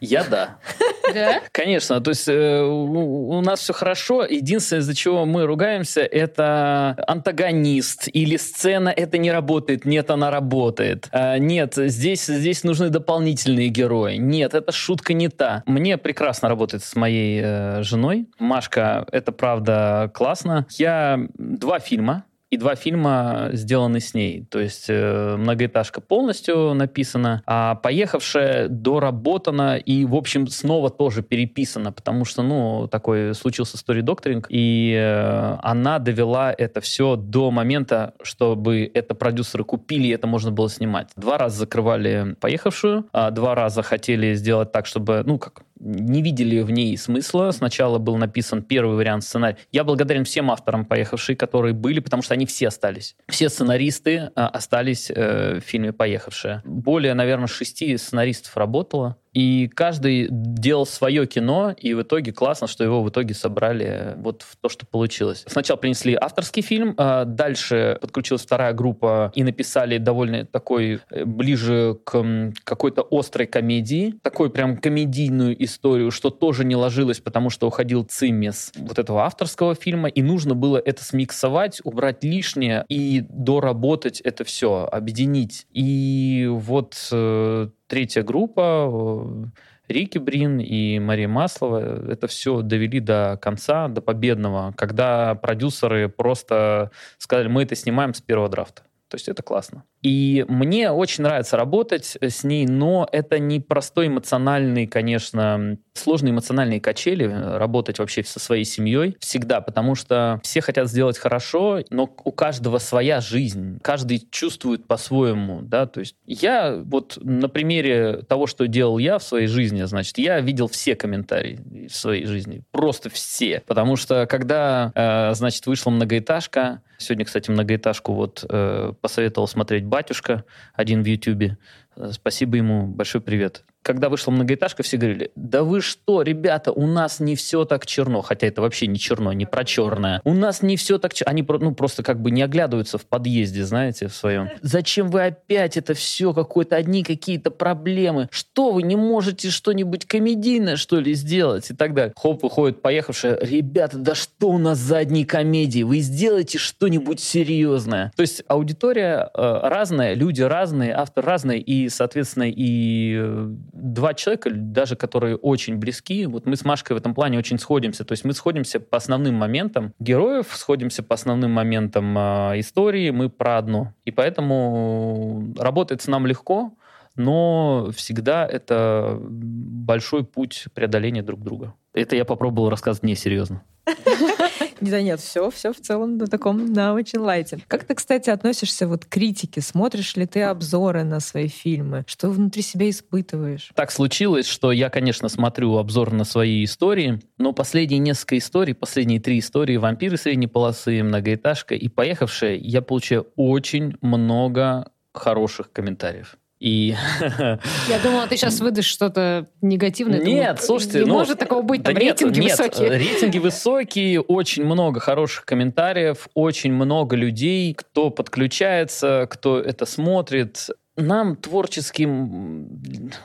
Я 0.00 0.24
да. 0.24 0.58
Да? 1.14 1.40
Конечно. 1.52 2.02
То 2.02 2.10
есть 2.10 2.28
э, 2.28 2.62
у, 2.62 3.30
у 3.30 3.40
нас 3.40 3.60
все 3.60 3.72
хорошо. 3.72 4.24
Единственное, 4.24 4.80
из-за 4.80 4.94
чего 4.94 5.24
мы 5.24 5.46
ругаемся, 5.46 6.02
это 6.02 7.02
антагонист 7.06 8.08
или 8.12 8.36
сцена 8.36 8.90
это 8.90 9.16
не 9.16 9.32
работает. 9.32 9.86
Нет, 9.86 10.10
она 10.10 10.30
работает. 10.30 11.08
А, 11.10 11.38
нет, 11.38 11.74
здесь, 11.76 12.26
здесь 12.26 12.62
нужны 12.62 12.90
дополнительные 12.90 13.68
герои. 13.68 14.16
Нет, 14.16 14.52
эта 14.52 14.70
шутка 14.70 15.14
не 15.14 15.28
та. 15.28 15.62
Мне 15.64 15.96
прекрасно 15.96 16.50
работать 16.50 16.84
с 16.84 16.94
моей 16.94 17.40
э, 17.42 17.82
женой. 17.82 18.26
Машка, 18.38 19.06
это 19.10 19.32
правда 19.32 20.10
классно. 20.12 20.66
Я 20.76 21.18
два 21.38 21.78
фильма 21.78 22.24
и 22.50 22.56
два 22.56 22.74
фильма 22.74 23.50
сделаны 23.52 24.00
с 24.00 24.14
ней. 24.14 24.46
То 24.50 24.58
есть 24.58 24.86
э, 24.88 25.36
«Многоэтажка» 25.36 26.00
полностью 26.00 26.74
написана, 26.74 27.42
а 27.46 27.74
«Поехавшая» 27.74 28.68
доработана 28.68 29.76
и, 29.76 30.04
в 30.04 30.14
общем, 30.14 30.46
снова 30.48 30.90
тоже 30.90 31.22
переписана, 31.22 31.92
потому 31.92 32.24
что, 32.24 32.42
ну, 32.42 32.88
такой 32.88 33.34
случился 33.34 33.76
story-докторинг, 33.76 34.46
и 34.48 34.94
э, 34.98 35.56
она 35.62 35.98
довела 35.98 36.54
это 36.56 36.80
все 36.80 37.16
до 37.16 37.50
момента, 37.50 38.14
чтобы 38.22 38.90
это 38.92 39.14
продюсеры 39.14 39.64
купили, 39.64 40.08
и 40.08 40.10
это 40.10 40.26
можно 40.26 40.50
было 40.50 40.70
снимать. 40.70 41.10
Два 41.16 41.36
раза 41.36 41.58
закрывали 41.58 42.36
«Поехавшую», 42.40 43.06
а 43.12 43.30
два 43.30 43.54
раза 43.54 43.82
хотели 43.82 44.34
сделать 44.34 44.72
так, 44.72 44.86
чтобы, 44.86 45.22
ну, 45.26 45.38
как 45.38 45.62
не 45.80 46.22
видели 46.22 46.60
в 46.60 46.70
ней 46.70 46.96
смысла. 46.96 47.50
Сначала 47.50 47.98
был 47.98 48.16
написан 48.16 48.62
первый 48.62 48.96
вариант 48.96 49.24
сценария. 49.24 49.58
Я 49.72 49.84
благодарен 49.84 50.24
всем 50.24 50.50
авторам 50.50 50.84
«Поехавшие», 50.84 51.36
которые 51.36 51.74
были, 51.74 52.00
потому 52.00 52.22
что 52.22 52.34
они 52.34 52.46
все 52.46 52.68
остались. 52.68 53.16
Все 53.28 53.48
сценаристы 53.48 54.30
а, 54.34 54.48
остались 54.48 55.10
э, 55.10 55.60
в 55.60 55.60
фильме 55.60 55.92
«Поехавшие». 55.92 56.62
Более, 56.64 57.14
наверное, 57.14 57.46
шести 57.46 57.96
сценаристов 57.96 58.56
работало. 58.56 59.16
И 59.32 59.68
каждый 59.68 60.28
делал 60.30 60.86
свое 60.86 61.26
кино, 61.26 61.74
и 61.76 61.94
в 61.94 62.02
итоге 62.02 62.32
классно, 62.32 62.66
что 62.66 62.84
его 62.84 63.02
в 63.02 63.08
итоге 63.10 63.34
собрали 63.34 64.14
вот 64.18 64.42
в 64.42 64.56
то, 64.56 64.68
что 64.68 64.86
получилось. 64.86 65.44
Сначала 65.46 65.76
принесли 65.76 66.16
авторский 66.20 66.62
фильм, 66.62 66.94
а 66.96 67.24
дальше 67.24 67.98
подключилась 68.00 68.42
вторая 68.42 68.72
группа 68.72 69.32
и 69.34 69.44
написали 69.44 69.98
довольно 69.98 70.44
такой 70.44 71.00
э, 71.10 71.24
ближе 71.24 71.98
к 72.04 72.52
какой-то 72.64 73.06
острой 73.10 73.46
комедии, 73.46 74.14
такой 74.22 74.50
прям 74.50 74.76
комедийную 74.76 75.62
историю, 75.64 76.10
что 76.10 76.30
тоже 76.30 76.64
не 76.64 76.76
ложилось, 76.76 77.20
потому 77.20 77.50
что 77.50 77.66
уходил 77.66 78.04
цимес 78.04 78.72
вот 78.76 78.98
этого 78.98 79.24
авторского 79.24 79.74
фильма, 79.74 80.08
и 80.08 80.22
нужно 80.22 80.54
было 80.54 80.78
это 80.78 81.04
смиксовать, 81.04 81.80
убрать 81.84 82.24
лишнее 82.24 82.84
и 82.88 83.24
доработать 83.28 84.20
это 84.20 84.44
все, 84.44 84.88
объединить. 84.90 85.66
И 85.72 86.48
вот 86.50 86.96
э, 87.12 87.68
третья 87.88 88.22
группа, 88.22 89.50
Рики 89.88 90.18
Брин 90.18 90.60
и 90.60 90.98
Мария 90.98 91.28
Маслова 91.28 92.12
это 92.12 92.26
все 92.26 92.62
довели 92.62 93.00
до 93.00 93.38
конца, 93.40 93.88
до 93.88 94.00
победного, 94.00 94.72
когда 94.76 95.34
продюсеры 95.34 96.08
просто 96.08 96.90
сказали, 97.16 97.48
мы 97.48 97.62
это 97.62 97.74
снимаем 97.74 98.14
с 98.14 98.20
первого 98.20 98.48
драфта. 98.48 98.82
То 99.08 99.14
есть 99.16 99.28
это 99.28 99.42
классно. 99.42 99.84
И 100.02 100.44
мне 100.48 100.90
очень 100.90 101.24
нравится 101.24 101.56
работать 101.56 102.16
с 102.20 102.44
ней, 102.44 102.66
но 102.66 103.08
это 103.10 103.38
не 103.38 103.58
простой 103.58 104.06
эмоциональный, 104.06 104.86
конечно, 104.86 105.78
сложные 105.94 106.32
эмоциональные 106.32 106.80
качели, 106.80 107.24
работать 107.24 107.98
вообще 107.98 108.22
со 108.22 108.38
своей 108.38 108.64
семьей 108.64 109.16
всегда, 109.18 109.60
потому 109.60 109.94
что 109.94 110.40
все 110.44 110.60
хотят 110.60 110.88
сделать 110.88 111.18
хорошо, 111.18 111.80
но 111.90 112.04
у 112.24 112.32
каждого 112.32 112.78
своя 112.78 113.20
жизнь, 113.20 113.80
каждый 113.82 114.26
чувствует 114.30 114.86
по-своему, 114.86 115.60
да, 115.62 115.86
то 115.86 116.00
есть 116.00 116.14
я 116.26 116.80
вот 116.84 117.18
на 117.20 117.48
примере 117.48 118.22
того, 118.28 118.46
что 118.46 118.66
делал 118.68 118.98
я 118.98 119.18
в 119.18 119.22
своей 119.22 119.46
жизни, 119.48 119.82
значит, 119.82 120.18
я 120.18 120.40
видел 120.40 120.68
все 120.68 120.94
комментарии 120.94 121.88
в 121.88 121.94
своей 121.94 122.26
жизни, 122.26 122.62
просто 122.70 123.10
все, 123.10 123.62
потому 123.66 123.96
что 123.96 124.26
когда, 124.26 124.92
э, 124.94 125.34
значит, 125.34 125.66
вышла 125.66 125.90
многоэтажка, 125.90 126.82
сегодня, 126.98 127.24
кстати, 127.24 127.50
многоэтажку 127.50 128.12
вот 128.12 128.44
э, 128.48 128.92
посоветовал 129.00 129.48
смотреть 129.48 129.84
батюшка, 129.84 130.44
один 130.74 131.02
в 131.02 131.06
Ютьюбе. 131.06 131.58
Э, 131.98 132.12
спасибо 132.12 132.56
ему, 132.56 132.86
большой 132.86 133.20
привет 133.20 133.64
когда 133.88 134.10
вышла 134.10 134.32
многоэтажка, 134.32 134.82
все 134.82 134.98
говорили, 134.98 135.30
да 135.34 135.62
вы 135.64 135.80
что, 135.80 136.20
ребята, 136.20 136.72
у 136.72 136.86
нас 136.86 137.20
не 137.20 137.36
все 137.36 137.64
так 137.64 137.86
черно, 137.86 138.20
хотя 138.20 138.46
это 138.46 138.60
вообще 138.60 138.86
не 138.86 138.98
черно, 138.98 139.32
не 139.32 139.46
про 139.46 139.64
черное. 139.64 140.20
У 140.24 140.34
нас 140.34 140.60
не 140.60 140.76
все 140.76 140.98
так 140.98 141.14
черно. 141.14 141.30
Они 141.30 141.42
ну, 141.42 141.74
просто 141.74 142.02
как 142.02 142.20
бы 142.20 142.30
не 142.30 142.42
оглядываются 142.42 142.98
в 142.98 143.06
подъезде, 143.06 143.64
знаете, 143.64 144.08
в 144.08 144.14
своем. 144.14 144.50
Зачем 144.60 145.08
вы 145.08 145.24
опять 145.24 145.78
это 145.78 145.94
все, 145.94 146.34
какой-то 146.34 146.76
одни 146.76 147.02
какие-то 147.02 147.50
проблемы? 147.50 148.28
Что 148.30 148.72
вы 148.72 148.82
не 148.82 148.94
можете 148.94 149.48
что-нибудь 149.48 150.04
комедийное, 150.04 150.76
что 150.76 151.00
ли, 151.00 151.14
сделать? 151.14 151.70
И 151.70 151.74
тогда 151.74 152.12
хоп, 152.14 152.42
выходит 152.42 152.82
поехавшая, 152.82 153.38
ребята, 153.40 153.96
да 153.96 154.14
что 154.14 154.50
у 154.50 154.58
нас 154.58 154.76
за 154.76 154.98
одни 154.98 155.24
комедии? 155.24 155.82
Вы 155.82 156.00
сделайте 156.00 156.58
что-нибудь 156.58 157.20
серьезное. 157.20 158.12
То 158.16 158.20
есть 158.20 158.42
аудитория 158.48 159.30
э, 159.32 159.60
разная, 159.62 160.12
люди 160.12 160.42
разные, 160.42 160.92
автор 160.92 161.24
разный, 161.24 161.58
и, 161.58 161.87
соответственно, 161.88 162.50
и 162.50 163.16
э, 163.18 163.46
два 163.72 164.14
человека, 164.14 164.50
даже 164.52 164.96
которые 164.96 165.36
очень 165.36 165.76
близки, 165.76 166.26
вот 166.26 166.46
мы 166.46 166.56
с 166.56 166.64
Машкой 166.64 166.96
в 166.96 166.98
этом 166.98 167.14
плане 167.14 167.38
очень 167.38 167.58
сходимся. 167.58 168.04
То 168.04 168.12
есть 168.12 168.24
мы 168.24 168.32
сходимся 168.32 168.80
по 168.80 168.96
основным 168.96 169.34
моментам 169.34 169.92
героев, 169.98 170.46
сходимся 170.52 171.02
по 171.02 171.14
основным 171.14 171.52
моментам 171.52 172.16
э, 172.16 172.60
истории, 172.60 173.10
мы 173.10 173.28
про 173.28 173.58
одно. 173.58 173.94
И 174.04 174.10
поэтому 174.10 175.54
работается 175.58 176.10
нам 176.10 176.26
легко, 176.26 176.72
но 177.16 177.90
всегда 177.94 178.46
это 178.46 179.18
большой 179.20 180.24
путь 180.24 180.66
преодоления 180.74 181.22
друг 181.22 181.42
друга. 181.42 181.74
Это 181.92 182.14
я 182.16 182.24
попробовал 182.24 182.70
рассказать 182.70 183.02
несерьезно. 183.02 183.62
Да 184.80 185.02
нет, 185.02 185.20
все, 185.20 185.50
все 185.50 185.72
в 185.72 185.80
целом 185.80 186.16
на 186.16 186.26
таком, 186.26 186.72
на 186.72 186.94
очень 186.94 187.18
лайте. 187.18 187.58
Как 187.68 187.84
ты, 187.84 187.94
кстати, 187.94 188.30
относишься 188.30 188.86
вот 188.86 189.04
к 189.04 189.08
критике? 189.08 189.60
Смотришь 189.60 190.16
ли 190.16 190.26
ты 190.26 190.42
обзоры 190.42 191.04
на 191.04 191.20
свои 191.20 191.48
фильмы? 191.48 192.04
Что 192.06 192.30
внутри 192.30 192.62
себя 192.62 192.88
испытываешь? 192.88 193.70
Так 193.74 193.90
случилось, 193.90 194.46
что 194.46 194.72
я, 194.72 194.90
конечно, 194.90 195.28
смотрю 195.28 195.76
обзор 195.76 196.12
на 196.12 196.24
свои 196.24 196.64
истории, 196.64 197.20
но 197.38 197.52
последние 197.52 197.98
несколько 197.98 198.38
историй, 198.38 198.74
последние 198.74 199.20
три 199.20 199.40
истории 199.40 199.76
«Вампиры 199.76 200.16
средней 200.16 200.46
полосы», 200.46 201.02
«Многоэтажка» 201.02 201.74
и 201.74 201.88
«Поехавшая» 201.88 202.56
я 202.56 202.82
получаю 202.82 203.26
очень 203.36 203.96
много 204.00 204.90
хороших 205.12 205.72
комментариев. 205.72 206.37
И... 206.60 206.94
Я 207.20 207.98
думала, 208.02 208.26
ты 208.26 208.36
сейчас 208.36 208.60
выдашь 208.60 208.86
что-то 208.86 209.48
негативное. 209.62 210.18
Нет, 210.18 210.24
думаю, 210.24 210.56
слушайте, 210.58 210.98
не 211.00 211.04
ну, 211.04 211.14
может 211.14 211.38
такого 211.38 211.62
быть, 211.62 211.84
там 211.84 211.94
да 211.94 212.00
рейтинги 212.00 212.40
нет, 212.40 212.58
высокие. 212.58 212.90
Нет, 212.90 212.98
рейтинги 212.98 213.38
высокие, 213.38 214.20
очень 214.20 214.64
много 214.64 214.98
хороших 214.98 215.44
комментариев, 215.44 216.28
очень 216.34 216.72
много 216.72 217.14
людей, 217.16 217.74
кто 217.74 218.10
подключается, 218.10 219.28
кто 219.30 219.60
это 219.60 219.86
смотрит 219.86 220.68
нам, 220.98 221.36
творческим, 221.36 222.68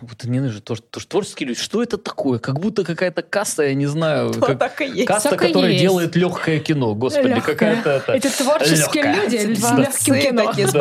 вот 0.02 0.24
не 0.24 0.40
нужно 0.40 0.62
тоже, 0.62 0.82
тоже 0.82 1.08
творческие 1.08 1.50
люди, 1.50 1.60
что 1.60 1.82
это 1.82 1.98
такое? 1.98 2.40
Как 2.40 2.60
будто 2.60 2.84
какая-то 2.84 3.24
касса, 3.24 3.64
я 3.64 3.74
не 3.74 3.88
знаю, 3.88 4.34
То 4.34 4.40
как, 4.40 4.60
так 4.60 4.82
и 4.82 4.86
есть. 4.86 5.08
касса, 5.08 5.32
так 5.32 5.40
которая 5.40 5.72
есть. 5.72 5.82
делает 5.82 6.16
легкое 6.16 6.60
кино. 6.60 6.94
Господи, 6.96 7.42
какая-то 7.42 7.90
это... 7.90 8.12
Это 8.14 8.38
творческие 8.38 9.04
легкая. 9.04 9.24
люди 9.24 9.56
с 9.56 9.72
легким 9.72 10.30
кино. 10.30 10.46
такие, 10.46 10.68
с 10.68 10.74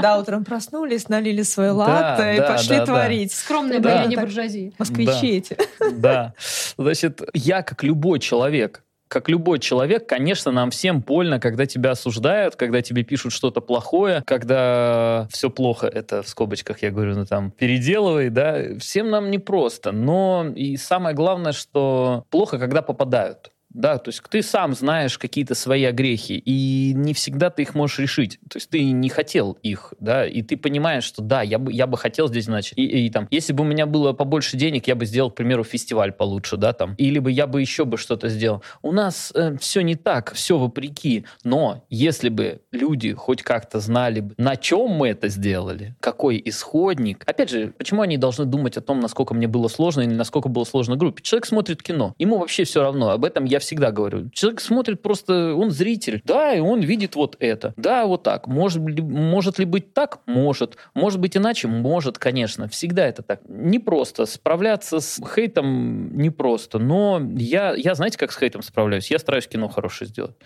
да, 0.00 0.18
утром 0.18 0.44
проснулись, 0.44 1.08
налили 1.08 1.42
свое 1.42 1.72
латте 1.72 2.22
да, 2.22 2.34
и 2.34 2.38
да, 2.38 2.46
пошли 2.52 2.76
да, 2.76 2.86
творить. 2.86 3.30
Да. 3.30 3.36
Скромные 3.36 3.80
да. 3.80 4.06
не 4.06 4.16
буржуазии. 4.16 4.72
Москвичи 4.78 5.38
эти. 5.38 5.56
Да. 5.92 6.34
Значит, 6.78 7.20
я, 7.34 7.62
как 7.62 7.82
любой 7.82 8.20
человек, 8.20 8.82
как 9.10 9.28
любой 9.28 9.58
человек, 9.58 10.06
конечно, 10.06 10.52
нам 10.52 10.70
всем 10.70 11.00
больно, 11.00 11.40
когда 11.40 11.66
тебя 11.66 11.90
осуждают, 11.90 12.54
когда 12.54 12.80
тебе 12.80 13.02
пишут 13.02 13.32
что-то 13.32 13.60
плохое, 13.60 14.22
когда 14.24 15.26
все 15.32 15.50
плохо, 15.50 15.88
это 15.88 16.22
в 16.22 16.28
скобочках 16.28 16.80
я 16.82 16.92
говорю, 16.92 17.16
ну 17.16 17.26
там, 17.26 17.50
переделывай, 17.50 18.30
да, 18.30 18.78
всем 18.78 19.10
нам 19.10 19.32
непросто. 19.32 19.90
Но 19.90 20.46
и 20.54 20.76
самое 20.76 21.16
главное, 21.16 21.50
что 21.50 22.24
плохо, 22.30 22.60
когда 22.60 22.82
попадают. 22.82 23.50
Да, 23.72 23.98
то 23.98 24.08
есть 24.08 24.22
ты 24.28 24.42
сам 24.42 24.74
знаешь 24.74 25.16
какие-то 25.16 25.54
свои 25.54 25.84
огрехи, 25.84 26.42
и 26.44 26.92
не 26.94 27.14
всегда 27.14 27.50
ты 27.50 27.62
их 27.62 27.74
можешь 27.74 28.00
решить. 28.00 28.40
То 28.48 28.56
есть 28.56 28.68
ты 28.68 28.82
не 28.82 29.08
хотел 29.08 29.52
их, 29.62 29.94
да, 30.00 30.26
и 30.26 30.42
ты 30.42 30.56
понимаешь, 30.56 31.04
что 31.04 31.22
да, 31.22 31.42
я 31.42 31.58
бы, 31.58 31.72
я 31.72 31.86
бы 31.86 31.96
хотел 31.96 32.28
здесь, 32.28 32.46
значит, 32.46 32.76
и, 32.76 33.06
и 33.06 33.10
там, 33.10 33.28
если 33.30 33.52
бы 33.52 33.62
у 33.62 33.66
меня 33.66 33.86
было 33.86 34.12
побольше 34.12 34.56
денег, 34.56 34.88
я 34.88 34.96
бы 34.96 35.06
сделал, 35.06 35.30
к 35.30 35.36
примеру, 35.36 35.62
фестиваль 35.62 36.12
получше, 36.12 36.56
да, 36.56 36.72
там, 36.72 36.94
или 36.94 37.20
бы 37.20 37.30
я 37.30 37.46
бы 37.46 37.60
еще 37.60 37.84
бы 37.84 37.96
что-то 37.96 38.28
сделал. 38.28 38.62
У 38.82 38.90
нас 38.90 39.32
э, 39.36 39.56
все 39.58 39.82
не 39.82 39.94
так, 39.94 40.32
все 40.32 40.58
вопреки, 40.58 41.24
но 41.44 41.84
если 41.88 42.28
бы 42.28 42.62
люди 42.72 43.12
хоть 43.12 43.42
как-то 43.42 43.78
знали, 43.78 44.32
на 44.36 44.56
чем 44.56 44.88
мы 44.90 45.08
это 45.10 45.28
сделали, 45.28 45.94
какой 46.00 46.42
исходник, 46.44 47.22
опять 47.24 47.50
же, 47.50 47.72
почему 47.78 48.02
они 48.02 48.16
должны 48.16 48.46
думать 48.46 48.76
о 48.76 48.80
том, 48.80 48.98
насколько 48.98 49.32
мне 49.32 49.46
было 49.46 49.68
сложно 49.68 50.00
или 50.00 50.14
насколько 50.14 50.48
было 50.48 50.64
сложно 50.64 50.96
группе? 50.96 51.22
Человек 51.22 51.46
смотрит 51.46 51.82
кино, 51.84 52.16
ему 52.18 52.38
вообще 52.38 52.64
все 52.64 52.82
равно, 52.82 53.10
об 53.10 53.24
этом 53.24 53.44
я 53.44 53.59
всегда 53.60 53.92
говорю. 53.92 54.30
Человек 54.30 54.60
смотрит 54.60 55.02
просто, 55.02 55.54
он 55.54 55.70
зритель, 55.70 56.20
да, 56.24 56.52
и 56.54 56.60
он 56.60 56.80
видит 56.80 57.14
вот 57.14 57.36
это. 57.38 57.72
Да, 57.76 58.06
вот 58.06 58.22
так. 58.22 58.46
Может, 58.46 58.82
ли, 58.88 59.02
может 59.02 59.58
ли 59.58 59.64
быть 59.64 59.94
так? 59.94 60.20
Может. 60.26 60.76
Может 60.94 61.20
быть 61.20 61.36
иначе? 61.36 61.68
Может, 61.68 62.18
конечно. 62.18 62.68
Всегда 62.68 63.06
это 63.06 63.22
так. 63.22 63.40
Не 63.48 63.78
просто. 63.78 64.26
Справляться 64.26 65.00
с 65.00 65.20
хейтом 65.34 66.16
непросто. 66.16 66.78
Но 66.78 67.20
я, 67.36 67.74
я 67.74 67.94
знаете, 67.94 68.18
как 68.18 68.32
с 68.32 68.38
хейтом 68.38 68.62
справляюсь? 68.62 69.10
Я 69.10 69.18
стараюсь 69.18 69.46
кино 69.46 69.68
хорошее 69.68 70.08
сделать. 70.08 70.36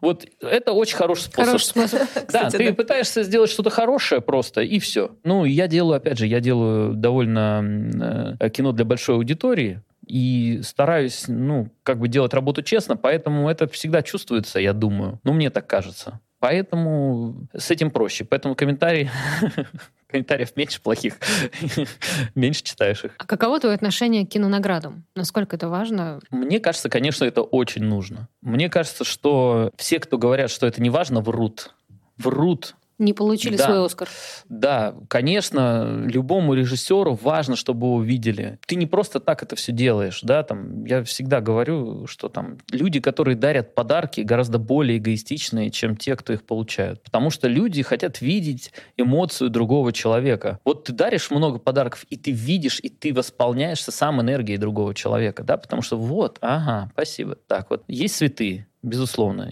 Вот 0.00 0.26
это 0.40 0.72
очень 0.72 0.96
хороший 0.96 1.22
способ. 1.22 1.46
Хороший 1.46 1.64
способ. 1.88 2.02
Да, 2.30 2.50
ты 2.50 2.72
пытаешься 2.74 3.22
сделать 3.22 3.50
что-то 3.50 3.70
хорошее 3.70 4.20
просто, 4.20 4.60
и 4.60 4.78
все. 4.78 5.12
Ну, 5.24 5.44
я 5.44 5.66
делаю, 5.66 5.96
опять 5.96 6.18
же, 6.18 6.26
я 6.26 6.40
делаю 6.40 6.94
довольно 6.94 8.36
э, 8.38 8.50
кино 8.50 8.72
для 8.72 8.84
большой 8.84 9.16
аудитории, 9.16 9.80
и 10.06 10.60
стараюсь, 10.62 11.24
ну, 11.28 11.70
как 11.82 11.98
бы 11.98 12.08
делать 12.08 12.34
работу 12.34 12.62
честно, 12.62 12.96
поэтому 12.96 13.48
это 13.48 13.66
всегда 13.68 14.02
чувствуется, 14.02 14.60
я 14.60 14.72
думаю. 14.72 15.20
Ну, 15.24 15.32
мне 15.32 15.50
так 15.50 15.66
кажется. 15.66 16.20
Поэтому 16.40 17.48
с 17.54 17.70
этим 17.70 17.90
проще. 17.90 18.24
Поэтому 18.24 18.54
комментарии 18.54 19.10
комментариев 20.06 20.54
меньше 20.56 20.80
плохих, 20.82 21.16
меньше 22.34 22.62
читаешь 22.62 23.02
их. 23.04 23.12
А 23.18 23.24
каково 23.24 23.60
твое 23.60 23.74
отношение 23.74 24.26
к 24.26 24.28
кинонаградам? 24.28 25.04
Насколько 25.16 25.56
это 25.56 25.68
важно? 25.68 26.20
Мне 26.30 26.60
кажется, 26.60 26.90
конечно, 26.90 27.24
это 27.24 27.40
очень 27.40 27.84
нужно. 27.84 28.28
Мне 28.42 28.68
кажется, 28.68 29.04
что 29.04 29.70
все, 29.76 29.98
кто 29.98 30.18
говорят, 30.18 30.50
что 30.50 30.66
это 30.66 30.82
не 30.82 30.90
важно, 30.90 31.20
врут. 31.20 31.74
Врут 32.18 32.76
Не 32.98 33.12
получили 33.12 33.56
да. 33.56 33.64
свой 33.64 33.84
Оскар. 33.84 34.08
Да, 34.48 34.94
конечно, 35.08 36.04
любому 36.04 36.54
режиссеру 36.54 37.14
важно, 37.14 37.56
чтобы 37.56 37.86
его 37.86 37.96
увидели. 37.96 38.58
Ты 38.66 38.76
не 38.76 38.86
просто 38.86 39.20
так 39.20 39.42
это 39.42 39.56
все 39.56 39.72
делаешь, 39.72 40.20
да, 40.22 40.42
там, 40.42 40.84
я 40.84 41.02
всегда 41.02 41.40
говорю, 41.40 42.06
что 42.06 42.28
там 42.28 42.58
люди, 42.70 43.00
которые 43.00 43.36
дарят 43.36 43.74
подарки, 43.74 44.20
гораздо 44.20 44.58
более 44.58 44.98
эгоистичные, 44.98 45.70
чем 45.70 45.96
те, 45.96 46.14
кто 46.16 46.32
их 46.32 46.44
получают. 46.44 47.02
Потому 47.02 47.30
что 47.30 47.48
люди 47.48 47.82
хотят 47.82 48.20
видеть 48.20 48.72
эмоцию 48.96 49.50
другого 49.50 49.92
человека. 49.92 50.60
Вот 50.64 50.84
ты 50.84 50.92
даришь 50.92 51.30
много 51.30 51.58
подарков, 51.58 52.04
и 52.10 52.16
ты 52.16 52.30
видишь, 52.30 52.78
и 52.80 52.88
ты 52.88 53.12
восполняешься 53.12 53.90
сам 53.90 54.20
энергией 54.20 54.58
другого 54.58 54.94
человека, 54.94 55.42
да, 55.42 55.56
потому 55.56 55.82
что 55.82 55.96
вот, 55.96 56.38
ага, 56.40 56.90
спасибо. 56.92 57.36
Так 57.46 57.70
вот, 57.70 57.82
есть 57.88 58.16
цветы, 58.16 58.66
безусловно, 58.82 59.50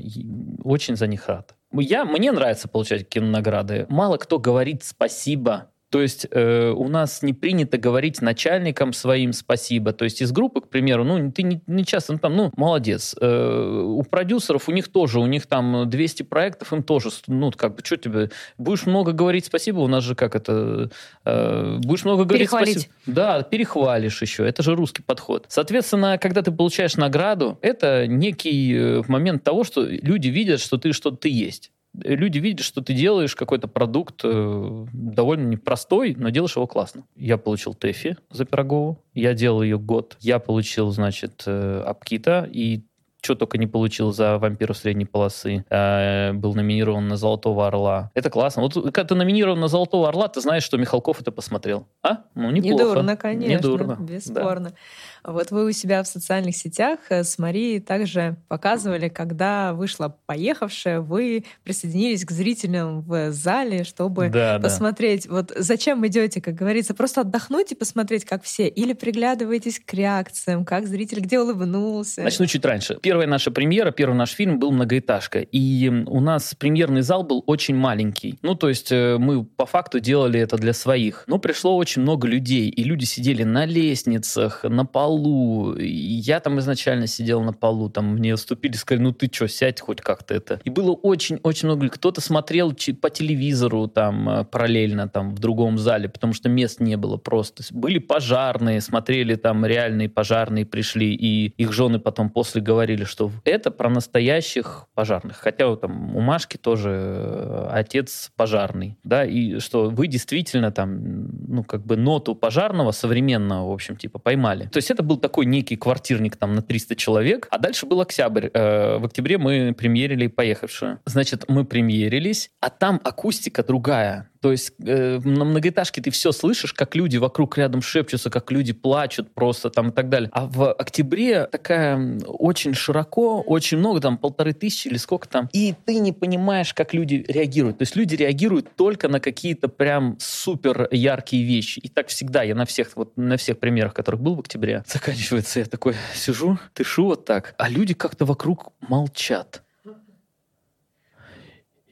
очень 0.63 0.97
за 0.97 1.07
них 1.07 1.27
рад. 1.29 1.55
Я, 1.73 2.05
мне 2.05 2.33
нравится 2.33 2.69
получать 2.69 3.09
кинонаграды. 3.09 3.87
Мало 3.89 4.17
кто 4.19 4.39
говорит 4.39 4.85
спасибо 4.85 5.72
то 5.93 6.01
есть 6.01 6.27
э, 6.31 6.71
у 6.71 6.89
нас 6.89 7.21
не 7.21 7.35
принято 7.35 7.77
говорить 7.77 8.23
начальникам 8.23 8.95
своим 8.95 9.35
спасибо. 9.35 9.93
То 9.93 10.05
есть 10.05 10.23
из 10.23 10.33
группы, 10.33 10.63
к 10.63 10.69
примеру, 10.69 11.05
ну, 11.05 11.31
ты 11.31 11.43
не, 11.43 11.61
не 11.67 11.85
часто, 11.85 12.15
ну, 12.15 12.19
там, 12.19 12.35
ну, 12.35 12.51
молодец. 12.57 13.15
Э, 13.21 13.85
у 13.85 14.03
продюсеров, 14.03 14.71
у 14.71 14.73
них 14.73 14.89
тоже, 14.89 15.21
у 15.21 15.27
них 15.27 15.47
там 15.47 15.91
200 15.91 16.23
проектов, 16.23 16.73
им 16.73 16.83
тоже, 16.83 17.11
ну, 17.27 17.53
как 17.53 17.77
бы, 17.77 17.83
что 17.85 17.99
тебе, 17.99 18.31
будешь 18.57 18.87
много 18.87 19.13
говорить 19.13 19.45
спасибо, 19.45 19.81
у 19.81 19.87
нас 19.87 20.03
же 20.03 20.15
как 20.15 20.35
это, 20.35 20.91
э, 21.27 21.77
будешь 21.83 22.07
много 22.07 22.25
говорить 22.25 22.49
спасибо. 22.49 22.85
Да, 23.05 23.43
перехвалишь 23.43 24.23
еще, 24.23 24.49
это 24.49 24.63
же 24.63 24.75
русский 24.75 25.03
подход. 25.03 25.45
Соответственно, 25.51 26.17
когда 26.17 26.41
ты 26.41 26.53
получаешь 26.53 26.97
награду, 26.97 27.59
это 27.61 28.07
некий 28.07 28.75
э, 28.75 29.03
момент 29.09 29.45
того, 29.45 29.63
что 29.63 29.85
люди 29.85 30.29
видят, 30.29 30.59
что 30.59 30.79
ты 30.79 30.95
что-то 30.95 31.29
есть 31.29 31.71
люди 31.95 32.39
видят, 32.39 32.65
что 32.65 32.81
ты 32.81 32.95
делаешь 32.95 33.37
какой-то 33.37 33.69
продукт 33.69 34.21
э, 34.25 34.87
довольно 34.93 35.47
непростой, 35.47 36.15
но 36.17 36.31
делаешь 36.31 36.57
его 36.57 36.67
классно. 36.67 37.05
Я 37.17 37.39
получил 37.39 37.75
ТЭФИ 37.75 38.17
за 38.31 38.45
Пирогову, 38.45 38.99
я 39.15 39.35
делал 39.35 39.63
ее 39.63 39.79
год. 39.79 40.17
Я 40.21 40.39
получил, 40.39 40.91
значит, 40.91 41.45
э, 41.47 41.83
Апкита 41.87 42.49
и 42.51 42.83
что 43.23 43.37
только 43.37 43.57
не 43.57 43.69
получил 43.69 44.13
за 44.13 44.37
«Вампиров 44.39 44.77
средней 44.77 45.05
полосы». 45.05 45.65
Э, 45.71 46.33
был 46.33 46.55
номинирован 46.55 47.07
на 47.07 47.17
«Золотого 47.17 47.69
орла». 47.69 48.11
Это 48.15 48.31
классно. 48.31 48.63
Вот 48.63 48.75
когда 48.75 49.05
ты 49.05 49.15
номинирован 49.15 49.61
на 49.61 49.69
«Золотого 49.69 50.09
орла», 50.09 50.27
ты 50.27 50.41
знаешь, 50.41 50.65
что 50.65 50.77
Михалков 50.77 51.21
это 51.21 51.31
посмотрел. 51.31 51.87
А? 52.03 52.25
Ну, 52.35 52.51
неплохо. 52.51 52.83
Недурно, 52.83 53.17
конечно. 53.17 53.53
Недурно. 53.53 53.97
Бесспорно. 54.01 54.71
Да. 54.71 54.77
Вот 55.25 55.51
вы 55.51 55.67
у 55.67 55.73
себя 55.73 56.03
в 56.03 56.09
социальных 56.09 56.57
сетях 56.57 56.99
э, 57.09 57.23
с 57.23 57.39
Марией 57.39 57.81
также 57.81 58.37
показывали, 58.49 59.09
когда 59.09 59.73
вышла 59.73 60.17
«Поехавшая», 60.27 61.01
вы 61.01 61.45
присоединились 61.63 62.25
к 62.25 62.31
зрителям 62.33 63.03
в 63.03 63.31
зале, 63.31 63.85
чтобы 63.85 64.29
да, 64.29 64.59
посмотреть. 64.59 65.29
Да. 65.29 65.35
Вот 65.35 65.53
зачем 65.57 66.05
идете, 66.07 66.41
как 66.41 66.55
говорится, 66.55 66.95
просто 66.95 67.21
отдохнуть 67.21 67.73
и 67.73 67.75
посмотреть, 67.75 68.25
как 68.25 68.43
все, 68.43 68.69
или 68.69 68.93
приглядываетесь 68.93 69.79
к 69.79 69.95
реакциям, 69.95 70.65
как 70.65 70.87
зритель 70.87 71.21
где 71.21 71.39
улыбнулся? 71.39 72.23
Начну 72.23 72.47
чуть 72.47 72.65
раньше. 72.65 72.99
Первая 73.01 73.29
наша 73.29 73.51
премьера, 73.51 73.93
первый 73.93 74.15
наш 74.15 74.31
фильм 74.31 74.59
был 74.59 74.73
«Многоэтажка», 74.73 75.41
и 75.41 75.89
у 75.89 76.21
нас 76.21 76.55
премьерный 76.55 77.03
зал 77.03 77.23
был 77.23 77.45
очень 77.47 77.77
маленький. 77.77 78.39
Ну, 78.43 78.55
то 78.55 78.69
есть 78.69 78.91
э, 78.91 79.19
мы 79.19 79.45
по 79.45 79.67
факту 79.67 80.01
делали 80.01 80.41
это 80.41 80.57
для 80.57 80.73
своих. 80.73 81.25
Но 81.27 81.39
пришло 81.39 81.77
очень 81.77 82.03
много 82.03 82.27
людей, 82.27 82.69
и 82.69 82.83
люди 82.83 83.05
сидели 83.05 83.45
на 83.45 83.67
лестницах, 83.67 84.65
на 84.65 84.85
полу, 84.85 85.12
полу. 85.13 85.77
Я 85.79 86.41
там 86.41 86.59
изначально 86.59 87.07
сидел 87.07 87.43
на 87.43 87.53
полу, 87.53 87.89
там 87.89 88.15
мне 88.15 88.35
уступили, 88.35 88.75
сказали, 88.75 89.03
ну 89.03 89.13
ты 89.13 89.31
что, 89.33 89.49
сядь 89.49 89.81
хоть 89.81 90.01
как-то 90.01 90.35
это. 90.35 90.61
И 90.65 90.71
было 90.71 90.93
очень-очень 90.93 91.69
много. 91.69 91.89
Кто-то 91.89 92.21
смотрел 92.21 92.75
по 93.01 93.11
телевизору 93.11 93.89
там 93.89 94.29
э, 94.29 94.45
параллельно 94.45 95.09
там 95.09 95.35
в 95.35 95.39
другом 95.39 95.79
зале, 95.79 96.09
потому 96.09 96.33
что 96.33 96.49
мест 96.49 96.81
не 96.81 96.97
было 96.97 97.17
просто. 97.17 97.63
Были 97.71 97.99
пожарные, 97.99 98.81
смотрели 98.81 99.35
там 99.35 99.67
реальные 99.67 100.09
пожарные 100.09 100.65
пришли, 100.65 101.15
и 101.15 101.49
их 101.59 101.73
жены 101.73 101.99
потом 101.99 102.31
после 102.31 102.63
говорили, 102.63 103.05
что 103.05 103.31
это 103.45 103.71
про 103.71 103.91
настоящих 103.91 104.87
пожарных. 104.95 105.37
Хотя 105.37 105.69
вот, 105.69 105.83
там 105.83 106.17
у 106.17 106.21
Машки 106.21 106.57
тоже 106.57 106.91
э, 106.91 107.69
отец 107.73 108.31
пожарный, 108.37 108.97
да, 109.05 109.25
и 109.25 109.59
что 109.59 109.91
вы 109.91 110.07
действительно 110.07 110.71
там, 110.71 111.29
ну, 111.49 111.65
как 111.65 111.85
бы 111.85 111.97
ноту 111.97 112.35
пожарного 112.35 112.93
современного, 112.93 113.69
в 113.69 113.73
общем, 113.73 113.97
типа, 113.97 114.19
поймали. 114.19 114.67
То 114.67 114.79
есть 114.79 114.91
это 114.91 115.02
это 115.03 115.09
был 115.09 115.17
такой 115.19 115.47
некий 115.47 115.77
квартирник 115.77 116.37
там 116.37 116.55
на 116.55 116.63
300 116.63 116.95
человек, 116.97 117.49
а 117.51 117.59
дальше 117.59 117.87
был 117.87 118.01
октябрь. 118.01 118.49
Э, 118.55 118.99
в 118.99 119.05
октябре 119.05 119.37
мы 119.37 119.75
премьерили 119.77 120.29
«Поехавшую». 120.29 121.01
Значит, 121.07 121.45
мы 121.49 121.65
премьерились, 121.65 122.51
а 122.61 122.71
там 122.71 123.01
акустика 123.03 123.65
другая. 123.65 124.31
То 124.43 124.51
есть 124.51 124.73
э, 124.85 125.21
на 125.23 125.45
многоэтажке 125.45 126.03
ты 126.03 126.11
все 126.11 126.33
слышишь, 126.33 126.75
как 126.75 126.97
люди 126.97 127.17
вокруг 127.17 127.57
рядом 127.59 127.81
шепчутся, 127.81 128.29
как 128.29 128.51
люди 128.51 128.73
плачут 128.73 129.33
просто 129.33 129.71
там 129.71 129.91
и 129.91 129.93
так 129.93 130.09
далее. 130.09 130.29
А 130.33 130.47
в 130.47 130.73
октябре 130.73 131.47
такая 131.47 132.19
очень 132.27 132.75
широко, 132.75 133.41
очень 133.41 133.79
много, 133.79 134.01
там 134.01 134.19
полторы 134.19 134.53
тысячи 134.53 134.89
или 134.89 134.97
сколько 134.97 135.29
там, 135.29 135.49
и 135.53 135.75
ты 135.85 136.01
не 136.01 136.13
понимаешь, 136.13 136.75
как 136.75 136.93
люди 136.93 137.25
реагируют. 137.29 137.79
То 137.79 137.83
есть 137.83 137.95
люди 137.95 138.17
реагируют 138.17 138.75
только 138.75 139.09
на 139.09 139.21
какие-то 139.21 139.69
прям 139.69 140.17
супер 140.19 140.89
яркие 140.91 141.45
вещи. 141.45 141.79
И 141.79 141.89
так 141.89 142.09
всегда, 142.09 142.43
я 142.43 142.57
на 142.57 142.67
всех, 142.67 142.97
вот 142.97 143.17
на 143.17 143.37
всех 143.37 143.61
примерах, 143.61 143.95
которых 143.95 144.21
был 144.21 144.35
в 144.35 144.41
октябре, 144.41 144.83
заканчивается, 144.89 145.61
я 145.61 145.67
такой 145.67 145.95
сижу, 146.17 146.59
дышу 146.75 147.05
вот 147.05 147.25
так, 147.25 147.55
а 147.59 147.69
люди 147.69 147.95
как-то 147.95 148.25
вокруг 148.25 148.73
молчат. 148.81 149.63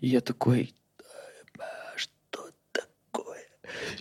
И 0.01 0.09
я 0.09 0.20
такой, 0.20 0.72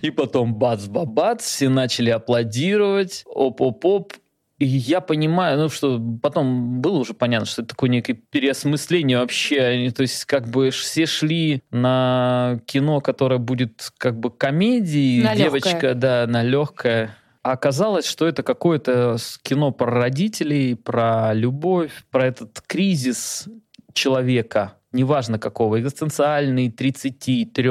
И 0.02 0.12
потом 0.12 0.56
бац-бац, 0.56 1.44
все 1.44 1.70
начали 1.70 2.10
аплодировать, 2.10 3.24
оп-оп-оп. 3.26 4.14
И 4.60 4.66
я 4.66 5.00
понимаю, 5.00 5.58
ну 5.58 5.70
что 5.70 6.02
потом 6.22 6.82
было 6.82 6.98
уже 6.98 7.14
понятно, 7.14 7.46
что 7.46 7.62
это 7.62 7.70
такое 7.70 7.90
некое 7.90 8.16
переосмысление 8.16 9.18
вообще. 9.20 9.90
То 9.96 10.02
есть 10.02 10.26
как 10.26 10.50
бы 10.50 10.70
все 10.72 11.06
шли 11.06 11.64
на 11.72 12.60
кино, 12.66 13.00
которое 13.00 13.40
будет 13.40 13.90
как 13.98 14.20
бы 14.20 14.30
комедией. 14.30 15.24
На 15.24 15.36
Девочка, 15.36 15.70
легкое. 15.70 15.94
да, 15.94 16.28
на 16.28 16.44
легкое. 16.44 17.16
А 17.42 17.54
оказалось, 17.54 18.06
что 18.06 18.28
это 18.28 18.44
какое-то 18.44 19.16
кино 19.44 19.72
про 19.72 19.92
родителей, 19.92 20.76
про 20.76 21.34
любовь, 21.34 21.92
про 22.12 22.28
этот 22.28 22.62
кризис 22.68 23.48
человека, 23.94 24.74
неважно 24.92 25.40
какого, 25.40 25.80
экзистенциальный, 25.80 26.70
33, 26.70 27.70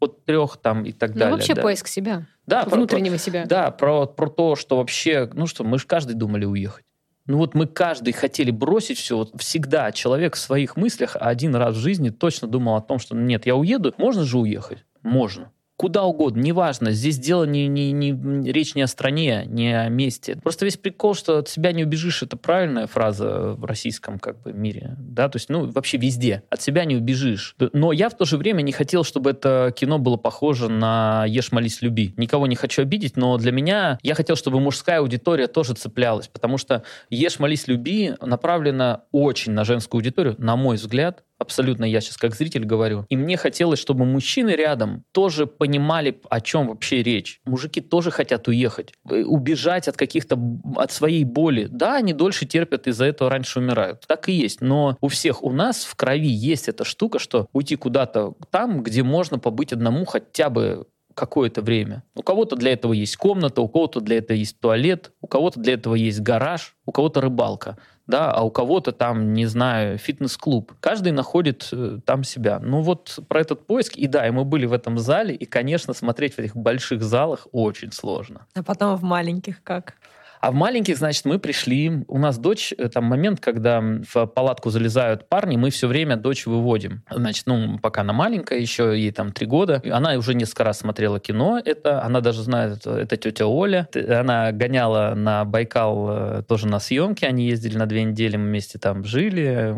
от 0.00 0.24
трех 0.24 0.56
там 0.56 0.84
и 0.84 0.92
так 0.92 1.10
ну, 1.10 1.18
далее. 1.18 1.36
вообще 1.36 1.54
да. 1.54 1.62
поиск 1.62 1.86
себя, 1.86 2.26
да, 2.46 2.64
внутреннего 2.64 3.14
про, 3.14 3.18
себя. 3.18 3.44
Да, 3.46 3.70
про, 3.70 4.06
про 4.06 4.28
то, 4.28 4.56
что 4.56 4.78
вообще, 4.78 5.30
ну 5.32 5.46
что, 5.46 5.62
мы 5.62 5.78
же 5.78 5.86
каждый 5.86 6.14
думали 6.14 6.44
уехать. 6.44 6.84
Ну 7.26 7.38
вот 7.38 7.54
мы 7.54 7.66
каждый 7.66 8.12
хотели 8.12 8.50
бросить 8.50 8.98
все. 8.98 9.16
Вот 9.16 9.40
всегда 9.40 9.92
человек 9.92 10.34
в 10.34 10.38
своих 10.38 10.76
мыслях 10.76 11.16
один 11.20 11.54
раз 11.54 11.76
в 11.76 11.78
жизни 11.78 12.10
точно 12.10 12.48
думал 12.48 12.76
о 12.76 12.80
том, 12.80 12.98
что 12.98 13.14
нет, 13.14 13.46
я 13.46 13.54
уеду. 13.54 13.94
Можно 13.98 14.24
же 14.24 14.38
уехать? 14.38 14.84
Можно 15.02 15.52
куда 15.80 16.04
угодно, 16.04 16.42
неважно. 16.42 16.90
Здесь 16.90 17.18
дело 17.18 17.44
не, 17.44 17.66
не, 17.66 17.90
не 17.92 18.52
речь 18.52 18.74
не 18.74 18.82
о 18.82 18.86
стране, 18.86 19.44
не 19.46 19.72
о 19.72 19.88
месте. 19.88 20.36
Просто 20.42 20.66
весь 20.66 20.76
прикол, 20.76 21.14
что 21.14 21.38
от 21.38 21.48
себя 21.48 21.72
не 21.72 21.84
убежишь, 21.84 22.22
это 22.22 22.36
правильная 22.36 22.86
фраза 22.86 23.54
в 23.56 23.64
российском 23.64 24.18
как 24.18 24.42
бы 24.42 24.52
мире, 24.52 24.94
да, 24.98 25.30
то 25.30 25.36
есть, 25.36 25.48
ну, 25.48 25.70
вообще 25.70 25.96
везде. 25.96 26.42
От 26.50 26.60
себя 26.60 26.84
не 26.84 26.96
убежишь. 26.96 27.56
Но 27.72 27.92
я 27.92 28.10
в 28.10 28.14
то 28.14 28.26
же 28.26 28.36
время 28.36 28.60
не 28.60 28.72
хотел, 28.72 29.04
чтобы 29.04 29.30
это 29.30 29.72
кино 29.74 29.98
было 29.98 30.18
похоже 30.18 30.68
на 30.68 31.24
«Ешь, 31.26 31.50
молись, 31.50 31.80
люби». 31.80 32.12
Никого 32.18 32.46
не 32.46 32.56
хочу 32.56 32.82
обидеть, 32.82 33.16
но 33.16 33.38
для 33.38 33.50
меня 33.50 33.98
я 34.02 34.14
хотел, 34.14 34.36
чтобы 34.36 34.60
мужская 34.60 34.98
аудитория 34.98 35.46
тоже 35.46 35.72
цеплялась, 35.72 36.28
потому 36.28 36.58
что 36.58 36.82
«Ешь, 37.08 37.38
молись, 37.38 37.68
люби» 37.68 38.12
направлена 38.20 39.04
очень 39.12 39.52
на 39.52 39.64
женскую 39.64 40.00
аудиторию, 40.00 40.34
на 40.36 40.56
мой 40.56 40.76
взгляд, 40.76 41.24
абсолютно 41.40 41.84
я 41.84 42.00
сейчас 42.00 42.18
как 42.18 42.34
зритель 42.34 42.64
говорю. 42.64 43.06
И 43.08 43.16
мне 43.16 43.36
хотелось, 43.36 43.80
чтобы 43.80 44.04
мужчины 44.04 44.50
рядом 44.50 45.04
тоже 45.12 45.46
понимали, 45.46 45.69
о 45.78 46.40
чем 46.40 46.68
вообще 46.68 47.02
речь. 47.02 47.40
Мужики 47.44 47.80
тоже 47.80 48.10
хотят 48.10 48.48
уехать, 48.48 48.92
э, 49.08 49.22
убежать 49.22 49.88
от 49.88 49.96
каких-то, 49.96 50.38
от 50.76 50.92
своей 50.92 51.24
боли. 51.24 51.68
Да, 51.70 51.96
они 51.96 52.12
дольше 52.12 52.46
терпят, 52.46 52.86
из-за 52.86 53.06
этого 53.06 53.30
раньше 53.30 53.58
умирают. 53.58 54.04
Так 54.06 54.28
и 54.28 54.32
есть. 54.32 54.60
Но 54.60 54.96
у 55.00 55.08
всех 55.08 55.42
у 55.42 55.52
нас 55.52 55.84
в 55.84 55.94
крови 55.94 56.28
есть 56.28 56.68
эта 56.68 56.84
штука, 56.84 57.18
что 57.18 57.48
уйти 57.52 57.76
куда-то 57.76 58.34
там, 58.50 58.82
где 58.82 59.02
можно 59.02 59.38
побыть 59.38 59.72
одному 59.72 60.04
хотя 60.04 60.50
бы 60.50 60.86
какое-то 61.14 61.60
время. 61.60 62.02
У 62.14 62.22
кого-то 62.22 62.56
для 62.56 62.72
этого 62.72 62.92
есть 62.92 63.16
комната, 63.16 63.60
у 63.60 63.68
кого-то 63.68 64.00
для 64.00 64.18
этого 64.18 64.36
есть 64.36 64.58
туалет, 64.60 65.12
у 65.20 65.26
кого-то 65.26 65.60
для 65.60 65.74
этого 65.74 65.94
есть 65.94 66.20
гараж, 66.20 66.76
у 66.86 66.92
кого-то 66.92 67.20
рыбалка 67.20 67.76
да, 68.10 68.30
а 68.30 68.42
у 68.42 68.50
кого-то 68.50 68.92
там, 68.92 69.32
не 69.32 69.46
знаю, 69.46 69.98
фитнес-клуб. 69.98 70.72
Каждый 70.80 71.12
находит 71.12 71.68
э, 71.72 72.00
там 72.04 72.24
себя. 72.24 72.58
Ну 72.58 72.82
вот 72.82 73.18
про 73.28 73.40
этот 73.40 73.66
поиск, 73.66 73.96
и 73.96 74.06
да, 74.06 74.26
и 74.26 74.30
мы 74.30 74.44
были 74.44 74.66
в 74.66 74.72
этом 74.72 74.98
зале, 74.98 75.34
и, 75.34 75.46
конечно, 75.46 75.94
смотреть 75.94 76.34
в 76.34 76.38
этих 76.38 76.56
больших 76.56 77.02
залах 77.02 77.46
очень 77.52 77.92
сложно. 77.92 78.46
А 78.54 78.62
потом 78.62 78.96
в 78.96 79.02
маленьких 79.02 79.62
как? 79.62 79.94
А 80.40 80.50
в 80.50 80.54
маленьких, 80.54 80.96
значит, 80.96 81.26
мы 81.26 81.38
пришли, 81.38 82.02
у 82.08 82.18
нас 82.18 82.38
дочь, 82.38 82.72
э, 82.76 82.88
там 82.88 83.04
момент, 83.04 83.40
когда 83.40 83.80
в 83.80 84.26
палатку 84.26 84.70
залезают 84.70 85.28
парни, 85.28 85.56
мы 85.56 85.68
все 85.70 85.86
время 85.86 86.16
дочь 86.16 86.46
выводим. 86.46 87.02
Значит, 87.10 87.46
ну, 87.46 87.78
пока 87.78 88.00
она 88.00 88.14
маленькая, 88.14 88.58
еще 88.58 88.98
ей 88.98 89.12
там 89.12 89.32
три 89.32 89.46
года. 89.46 89.82
Она 89.90 90.14
уже 90.14 90.34
несколько 90.34 90.64
раз 90.64 90.78
смотрела 90.78 91.20
кино, 91.20 91.60
это, 91.62 92.02
она 92.02 92.22
даже 92.22 92.42
знает, 92.42 92.78
это, 92.78 92.92
это 92.92 93.16
тетя 93.18 93.46
Оля. 93.46 93.86
Она 93.94 94.50
гоняла 94.52 95.14
на 95.14 95.44
Байкал 95.44 96.08
э, 96.10 96.42
тоже 96.48 96.66
на 96.66 96.80
съемки, 96.80 97.26
они 97.26 97.46
ездили 97.46 97.76
на 97.76 97.84
две 97.84 98.04
недели, 98.04 98.36
мы 98.36 98.46
вместе 98.46 98.78
там 98.78 99.04
жили, 99.04 99.76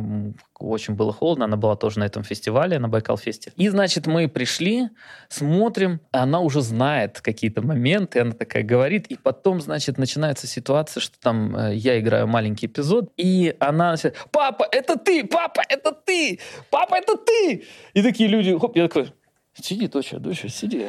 очень 0.69 0.95
было 0.95 1.13
холодно, 1.13 1.45
она 1.45 1.57
была 1.57 1.77
тоже 1.77 1.99
на 1.99 2.05
этом 2.05 2.25
фестивале, 2.25 2.79
на 2.79 2.89
Байкал-фесте. 2.89 3.53
И, 3.57 3.69
значит, 3.69 4.07
мы 4.07 4.29
пришли, 4.29 4.89
смотрим, 5.29 6.01
она 6.11 6.41
уже 6.41 6.61
знает 6.61 7.21
какие-то 7.21 7.63
моменты, 7.63 8.21
она 8.21 8.33
такая 8.33 8.63
говорит, 8.63 9.07
и 9.07 9.17
потом, 9.17 9.61
значит, 9.61 9.99
начинается 9.99 10.47
ситуация, 10.47 11.01
что 11.01 11.19
там 11.21 11.57
э, 11.57 11.75
я 11.75 11.99
играю 11.99 12.27
маленький 12.27 12.67
эпизод, 12.67 13.11
и 13.17 13.55
она 13.59 13.97
папа, 14.31 14.67
это 14.71 14.99
ты, 14.99 15.25
папа, 15.27 15.63
это 15.69 15.93
ты, 15.93 16.39
папа, 16.71 16.95
это 16.95 17.17
ты. 17.17 17.65
И 17.95 18.03
такие 18.03 18.29
люди, 18.29 18.57
хоп, 18.59 18.77
я 18.77 18.89
такой, 18.89 19.13
Сиди, 19.61 19.87
доча, 19.87 20.19
доча, 20.19 20.49
сиди. 20.49 20.87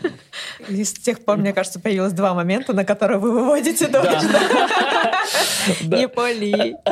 И 0.68 0.84
с 0.84 0.92
тех 0.92 1.24
пор, 1.24 1.38
мне 1.38 1.54
кажется, 1.54 1.80
появилось 1.80 2.12
два 2.12 2.34
момента, 2.34 2.74
на 2.74 2.84
которые 2.84 3.18
вы 3.18 3.32
выводите 3.32 3.88
дочь. 3.88 4.04
Не 5.82 6.08
поли. 6.08 6.76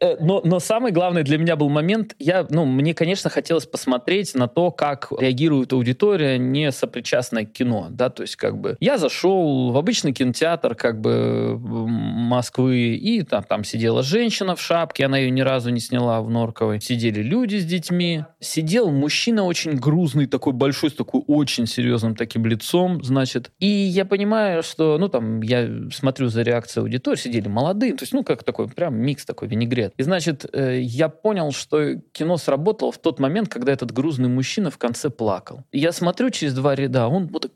Э, 0.00 0.16
но, 0.20 0.40
но 0.44 0.58
самый 0.58 0.92
главный 0.92 1.22
для 1.22 1.38
меня 1.38 1.56
был 1.56 1.68
момент, 1.68 2.14
я, 2.18 2.46
ну, 2.50 2.64
мне, 2.64 2.94
конечно, 2.94 3.30
хотелось 3.30 3.66
посмотреть 3.66 4.34
на 4.34 4.48
то, 4.48 4.70
как 4.70 5.12
реагирует 5.18 5.72
аудитория, 5.72 6.36
не 6.36 6.72
сопричастная 6.72 7.46
к 7.46 7.52
кино, 7.52 7.86
да, 7.90 8.10
то 8.10 8.22
есть 8.22 8.36
как 8.36 8.58
бы 8.58 8.76
я 8.80 8.98
зашел 8.98 9.70
в 9.70 9.76
обычный 9.76 10.12
кинотеатр 10.12 10.74
как 10.74 11.00
бы 11.00 11.56
Москвы, 11.58 12.96
и 12.96 13.22
там, 13.22 13.44
там 13.44 13.64
сидела 13.64 14.02
женщина 14.02 14.56
в 14.56 14.60
шапке, 14.60 15.06
она 15.06 15.18
ее 15.18 15.30
ни 15.30 15.40
разу 15.40 15.70
не 15.70 15.80
сняла 15.80 16.20
в 16.20 16.30
Норковой, 16.30 16.80
сидели 16.80 17.22
люди 17.22 17.56
с 17.56 17.64
детьми, 17.64 18.24
сидел 18.40 18.90
мужчина 18.90 19.44
очень 19.44 19.76
грузный, 19.76 20.26
такой 20.32 20.52
большой, 20.52 20.90
с 20.90 20.94
такой 20.94 21.22
очень 21.28 21.66
серьезным 21.66 22.16
таким 22.16 22.44
лицом, 22.46 23.04
значит. 23.04 23.52
И 23.60 23.66
я 23.66 24.04
понимаю, 24.04 24.62
что, 24.62 24.98
ну, 24.98 25.08
там, 25.08 25.42
я 25.42 25.68
смотрю 25.92 26.28
за 26.28 26.42
реакцией 26.42 26.82
аудитории, 26.82 27.18
сидели 27.18 27.48
молодые, 27.48 27.92
то 27.92 28.02
есть, 28.02 28.12
ну, 28.12 28.24
как 28.24 28.42
такой, 28.42 28.68
прям 28.68 28.96
микс 28.96 29.24
такой, 29.24 29.46
винегрет. 29.46 29.92
И, 29.96 30.02
значит, 30.02 30.46
э, 30.52 30.80
я 30.80 31.08
понял, 31.08 31.52
что 31.52 31.96
кино 32.12 32.38
сработало 32.38 32.90
в 32.90 32.98
тот 32.98 33.20
момент, 33.20 33.48
когда 33.48 33.72
этот 33.72 33.92
грузный 33.92 34.28
мужчина 34.28 34.70
в 34.70 34.78
конце 34.78 35.10
плакал. 35.10 35.64
И 35.70 35.78
я 35.78 35.92
смотрю 35.92 36.30
через 36.30 36.54
два 36.54 36.74
ряда, 36.74 37.06
он 37.06 37.28
вот 37.28 37.52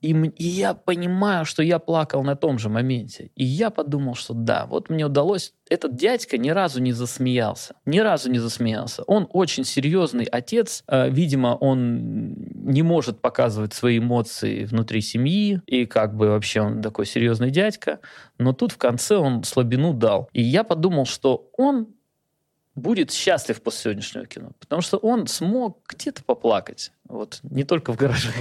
и, 0.00 0.12
и 0.12 0.46
я 0.46 0.72
понимаю, 0.72 1.44
что 1.44 1.62
я 1.62 1.78
плакал 1.78 2.22
на 2.22 2.34
том 2.34 2.58
же 2.58 2.70
моменте. 2.70 3.30
И 3.34 3.44
я 3.44 3.70
подумал, 3.70 4.14
что 4.14 4.32
да, 4.32 4.66
вот 4.66 4.88
мне 4.88 5.06
удалось... 5.06 5.52
Этот 5.68 5.94
дядька 5.94 6.36
ни 6.36 6.50
разу 6.50 6.80
не 6.80 6.92
засмеялся. 6.92 7.74
Ни 7.84 7.98
разу 8.00 8.30
не 8.30 8.38
засмеялся. 8.38 9.02
Он 9.04 9.28
очень 9.30 9.64
серьезный 9.64 10.24
отец. 10.24 10.82
Э, 10.88 11.08
видимо, 11.10 11.54
он 11.54 12.34
не 12.64 12.82
может 12.82 13.20
показывать 13.20 13.74
свои 13.74 13.98
эмоции 13.98 14.64
внутри 14.64 15.00
семьи. 15.00 15.60
И 15.66 15.84
как 15.84 16.16
бы 16.16 16.30
вообще 16.30 16.62
он 16.62 16.82
такой 16.82 17.06
серьезный 17.06 17.50
дядька. 17.50 18.00
Но 18.38 18.52
тут 18.52 18.72
в 18.72 18.78
конце 18.78 19.16
он 19.16 19.44
слабину 19.44 19.92
дал. 19.92 20.28
И 20.32 20.42
я 20.42 20.64
подумал, 20.64 21.04
что 21.04 21.50
он 21.56 21.88
будет 22.80 23.12
счастлив 23.12 23.60
после 23.62 23.82
сегодняшнего 23.82 24.26
кино, 24.26 24.50
потому 24.58 24.82
что 24.82 24.96
он 24.96 25.26
смог 25.26 25.82
где-то 25.88 26.24
поплакать. 26.24 26.92
Вот, 27.08 27.40
не 27.42 27.64
только 27.64 27.92
в 27.92 27.96
гараже. 27.96 28.32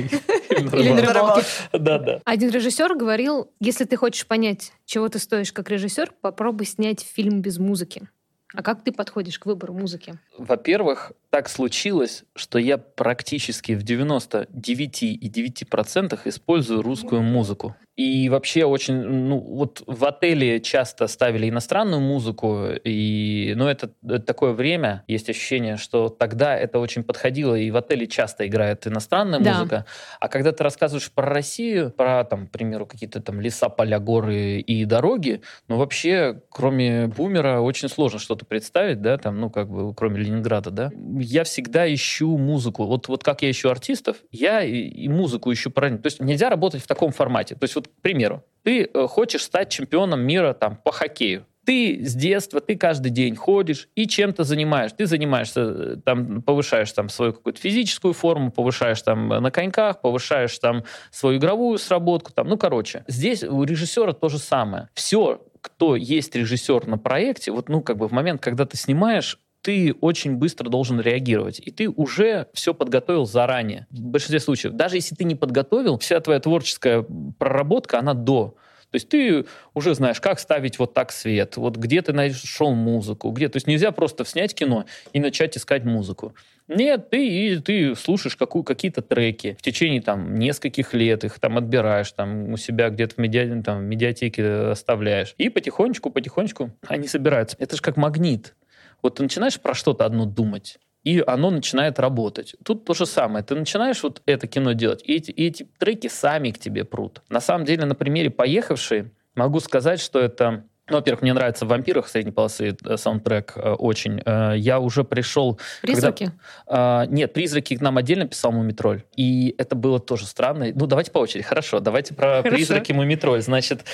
Или 0.50 0.92
на 0.92 1.14
рыбалке. 1.14 1.46
Да, 1.74 2.00
да. 2.00 2.22
Один 2.26 2.50
режиссер 2.50 2.96
говорил, 2.96 3.52
если 3.60 3.86
ты 3.86 3.96
хочешь 3.96 4.28
понять, 4.28 4.74
чего 4.86 5.10
ты 5.10 5.20
стоишь 5.20 5.52
как 5.52 5.70
режиссер, 5.70 6.14
попробуй 6.22 6.66
снять 6.66 7.02
фильм 7.02 7.42
без 7.42 7.58
музыки. 7.58 8.08
А 8.56 8.64
как 8.64 8.84
ты 8.84 8.92
подходишь 8.92 9.38
к 9.38 9.46
выбору 9.46 9.74
музыки? 9.74 10.16
Во-первых, 10.38 11.12
так 11.30 11.48
случилось, 11.50 12.24
что 12.36 12.58
я 12.58 12.80
практически 12.80 13.74
в 13.74 13.84
99,9% 13.84 16.20
использую 16.26 16.82
русскую 16.82 17.22
музыку. 17.22 17.76
И 18.00 18.30
вообще 18.30 18.64
очень, 18.64 18.96
ну, 18.96 19.40
вот 19.40 19.84
в 19.86 20.06
отеле 20.06 20.62
часто 20.62 21.08
ставили 21.08 21.50
иностранную 21.50 22.00
музыку, 22.00 22.68
и, 22.86 23.54
ну, 23.58 23.68
это, 23.68 23.92
это 24.06 24.22
такое 24.22 24.54
время, 24.54 25.04
есть 25.10 25.30
ощущение, 25.30 25.76
что 25.76 26.08
тогда 26.08 26.56
это 26.56 26.80
очень 26.80 27.04
подходило, 27.04 27.56
и 27.56 27.70
в 27.72 27.76
отеле 27.76 28.08
часто 28.08 28.48
играет 28.48 28.88
иностранная 28.88 29.42
да. 29.42 29.52
музыка. 29.52 29.86
А 30.22 30.30
когда 30.30 30.54
ты 30.54 30.64
рассказываешь 30.64 31.12
про 31.12 31.26
Россию, 31.26 31.92
про, 31.92 32.24
там, 32.24 32.48
к 32.48 32.52
примеру, 32.52 32.86
какие-то 32.86 33.22
там 33.22 33.42
леса, 33.42 33.68
поля, 33.68 34.00
горы 34.00 34.60
и 34.60 34.86
дороги, 34.86 35.42
ну, 35.68 35.76
вообще, 35.76 36.42
кроме 36.50 37.08
бумера, 37.08 37.60
очень 37.60 37.90
сложно 37.90 38.18
что-то 38.18 38.46
представить, 38.46 39.02
да, 39.02 39.18
там, 39.18 39.42
ну, 39.42 39.50
как 39.50 39.70
бы, 39.70 39.94
кроме 39.94 40.22
Ленинграда, 40.22 40.72
да. 40.72 40.90
Я 41.20 41.44
всегда 41.44 41.94
ищу 41.94 42.38
музыку. 42.38 42.86
Вот, 42.86 43.10
вот 43.10 43.26
как 43.26 43.42
я 43.42 43.52
ищу 43.52 43.68
артистов, 43.70 44.16
я 44.32 44.64
и, 44.64 44.88
и 44.88 45.10
музыку 45.10 45.52
ищу 45.52 45.70
правильно. 45.70 46.00
То 46.00 46.08
есть 46.08 46.22
нельзя 46.22 46.50
работать 46.50 46.82
в 46.82 46.88
таком 46.88 47.12
формате. 47.12 47.56
То 47.56 47.66
есть 47.66 47.76
вот 47.76 47.89
к 47.98 48.02
примеру, 48.02 48.44
ты 48.64 48.84
э, 48.84 49.08
хочешь 49.08 49.44
стать 49.44 49.70
чемпионом 49.70 50.22
мира 50.22 50.54
там, 50.54 50.76
по 50.78 50.92
хоккею. 50.92 51.46
Ты 51.66 52.04
с 52.04 52.16
детства, 52.16 52.62
ты 52.62 52.76
каждый 52.76 53.10
день 53.10 53.36
ходишь 53.36 53.90
и 53.96 54.08
чем-то 54.08 54.44
занимаешь. 54.44 54.92
Ты 54.94 55.06
занимаешься, 55.06 55.62
э, 55.62 55.96
там, 56.04 56.42
повышаешь 56.42 56.92
там 56.92 57.10
свою 57.10 57.34
какую-то 57.34 57.60
физическую 57.60 58.14
форму, 58.14 58.52
повышаешь 58.52 59.02
там 59.02 59.28
на 59.28 59.52
коньках, 59.52 60.02
повышаешь 60.02 60.58
там 60.60 60.84
свою 61.12 61.38
игровую 61.38 61.78
сработку. 61.78 62.32
Там, 62.34 62.48
ну, 62.48 62.58
короче, 62.58 63.04
здесь 63.08 63.44
у 63.44 63.64
режиссера 63.64 64.14
то 64.14 64.30
же 64.30 64.40
самое. 64.40 64.90
Все, 64.94 65.42
кто 65.62 65.96
есть 65.96 66.36
режиссер 66.36 66.88
на 66.88 66.98
проекте, 66.98 67.52
вот, 67.52 67.70
ну, 67.70 67.82
как 67.82 67.98
бы 67.98 68.08
в 68.08 68.12
момент, 68.12 68.42
когда 68.42 68.66
ты 68.66 68.78
снимаешь, 68.78 69.40
ты 69.62 69.94
очень 70.02 70.36
быстро 70.36 70.70
должен 70.70 71.00
реагировать. 71.00 71.62
И 71.64 71.72
ты 71.72 71.90
уже 71.90 72.48
все 72.54 72.74
подготовил 72.74 73.26
заранее. 73.26 73.88
В 73.90 74.02
большинстве 74.02 74.40
случаев. 74.40 74.74
Даже 74.74 74.96
если 74.96 75.16
ты 75.16 75.24
не 75.24 75.36
подготовил, 75.36 75.98
вся 75.98 76.20
твоя 76.20 76.40
творческая 76.40 77.06
проработка, 77.38 78.00
она 78.00 78.14
до. 78.14 78.56
То 78.92 78.96
есть 78.96 79.10
ты 79.10 79.46
уже 79.76 79.94
знаешь, 79.94 80.20
как 80.20 80.40
ставить 80.40 80.80
вот 80.80 80.96
так 80.96 81.12
свет, 81.12 81.58
вот 81.58 81.78
где 81.78 82.02
ты 82.02 82.12
нашел 82.12 82.74
музыку, 82.74 83.30
где. 83.30 83.48
То 83.48 83.58
есть 83.58 83.68
нельзя 83.68 83.92
просто 83.92 84.26
снять 84.26 84.56
кино 84.56 84.86
и 85.14 85.20
начать 85.20 85.56
искать 85.58 85.84
музыку. 85.84 86.34
Нет, 86.68 87.10
ты, 87.10 87.28
и 87.28 87.58
ты 87.58 87.96
слушаешь 87.96 88.36
какую, 88.36 88.64
какие-то 88.64 89.02
треки 89.02 89.56
в 89.60 89.62
течение 89.62 90.02
там 90.02 90.36
нескольких 90.36 90.94
лет, 90.94 91.24
их 91.24 91.40
там 91.40 91.58
отбираешь, 91.58 92.12
там 92.12 92.52
у 92.54 92.58
себя 92.58 92.90
где-то 92.90 93.16
в, 93.16 93.18
медиа, 93.20 93.62
там, 93.62 93.80
в 93.80 93.84
медиатеке 93.84 94.72
оставляешь. 94.72 95.36
И 95.38 95.50
потихонечку, 95.50 96.10
потихонечку 96.10 96.72
они 96.88 97.08
собираются. 97.08 97.58
Это 97.60 97.76
же 97.76 97.82
как 97.82 97.98
магнит. 97.98 98.56
Вот 99.02 99.16
ты 99.16 99.24
начинаешь 99.24 99.60
про 99.60 99.74
что-то 99.74 100.06
одно 100.06 100.26
думать, 100.26 100.80
и 101.04 101.24
оно 101.26 101.50
начинает 101.52 102.00
работать. 102.00 102.56
Тут 102.64 102.86
то 102.86 102.94
же 102.94 103.06
самое. 103.06 103.44
Ты 103.44 103.56
начинаешь 103.56 104.04
вот 104.04 104.22
это 104.26 104.48
кино 104.48 104.74
делать, 104.74 105.02
и 105.04 105.14
эти, 105.16 105.32
и 105.32 105.48
эти 105.48 105.68
треки 105.78 106.08
сами 106.08 106.52
к 106.52 106.60
тебе 106.60 106.84
прут. 106.84 107.22
На 107.30 107.40
самом 107.40 107.66
деле, 107.66 107.86
на 107.86 107.96
примере 107.96 108.30
«Поехавшие» 108.30 109.12
могу 109.36 109.60
сказать, 109.60 110.00
что 110.00 110.20
это 110.20 110.66
ну, 110.90 110.98
во-первых, 110.98 111.22
мне 111.22 111.34
нравится 111.34 111.66
в 111.66 111.68
«Вампирах» 111.70 112.08
средней 112.08 112.32
полосы 112.32 112.76
э, 112.84 112.98
саундтрек 112.98 113.54
э, 113.56 113.72
очень. 113.74 114.22
Э, 114.26 114.54
я 114.58 114.80
уже 114.80 115.04
пришел... 115.04 115.60
«Призраки»? 115.82 116.32
Когда, 116.66 117.06
нет, 117.08 117.34
«Призраки» 117.34 117.78
к 117.78 117.82
нам 117.82 117.98
отдельно 117.98 118.28
писал 118.28 118.52
«Мумитроль». 118.52 119.04
И 119.16 119.54
это 119.58 119.76
было 119.76 120.00
тоже 120.00 120.26
странно. 120.26 120.68
Ну, 120.74 120.88
давайте 120.88 121.12
по 121.12 121.20
очереди. 121.20 121.46
Хорошо, 121.46 121.80
давайте 121.80 122.14
про 122.14 122.38
Хорошо. 122.38 122.50
«Призраки» 122.50 122.92
«Мумитроль». 122.92 123.42
Значит, 123.42 123.86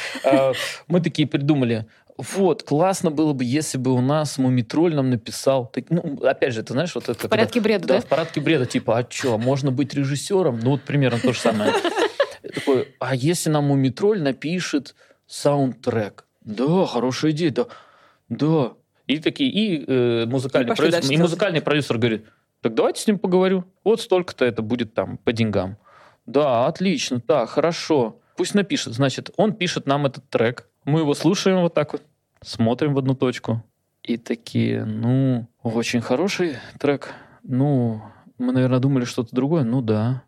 мы 0.88 1.02
такие 1.02 1.28
придумали, 1.28 1.86
вот, 2.18 2.64
классно 2.64 3.12
было 3.12 3.34
бы, 3.34 3.44
если 3.44 3.78
бы 3.78 3.92
у 3.92 4.00
нас 4.00 4.38
Мумитроль 4.38 4.96
нам 4.96 5.10
написал. 5.10 5.68
Так, 5.68 5.86
ну, 5.90 6.18
опять 6.24 6.54
же, 6.54 6.64
ты 6.64 6.74
знаешь, 6.74 6.96
вот 6.96 7.10
это... 7.10 7.28
В 7.28 7.30
порядке 7.30 7.60
когда, 7.60 7.64
бреда, 7.64 7.88
да? 7.88 7.94
Да, 7.96 8.02
в 8.02 8.06
порядке 8.06 8.42
бреда, 8.42 8.66
типа, 8.66 9.00
а 9.00 9.08
что, 9.10 9.38
можно 9.38 9.72
быть 9.72 9.94
режиссером? 9.94 10.60
Ну, 10.60 10.72
вот 10.72 10.82
примерно 10.82 11.20
то 11.20 11.34
же 11.34 11.40
самое. 11.40 11.74
Такой, 12.54 12.96
а 13.00 13.16
если 13.16 13.50
нам 13.50 13.66
Мумитроль 13.66 14.22
напишет 14.22 14.96
саундтрек? 15.28 16.26
Да, 16.42 16.86
хорошая 16.86 17.32
идея, 17.32 17.52
да. 17.52 17.66
Да. 18.30 18.74
И 19.08 19.20
такие, 19.20 19.50
и 19.50 19.86
э, 19.86 20.26
музыкальный, 20.26 20.74
и 20.74 20.76
продюсер, 20.76 21.12
и 21.12 21.18
музыкальный 21.18 21.62
продюсер 21.62 21.98
говорит, 21.98 22.26
так 22.62 22.74
давайте 22.74 23.02
с 23.02 23.08
ним 23.08 23.20
поговорю. 23.20 23.66
Вот 23.84 24.00
столько-то 24.02 24.46
это 24.46 24.62
будет 24.62 24.94
там 24.94 25.18
по 25.18 25.34
деньгам. 25.34 25.78
Да, 26.26 26.66
отлично, 26.66 27.20
так, 27.20 27.50
хорошо. 27.50 28.20
Пусть 28.38 28.54
напишет. 28.54 28.94
Значит, 28.94 29.32
он 29.38 29.54
пишет 29.54 29.86
нам 29.86 30.06
этот 30.06 30.30
трек, 30.30 30.68
мы 30.86 31.02
его 31.02 31.14
слушаем 31.14 31.62
вот 31.62 31.74
так 31.74 31.94
вот, 31.94 32.04
смотрим 32.42 32.94
в 32.94 33.00
одну 33.00 33.16
точку. 33.16 33.64
И 34.04 34.18
такие, 34.18 34.86
ну, 34.86 35.48
очень 35.64 36.02
хороший 36.02 36.58
трек. 36.80 37.14
Ну, 37.44 38.02
мы, 38.38 38.54
наверное, 38.54 38.80
думали 38.80 39.06
что-то 39.06 39.36
другое. 39.36 39.64
Ну 39.64 39.82
да. 39.82 40.24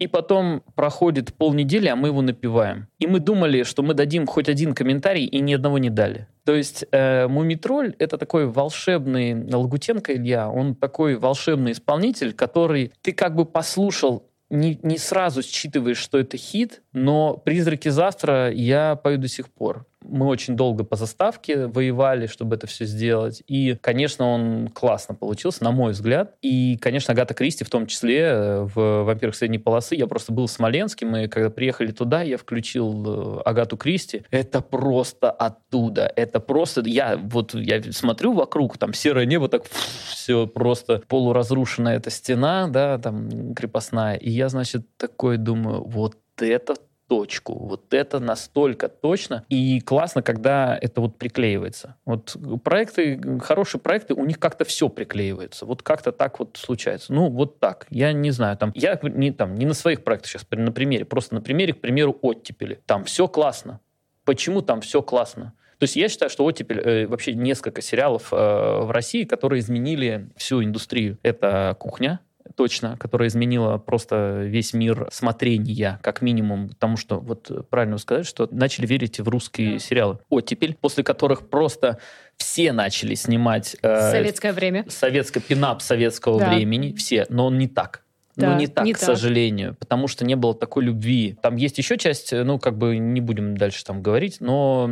И 0.00 0.06
потом 0.06 0.62
проходит 0.74 1.34
полнедели, 1.34 1.86
а 1.86 1.94
мы 1.94 2.08
его 2.08 2.22
напиваем. 2.22 2.88
И 2.98 3.06
мы 3.06 3.20
думали, 3.20 3.64
что 3.64 3.82
мы 3.82 3.92
дадим 3.92 4.26
хоть 4.26 4.48
один 4.48 4.74
комментарий, 4.74 5.26
и 5.26 5.40
ни 5.40 5.52
одного 5.52 5.78
не 5.78 5.90
дали. 5.90 6.26
То 6.44 6.54
есть 6.54 6.86
э, 6.90 7.28
Мумитроль— 7.28 7.94
это 7.98 8.16
такой 8.16 8.46
волшебный... 8.46 9.34
Лагутенко 9.52 10.14
Илья, 10.16 10.48
он 10.48 10.74
такой 10.74 11.16
волшебный 11.16 11.72
исполнитель, 11.72 12.32
который 12.32 12.92
ты 13.02 13.12
как 13.12 13.36
бы 13.36 13.44
послушал 13.44 14.29
не, 14.50 14.78
не 14.82 14.98
сразу 14.98 15.42
считываешь, 15.42 15.98
что 15.98 16.18
это 16.18 16.36
хит, 16.36 16.82
но 16.92 17.36
«Призраки 17.36 17.88
завтра» 17.88 18.50
я 18.50 18.96
пою 18.96 19.18
до 19.18 19.28
сих 19.28 19.48
пор. 19.48 19.86
Мы 20.02 20.26
очень 20.26 20.56
долго 20.56 20.84
по 20.84 20.96
заставке 20.96 21.66
воевали, 21.66 22.26
чтобы 22.26 22.56
это 22.56 22.66
все 22.66 22.84
сделать. 22.84 23.42
И, 23.46 23.76
конечно, 23.80 24.26
он 24.26 24.68
классно 24.68 25.14
получился, 25.14 25.62
на 25.64 25.72
мой 25.72 25.92
взгляд. 25.92 26.34
И, 26.42 26.76
конечно, 26.80 27.12
Агата 27.12 27.34
Кристи 27.34 27.64
в 27.64 27.70
том 27.70 27.86
числе 27.86 28.20
э, 28.20 28.68
в 28.74 29.04
«Вампирах 29.04 29.34
средней 29.34 29.58
полосы». 29.58 29.94
Я 29.94 30.06
просто 30.06 30.32
был 30.32 30.46
в 30.46 30.50
Смоленске, 30.50 31.06
мы 31.06 31.28
когда 31.28 31.50
приехали 31.50 31.90
туда, 31.90 32.22
я 32.22 32.38
включил 32.38 33.38
э, 33.38 33.42
Агату 33.44 33.76
Кристи. 33.76 34.22
Это 34.30 34.60
просто 34.60 35.30
оттуда. 35.30 36.10
Это 36.16 36.40
просто... 36.40 36.82
Я 36.86 37.16
вот 37.16 37.54
я 37.54 37.82
смотрю 37.92 38.32
вокруг, 38.32 38.78
там 38.78 38.94
серое 38.94 39.26
небо, 39.26 39.48
так 39.48 39.64
все 40.08 40.46
просто 40.46 41.02
полуразрушенная 41.08 41.96
эта 41.96 42.10
стена, 42.10 42.68
да, 42.68 42.98
там 42.98 43.54
крепостная. 43.54 44.16
И 44.16 44.30
я, 44.30 44.48
значит, 44.48 44.86
такой 44.96 45.36
думаю, 45.36 45.84
вот 45.84 46.16
это 46.38 46.74
точку. 47.10 47.54
Вот 47.54 47.92
это 47.92 48.20
настолько 48.20 48.88
точно. 48.88 49.44
И 49.48 49.80
классно, 49.80 50.22
когда 50.22 50.78
это 50.80 51.00
вот 51.00 51.18
приклеивается. 51.18 51.96
Вот 52.04 52.36
проекты, 52.62 53.20
хорошие 53.40 53.80
проекты, 53.80 54.14
у 54.14 54.24
них 54.24 54.38
как-то 54.38 54.64
все 54.64 54.88
приклеивается. 54.88 55.66
Вот 55.66 55.82
как-то 55.82 56.12
так 56.12 56.38
вот 56.38 56.56
случается. 56.56 57.12
Ну, 57.12 57.28
вот 57.28 57.58
так. 57.58 57.88
Я 57.90 58.12
не 58.12 58.30
знаю, 58.30 58.56
там, 58.56 58.70
я 58.76 58.96
не, 59.02 59.32
там, 59.32 59.56
не 59.56 59.66
на 59.66 59.74
своих 59.74 60.04
проектах 60.04 60.30
сейчас, 60.30 60.46
на 60.52 60.70
примере, 60.70 61.04
просто 61.04 61.34
на 61.34 61.40
примере, 61.40 61.72
к 61.72 61.80
примеру, 61.80 62.16
оттепели. 62.22 62.78
Там 62.86 63.02
все 63.02 63.26
классно. 63.26 63.80
Почему 64.24 64.62
там 64.62 64.80
все 64.80 65.02
классно? 65.02 65.54
То 65.78 65.84
есть 65.84 65.96
я 65.96 66.08
считаю, 66.08 66.30
что 66.30 66.44
оттепель, 66.44 66.78
э, 66.78 67.06
вообще 67.08 67.34
несколько 67.34 67.82
сериалов 67.82 68.32
э, 68.32 68.36
в 68.36 68.92
России, 68.92 69.24
которые 69.24 69.58
изменили 69.58 70.28
всю 70.36 70.62
индустрию. 70.62 71.18
Это 71.24 71.74
«Кухня», 71.80 72.20
точно, 72.56 72.96
которая 72.96 73.28
изменила 73.28 73.78
просто 73.78 74.42
весь 74.44 74.72
мир 74.72 75.08
смотрения, 75.10 75.98
как 76.02 76.22
минимум, 76.22 76.70
потому 76.70 76.96
что, 76.96 77.18
вот 77.18 77.68
правильно 77.70 77.98
сказать, 77.98 78.26
что 78.26 78.48
начали 78.50 78.86
верить 78.86 79.20
в 79.20 79.28
русские 79.28 79.74
да. 79.74 79.78
сериалы. 79.78 80.18
Оттепель, 80.28 80.76
после 80.80 81.04
которых 81.04 81.48
просто 81.48 81.98
все 82.36 82.72
начали 82.72 83.14
снимать... 83.14 83.76
Э, 83.82 84.10
советское 84.10 84.52
время. 84.52 84.84
Советское, 84.88 85.40
пинап 85.40 85.82
советского 85.82 86.38
да. 86.40 86.50
времени, 86.50 86.94
все, 86.94 87.26
но 87.28 87.46
он 87.46 87.58
не 87.58 87.68
так. 87.68 88.02
Да, 88.40 88.52
ну, 88.52 88.58
не 88.58 88.66
так, 88.66 88.84
не 88.84 88.92
к 88.92 88.98
так. 88.98 89.06
сожалению, 89.06 89.76
потому 89.78 90.08
что 90.08 90.24
не 90.24 90.36
было 90.36 90.54
такой 90.54 90.84
любви. 90.84 91.36
Там 91.42 91.56
есть 91.56 91.78
еще 91.78 91.96
часть, 91.98 92.32
ну, 92.32 92.58
как 92.58 92.76
бы 92.78 92.96
не 92.98 93.20
будем 93.20 93.56
дальше 93.56 93.84
там 93.84 94.02
говорить, 94.02 94.38
но 94.40 94.90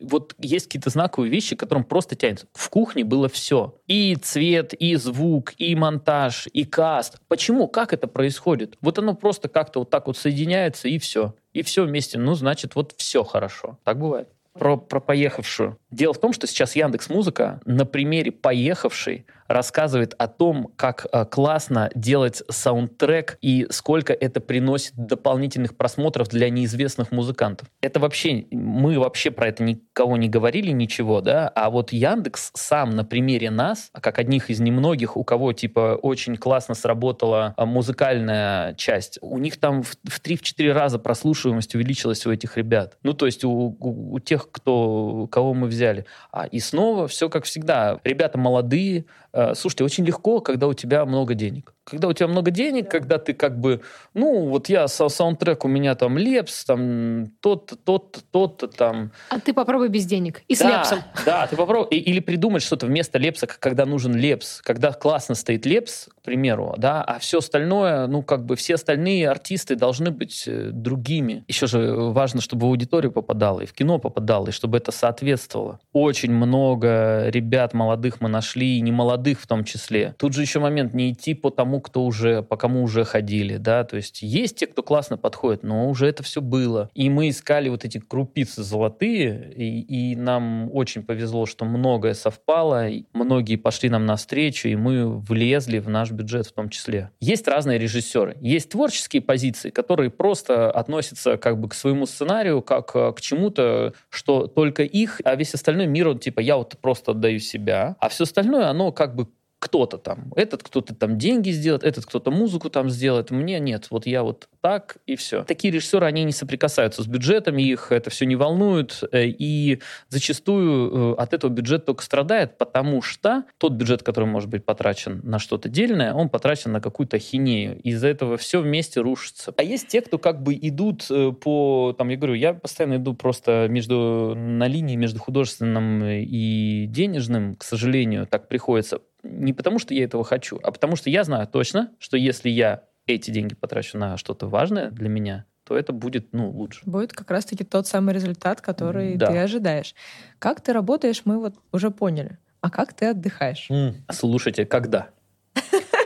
вот 0.00 0.34
есть 0.38 0.66
какие-то 0.66 0.90
знаковые 0.90 1.30
вещи, 1.30 1.56
которым 1.56 1.84
просто 1.84 2.16
тянется. 2.16 2.46
В 2.52 2.68
кухне 2.70 3.04
было 3.04 3.28
все. 3.28 3.74
И 3.86 4.16
цвет, 4.16 4.74
и 4.74 4.94
звук, 4.96 5.54
и 5.58 5.74
монтаж, 5.74 6.48
и 6.52 6.64
каст. 6.64 7.18
Почему? 7.28 7.68
Как 7.68 7.92
это 7.92 8.06
происходит? 8.06 8.76
Вот 8.80 8.98
оно 8.98 9.14
просто 9.14 9.48
как-то 9.48 9.80
вот 9.80 9.90
так 9.90 10.06
вот 10.06 10.16
соединяется, 10.16 10.88
и 10.88 10.98
все. 10.98 11.34
И 11.52 11.62
все 11.62 11.84
вместе. 11.84 12.18
Ну, 12.18 12.34
значит, 12.34 12.74
вот 12.74 12.94
все 12.96 13.24
хорошо. 13.24 13.78
Так 13.84 13.98
бывает 13.98 14.28
про, 14.58 14.76
про 14.76 15.00
поехавшую. 15.00 15.78
Дело 15.90 16.12
в 16.12 16.20
том, 16.20 16.32
что 16.32 16.46
сейчас 16.46 16.76
Яндекс 16.76 17.08
Музыка 17.08 17.60
на 17.64 17.86
примере 17.86 18.32
поехавшей 18.32 19.24
рассказывает 19.48 20.14
о 20.18 20.28
том, 20.28 20.72
как 20.76 21.06
э, 21.10 21.24
классно 21.24 21.90
делать 21.94 22.42
саундтрек 22.48 23.38
и 23.40 23.66
сколько 23.70 24.12
это 24.12 24.40
приносит 24.40 24.92
дополнительных 24.94 25.76
просмотров 25.76 26.28
для 26.28 26.50
неизвестных 26.50 27.10
музыкантов. 27.10 27.68
Это 27.80 27.98
вообще, 27.98 28.46
мы 28.50 28.98
вообще 28.98 29.30
про 29.30 29.48
это 29.48 29.62
никого 29.62 30.16
не 30.16 30.28
говорили, 30.28 30.70
ничего, 30.70 31.20
да, 31.20 31.48
а 31.48 31.70
вот 31.70 31.92
Яндекс 31.92 32.50
сам 32.54 32.90
на 32.90 33.04
примере 33.04 33.50
нас, 33.50 33.90
как 34.00 34.18
одних 34.18 34.50
из 34.50 34.60
немногих, 34.60 35.16
у 35.16 35.24
кого, 35.24 35.52
типа, 35.52 35.98
очень 36.00 36.36
классно 36.36 36.74
сработала 36.74 37.54
э, 37.56 37.64
музыкальная 37.64 38.74
часть, 38.74 39.18
у 39.22 39.38
них 39.38 39.58
там 39.58 39.82
в, 39.82 39.96
в 40.08 40.20
3-4 40.22 40.72
раза 40.72 40.98
прослушиваемость 40.98 41.74
увеличилась 41.74 42.26
у 42.26 42.32
этих 42.32 42.56
ребят. 42.56 42.98
Ну, 43.02 43.14
то 43.14 43.26
есть 43.26 43.44
у, 43.44 43.50
у, 43.50 44.14
у 44.14 44.18
тех, 44.20 44.50
кто, 44.50 45.26
кого 45.30 45.54
мы 45.54 45.66
взяли. 45.68 46.04
А, 46.32 46.46
и 46.46 46.60
снова 46.60 47.08
все 47.08 47.28
как 47.28 47.44
всегда. 47.44 47.98
Ребята 48.04 48.38
молодые, 48.38 49.06
слушайте, 49.54 49.84
очень 49.84 50.04
легко, 50.04 50.40
когда 50.40 50.66
у 50.66 50.74
тебя 50.74 51.04
много 51.04 51.34
денег. 51.34 51.74
Когда 51.88 52.08
у 52.08 52.12
тебя 52.12 52.28
много 52.28 52.50
денег, 52.50 52.90
когда 52.90 53.18
ты 53.18 53.32
как 53.32 53.58
бы, 53.58 53.80
ну, 54.12 54.48
вот 54.48 54.68
я 54.68 54.88
со 54.88 55.08
саундтрек, 55.08 55.64
у 55.64 55.68
меня 55.68 55.94
там 55.94 56.18
Лепс, 56.18 56.64
там 56.64 57.28
тот-то, 57.40 57.76
тот-то, 57.76 58.20
тот-то 58.30 58.68
там. 58.68 59.12
А 59.30 59.40
ты 59.40 59.54
попробуй 59.54 59.88
без 59.88 60.04
денег 60.04 60.42
и 60.48 60.54
с 60.54 60.58
да, 60.58 60.78
Лепсом. 60.78 60.98
Да, 61.24 61.46
ты 61.46 61.56
попробуй. 61.56 61.88
Или 61.96 62.20
придумать 62.20 62.62
что-то 62.62 62.86
вместо 62.86 63.18
Лепса, 63.18 63.46
когда 63.46 63.86
нужен 63.86 64.14
Лепс. 64.14 64.60
Когда 64.60 64.92
классно 64.92 65.34
стоит 65.34 65.64
Лепс, 65.64 66.08
к 66.18 66.22
примеру, 66.22 66.74
да, 66.76 67.02
а 67.02 67.18
все 67.18 67.38
остальное, 67.38 68.06
ну, 68.06 68.22
как 68.22 68.44
бы 68.44 68.54
все 68.56 68.74
остальные 68.74 69.30
артисты 69.30 69.74
должны 69.74 70.10
быть 70.10 70.44
э, 70.46 70.70
другими. 70.70 71.44
Еще 71.48 71.66
же 71.66 71.94
важно, 71.94 72.42
чтобы 72.42 72.66
в 72.66 72.68
аудиторию 72.68 73.12
попадало, 73.12 73.62
и 73.62 73.66
в 73.66 73.72
кино 73.72 73.98
попадало, 73.98 74.48
и 74.48 74.50
чтобы 74.50 74.76
это 74.76 74.92
соответствовало. 74.92 75.80
Очень 75.94 76.32
много 76.32 77.28
ребят 77.28 77.72
молодых 77.72 78.20
мы 78.20 78.28
нашли, 78.28 78.76
и 78.76 78.80
не 78.82 78.92
молодых 78.92 79.40
в 79.40 79.46
том 79.46 79.64
числе. 79.64 80.14
Тут 80.18 80.34
же 80.34 80.42
еще 80.42 80.60
момент 80.60 80.92
не 80.92 81.12
идти 81.12 81.32
по 81.32 81.50
тому, 81.50 81.77
кто 81.80 82.04
уже, 82.04 82.42
по 82.42 82.56
кому 82.56 82.82
уже 82.82 83.04
ходили, 83.04 83.56
да, 83.56 83.84
то 83.84 83.96
есть 83.96 84.22
есть 84.22 84.56
те, 84.56 84.66
кто 84.66 84.82
классно 84.82 85.16
подходит, 85.16 85.62
но 85.62 85.88
уже 85.88 86.06
это 86.06 86.22
все 86.22 86.40
было. 86.40 86.90
И 86.94 87.10
мы 87.10 87.28
искали 87.28 87.68
вот 87.68 87.84
эти 87.84 87.98
крупицы 87.98 88.62
золотые, 88.62 89.52
и, 89.54 90.12
и 90.12 90.16
нам 90.16 90.70
очень 90.72 91.02
повезло, 91.02 91.46
что 91.46 91.64
многое 91.64 92.14
совпало, 92.14 92.88
многие 93.12 93.56
пошли 93.56 93.88
нам 93.90 94.06
навстречу, 94.06 94.68
и 94.68 94.76
мы 94.76 95.18
влезли 95.18 95.78
в 95.78 95.88
наш 95.88 96.10
бюджет 96.10 96.46
в 96.46 96.52
том 96.52 96.68
числе. 96.68 97.10
Есть 97.20 97.48
разные 97.48 97.78
режиссеры, 97.78 98.36
есть 98.40 98.70
творческие 98.70 99.22
позиции, 99.22 99.70
которые 99.70 100.10
просто 100.10 100.70
относятся 100.70 101.36
как 101.36 101.60
бы 101.60 101.68
к 101.68 101.74
своему 101.74 102.06
сценарию, 102.06 102.62
как 102.62 102.94
э, 102.94 103.12
к 103.12 103.20
чему-то, 103.20 103.94
что 104.10 104.46
только 104.46 104.82
их, 104.82 105.20
а 105.24 105.34
весь 105.34 105.54
остальной 105.54 105.86
мир, 105.86 106.08
он 106.08 106.18
типа, 106.18 106.40
я 106.40 106.56
вот 106.56 106.76
просто 106.80 107.12
отдаю 107.12 107.38
себя, 107.38 107.96
а 108.00 108.08
все 108.08 108.24
остальное, 108.24 108.68
оно 108.68 108.92
как 108.92 109.14
бы 109.14 109.28
кто-то 109.58 109.98
там, 109.98 110.32
этот 110.36 110.62
кто-то 110.62 110.94
там 110.94 111.18
деньги 111.18 111.50
сделает, 111.50 111.82
этот 111.82 112.06
кто-то 112.06 112.30
музыку 112.30 112.70
там 112.70 112.88
сделает, 112.90 113.30
мне 113.30 113.58
нет, 113.58 113.88
вот 113.90 114.06
я 114.06 114.22
вот 114.22 114.48
так 114.60 114.98
и 115.06 115.16
все. 115.16 115.44
Такие 115.44 115.72
режиссеры, 115.72 116.06
они 116.06 116.24
не 116.24 116.32
соприкасаются 116.32 117.02
с 117.02 117.06
бюджетами, 117.06 117.62
их 117.62 117.90
это 117.90 118.10
все 118.10 118.26
не 118.26 118.36
волнует, 118.36 119.02
э, 119.10 119.26
и 119.26 119.80
зачастую 120.08 121.12
э, 121.12 121.14
от 121.20 121.34
этого 121.34 121.50
бюджет 121.50 121.86
только 121.86 122.04
страдает, 122.04 122.56
потому 122.56 123.02
что 123.02 123.44
тот 123.58 123.72
бюджет, 123.72 124.02
который 124.02 124.26
может 124.26 124.48
быть 124.48 124.64
потрачен 124.64 125.20
на 125.24 125.38
что-то 125.38 125.68
дельное, 125.68 126.14
он 126.14 126.28
потрачен 126.28 126.72
на 126.72 126.80
какую-то 126.80 127.18
хинею, 127.18 127.80
из-за 127.80 128.08
этого 128.08 128.36
все 128.36 128.60
вместе 128.60 129.00
рушится. 129.00 129.52
А 129.56 129.62
есть 129.62 129.88
те, 129.88 130.02
кто 130.02 130.18
как 130.18 130.42
бы 130.42 130.54
идут 130.54 131.06
э, 131.10 131.32
по, 131.32 131.94
там, 131.98 132.08
я 132.10 132.16
говорю, 132.16 132.34
я 132.34 132.54
постоянно 132.54 132.96
иду 132.96 133.14
просто 133.14 133.66
между, 133.68 134.34
на 134.36 134.68
линии 134.68 134.96
между 134.96 135.18
художественным 135.18 136.04
и 136.04 136.86
денежным, 136.86 137.56
к 137.56 137.64
сожалению, 137.64 138.26
так 138.26 138.48
приходится 138.48 139.00
не 139.22 139.52
потому, 139.52 139.78
что 139.78 139.94
я 139.94 140.04
этого 140.04 140.24
хочу, 140.24 140.58
а 140.62 140.70
потому 140.70 140.96
что 140.96 141.10
я 141.10 141.24
знаю 141.24 141.46
точно, 141.46 141.92
что 141.98 142.16
если 142.16 142.48
я 142.48 142.84
эти 143.06 143.30
деньги 143.30 143.54
потрачу 143.54 143.98
на 143.98 144.16
что-то 144.16 144.46
важное 144.46 144.90
для 144.90 145.08
меня, 145.08 145.44
то 145.64 145.76
это 145.76 145.92
будет, 145.92 146.32
ну, 146.32 146.50
лучше. 146.50 146.80
Будет 146.84 147.12
как 147.12 147.30
раз-таки 147.30 147.64
тот 147.64 147.86
самый 147.86 148.14
результат, 148.14 148.60
который 148.60 149.16
да. 149.16 149.26
ты 149.26 149.38
ожидаешь. 149.38 149.94
Как 150.38 150.60
ты 150.60 150.72
работаешь, 150.72 151.22
мы 151.24 151.38
вот 151.38 151.54
уже 151.72 151.90
поняли. 151.90 152.38
А 152.60 152.70
как 152.70 152.92
ты 152.94 153.06
отдыхаешь? 153.06 153.68
Mm. 153.70 153.94
Слушайте, 154.10 154.66
когда? 154.66 155.10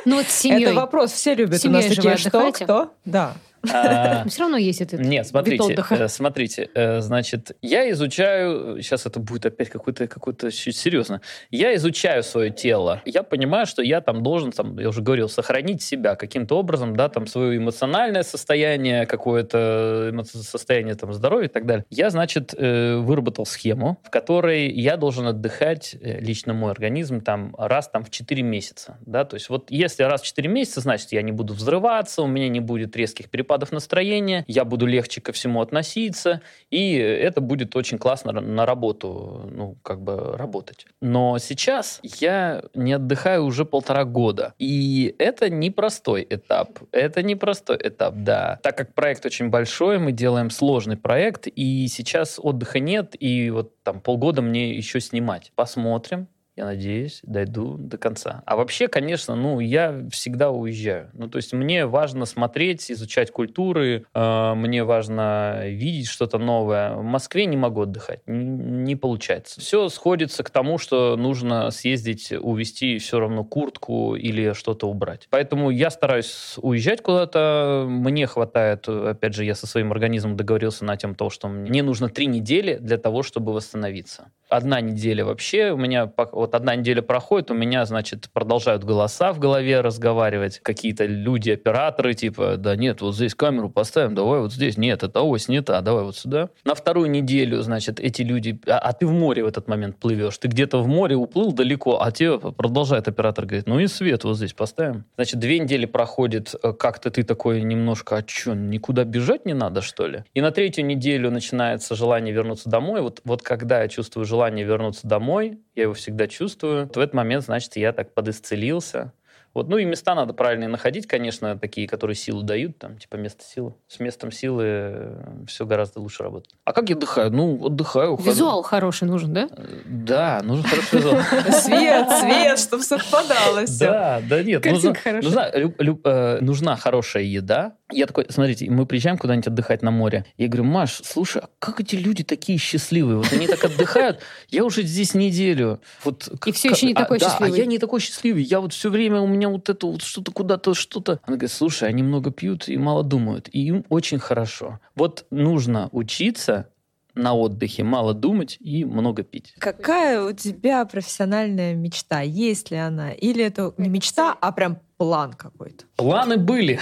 Ну 0.05 0.17
вот 0.17 0.27
с 0.27 0.33
семьей. 0.33 0.65
Это 0.65 0.75
вопрос, 0.75 1.13
все 1.13 1.35
любят. 1.35 1.65
У 1.65 1.71
нас 1.71 1.87
такие, 1.87 2.17
что, 2.17 2.53
кто? 2.53 2.95
Да. 3.05 3.35
А, 3.71 4.25
Все 4.29 4.41
равно 4.41 4.57
есть 4.57 4.81
этот 4.81 5.01
Нет, 5.01 5.27
смотрите, 5.27 5.77
э, 5.91 6.09
смотрите, 6.09 6.71
э, 6.75 7.01
значит, 7.01 7.57
я 7.63 7.91
изучаю, 7.91 8.83
сейчас 8.83 9.07
это 9.07 9.21
будет 9.21 9.47
опять 9.47 9.71
какой-то, 9.71 10.07
какой-то 10.09 10.51
серьезно, 10.51 11.21
я 11.51 11.75
изучаю 11.77 12.23
свое 12.23 12.51
тело, 12.51 13.01
я 13.05 13.23
понимаю, 13.23 13.67
что 13.67 13.83
я 13.83 14.01
там 14.01 14.23
должен, 14.23 14.53
там, 14.53 14.79
я 14.79 14.89
уже 14.89 15.01
говорил, 15.01 15.29
сохранить 15.29 15.83
себя 15.83 16.17
каким-то 16.17 16.59
образом, 16.59 16.97
да, 16.97 17.09
там, 17.09 17.27
свое 17.27 17.59
эмоциональное 17.59 18.23
состояние, 18.23 19.07
какое-то 19.07 20.13
состояние 20.25 20.95
там 20.95 21.13
здоровья 21.13 21.47
и 21.47 21.51
так 21.51 21.67
далее. 21.67 21.85
Я, 21.91 22.11
значит, 22.11 22.55
э, 22.57 22.97
выработал 22.97 23.47
схему, 23.47 24.01
в 24.03 24.11
которой 24.11 24.71
я 24.71 24.97
должен 24.97 25.27
отдыхать, 25.27 25.97
лично 26.01 26.53
мой 26.53 26.73
организм, 26.73 27.21
там, 27.21 27.55
раз 27.59 27.89
там 27.89 28.05
в 28.05 28.11
4 28.11 28.43
месяца, 28.43 28.99
да, 29.07 29.25
то 29.25 29.35
есть 29.35 29.49
вот 29.49 29.71
если 29.71 30.03
раз 30.03 30.23
в 30.23 30.27
4 30.27 30.49
месяца, 30.49 30.81
значит, 30.81 31.13
я 31.13 31.23
не 31.23 31.33
буду 31.33 31.55
взрываться, 31.55 32.23
у 32.23 32.27
меня 32.27 32.49
не 32.49 32.61
будет 32.61 32.97
резких 32.97 33.31
перепадов 33.31 33.52
перепадов 33.53 33.73
настроения, 33.73 34.45
я 34.49 34.65
буду 34.65 34.87
легче 34.87 35.21
ко 35.21 35.33
всему 35.33 35.61
относиться, 35.61 36.41
и 36.71 36.95
это 36.95 37.41
будет 37.41 37.77
очень 37.77 37.99
классно 37.99 38.33
на 38.33 38.67
работу, 38.67 39.49
ну, 39.53 39.77
как 39.83 40.01
бы 40.01 40.37
работать. 40.37 40.87
Но 41.01 41.39
сейчас 41.39 42.01
я 42.03 42.63
не 42.75 42.95
отдыхаю 42.95 43.45
уже 43.45 43.65
полтора 43.65 44.05
года, 44.05 44.55
и 44.59 45.15
это 45.19 45.51
непростой 45.51 46.27
этап. 46.29 46.79
Это 46.93 47.23
непростой 47.23 47.77
этап, 47.77 48.15
да. 48.17 48.59
Так 48.63 48.77
как 48.77 48.95
проект 48.95 49.27
очень 49.27 49.51
большой, 49.51 49.99
мы 49.99 50.13
делаем 50.13 50.51
сложный 50.51 50.97
проект, 50.97 51.47
и 51.47 51.87
сейчас 51.89 52.41
отдыха 52.43 52.81
нет, 52.81 53.15
и 53.21 53.51
вот 53.51 53.83
там 53.83 54.01
полгода 54.01 54.41
мне 54.43 54.75
еще 54.75 55.01
снимать. 55.01 55.53
Посмотрим, 55.55 56.29
я 56.57 56.67
надеюсь, 56.67 57.21
дойду 57.23 57.77
до 57.79 57.97
конца. 57.97 58.43
А 58.45 58.57
вообще, 58.57 58.89
конечно, 58.89 59.35
ну, 59.35 59.59
я 59.61 60.07
всегда 60.11 60.51
уезжаю. 60.51 61.09
Ну, 61.15 61.29
то 61.29 61.37
есть 61.37 61.55
мне 61.55 61.87
важно 61.87 62.27
смотреть, 62.27 62.91
изучать 62.91 63.31
культуры, 63.31 64.05
э, 64.13 64.55
мне 64.55 64.85
важно 64.85 65.63
видеть 65.69 66.09
что-то 66.09 66.37
новое. 66.39 66.95
В 66.95 67.03
Москве 67.03 67.47
не 67.47 67.57
могу 67.57 67.83
отдыхать, 67.83 68.21
не, 68.27 68.45
не 68.45 68.97
получается. 68.97 69.61
Все 69.61 69.89
сходится 69.89 70.43
к 70.43 70.51
тому, 70.51 70.77
что 70.77 71.17
нужно 71.17 71.71
съездить, 71.71 72.33
увезти 72.33 72.99
все 72.99 73.19
равно 73.19 73.45
куртку 73.45 74.15
или 74.15 74.53
что-то 74.53 74.89
убрать. 74.89 75.29
Поэтому 75.31 75.71
я 75.71 75.91
стараюсь 75.91 76.57
уезжать 76.59 77.03
куда-то. 77.03 77.87
Мне 77.89 78.27
хватает, 78.27 78.89
опять 78.89 79.35
же, 79.35 79.45
я 79.45 79.55
со 79.55 79.67
своим 79.67 79.91
организмом 79.93 80.37
договорился 80.37 80.85
на 80.85 80.97
тем, 80.97 81.17
что 81.31 81.49
мне 81.49 81.83
нужно 81.83 82.09
три 82.09 82.27
недели 82.27 82.77
для 82.77 82.99
того, 82.99 83.23
чтобы 83.23 83.53
восстановиться. 83.53 84.33
Одна 84.49 84.81
неделя 84.81 85.25
вообще 85.25 85.71
у 85.71 85.77
меня 85.77 86.13
вот 86.33 86.52
одна 86.55 86.77
неделя 86.77 87.03
проходит, 87.03 87.51
у 87.51 87.55
меня, 87.55 87.85
значит, 87.85 88.29
продолжают 88.33 88.85
голоса 88.85 89.33
в 89.33 89.39
голове 89.39 89.81
разговаривать, 89.81 90.61
какие-то 90.61 91.07
люди, 91.07 91.51
операторы, 91.51 92.15
типа, 92.15 92.57
да 92.57 92.77
нет, 92.77 93.01
вот 93.01 93.15
здесь 93.15 93.35
камеру 93.35 93.71
поставим, 93.71 94.15
давай 94.15 94.41
вот 94.41 94.53
здесь, 94.53 94.77
нет, 94.77 95.03
это 95.03 95.23
ось 95.23 95.49
не 95.49 95.63
та, 95.63 95.81
давай 95.81 96.05
вот 96.05 96.17
сюда. 96.17 96.51
На 96.65 96.75
вторую 96.75 97.11
неделю, 97.11 97.63
значит, 97.63 98.01
эти 98.01 98.23
люди, 98.23 98.61
а, 98.67 98.79
а 98.79 98.93
ты 98.93 99.07
в 99.07 99.13
море 99.13 99.45
в 99.45 99.47
этот 99.47 99.69
момент 99.69 99.97
плывешь, 99.99 100.39
ты 100.39 100.49
где-то 100.49 100.83
в 100.83 100.89
море 100.89 101.17
уплыл 101.17 101.53
далеко, 101.53 102.01
а 102.01 102.11
тебе 102.13 102.39
продолжает 102.39 103.09
оператор 103.09 103.47
говорить, 103.47 103.67
ну 103.67 103.79
и 103.79 103.87
свет 103.87 104.25
вот 104.25 104.37
здесь 104.37 104.53
поставим. 104.53 105.05
Значит, 105.17 105.41
две 105.41 105.59
недели 105.59 105.87
проходит, 105.87 106.55
э, 106.63 106.73
как-то 106.73 107.11
ты 107.11 107.23
такой 107.23 107.63
немножко, 107.63 108.19
а 108.19 108.25
что, 108.27 108.55
никуда 108.55 109.05
бежать 109.05 109.47
не 109.47 109.55
надо, 109.55 109.83
что 109.83 110.07
ли? 110.07 110.25
И 110.35 110.41
на 110.41 110.51
третью 110.51 110.85
неделю 110.87 111.31
начинается 111.31 111.95
желание 111.95 112.35
вернуться 112.35 112.69
домой. 112.69 113.01
Вот, 113.01 113.21
вот 113.25 113.43
когда 113.43 113.83
я 113.83 113.89
чувствую 113.89 114.25
желание 114.25 114.65
вернуться 114.65 115.07
домой, 115.07 115.59
я 115.75 115.85
его 115.85 115.95
всегда 115.95 116.29
чувствую. 116.33 116.87
В 116.87 116.99
этот 116.99 117.15
момент, 117.15 117.45
значит, 117.45 117.77
я 117.77 117.93
так 117.93 118.15
подисцелился, 118.15 119.13
вот, 119.55 119.69
ну 119.69 119.77
и 119.77 119.85
места 119.85 120.15
надо 120.15 120.33
правильные 120.33 120.69
находить, 120.69 121.07
конечно, 121.07 121.59
такие, 121.59 121.87
которые 121.87 122.15
силу 122.15 122.43
дают, 122.43 122.79
там, 122.79 122.97
типа 122.97 123.17
место 123.17 123.45
силы. 123.45 123.75
С 123.87 124.01
местом 124.01 124.33
силы 124.33 124.65
э, 124.65 125.45
все 125.47 125.67
гораздо 125.67 126.01
лучше 126.01 126.23
работает. 126.23 126.55
А 126.65 126.73
как 126.73 126.89
я 126.89 126.97
отдыхаю? 126.97 127.31
Ну, 127.31 127.67
отдыхаю. 127.67 128.13
Ухожу. 128.13 128.31
Визуал 128.31 128.63
хороший 128.63 129.09
нужен, 129.09 129.35
да? 129.35 129.49
Э, 129.51 129.81
да, 129.85 130.41
нужен 130.43 130.65
хороший 130.65 130.99
визуал. 130.99 131.21
Свет, 131.53 132.09
свет, 132.19 132.59
чтобы 132.59 132.83
совпадало 132.83 133.67
все. 133.67 133.85
Да, 133.85 134.23
да 134.27 134.43
нет. 134.43 134.65
Э, 134.65 136.39
нужна 136.41 136.77
хорошая 136.77 137.25
еда, 137.25 137.77
я 137.93 138.07
такой, 138.07 138.27
смотрите, 138.29 138.71
мы 138.71 138.87
приезжаем 138.87 139.19
куда-нибудь 139.19 139.47
отдыхать 139.47 139.83
на 139.83 139.91
море. 139.91 140.25
Я 140.37 140.49
говорю, 140.49 140.65
Маш, 140.65 141.01
слушай, 141.05 141.43
а 141.43 141.49
как 141.59 141.81
эти 141.81 141.97
люди 141.97 142.25
такие 142.25 142.59
счастливые? 142.59 143.19
Вот 143.19 143.33
они 143.33 143.47
так 143.47 143.65
отдыхают, 143.65 144.21
я 144.49 144.65
уже 144.65 144.83
здесь 144.83 145.15
неделю. 145.15 145.81
Вот, 146.05 146.29
и 146.47 146.53
все 146.53 146.71
еще 146.71 146.87
не 146.87 146.95
такой 146.95 147.19
счастливый. 147.19 147.51
Да, 147.51 147.57
а 147.57 147.59
я 147.59 147.67
не 147.67 147.79
такой 147.79 148.01
счастливый. 148.01 148.43
Я 148.43 148.61
вот 148.61 148.73
все 148.73 148.91
время, 148.91 149.21
у 149.21 149.27
меня 149.27 149.49
вот 149.49 149.69
это 149.69 149.87
вот 149.87 150.03
что-то 150.03 150.33
куда-то, 150.33 150.75
что-то. 150.75 151.21
Она 151.25 151.37
говорит, 151.37 151.53
слушай, 151.53 151.89
они 151.89 152.03
много 152.03 152.31
пьют 152.31 152.69
и 152.69 152.77
мало 152.77 153.03
думают. 153.03 153.49
И 153.53 153.67
им 153.67 153.85
очень 153.89 154.19
хорошо. 154.19 154.81
Вот 154.95 155.27
нужно 155.31 155.89
учиться 155.93 156.69
на 157.15 157.35
отдыхе 157.35 157.85
мало 157.85 158.15
думать 158.15 158.57
и 158.61 158.85
много 158.85 159.23
пить. 159.23 159.55
Какая 159.59 160.23
у 160.23 160.33
тебя 160.33 160.85
профессиональная 160.85 161.75
мечта? 161.75 162.21
Есть 162.21 162.71
ли 162.71 162.79
она? 162.79 163.13
Или 163.13 163.45
это 163.45 163.75
не 163.77 163.89
мечта, 163.89 164.37
а 164.41 164.53
прям 164.53 164.79
план 164.97 165.33
какой-то? 165.35 165.85
Планы 165.97 166.39
были. 166.39 166.81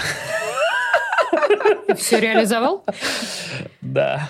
Ты 1.90 1.96
все 1.96 2.20
реализовал? 2.20 2.84
Да. 3.80 4.28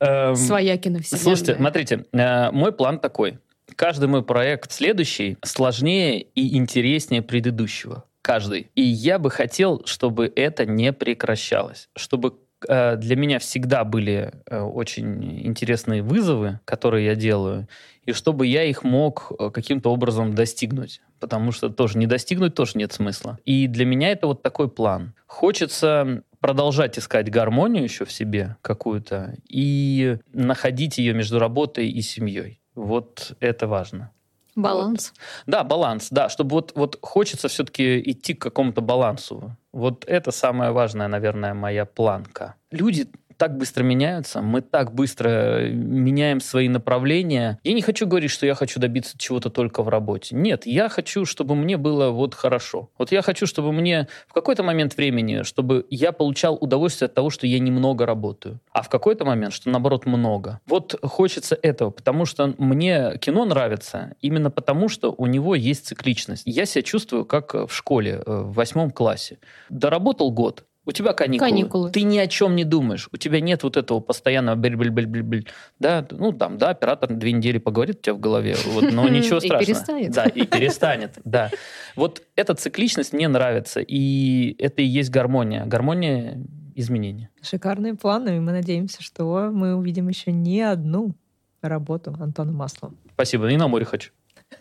Эм, 0.00 0.36
Своякина 0.36 1.00
вселенная. 1.00 1.22
Слушайте, 1.22 1.54
смотрите, 1.56 2.04
э, 2.12 2.50
мой 2.50 2.72
план 2.72 2.98
такой. 2.98 3.38
Каждый 3.76 4.08
мой 4.08 4.22
проект 4.22 4.72
следующий 4.72 5.38
сложнее 5.42 6.20
и 6.20 6.56
интереснее 6.56 7.22
предыдущего. 7.22 8.04
Каждый. 8.20 8.70
И 8.74 8.82
я 8.82 9.18
бы 9.18 9.30
хотел, 9.30 9.82
чтобы 9.86 10.30
это 10.36 10.66
не 10.66 10.92
прекращалось. 10.92 11.88
Чтобы 11.96 12.34
э, 12.68 12.96
для 12.96 13.16
меня 13.16 13.38
всегда 13.38 13.84
были 13.84 14.34
э, 14.46 14.60
очень 14.60 15.46
интересные 15.46 16.02
вызовы, 16.02 16.60
которые 16.66 17.06
я 17.06 17.14
делаю, 17.14 17.68
и 18.04 18.12
чтобы 18.12 18.46
я 18.46 18.64
их 18.64 18.82
мог 18.82 19.32
каким-то 19.52 19.90
образом 19.90 20.34
достигнуть 20.34 21.00
потому 21.20 21.52
что 21.52 21.68
тоже 21.68 21.98
не 21.98 22.06
достигнуть 22.06 22.54
тоже 22.54 22.72
нет 22.74 22.92
смысла. 22.92 23.38
И 23.44 23.66
для 23.66 23.84
меня 23.84 24.10
это 24.10 24.26
вот 24.26 24.42
такой 24.42 24.68
план. 24.68 25.12
Хочется 25.26 26.22
продолжать 26.40 26.98
искать 26.98 27.30
гармонию 27.30 27.84
еще 27.84 28.04
в 28.04 28.12
себе 28.12 28.56
какую-то 28.62 29.36
и 29.48 30.18
находить 30.32 30.98
ее 30.98 31.14
между 31.14 31.38
работой 31.38 31.88
и 31.88 32.02
семьей. 32.02 32.60
Вот 32.74 33.36
это 33.40 33.66
важно. 33.66 34.10
Баланс. 34.56 35.12
Вот. 35.14 35.20
Да, 35.46 35.64
баланс, 35.64 36.08
да, 36.10 36.28
чтобы 36.28 36.56
вот, 36.56 36.72
вот 36.74 36.98
хочется 37.00 37.48
все-таки 37.48 38.00
идти 38.00 38.34
к 38.34 38.42
какому-то 38.42 38.80
балансу. 38.80 39.56
Вот 39.72 40.04
это 40.06 40.32
самая 40.32 40.72
важная, 40.72 41.08
наверное, 41.08 41.54
моя 41.54 41.84
планка. 41.84 42.56
Люди 42.70 43.06
так 43.40 43.56
быстро 43.56 43.82
меняются, 43.82 44.42
мы 44.42 44.60
так 44.60 44.92
быстро 44.92 45.66
меняем 45.70 46.40
свои 46.40 46.68
направления. 46.68 47.58
Я 47.64 47.72
не 47.72 47.80
хочу 47.80 48.06
говорить, 48.06 48.30
что 48.30 48.44
я 48.44 48.54
хочу 48.54 48.78
добиться 48.78 49.16
чего-то 49.16 49.48
только 49.48 49.82
в 49.82 49.88
работе. 49.88 50.36
Нет, 50.36 50.66
я 50.66 50.90
хочу, 50.90 51.24
чтобы 51.24 51.54
мне 51.54 51.78
было 51.78 52.10
вот 52.10 52.34
хорошо. 52.34 52.90
Вот 52.98 53.12
я 53.12 53.22
хочу, 53.22 53.46
чтобы 53.46 53.72
мне 53.72 54.08
в 54.28 54.34
какой-то 54.34 54.62
момент 54.62 54.94
времени, 54.94 55.42
чтобы 55.42 55.86
я 55.88 56.12
получал 56.12 56.58
удовольствие 56.60 57.06
от 57.06 57.14
того, 57.14 57.30
что 57.30 57.46
я 57.46 57.58
немного 57.60 58.04
работаю. 58.04 58.60
А 58.74 58.82
в 58.82 58.90
какой-то 58.90 59.24
момент, 59.24 59.54
что 59.54 59.70
наоборот 59.70 60.04
много. 60.04 60.60
Вот 60.66 60.94
хочется 61.02 61.58
этого, 61.62 61.88
потому 61.88 62.26
что 62.26 62.54
мне 62.58 63.16
кино 63.22 63.46
нравится 63.46 64.16
именно 64.20 64.50
потому, 64.50 64.90
что 64.90 65.14
у 65.16 65.24
него 65.24 65.54
есть 65.54 65.86
цикличность. 65.86 66.42
Я 66.44 66.66
себя 66.66 66.82
чувствую 66.82 67.24
как 67.24 67.54
в 67.54 67.70
школе, 67.70 68.22
э, 68.26 68.40
в 68.42 68.52
восьмом 68.52 68.90
классе. 68.90 69.38
Доработал 69.70 70.30
год, 70.30 70.66
у 70.90 70.92
тебя 70.92 71.12
каникулы. 71.12 71.50
каникулы. 71.50 71.90
Ты 71.90 72.02
ни 72.02 72.18
о 72.18 72.26
чем 72.26 72.56
не 72.56 72.64
думаешь. 72.64 73.08
У 73.12 73.16
тебя 73.16 73.40
нет 73.40 73.62
вот 73.62 73.76
этого 73.76 74.00
постоянного 74.00 74.56
бель 74.56 74.74
бель 74.74 74.90
бель 74.90 75.06
бель 75.06 75.22
бель 75.22 75.48
Да, 75.78 76.04
ну 76.10 76.32
там, 76.32 76.58
да, 76.58 76.70
оператор 76.70 77.08
две 77.08 77.30
недели 77.30 77.58
поговорит 77.58 77.98
у 77.98 78.02
тебя 78.02 78.14
в 78.14 78.20
голове, 78.20 78.56
вот, 78.66 78.92
но 78.92 79.08
ничего 79.08 79.38
страшного. 79.38 79.62
И 79.62 79.66
перестанет. 79.66 80.12
Да, 80.12 80.24
и 80.24 80.46
перестанет, 80.46 81.18
да. 81.24 81.50
Вот 81.94 82.22
эта 82.34 82.54
цикличность 82.54 83.12
мне 83.12 83.28
нравится, 83.28 83.80
и 83.80 84.56
это 84.58 84.82
и 84.82 84.84
есть 84.84 85.10
гармония. 85.10 85.64
Гармония 85.64 86.42
изменения. 86.74 87.30
Шикарные 87.40 87.94
планы, 87.94 88.38
и 88.38 88.40
мы 88.40 88.50
надеемся, 88.50 89.02
что 89.02 89.50
мы 89.52 89.76
увидим 89.76 90.08
еще 90.08 90.32
не 90.32 90.60
одну 90.62 91.14
работу 91.62 92.16
Антона 92.18 92.52
Маслова. 92.52 92.94
Спасибо, 93.14 93.48
и 93.48 93.56
на 93.56 93.68
море 93.68 93.84
хочу. 93.84 94.10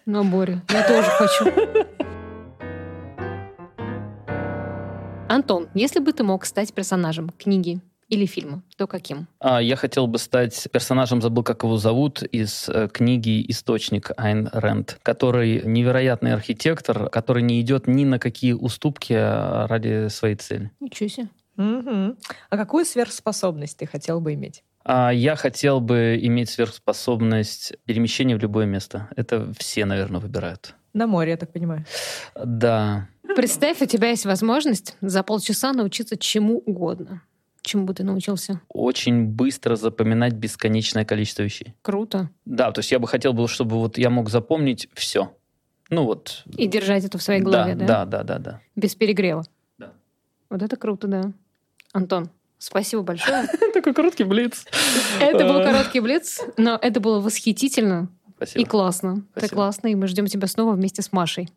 На 0.06 0.22
море. 0.22 0.62
Я 0.70 0.88
тоже 0.88 1.10
хочу. 1.10 2.06
Антон, 5.30 5.70
если 5.76 6.00
бы 6.00 6.12
ты 6.12 6.24
мог 6.24 6.44
стать 6.44 6.74
персонажем 6.74 7.30
книги 7.38 7.80
или 8.08 8.26
фильма, 8.26 8.64
то 8.78 8.88
каким? 8.88 9.28
А, 9.40 9.62
я 9.62 9.76
хотел 9.76 10.08
бы 10.08 10.18
стать 10.18 10.68
персонажем, 10.72 11.22
забыл, 11.22 11.44
как 11.44 11.62
его 11.62 11.78
зовут, 11.78 12.24
из 12.24 12.68
э, 12.68 12.88
книги 12.92 13.46
«Источник» 13.48 14.10
Айн 14.18 14.50
Рэнд, 14.52 15.00
который 15.04 15.62
невероятный 15.64 16.34
архитектор, 16.34 17.10
который 17.10 17.44
не 17.44 17.62
идет 17.62 17.86
ни 17.86 18.06
на 18.06 18.18
какие 18.18 18.54
уступки 18.54 19.14
а, 19.14 19.68
ради 19.68 20.08
своей 20.08 20.36
цели. 20.36 20.72
Ничего 20.80 21.08
себе. 21.08 21.28
Угу. 21.58 22.16
А 22.50 22.58
какую 22.58 22.86
сверхспособность 22.86 23.78
ты 23.78 23.86
хотел 23.86 24.22
бы 24.22 24.34
иметь? 24.34 24.64
А 24.84 25.12
я 25.12 25.36
хотел 25.36 25.80
бы 25.80 26.18
иметь 26.20 26.50
сверхспособность 26.50 27.74
перемещения 27.86 28.36
в 28.36 28.40
любое 28.40 28.66
место. 28.66 29.10
Это 29.16 29.54
все, 29.60 29.86
наверное, 29.86 30.22
выбирают. 30.22 30.74
На 30.94 31.06
море, 31.06 31.32
я 31.32 31.38
так 31.38 31.54
понимаю. 31.54 31.86
Да. 32.44 33.08
Представь, 33.36 33.82
у 33.82 33.86
тебя 33.86 34.10
есть 34.10 34.26
возможность 34.26 34.96
за 35.02 35.24
полчаса 35.24 35.74
научиться 35.74 36.18
чему 36.18 36.60
угодно. 36.66 37.22
Чему 37.62 37.86
бы 37.86 37.94
ты 37.94 38.04
научился? 38.04 38.62
Очень 38.70 39.26
быстро 39.26 39.76
запоминать 39.76 40.34
бесконечное 40.34 41.06
количество 41.06 41.44
вещей. 41.44 41.76
Круто. 41.82 42.30
Да, 42.46 42.72
то 42.72 42.80
есть 42.80 42.92
я 42.92 43.00
бы 43.00 43.08
хотел, 43.08 43.34
бы, 43.34 43.48
чтобы 43.48 43.78
вот 43.78 43.98
я 43.98 44.10
мог 44.10 44.30
запомнить 44.30 44.90
все. 44.94 45.36
Ну 45.90 46.06
вот. 46.06 46.44
И 46.58 46.68
держать 46.68 47.04
это 47.06 47.18
в 47.18 47.22
своей 47.22 47.42
голове, 47.42 47.76
да? 47.76 47.86
Да, 47.86 48.06
да, 48.06 48.24
да, 48.24 48.40
да. 48.40 48.62
Без 48.76 48.96
перегрева. 48.96 49.44
Да. 49.78 49.92
Вот 50.50 50.62
это 50.62 50.76
круто, 50.78 51.08
да. 51.08 51.32
Антон, 51.92 52.30
спасибо 52.58 53.02
большое. 53.02 53.48
Такой 53.74 53.94
короткий 53.94 54.24
блиц. 54.24 54.66
Это 55.20 55.46
был 55.46 55.62
короткий 55.64 56.00
блиц, 56.00 56.42
но 56.58 56.78
это 56.82 57.00
было 57.00 57.20
восхитительно. 57.20 58.10
Спасибо. 58.38 58.62
И 58.62 58.66
классно. 58.66 59.26
Ты 59.36 59.50
классный, 59.50 59.92
и 59.92 59.96
мы 59.96 60.08
ждем 60.08 60.28
тебя 60.28 60.48
снова 60.48 60.74
вместе 60.74 61.02
с 61.02 61.12
Машей. 61.12 61.50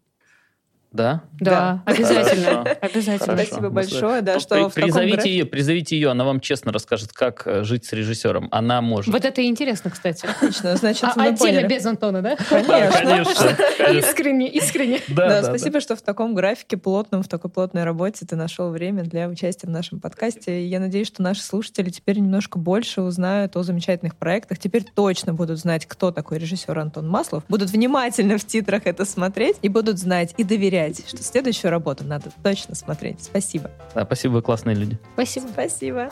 Да? 0.92 1.22
Да, 1.40 1.82
обязательно. 1.86 2.62
Обязательно. 2.80 3.36
Спасибо 3.36 3.70
большое, 3.70 4.20
да, 4.20 4.38
что 4.38 4.68
Призовите 4.70 5.30
ее, 5.30 5.44
призовите 5.46 5.96
ее, 5.96 6.10
она 6.10 6.24
вам 6.24 6.40
честно 6.40 6.72
расскажет, 6.72 7.12
как 7.12 7.42
э, 7.46 7.64
жить 7.64 7.84
с 7.84 7.92
режиссером. 7.92 8.48
Она 8.50 8.80
может. 8.80 9.12
Вот 9.12 9.24
это 9.24 9.44
интересно, 9.44 9.90
кстати. 9.90 10.26
Отлично, 10.26 10.76
значит, 10.76 11.04
а 11.04 11.22
Отдельно 11.22 11.66
без 11.66 11.84
Антона, 11.86 12.22
да? 12.22 12.36
Конечно. 12.36 13.56
Искренне, 13.92 14.48
искренне. 14.48 15.00
Да, 15.08 15.42
спасибо, 15.42 15.80
что 15.80 15.96
в 15.96 16.02
таком 16.02 16.34
графике 16.34 16.76
плотном, 16.76 17.22
в 17.22 17.28
такой 17.28 17.50
плотной 17.50 17.84
работе 17.84 18.26
ты 18.26 18.36
нашел 18.36 18.70
время 18.70 19.02
для 19.02 19.28
участия 19.28 19.66
в 19.66 19.70
нашем 19.70 20.00
подкасте. 20.00 20.66
Я 20.66 20.80
надеюсь, 20.80 21.06
что 21.06 21.22
наши 21.22 21.42
слушатели 21.42 21.90
теперь 21.90 22.18
немножко 22.18 22.58
больше 22.58 23.02
узнают 23.02 23.56
о 23.56 23.62
замечательных 23.62 24.16
проектах. 24.16 24.58
Теперь 24.58 24.84
точно 24.84 25.32
будут 25.32 25.58
знать, 25.58 25.86
кто 25.86 26.10
такой 26.10 26.38
режиссер 26.38 26.76
Антон 26.78 27.08
Маслов. 27.08 27.44
Будут 27.48 27.70
внимательно 27.70 28.38
в 28.38 28.44
титрах 28.44 28.82
это 28.86 29.04
смотреть 29.04 29.56
и 29.62 29.68
будут 29.68 29.98
знать 29.98 30.34
и 30.36 30.44
доверять 30.44 30.81
доверять, 30.82 31.08
что 31.08 31.22
следующую 31.22 31.70
работу 31.70 32.04
надо 32.04 32.30
точно 32.42 32.74
смотреть. 32.74 33.22
Спасибо. 33.22 33.70
Да, 33.94 34.04
спасибо, 34.04 34.32
вы 34.32 34.42
классные 34.42 34.76
люди. 34.76 34.98
Спасибо. 35.14 35.48
Спасибо. 35.52 36.10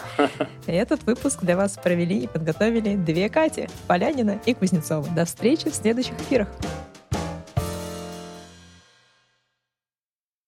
Этот 0.67 1.03
выпуск 1.05 1.41
для 1.43 1.57
вас 1.57 1.73
провели 1.83 2.21
и 2.21 2.27
подготовили 2.27 2.97
две 2.97 3.29
Кати, 3.29 3.69
Полянина 3.87 4.41
и 4.47 4.55
Кузнецова. 4.55 5.07
До 5.15 5.25
встречи 5.25 5.71
в 5.71 5.75
следующих 5.75 6.15
эфирах. 6.21 6.49